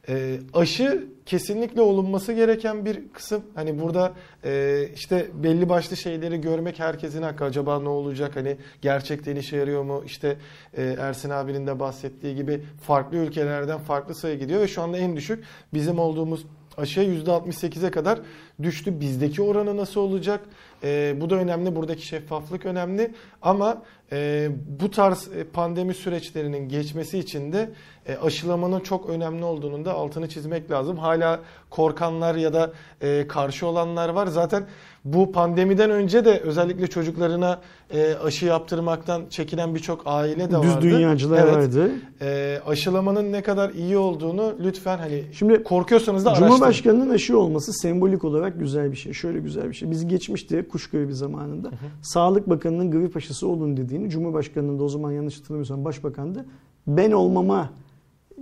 E, 0.09 0.41
aşı 0.55 1.09
kesinlikle 1.27 1.81
olunması 1.81 2.33
gereken 2.33 2.85
bir 2.85 3.09
kısım. 3.13 3.43
Hani 3.55 3.81
burada 3.81 4.13
e, 4.45 4.85
işte 4.95 5.27
belli 5.35 5.69
başlı 5.69 5.97
şeyleri 5.97 6.41
görmek 6.41 6.79
herkesin 6.79 7.23
hakkı. 7.23 7.45
Acaba 7.45 7.81
ne 7.81 7.89
olacak? 7.89 8.37
Hani 8.37 8.57
gerçekten 8.81 9.37
işe 9.37 9.57
yarıyor 9.57 9.83
mu? 9.83 10.03
İşte 10.07 10.37
e, 10.77 10.83
Ersin 10.83 11.31
abinin 11.31 11.67
de 11.67 11.81
bahsettiği 11.81 12.37
gibi 12.37 12.65
farklı 12.83 13.17
ülkelerden 13.17 13.79
farklı 13.79 14.15
sayı 14.15 14.39
gidiyor 14.39 14.61
ve 14.61 14.69
şu 14.69 14.83
anda 14.83 14.99
en 14.99 15.17
düşük 15.17 15.45
bizim 15.75 15.99
olduğumuz 15.99 16.47
aşıya 16.77 17.07
%68'e 17.07 17.91
kadar 17.91 18.21
düştü. 18.63 19.01
Bizdeki 19.01 19.43
oranı 19.43 19.77
nasıl 19.77 20.01
olacak? 20.01 20.41
E, 20.85 21.15
bu 21.21 21.31
da 21.31 21.35
önemli. 21.35 21.77
Buradaki 21.77 22.07
şeffaflık 22.07 22.67
önemli. 22.67 23.15
Ama 23.43 23.83
e, 24.13 24.49
bu 24.81 24.91
tarz 24.91 25.29
e, 25.37 25.45
pandemi 25.45 25.95
süreçlerinin 25.95 26.69
geçmesi 26.69 27.19
için 27.19 27.53
de 27.53 27.71
e, 28.07 28.17
aşılamanın 28.17 28.81
çok 28.81 29.11
önemli 29.11 29.45
olduğunun 29.45 29.85
da 29.85 29.95
altını 29.95 30.29
çizmek 30.29 30.71
lazım. 30.71 30.97
Hala 30.97 31.41
korkanlar 31.71 32.35
ya 32.35 32.53
da 32.53 32.73
e, 33.01 33.29
karşı 33.29 33.67
olanlar 33.67 34.09
var. 34.09 34.27
Zaten 34.27 34.65
bu 35.05 35.33
pandemiden 35.33 35.91
önce 35.91 36.25
de 36.25 36.39
özellikle 36.39 36.87
çocuklarına 36.87 37.61
e, 37.91 38.15
aşı 38.15 38.47
yaptırmaktan 38.47 39.23
çekinen 39.31 39.75
birçok 39.75 40.03
aile 40.05 40.51
de 40.51 40.57
vardı. 40.57 40.67
Düz 40.67 40.91
dünyacılar 40.91 41.39
Evet. 41.39 41.55
vardı. 41.55 41.91
E, 42.21 42.61
aşılamanın 42.67 43.33
ne 43.33 43.43
kadar 43.43 43.71
iyi 43.71 43.97
olduğunu 43.97 44.55
lütfen 44.65 44.99
hani 44.99 45.25
Şimdi 45.33 45.63
korkuyorsanız 45.63 46.25
da 46.25 46.31
araştırın. 46.31 46.51
Cumhurbaşkanının 46.51 47.11
aşı 47.11 47.39
olması 47.39 47.73
sembolik 47.73 48.25
olarak 48.25 48.52
güzel 48.59 48.91
bir 48.91 48.97
şey. 48.97 49.13
Şöyle 49.13 49.41
güzel 49.41 49.69
bir 49.69 49.75
şey. 49.75 49.91
Biz 49.91 50.07
geçmişte 50.07 50.69
kuş 50.69 50.91
gribi 50.91 51.15
zamanında 51.15 51.71
Sağlık 52.03 52.51
Bakanı'nın 52.51 52.91
grip 52.91 53.17
aşısı 53.17 53.49
olun 53.49 53.77
dediğini 53.77 54.11
Cumhurbaşkanı'nın 54.11 54.79
da 54.79 54.85
o 54.85 54.89
zaman 54.89 55.13
yanlış 55.13 55.39
hatırlamıyorsam 55.39 55.85
başbakandı. 55.85 56.47
Ben 56.87 57.13
olmama 57.13 57.71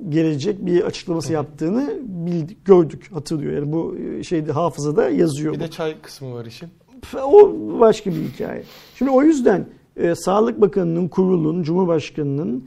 gelecek 0.09 0.66
bir 0.66 0.82
açıklaması 0.82 1.32
yaptığını 1.32 1.99
bildik, 2.05 2.65
gördük, 2.65 3.11
hatırlıyor. 3.12 3.53
Yani 3.53 3.73
bu 3.73 3.97
şeyde 4.23 4.53
hafızada 4.53 5.11
yazıyor. 5.11 5.53
Bir 5.53 5.59
bu. 5.59 5.62
de 5.62 5.70
çay 5.70 6.01
kısmı 6.03 6.35
var 6.35 6.45
işin. 6.45 6.69
O 7.24 7.53
başka 7.81 8.11
bir 8.11 8.16
hikaye. 8.16 8.62
Şimdi 8.95 9.11
o 9.11 9.23
yüzden 9.23 9.66
e, 9.97 10.15
Sağlık 10.15 10.61
Bakanı'nın, 10.61 11.09
kurulun, 11.09 11.62
Cumhurbaşkanı'nın 11.62 12.59
e, 12.59 12.65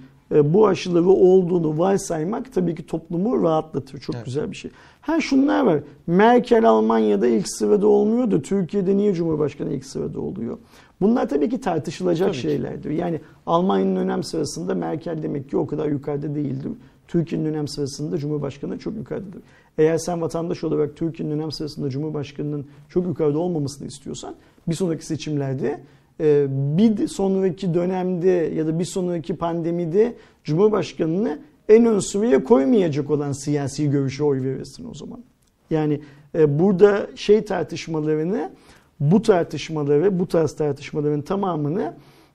bu 0.54 0.68
aşıları 0.68 1.10
olduğunu 1.10 1.80
varsaymak 1.80 2.54
tabii 2.54 2.76
ki 2.76 2.86
toplumu 2.88 3.44
rahatlatır. 3.44 4.00
Çok 4.00 4.16
Evet. 4.16 4.26
güzel 4.26 4.52
bir 4.52 4.56
şey. 4.56 4.72
Ha 5.02 5.22
şunlar 5.22 5.64
var. 5.66 5.80
Merkel 6.08 6.70
Almanya'da 6.70 7.28
ilk 7.28 7.50
sırada 7.50 7.88
olmuyor 7.88 8.32
da 8.32 8.42
Türkiye'de 8.42 8.98
niye 8.98 9.14
Cumhurbaşkanı 9.14 9.74
ilk 9.74 9.86
sırada 9.86 10.20
oluyor? 10.22 10.58
Bunlar 11.02 11.30
tabii 11.30 11.50
ki 11.50 11.62
tartışılacak 11.62 12.28
Tabii 12.28 12.36
ki. 12.38 12.42
şeylerdir. 12.42 12.90
Yani 12.92 13.22
Almanya'nın 13.46 13.96
önem 13.96 14.24
sırasında 14.24 14.76
Merkel 14.76 15.24
demek 15.24 15.50
ki 15.50 15.58
o 15.58 15.68
kadar 15.68 15.88
yukarıda 15.88 16.36
değildir. 16.36 16.72
Türkiye'nin 17.08 17.46
önem 17.46 17.68
sırasında 17.68 18.18
Cumhurbaşkanı 18.18 18.80
çok 18.80 18.96
yukarıdadır. 18.96 19.42
Eğer 19.78 19.98
sen 19.98 20.22
vatandaş 20.22 20.64
olarak 20.64 20.96
Türkiye'nin 20.96 21.34
önem 21.36 21.52
sırasında 21.52 21.90
Cumhurbaşkanı'nın 21.90 22.66
çok 22.90 23.06
yukarıda 23.08 23.40
olmamasını 23.40 23.88
istiyorsan 23.88 24.36
bir 24.68 24.74
sonraki 24.74 25.06
seçimlerde 25.06 25.68
e, 25.68 25.80
bir 26.20 27.08
sonraki 27.08 27.74
dönemde 27.74 28.30
ya 28.30 28.68
da 28.68 28.80
bir 28.80 28.86
sonraki 28.86 29.36
pandemide 29.36 30.16
Cumhurbaşkanı'nı 30.44 31.40
en 31.70 31.86
ön 31.86 32.00
sıraya 32.00 32.44
koymayacak 32.44 33.10
olan 33.10 33.32
siyasi 33.32 33.90
görüşe 33.90 34.24
oy 34.24 34.44
verirsin 34.44 34.90
o 34.92 34.94
zaman. 34.94 35.24
Yani 35.70 36.02
e, 36.36 36.60
burada 36.60 37.08
şey 37.16 37.46
tartışmalarını, 37.46 38.52
bu 39.00 39.22
tartışmaları, 39.22 40.20
bu 40.20 40.28
tarz 40.28 40.56
tartışmaların 40.56 41.22
tamamını 41.22 41.94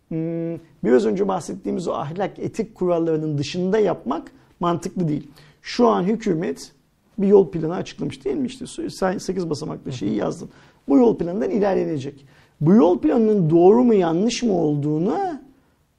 hmm, 0.08 0.54
biraz 0.84 1.06
önce 1.06 1.28
bahsettiğimiz 1.28 1.88
o 1.88 1.92
ahlak 1.92 2.38
etik 2.38 2.74
kurallarının 2.74 3.38
dışında 3.38 3.78
yapmak 3.78 4.32
mantıklı 4.60 5.08
değil. 5.08 5.30
Şu 5.62 5.88
an 5.88 6.02
hükümet 6.02 6.72
bir 7.18 7.26
yol 7.26 7.50
planı 7.50 7.74
açıklamış 7.74 8.24
değil 8.24 8.36
mi? 8.36 8.46
İşte 8.46 8.66
sen 8.90 9.18
8 9.18 9.50
basamaklı 9.50 9.92
şeyi 9.92 10.14
yazdın. 10.14 10.48
Bu 10.88 10.98
yol 10.98 11.18
planından 11.18 11.50
ilerlenecek. 11.50 12.26
Bu 12.60 12.74
yol 12.74 12.98
planının 12.98 13.50
doğru 13.50 13.84
mu 13.84 13.94
yanlış 13.94 14.42
mı 14.42 14.52
olduğunu 14.52 15.16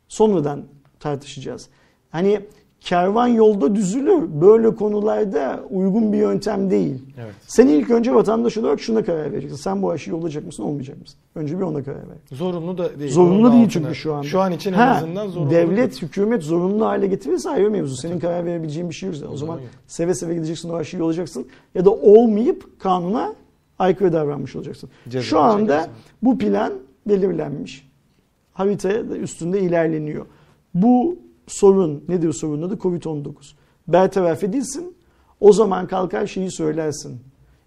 sonradan 0.08 0.62
tartışacağız. 1.00 1.70
Hani 2.10 2.40
kervan 2.82 3.28
yolda 3.28 3.76
düzülür. 3.76 4.42
Böyle 4.42 4.76
konularda 4.76 5.60
uygun 5.70 6.14
bir 6.14 6.18
yöntem 6.18 6.70
değil. 6.70 7.02
Evet. 7.18 7.34
Sen 7.48 7.68
ilk 7.68 7.90
önce 7.92 8.16
vatandaş 8.16 8.58
olarak 8.58 8.80
şuna 8.82 9.04
karar 9.04 9.32
vereceksin. 9.32 9.58
Sen 9.58 9.82
bu 9.82 9.92
aşıyı 9.92 10.16
olacak 10.16 10.46
mısın, 10.46 10.64
olmayacak 10.64 11.02
mısın? 11.02 11.18
Önce 11.36 11.58
bir 11.58 11.64
ona 11.64 11.84
karar 11.84 11.98
ver. 11.98 12.18
Zorunlu 12.32 12.78
da 12.78 13.00
değil. 13.00 13.12
Zorunlu 13.12 13.52
değil 13.52 13.64
altına- 13.64 13.70
çünkü 13.70 13.96
şu 13.96 14.14
anda. 14.14 14.24
Şu 14.28 14.40
an 14.42 14.52
için 14.52 14.74
en 14.74 14.78
Ha, 14.78 14.96
azından 14.96 15.28
zorunlu. 15.28 15.52
Devlet, 15.52 16.02
hükümet 16.02 16.44
zorunlu 16.44 16.86
hale 16.86 17.08
getirirse 17.08 17.50
ayrı 17.50 17.72
mevzu. 17.72 17.96
Senin 17.96 18.20
karar 18.20 18.46
verebileceğin 18.46 18.90
bir 18.90 18.96
şey 18.96 19.10
yok. 19.10 19.18
O, 19.30 19.32
O 19.34 19.38
zaman 19.38 19.54
zaman 19.56 19.60
seve 19.88 20.14
seve 20.14 20.34
gideceksin 20.34 20.70
o 20.70 20.76
aşıyı 20.76 21.04
olacaksın. 21.04 21.48
Ya 21.76 21.86
da 21.86 21.92
olmayıp 21.92 22.80
kanuna 22.80 23.34
aykırı 23.80 24.14
davranmış 24.14 24.56
olacaksın. 24.56 24.90
Ceza 25.10 25.24
Şu 25.26 25.40
anda 25.40 25.80
çekersin. 25.80 25.92
bu 26.22 26.38
plan 26.38 26.74
belirlenmiş. 27.08 27.90
Haritaya 28.54 29.00
üstünde 29.04 29.62
ilerleniyor. 29.62 30.26
Bu 30.74 31.18
sorun 31.48 32.04
nedir 32.08 32.34
sorunun 32.34 32.68
adı? 32.68 32.74
Covid-19. 32.76 33.34
Bertaraf 33.88 34.44
edilsin. 34.44 34.96
O 35.40 35.54
zaman 35.54 35.88
kalkar 35.88 36.28
şeyi 36.28 36.52
söylersin. 36.52 37.20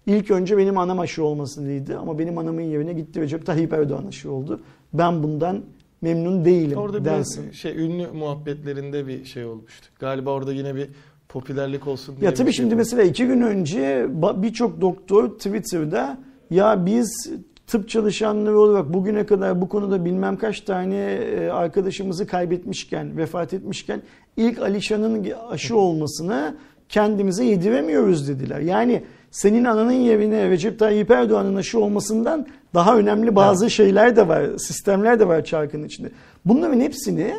İlk 0.05 0.31
önce 0.31 0.57
benim 0.57 0.77
anam 0.77 0.99
aşı 0.99 1.23
olmasıydı 1.23 1.99
ama 1.99 2.19
benim 2.19 2.37
anamın 2.37 2.61
yerine 2.61 2.93
gitti 2.93 3.21
Recep 3.21 3.45
Tayyip 3.45 3.73
Erdoğan 3.73 4.05
aşı 4.07 4.31
oldu. 4.31 4.59
Ben 4.93 5.23
bundan 5.23 5.61
memnun 6.01 6.45
değilim 6.45 6.77
Orada 6.77 7.05
dersin. 7.05 7.51
şey 7.51 7.85
ünlü 7.85 8.07
muhabbetlerinde 8.07 9.07
bir 9.07 9.25
şey 9.25 9.45
olmuştu. 9.45 9.87
Galiba 9.99 10.31
orada 10.31 10.53
yine 10.53 10.75
bir 10.75 10.89
popülerlik 11.33 11.87
olsun 11.87 12.15
diye. 12.17 12.25
Ya 12.25 12.33
tabii 12.33 12.51
şey 12.51 12.55
şimdi 12.55 12.69
yapılmış. 12.69 12.91
mesela 12.91 13.09
iki 13.09 13.27
gün 13.27 13.41
önce 13.41 14.07
birçok 14.35 14.81
doktor 14.81 15.29
Twitter'da 15.29 16.17
ya 16.49 16.85
biz 16.85 17.31
tıp 17.67 17.89
çalışanları 17.89 18.59
olarak 18.59 18.93
bugüne 18.93 19.25
kadar 19.25 19.61
bu 19.61 19.69
konuda 19.69 20.05
bilmem 20.05 20.37
kaç 20.37 20.61
tane 20.61 20.95
e, 20.95 21.49
arkadaşımızı 21.49 22.27
kaybetmişken, 22.27 23.17
vefat 23.17 23.53
etmişken 23.53 24.01
ilk 24.37 24.59
Alişan'ın 24.59 25.27
aşı 25.49 25.77
olmasını 25.77 26.55
kendimize 26.89 27.45
yediremiyoruz 27.45 28.27
dediler. 28.27 28.59
Yani 28.59 29.03
senin 29.31 29.65
ananın 29.65 29.91
yerine 29.91 30.49
Recep 30.49 30.79
Tayyip 30.79 31.11
Erdoğan'ın 31.11 31.55
aşı 31.55 31.79
olmasından 31.79 32.47
daha 32.73 32.97
önemli 32.97 33.35
bazı 33.35 33.69
şeyler 33.69 34.15
de 34.15 34.27
var, 34.27 34.57
sistemler 34.57 35.19
de 35.19 35.27
var 35.27 35.43
çarkın 35.43 35.83
içinde. 35.83 36.11
Bunların 36.45 36.79
hepsini 36.79 37.33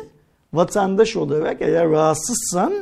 vatandaş 0.53 1.15
olarak 1.15 1.61
eğer 1.61 1.89
rahatsızsan 1.89 2.73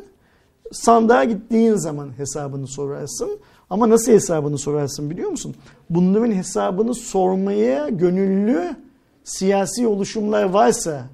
sandığa 0.74 1.24
gittiğin 1.24 1.76
zaman 1.76 2.18
hesabını 2.18 2.68
sorarsın. 2.68 3.40
Ama 3.70 3.90
nasıl 3.90 4.12
hesabını 4.12 4.58
sorarsın 4.58 5.10
biliyor 5.10 5.30
musun? 5.30 5.56
Bunların 5.90 6.32
hesabını 6.32 6.94
sormaya 6.94 7.90
gönüllü 7.90 8.76
siyasi 9.24 9.88
oluşumlar 9.88 10.44
varsa 10.44 11.06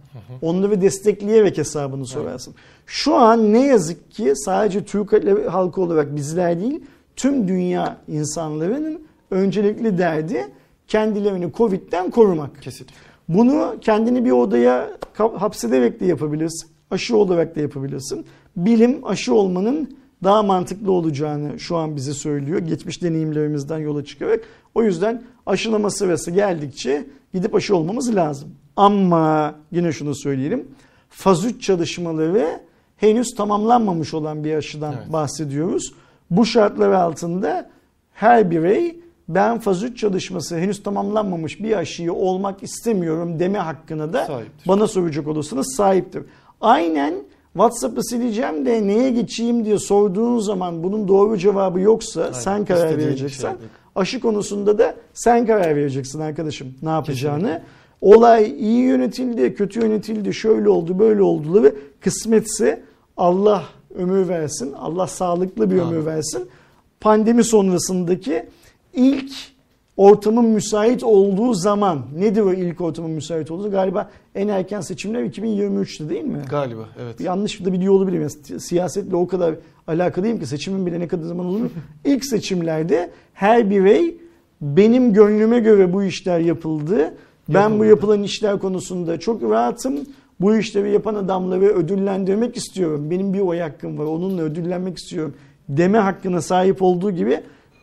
onları 0.41 0.81
destekleyerek 0.81 1.57
hesabını 1.57 2.05
sorarsın. 2.05 2.55
Şu 2.85 3.15
an 3.15 3.53
ne 3.53 3.65
yazık 3.65 4.11
ki 4.11 4.33
sadece 4.35 4.85
Türk 4.85 5.13
halkı 5.51 5.81
olarak 5.81 6.15
bizler 6.15 6.59
değil 6.59 6.83
tüm 7.15 7.47
dünya 7.47 7.97
insanların 8.07 9.01
öncelikli 9.31 9.97
derdi 9.97 10.47
kendilerini 10.87 11.51
Covid'den 11.53 12.11
korumak. 12.11 12.61
Kesinlikle. 12.61 12.95
Bunu 13.29 13.75
kendini 13.81 14.25
bir 14.25 14.31
odaya 14.31 14.89
hapsederek 15.17 15.99
de 15.99 16.05
yapabilirsin. 16.05 16.69
Aşı 16.91 17.17
olarak 17.17 17.55
da 17.55 17.59
yapabilirsin. 17.59 18.25
Bilim 18.65 19.05
aşı 19.05 19.33
olmanın 19.33 19.97
daha 20.23 20.43
mantıklı 20.43 20.91
olacağını 20.91 21.59
şu 21.59 21.77
an 21.77 21.95
bize 21.95 22.13
söylüyor. 22.13 22.59
Geçmiş 22.59 23.03
deneyimlerimizden 23.03 23.77
yola 23.77 24.05
çıkarak. 24.05 24.39
O 24.75 24.83
yüzden 24.83 25.23
aşılama 25.45 25.89
sırası 25.89 26.31
geldikçe 26.31 27.05
gidip 27.33 27.55
aşı 27.55 27.75
olmamız 27.75 28.15
lazım. 28.15 28.49
Ama 28.75 29.55
yine 29.71 29.91
şunu 29.91 30.15
söyleyelim. 30.15 30.67
Faz 31.09 31.45
3 31.45 31.61
çalışmaları 31.61 32.59
henüz 32.97 33.27
tamamlanmamış 33.37 34.13
olan 34.13 34.43
bir 34.43 34.53
aşıdan 34.55 34.95
Evet. 34.99 35.13
bahsediyoruz. 35.13 35.93
Bu 36.31 36.45
şartlar 36.45 36.91
altında 36.91 37.69
her 38.13 38.51
birey 38.51 38.99
ben 39.29 39.59
faz 39.59 39.83
3 39.83 39.97
çalışması 39.97 40.57
henüz 40.57 40.83
tamamlanmamış 40.83 41.63
bir 41.63 41.77
aşıyı 41.77 42.13
olmak 42.13 42.63
istemiyorum 42.63 43.39
deme 43.39 43.57
hakkına 43.59 44.13
da 44.13 44.25
Sahiptir. 44.25 44.67
bana 44.67 44.87
soracak 44.87 45.27
olursanız 45.27 45.75
sahiptir. 45.77 46.23
Aynen 46.61 47.13
WhatsApp'ı 47.59 48.03
sileceğim 48.03 48.65
de 48.65 48.87
neye 48.87 49.11
geçeyim 49.11 49.65
diye 49.65 49.79
sorduğun 49.79 50.39
zaman 50.39 50.83
bunun 50.83 51.07
doğru 51.07 51.37
cevabı 51.37 51.79
yoksa 51.79 52.21
Aynen. 52.21 52.33
sen 52.33 52.65
karar 52.65 52.97
vereceksen 52.97 53.49
şey. 53.49 53.67
aşı 53.95 54.19
konusunda 54.19 54.77
da 54.77 54.95
sen 55.13 55.45
karar 55.45 55.75
vereceksin 55.75 56.19
arkadaşım 56.19 56.67
ne 56.81 56.89
yapacağını. 56.89 57.61
Olay 58.01 58.55
iyi 58.59 58.81
yönetildi, 58.81 59.53
kötü 59.53 59.79
yönetildi, 59.79 60.33
şöyle 60.33 60.69
oldu, 60.69 60.99
böyle 60.99 61.21
oldu 61.21 61.63
ve 61.63 61.75
kısmetse 62.01 62.83
Allah 63.17 63.63
ömür 63.95 64.27
versin, 64.27 64.73
Allah 64.73 65.07
sağlıklı 65.07 65.71
bir 65.71 65.79
Amin. 65.79 65.93
ömür 65.93 66.05
versin. 66.05 66.49
Pandemi 66.99 67.43
sonrasındaki 67.43 68.45
ilk 68.93 69.31
ortamın 69.99 70.45
müsait 70.45 71.03
olduğu 71.03 71.53
zaman 71.53 71.99
nedir 72.17 72.41
o 72.41 72.53
ilk 72.53 72.81
ortamın 72.81 73.11
müsait 73.11 73.51
olduğu? 73.51 73.71
Galiba 73.71 74.09
en 74.35 74.47
erken 74.47 74.81
seçimler 74.81 75.23
2023'tü 75.23 76.09
değil 76.09 76.23
mi? 76.23 76.41
Galiba 76.49 76.81
evet. 77.03 77.19
Yanlış 77.21 77.65
da 77.65 77.73
biliyor 77.73 77.93
olabilirim. 77.93 78.21
Yani 78.21 78.31
si- 78.31 78.59
siyasetle 78.59 79.15
o 79.15 79.27
kadar 79.27 79.55
alakalıyım 79.87 80.39
ki 80.39 80.45
seçimin 80.45 80.85
bile 80.85 80.99
ne 80.99 81.07
kadar 81.07 81.23
zaman 81.23 81.45
olduğunu. 81.45 81.69
İlk 82.05 82.25
seçimlerde 82.25 83.11
her 83.33 83.69
birey 83.69 84.17
benim 84.61 85.13
gönlüme 85.13 85.59
göre 85.59 85.93
bu 85.93 86.03
işler 86.03 86.39
yapıldı. 86.39 87.13
Ben 87.49 87.79
bu 87.79 87.85
yapılan 87.85 88.23
işler 88.23 88.59
konusunda 88.59 89.19
çok 89.19 89.43
rahatım. 89.43 89.99
Bu 90.41 90.55
işleri 90.57 90.91
yapan 90.91 91.15
adamları 91.15 91.65
ödüllendirmek 91.65 92.57
istiyorum. 92.57 93.07
Benim 93.11 93.33
bir 93.33 93.39
oy 93.39 93.59
hakkım 93.59 93.97
var. 93.97 94.05
Onunla 94.05 94.41
ödüllenmek 94.41 94.97
istiyorum. 94.97 95.33
Deme 95.69 95.97
hakkına 95.97 96.41
sahip 96.41 96.81
olduğu 96.81 97.11
gibi 97.11 97.39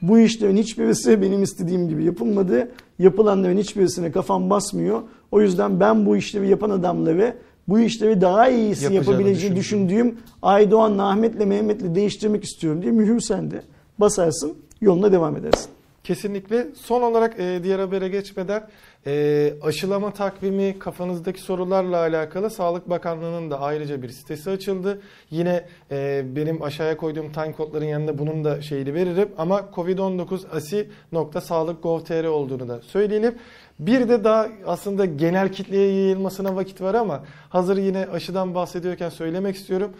bu 0.09 0.19
işlerin 0.19 0.57
hiçbirisi 0.57 1.23
benim 1.23 1.43
istediğim 1.43 1.89
gibi 1.89 2.05
yapılmadı. 2.05 2.69
Yapılanların 2.99 3.59
hiçbirisine 3.59 4.13
kafam 4.13 4.51
basmıyor. 4.51 5.03
O 5.33 5.41
yüzden 5.41 5.81
ben 5.81 6.07
bu 6.07 6.17
işleri 6.17 6.49
yapan 6.49 6.71
adamları 6.71 7.37
bu 7.69 7.81
işleri 7.81 8.21
daha 8.21 8.49
iyisi 8.49 8.85
Yapacağını 8.85 9.07
yapabileceğini 9.07 9.57
düşündüğüm. 9.57 9.89
düşündüğüm 9.89 10.19
Aydoğan'la 10.43 11.09
Ahmet'le 11.09 11.47
Mehmet'le 11.47 11.95
değiştirmek 11.95 12.45
istiyorum 12.45 12.83
diye 12.83 12.93
mühür 12.93 13.21
sende. 13.21 13.63
Basarsın 13.99 14.55
yoluna 14.81 15.13
devam 15.13 15.37
edersin. 15.37 15.76
Kesinlikle. 16.07 16.67
Son 16.75 17.03
olarak 17.03 17.41
e, 17.41 17.61
diğer 17.63 17.79
habere 17.79 18.09
geçmeden 18.09 18.69
e, 19.07 19.53
aşılama 19.63 20.11
takvimi 20.11 20.79
kafanızdaki 20.79 21.41
sorularla 21.41 21.97
alakalı 21.97 22.51
Sağlık 22.51 22.91
Bakanlığı'nın 22.91 23.51
da 23.51 23.61
ayrıca 23.61 24.03
bir 24.03 24.09
sitesi 24.09 24.51
açıldı. 24.51 25.01
Yine 25.31 25.65
e, 25.91 26.25
benim 26.37 26.63
aşağıya 26.63 26.97
koyduğum 26.97 27.33
time 27.33 27.53
kodların 27.53 27.85
yanında 27.85 28.19
bunun 28.19 28.45
da 28.45 28.63
şeyini 28.63 28.95
veririm. 28.95 29.29
Ama 29.39 29.61
covid19 29.75 30.49
asi.sağlık.gov.tr 30.49 32.25
olduğunu 32.25 32.69
da 32.69 32.81
söyleyelim. 32.81 33.35
Bir 33.79 34.09
de 34.09 34.25
daha 34.25 34.49
aslında 34.67 35.05
genel 35.05 35.53
kitleye 35.53 35.93
yayılmasına 35.93 36.57
vakit 36.57 36.81
var 36.81 36.95
ama 36.95 37.25
hazır 37.49 37.77
yine 37.77 38.07
aşıdan 38.13 38.55
bahsediyorken 38.55 39.09
söylemek 39.09 39.57
istiyorum. 39.57 39.93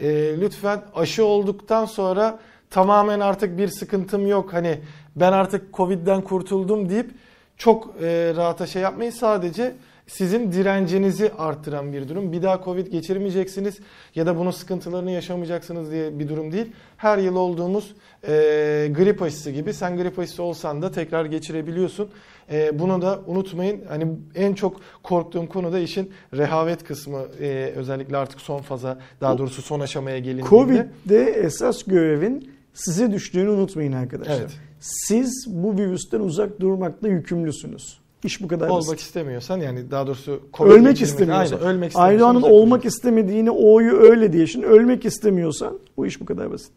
E, 0.00 0.40
lütfen 0.40 0.82
aşı 0.94 1.24
olduktan 1.24 1.84
sonra 1.84 2.38
tamamen 2.70 3.20
artık 3.20 3.58
bir 3.58 3.68
sıkıntım 3.68 4.26
yok. 4.26 4.52
Hani 4.52 4.80
ben 5.16 5.32
artık 5.32 5.74
Covid'den 5.74 6.20
kurtuldum 6.20 6.88
deyip 6.88 7.10
çok 7.56 7.94
e, 8.02 8.32
rahata 8.36 8.66
şey 8.66 8.82
yapmayın. 8.82 9.10
Sadece 9.10 9.74
sizin 10.06 10.52
direncinizi 10.52 11.32
arttıran 11.38 11.92
bir 11.92 12.08
durum. 12.08 12.32
Bir 12.32 12.42
daha 12.42 12.64
Covid 12.64 12.86
geçirmeyeceksiniz 12.86 13.78
ya 14.14 14.26
da 14.26 14.36
bunun 14.36 14.50
sıkıntılarını 14.50 15.10
yaşamayacaksınız 15.10 15.90
diye 15.90 16.18
bir 16.18 16.28
durum 16.28 16.52
değil. 16.52 16.72
Her 16.96 17.18
yıl 17.18 17.36
olduğumuz 17.36 17.94
e, 18.22 18.30
grip 18.96 19.22
aşısı 19.22 19.50
gibi 19.50 19.74
sen 19.74 19.96
grip 19.96 20.18
aşısı 20.18 20.42
olsan 20.42 20.82
da 20.82 20.90
tekrar 20.90 21.24
geçirebiliyorsun. 21.24 22.10
E, 22.52 22.78
bunu 22.78 23.02
da 23.02 23.20
unutmayın. 23.26 23.84
Hani 23.88 24.06
en 24.34 24.54
çok 24.54 24.80
korktuğum 25.02 25.48
konu 25.48 25.72
da 25.72 25.78
işin 25.78 26.12
rehavet 26.34 26.84
kısmı. 26.84 27.22
E, 27.40 27.72
özellikle 27.76 28.16
artık 28.16 28.40
son 28.40 28.60
faza, 28.60 28.98
daha 29.20 29.38
doğrusu 29.38 29.62
son 29.62 29.80
aşamaya 29.80 30.18
gelindiğinde. 30.18 30.48
Covid'de 30.50 31.24
esas 31.24 31.82
görevin 31.82 32.59
size 32.74 33.12
düştüğünü 33.12 33.50
unutmayın 33.50 33.92
arkadaşlar. 33.92 34.40
Evet. 34.40 34.50
Siz 34.80 35.46
bu 35.48 35.78
virüsten 35.78 36.20
uzak 36.20 36.60
durmakla 36.60 37.08
yükümlüsünüz. 37.08 38.00
İş 38.24 38.42
bu 38.42 38.48
kadar 38.48 38.68
olmak 38.68 38.88
basit. 38.88 39.00
istemiyorsan 39.00 39.60
yani 39.60 39.90
daha 39.90 40.06
doğrusu 40.06 40.40
Covid 40.54 40.70
Ölmek 40.70 41.02
istemiyorsan. 41.02 41.56
Aynen, 41.56 41.68
ölmek 41.68 41.90
istemiyorsan 41.90 42.42
olmak 42.42 42.84
istemediğini 42.84 43.50
o'yu 43.50 43.92
öyle 43.92 44.32
diye. 44.32 44.46
Şimdi 44.46 44.66
ölmek 44.66 45.04
istemiyorsan 45.04 45.78
bu 45.96 46.06
iş 46.06 46.20
bu 46.20 46.24
kadar 46.24 46.50
basit. 46.50 46.72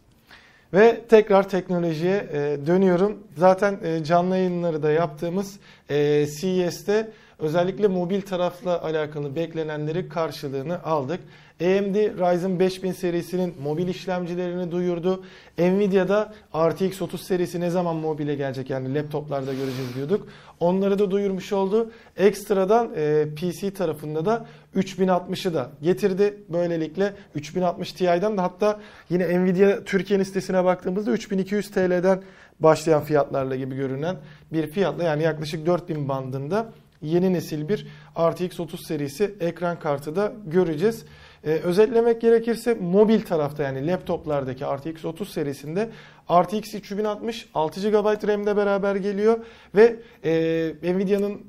Ve 0.74 1.00
tekrar 1.08 1.48
teknolojiye 1.48 2.28
e, 2.32 2.66
dönüyorum. 2.66 3.18
Zaten 3.36 3.78
e, 3.82 4.04
canlı 4.04 4.36
yayınları 4.36 4.82
da 4.82 4.90
yaptığımız 4.90 5.58
e, 5.90 6.26
CES'te 6.40 7.10
özellikle 7.38 7.88
mobil 7.88 8.20
tarafla 8.20 8.82
alakalı 8.82 9.36
beklenenleri 9.36 10.08
karşılığını 10.08 10.82
aldık. 10.82 11.20
AMD 11.60 11.94
Ryzen 11.94 12.60
5000 12.60 12.92
serisinin 12.92 13.54
mobil 13.62 13.88
işlemcilerini 13.88 14.70
duyurdu. 14.70 15.24
Nvidia'da 15.58 16.34
RTX 16.56 17.02
30 17.02 17.22
serisi 17.22 17.60
ne 17.60 17.70
zaman 17.70 17.96
mobile 17.96 18.34
gelecek 18.34 18.70
yani 18.70 18.94
laptoplarda 18.94 19.52
göreceğiz 19.54 19.94
diyorduk. 19.94 20.28
Onları 20.60 20.98
da 20.98 21.10
duyurmuş 21.10 21.52
oldu. 21.52 21.90
Ekstradan 22.16 22.90
e, 22.96 23.26
PC 23.36 23.70
tarafında 23.70 24.26
da 24.26 24.46
3060'ı 24.76 25.54
da 25.54 25.70
getirdi. 25.82 26.34
Böylelikle 26.48 27.14
3060 27.34 27.92
Ti'den 27.92 28.36
de 28.36 28.40
hatta 28.40 28.80
yine 29.10 29.40
Nvidia 29.40 29.84
Türkiye 29.84 30.18
listesine 30.18 30.64
baktığımızda 30.64 31.12
3200 31.12 31.70
TL'den 31.70 32.22
başlayan 32.60 33.02
fiyatlarla 33.02 33.56
gibi 33.56 33.76
görünen 33.76 34.16
bir 34.52 34.66
fiyatla 34.70 35.04
yani 35.04 35.22
yaklaşık 35.22 35.66
4000 35.66 36.08
bandında 36.08 36.72
yeni 37.02 37.32
nesil 37.32 37.68
bir 37.68 37.86
RTX 38.18 38.60
30 38.60 38.86
serisi 38.86 39.34
ekran 39.40 39.78
kartı 39.78 40.16
da 40.16 40.32
göreceğiz. 40.46 41.04
Ee, 41.46 41.50
özetlemek 41.50 42.20
gerekirse 42.20 42.74
mobil 42.74 43.20
tarafta 43.20 43.62
yani 43.62 43.86
laptoplardaki 43.86 44.64
RTX 44.64 45.04
30 45.04 45.28
serisinde 45.28 45.88
RTX 46.30 46.74
3060 46.74 47.48
6 47.54 47.90
GB 47.90 48.28
RAM'de 48.28 48.56
beraber 48.56 48.96
geliyor 48.96 49.38
ve 49.74 49.96
e, 50.24 50.94
Nvidia'nın 50.94 51.40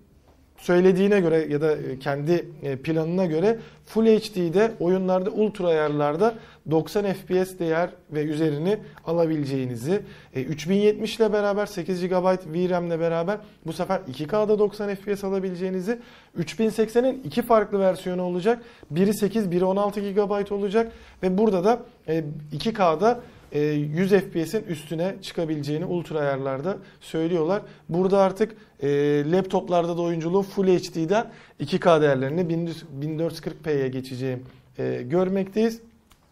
söylediğine 0.57 1.19
göre 1.19 1.47
ya 1.49 1.61
da 1.61 1.77
e, 1.77 1.99
kendi 1.99 2.47
e, 2.63 2.76
planına 2.76 3.26
göre 3.26 3.59
Full 3.85 4.05
HD'de 4.05 4.72
oyunlarda 4.80 5.30
ultra 5.30 5.67
ayarlarda 5.67 6.35
90 6.71 7.13
FPS 7.13 7.59
değer 7.59 7.89
ve 8.11 8.23
üzerini 8.23 8.77
alabileceğinizi, 9.05 10.01
e, 10.33 10.41
3070 10.41 11.15
ile 11.15 11.33
beraber 11.33 11.65
8 11.65 12.07
GB 12.07 12.13
VRAM 12.45 12.87
ile 12.87 12.99
beraber 12.99 13.37
bu 13.65 13.73
sefer 13.73 13.99
2K'da 13.99 14.59
90 14.59 14.95
FPS 14.95 15.23
alabileceğinizi, 15.23 15.99
3080'in 16.37 17.21
iki 17.23 17.41
farklı 17.41 17.79
versiyonu 17.79 18.21
olacak. 18.21 18.63
Biri 18.91 19.13
8, 19.13 19.51
biri 19.51 19.65
16 19.65 20.11
GB 20.11 20.51
olacak 20.51 20.91
ve 21.23 21.37
burada 21.37 21.63
da 21.63 21.79
e, 22.07 22.23
2K'da 22.53 23.19
e, 23.51 23.61
100 23.61 24.09
FPS'in 24.09 24.63
üstüne 24.63 25.15
çıkabileceğini 25.21 25.85
ultra 25.85 26.19
ayarlarda 26.19 26.77
söylüyorlar. 27.01 27.61
Burada 27.89 28.21
artık 28.21 28.55
e, 28.79 28.87
laptoplarda 29.31 29.97
da 29.97 30.01
oyunculuğun 30.01 30.43
Full 30.43 30.67
HD'den 30.67 31.31
2K 31.59 32.01
değerlerini 32.01 32.41
1440p'ye 32.41 33.87
geçeceğim 33.87 34.43
e, 34.79 35.01
görmekteyiz. 35.01 35.81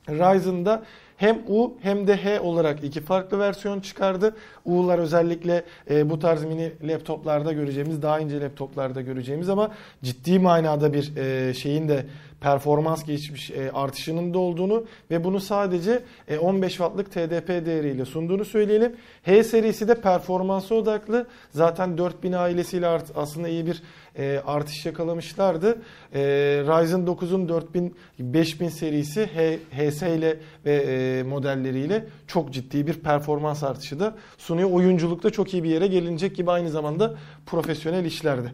Ryzen'da 0.10 0.84
hem 1.18 1.42
U 1.48 1.74
hem 1.82 2.08
de 2.08 2.16
H 2.16 2.40
olarak 2.40 2.84
iki 2.84 3.02
farklı 3.02 3.40
versiyon 3.40 3.80
çıkardı. 3.80 4.36
U'lar 4.66 5.00
özellikle 5.00 5.64
e, 5.90 6.10
bu 6.10 6.20
tarz 6.20 6.44
mini 6.44 6.72
laptoplarda 6.84 7.54
göreceğimiz, 7.54 8.02
daha 8.02 8.20
ince 8.20 8.42
laptoplarda 8.42 9.02
göreceğimiz 9.02 9.50
ama 9.50 9.72
ciddi 10.04 10.40
manada 10.40 10.94
bir 10.94 11.16
e, 11.18 11.54
şeyin 11.54 11.88
de 11.88 12.06
performans 12.44 13.06
geçmiş 13.06 13.52
e, 13.52 13.72
artışının 13.72 14.34
da 14.34 14.40
olduğunu 14.40 14.84
ve 15.12 15.24
bunu 15.24 15.40
sadece 15.40 16.04
e, 16.28 16.38
15 16.38 16.72
wattlık 16.72 17.12
TDP 17.12 17.48
değeriyle 17.48 18.06
sunduğunu 18.06 18.46
söyleyelim. 18.46 18.96
H 19.24 19.44
serisi 19.44 19.88
de 19.88 20.02
performansa 20.02 20.76
odaklı. 20.76 21.28
Zaten 21.52 21.98
4000 21.98 22.32
ailesiyle 22.32 22.88
art, 22.88 23.12
aslında 23.16 23.48
iyi 23.48 23.66
bir 23.66 23.84
e, 24.18 24.42
artış 24.46 24.86
yakalamışlardı. 24.86 25.82
E, 26.14 26.22
Ryzen 26.64 27.00
9'un 27.00 27.50
4000 27.50 27.96
5000 28.20 28.70
serisi 28.70 29.26
H, 29.26 29.60
HS 29.72 30.02
ile 30.02 30.40
ve 30.66 30.76
e, 30.76 31.24
modelleriyle 31.24 32.06
çok 32.28 32.54
ciddi 32.54 32.88
bir 32.88 32.94
performans 32.94 33.64
artışı 33.64 34.00
da 34.00 34.16
sunuyor. 34.38 34.72
Oyunculukta 34.72 35.30
çok 35.30 35.54
iyi 35.54 35.64
bir 35.64 35.70
yere 35.70 35.88
gelinecek 35.88 36.36
gibi 36.36 36.52
aynı 36.52 36.70
zamanda 36.70 37.16
profesyonel 37.46 38.06
işlerde. 38.06 38.48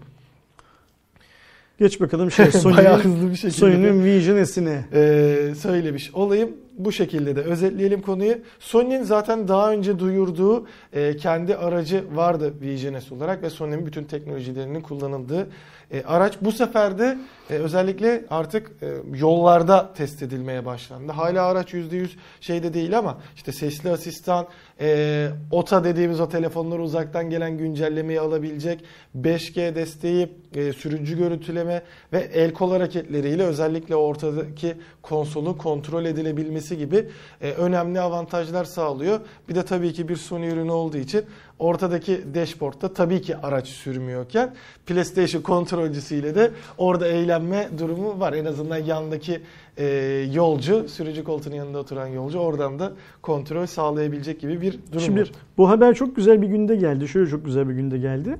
Geç 1.79 2.01
bakalım 2.01 2.31
şey 2.31 2.45
Sony'nin 2.51 2.89
hızlı 2.89 3.31
bir 3.31 3.35
şekilde. 3.35 3.59
Sony'nin 3.59 4.05
Vision 4.05 4.43
S'ine. 4.43 4.85
Ee, 4.93 5.53
söylemiş 5.57 6.13
olayım. 6.13 6.49
Bu 6.77 6.91
şekilde 6.91 7.35
de 7.35 7.41
özetleyelim 7.41 8.01
konuyu. 8.01 8.35
Sony'nin 8.59 9.03
zaten 9.03 9.47
daha 9.47 9.71
önce 9.71 9.99
duyurduğu 9.99 10.67
e, 10.93 11.17
kendi 11.17 11.55
aracı 11.55 12.03
vardı 12.15 12.53
Vision 12.61 12.99
S 12.99 13.15
olarak 13.15 13.43
ve 13.43 13.49
Sony'nin 13.49 13.85
bütün 13.85 14.03
teknolojilerinin 14.03 14.81
kullanıldığı 14.81 15.47
e, 15.91 16.03
araç 16.03 16.33
bu 16.41 16.51
sefer 16.51 16.99
de 16.99 17.17
e, 17.49 17.53
özellikle 17.53 18.25
artık 18.29 18.71
e, 18.81 19.17
yollarda 19.17 19.93
test 19.93 20.23
edilmeye 20.23 20.65
başlandı. 20.65 21.11
Hala 21.11 21.45
araç 21.45 21.73
%100 21.73 22.09
şeyde 22.41 22.73
değil 22.73 22.97
ama 22.97 23.17
işte 23.35 23.51
sesli 23.51 23.89
asistan, 23.89 24.47
e, 24.79 25.29
OTA 25.51 25.83
dediğimiz 25.83 26.19
o 26.19 26.29
telefonları 26.29 26.81
uzaktan 26.81 27.29
gelen 27.29 27.57
güncellemeyi 27.57 28.19
alabilecek, 28.19 28.83
5G 29.21 29.75
desteği, 29.75 30.29
sürücü 30.77 31.17
görüntüleme 31.17 31.83
ve 32.13 32.19
el 32.19 32.53
kol 32.53 32.71
hareketleriyle 32.71 33.43
özellikle 33.43 33.95
ortadaki 33.95 34.73
konsolu 35.01 35.57
kontrol 35.57 36.05
edilebilmesi 36.05 36.77
gibi 36.77 37.09
önemli 37.41 37.99
avantajlar 37.99 38.65
sağlıyor. 38.65 39.19
Bir 39.49 39.55
de 39.55 39.65
tabii 39.65 39.93
ki 39.93 40.09
bir 40.09 40.15
Sony 40.15 40.47
ürünü 40.47 40.71
olduğu 40.71 40.97
için 40.97 41.25
ortadaki 41.59 42.21
dashboardta 42.33 42.93
tabii 42.93 43.21
ki 43.21 43.37
araç 43.37 43.67
sürmüyorken 43.67 44.53
PlayStation 44.85 45.41
kontrolcüsüyle 45.41 46.35
de 46.35 46.51
orada 46.77 47.07
eğlenme 47.07 47.69
durumu 47.77 48.19
var. 48.19 48.33
En 48.33 48.45
azından 48.45 48.77
yandaki 48.77 49.41
e, 49.77 49.85
yolcu, 50.33 50.89
sürücü 50.89 51.23
koltuğunun 51.23 51.55
yanında 51.55 51.79
oturan 51.79 52.07
yolcu 52.07 52.39
oradan 52.39 52.79
da 52.79 52.93
kontrol 53.21 53.65
sağlayabilecek 53.65 54.41
gibi 54.41 54.61
bir 54.61 54.79
durum 54.91 55.01
Şimdi 55.01 55.21
var. 55.21 55.31
bu 55.57 55.69
haber 55.69 55.93
çok 55.93 56.15
güzel 56.15 56.41
bir 56.41 56.47
günde 56.47 56.75
geldi. 56.75 57.07
Şöyle 57.07 57.29
çok 57.29 57.45
güzel 57.45 57.69
bir 57.69 57.73
günde 57.73 57.97
geldi. 57.97 58.37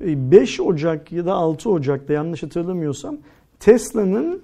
E, 0.00 0.30
5 0.30 0.60
Ocak 0.60 1.12
ya 1.12 1.26
da 1.26 1.34
6 1.34 1.70
Ocak'ta 1.70 2.12
yanlış 2.12 2.42
hatırlamıyorsam 2.42 3.16
Tesla'nın 3.60 4.34
e, 4.34 4.38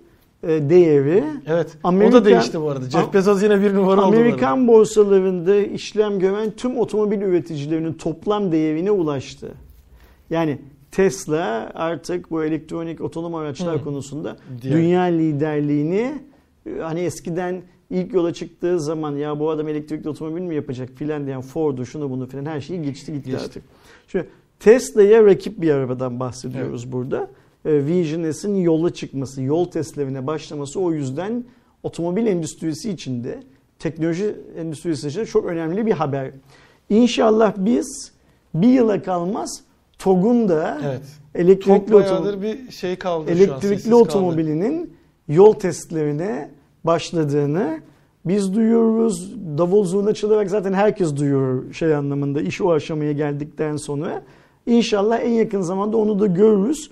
değeri 0.49 1.25
Evet. 1.47 1.69
o 1.85 1.89
Amerika- 1.89 2.13
da 2.13 2.25
değişti 2.25 2.61
bu 2.61 2.71
arada. 2.71 2.91
Jeff 2.91 3.15
Bezos 3.15 3.43
yine 3.43 3.61
bir 3.61 3.75
numara 3.75 3.93
oldu. 3.93 3.97
bu 3.97 4.03
arada. 4.03 4.17
Amerikan 4.17 4.69
borsalarında 4.69 5.57
işlem 5.57 6.19
gören 6.19 6.51
tüm 6.51 6.79
otomobil 6.79 7.21
üreticilerinin 7.21 7.93
toplam 7.93 8.53
değerine 8.53 8.91
ulaştı. 8.91 9.53
Yani 10.31 10.59
Tesla 10.91 11.71
artık 11.75 12.31
bu 12.31 12.45
elektronik 12.45 13.01
otonom 13.01 13.35
araçlar 13.35 13.81
Hı. 13.81 13.85
konusunda 13.85 14.37
Diğer- 14.63 14.77
dünya 14.77 15.03
liderliğini 15.03 16.13
e, 16.67 16.79
hani 16.81 17.01
eskiden 17.01 17.63
ilk 17.91 18.15
yola 18.15 18.33
çıktığı 18.35 18.81
zaman 18.81 19.17
ya 19.17 19.41
bu 19.41 19.51
adam 19.51 19.69
elektrikli 19.69 20.09
otomobil 20.09 20.43
mi 20.43 20.55
yapacak 20.55 20.89
filan 20.95 21.27
diyen 21.27 21.41
Ford'u 21.41 21.87
şunu 21.87 22.11
bunu 22.11 22.27
filan 22.27 22.47
her 22.47 22.61
şeyi 22.61 22.83
geçti 22.83 23.13
gitti 23.13 23.31
Geçti. 23.31 23.45
artık. 23.47 23.63
Şimdi 24.09 24.27
Tesla'ya 24.61 25.25
rakip 25.25 25.61
bir 25.61 25.71
arabadan 25.71 26.21
bahsediyoruz 26.21 26.93
burada. 26.93 27.29
E, 27.65 27.87
Vision 27.87 28.55
yola 28.55 28.95
çıkması, 28.95 29.43
yol 29.43 29.65
testlerine 29.65 30.27
başlaması 30.27 30.81
o 30.81 30.93
yüzden 30.93 31.45
otomobil 31.83 32.27
endüstrisi 32.27 32.91
içinde, 32.91 33.43
teknoloji 33.79 34.37
endüstrisi 34.59 35.09
içinde 35.09 35.27
çok 35.27 35.45
önemli 35.45 35.87
bir 35.87 35.93
haber. 35.93 36.31
İnşallah 36.91 37.53
biz 37.57 38.13
bir 38.55 38.69
yıla 38.69 39.03
kalmaz 39.03 39.63
TOG'un 39.99 40.49
da 40.49 40.81
Evet. 40.85 41.03
elektrikli, 41.35 41.93
bayağıdır 41.93 42.43
bir 42.43 42.71
şey 42.71 42.97
kaldı 42.97 43.27
şu 43.27 43.33
an. 43.33 43.37
elektrikli 43.37 43.91
kaldı. 43.91 44.03
otomobilinin 44.03 44.97
yol 45.29 45.53
testlerine 45.53 46.51
başladığını 46.85 47.81
biz 48.25 48.55
duyuyoruz. 48.55 49.35
Davul 49.59 49.85
zurna 49.85 50.15
çalarak 50.15 50.51
zaten 50.51 50.73
herkes 50.73 51.17
duyuyor 51.17 51.73
şey 51.73 51.95
anlamında 51.95 52.41
iş 52.43 52.61
o 52.61 52.73
aşamaya 52.73 53.13
geldikten 53.13 53.77
sonra. 53.77 54.23
İnşallah 54.67 55.21
en 55.21 55.33
yakın 55.33 55.61
zamanda 55.61 55.97
onu 55.97 56.21
da 56.21 56.27
görürüz. 56.27 56.91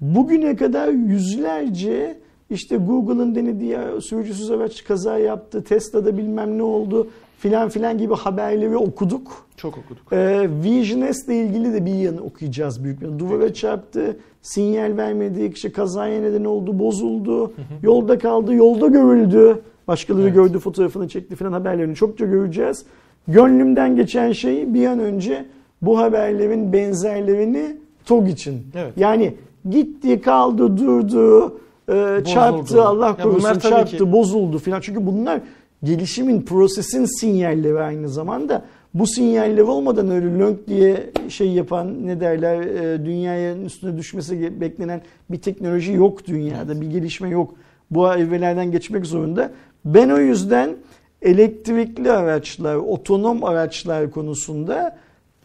Bugüne 0.00 0.56
kadar 0.56 0.88
yüzlerce 0.88 2.18
işte 2.50 2.76
Google'ın 2.76 3.34
denediği 3.34 3.76
sürücüsüz 4.00 4.50
araç 4.50 4.84
kaza 4.84 5.18
yaptı, 5.18 5.64
Tesla'da 5.64 6.16
bilmem 6.16 6.58
ne 6.58 6.62
oldu 6.62 7.08
filan 7.38 7.68
filan 7.68 7.98
gibi 7.98 8.14
haberleri 8.14 8.76
okuduk. 8.76 9.46
Çok 9.56 9.78
okuduk. 9.78 10.12
Ee, 10.12 10.48
Vision 10.64 11.12
S 11.12 11.34
ile 11.34 11.44
ilgili 11.44 11.72
de 11.72 11.86
bir 11.86 11.94
yanı 11.94 12.20
okuyacağız 12.20 12.84
büyük 12.84 13.00
bir. 13.00 13.18
Duvara 13.18 13.54
çarptı, 13.54 14.16
sinyal 14.42 14.96
vermedi, 14.96 15.50
işte 15.54 15.72
kazaya 15.72 16.20
neden 16.20 16.44
oldu, 16.44 16.78
bozuldu, 16.78 17.52
yolda 17.82 18.18
kaldı, 18.18 18.54
yolda 18.54 18.86
görüldü. 18.86 19.58
Başkaları 19.88 20.24
Evet. 20.24 20.34
gördü, 20.34 20.58
fotoğrafını 20.58 21.08
çekti 21.08 21.36
falan 21.36 21.52
haberlerini 21.52 21.94
çokça 21.94 22.26
göreceğiz. 22.26 22.84
Gönlümden 23.28 23.96
geçen 23.96 24.32
şey 24.32 24.74
bir 24.74 24.86
an 24.86 24.98
önce 24.98 25.44
bu 25.82 25.98
haberlerin 25.98 26.72
benzerlerini 26.72 27.76
TOG 28.04 28.28
için. 28.28 28.62
Evet. 28.74 28.92
Yani 28.96 29.34
gitti, 29.70 30.20
kaldı, 30.20 30.76
durdu, 30.76 31.58
e, 31.88 32.24
çarptı, 32.24 32.82
Allah 32.82 33.16
korusun 33.22 33.40
çarptı, 33.70 33.96
ki- 33.96 34.12
bozuldu 34.12 34.58
filan. 34.58 34.80
Çünkü 34.80 35.06
bunlar 35.06 35.40
gelişimin, 35.84 36.42
prosesin 36.42 37.04
sinyalleri 37.20 37.80
aynı 37.80 38.08
zamanda. 38.08 38.62
Bu 38.94 39.06
sinyaller 39.06 39.62
olmadan 39.62 40.10
öyle 40.10 40.38
lönk 40.38 40.68
diye 40.68 41.10
şey 41.28 41.48
yapan 41.48 42.06
ne 42.06 42.20
derler 42.20 42.60
e, 42.60 43.04
dünyanın 43.04 43.64
üstüne 43.64 43.96
düşmesi 43.96 44.60
beklenen 44.60 45.00
bir 45.30 45.38
teknoloji 45.40 45.92
yok 45.92 46.26
dünyada. 46.26 46.80
Bir 46.80 46.90
gelişme 46.90 47.28
yok. 47.28 47.54
Bu 47.90 48.12
evrelerden 48.12 48.70
geçmek 48.70 49.06
zorunda. 49.06 49.50
Ben 49.84 50.10
o 50.10 50.18
yüzden 50.18 50.70
elektrikli 51.22 52.12
araçlar, 52.12 52.76
otonom 52.76 53.44
araçlar 53.44 54.10
konusunda 54.10 54.96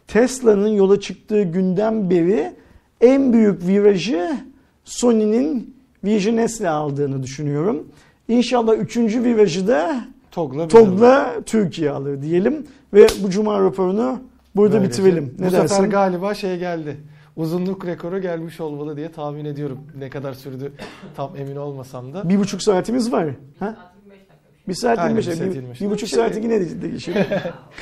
Tesla'nın 0.07 0.67
yola 0.67 0.99
çıktığı 0.99 1.43
günden 1.43 2.09
beri 2.09 2.51
en 3.01 3.33
büyük 3.33 3.67
virajı 3.67 4.37
Sony'nin 4.85 5.75
Vision 6.03 6.47
S'le 6.47 6.69
aldığını 6.69 7.23
düşünüyorum. 7.23 7.87
İnşallah 8.27 8.73
üçüncü 8.73 9.23
virajı 9.23 9.67
da 9.67 10.05
TOG'la. 10.31 10.67
TOG'la 10.67 11.33
Türkiye 11.45 11.89
alır 11.91 12.21
diyelim. 12.21 12.67
Ve 12.93 13.07
bu 13.23 13.29
cuma 13.29 13.61
raporunu 13.61 14.19
burada 14.55 14.73
Böylece 14.73 14.89
bitirelim. 14.89 15.35
Ne 15.39 15.47
Bu 15.47 15.51
dersin? 15.51 15.67
sefer 15.67 15.89
galiba 15.89 16.33
şey 16.33 16.57
geldi. 16.57 16.97
Uzunluk 17.35 17.85
rekoru 17.85 18.19
gelmiş 18.19 18.59
olmalı 18.61 18.97
diye 18.97 19.11
tahmin 19.11 19.45
ediyorum. 19.45 19.79
Ne 19.97 20.09
kadar 20.09 20.33
sürdü 20.33 20.71
tam 21.15 21.31
emin 21.37 21.55
olmasam 21.55 22.13
da. 22.13 22.29
Bir 22.29 22.39
buçuk 22.39 22.61
saatimiz 22.61 23.11
var. 23.11 23.27
Ha? 23.59 23.75
Bir 24.67 24.73
saat 24.73 24.99
Aynen, 24.99 25.09
25 25.09 25.25
bir 25.27 25.31
dakika. 25.31 25.49
Bir, 25.49 25.55
25 25.55 25.81
bir 25.81 25.89
buçuk 25.89 26.09
Şey- 26.09 26.19
saati 26.19 26.39
yine. 26.39 26.61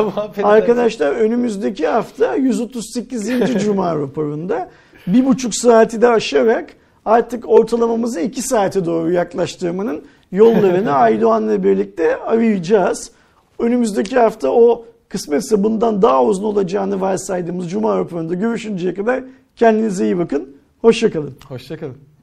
Bir 0.00 0.04
muhabbet 0.04 0.38
ederiz. 0.38 0.50
Arkadaşlar 0.50 1.12
önümüzdeki 1.12 1.86
hafta 1.86 2.34
138. 2.34 3.30
Cuma 3.64 3.96
raporunda 3.96 4.70
bir 5.06 5.26
buçuk 5.26 5.54
saati 5.54 6.02
de 6.02 6.08
aşarak 6.08 6.70
artık 7.04 7.48
ortalamamızı 7.48 8.20
iki 8.20 8.42
saate 8.42 8.84
doğru 8.84 9.12
yaklaştırmanın 9.12 10.04
yollarını 10.32 10.92
Aydoğan'la 10.94 11.62
birlikte 11.62 12.16
arayacağız. 12.16 13.10
Önümüzdeki 13.58 14.18
hafta 14.18 14.48
o 14.48 14.84
kısmetse 15.08 15.64
bundan 15.64 16.02
daha 16.02 16.24
uzun 16.24 16.44
olacağını 16.44 17.00
varsaydığımız 17.00 17.70
Cuma 17.70 17.98
raporunda 17.98 18.34
görüşünceye 18.34 18.94
kadar 18.94 19.24
kendinize 19.56 20.04
iyi 20.04 20.18
bakın. 20.18 20.56
Hoşçakalın. 20.80 21.34
Hoşçakalın. 21.48 22.15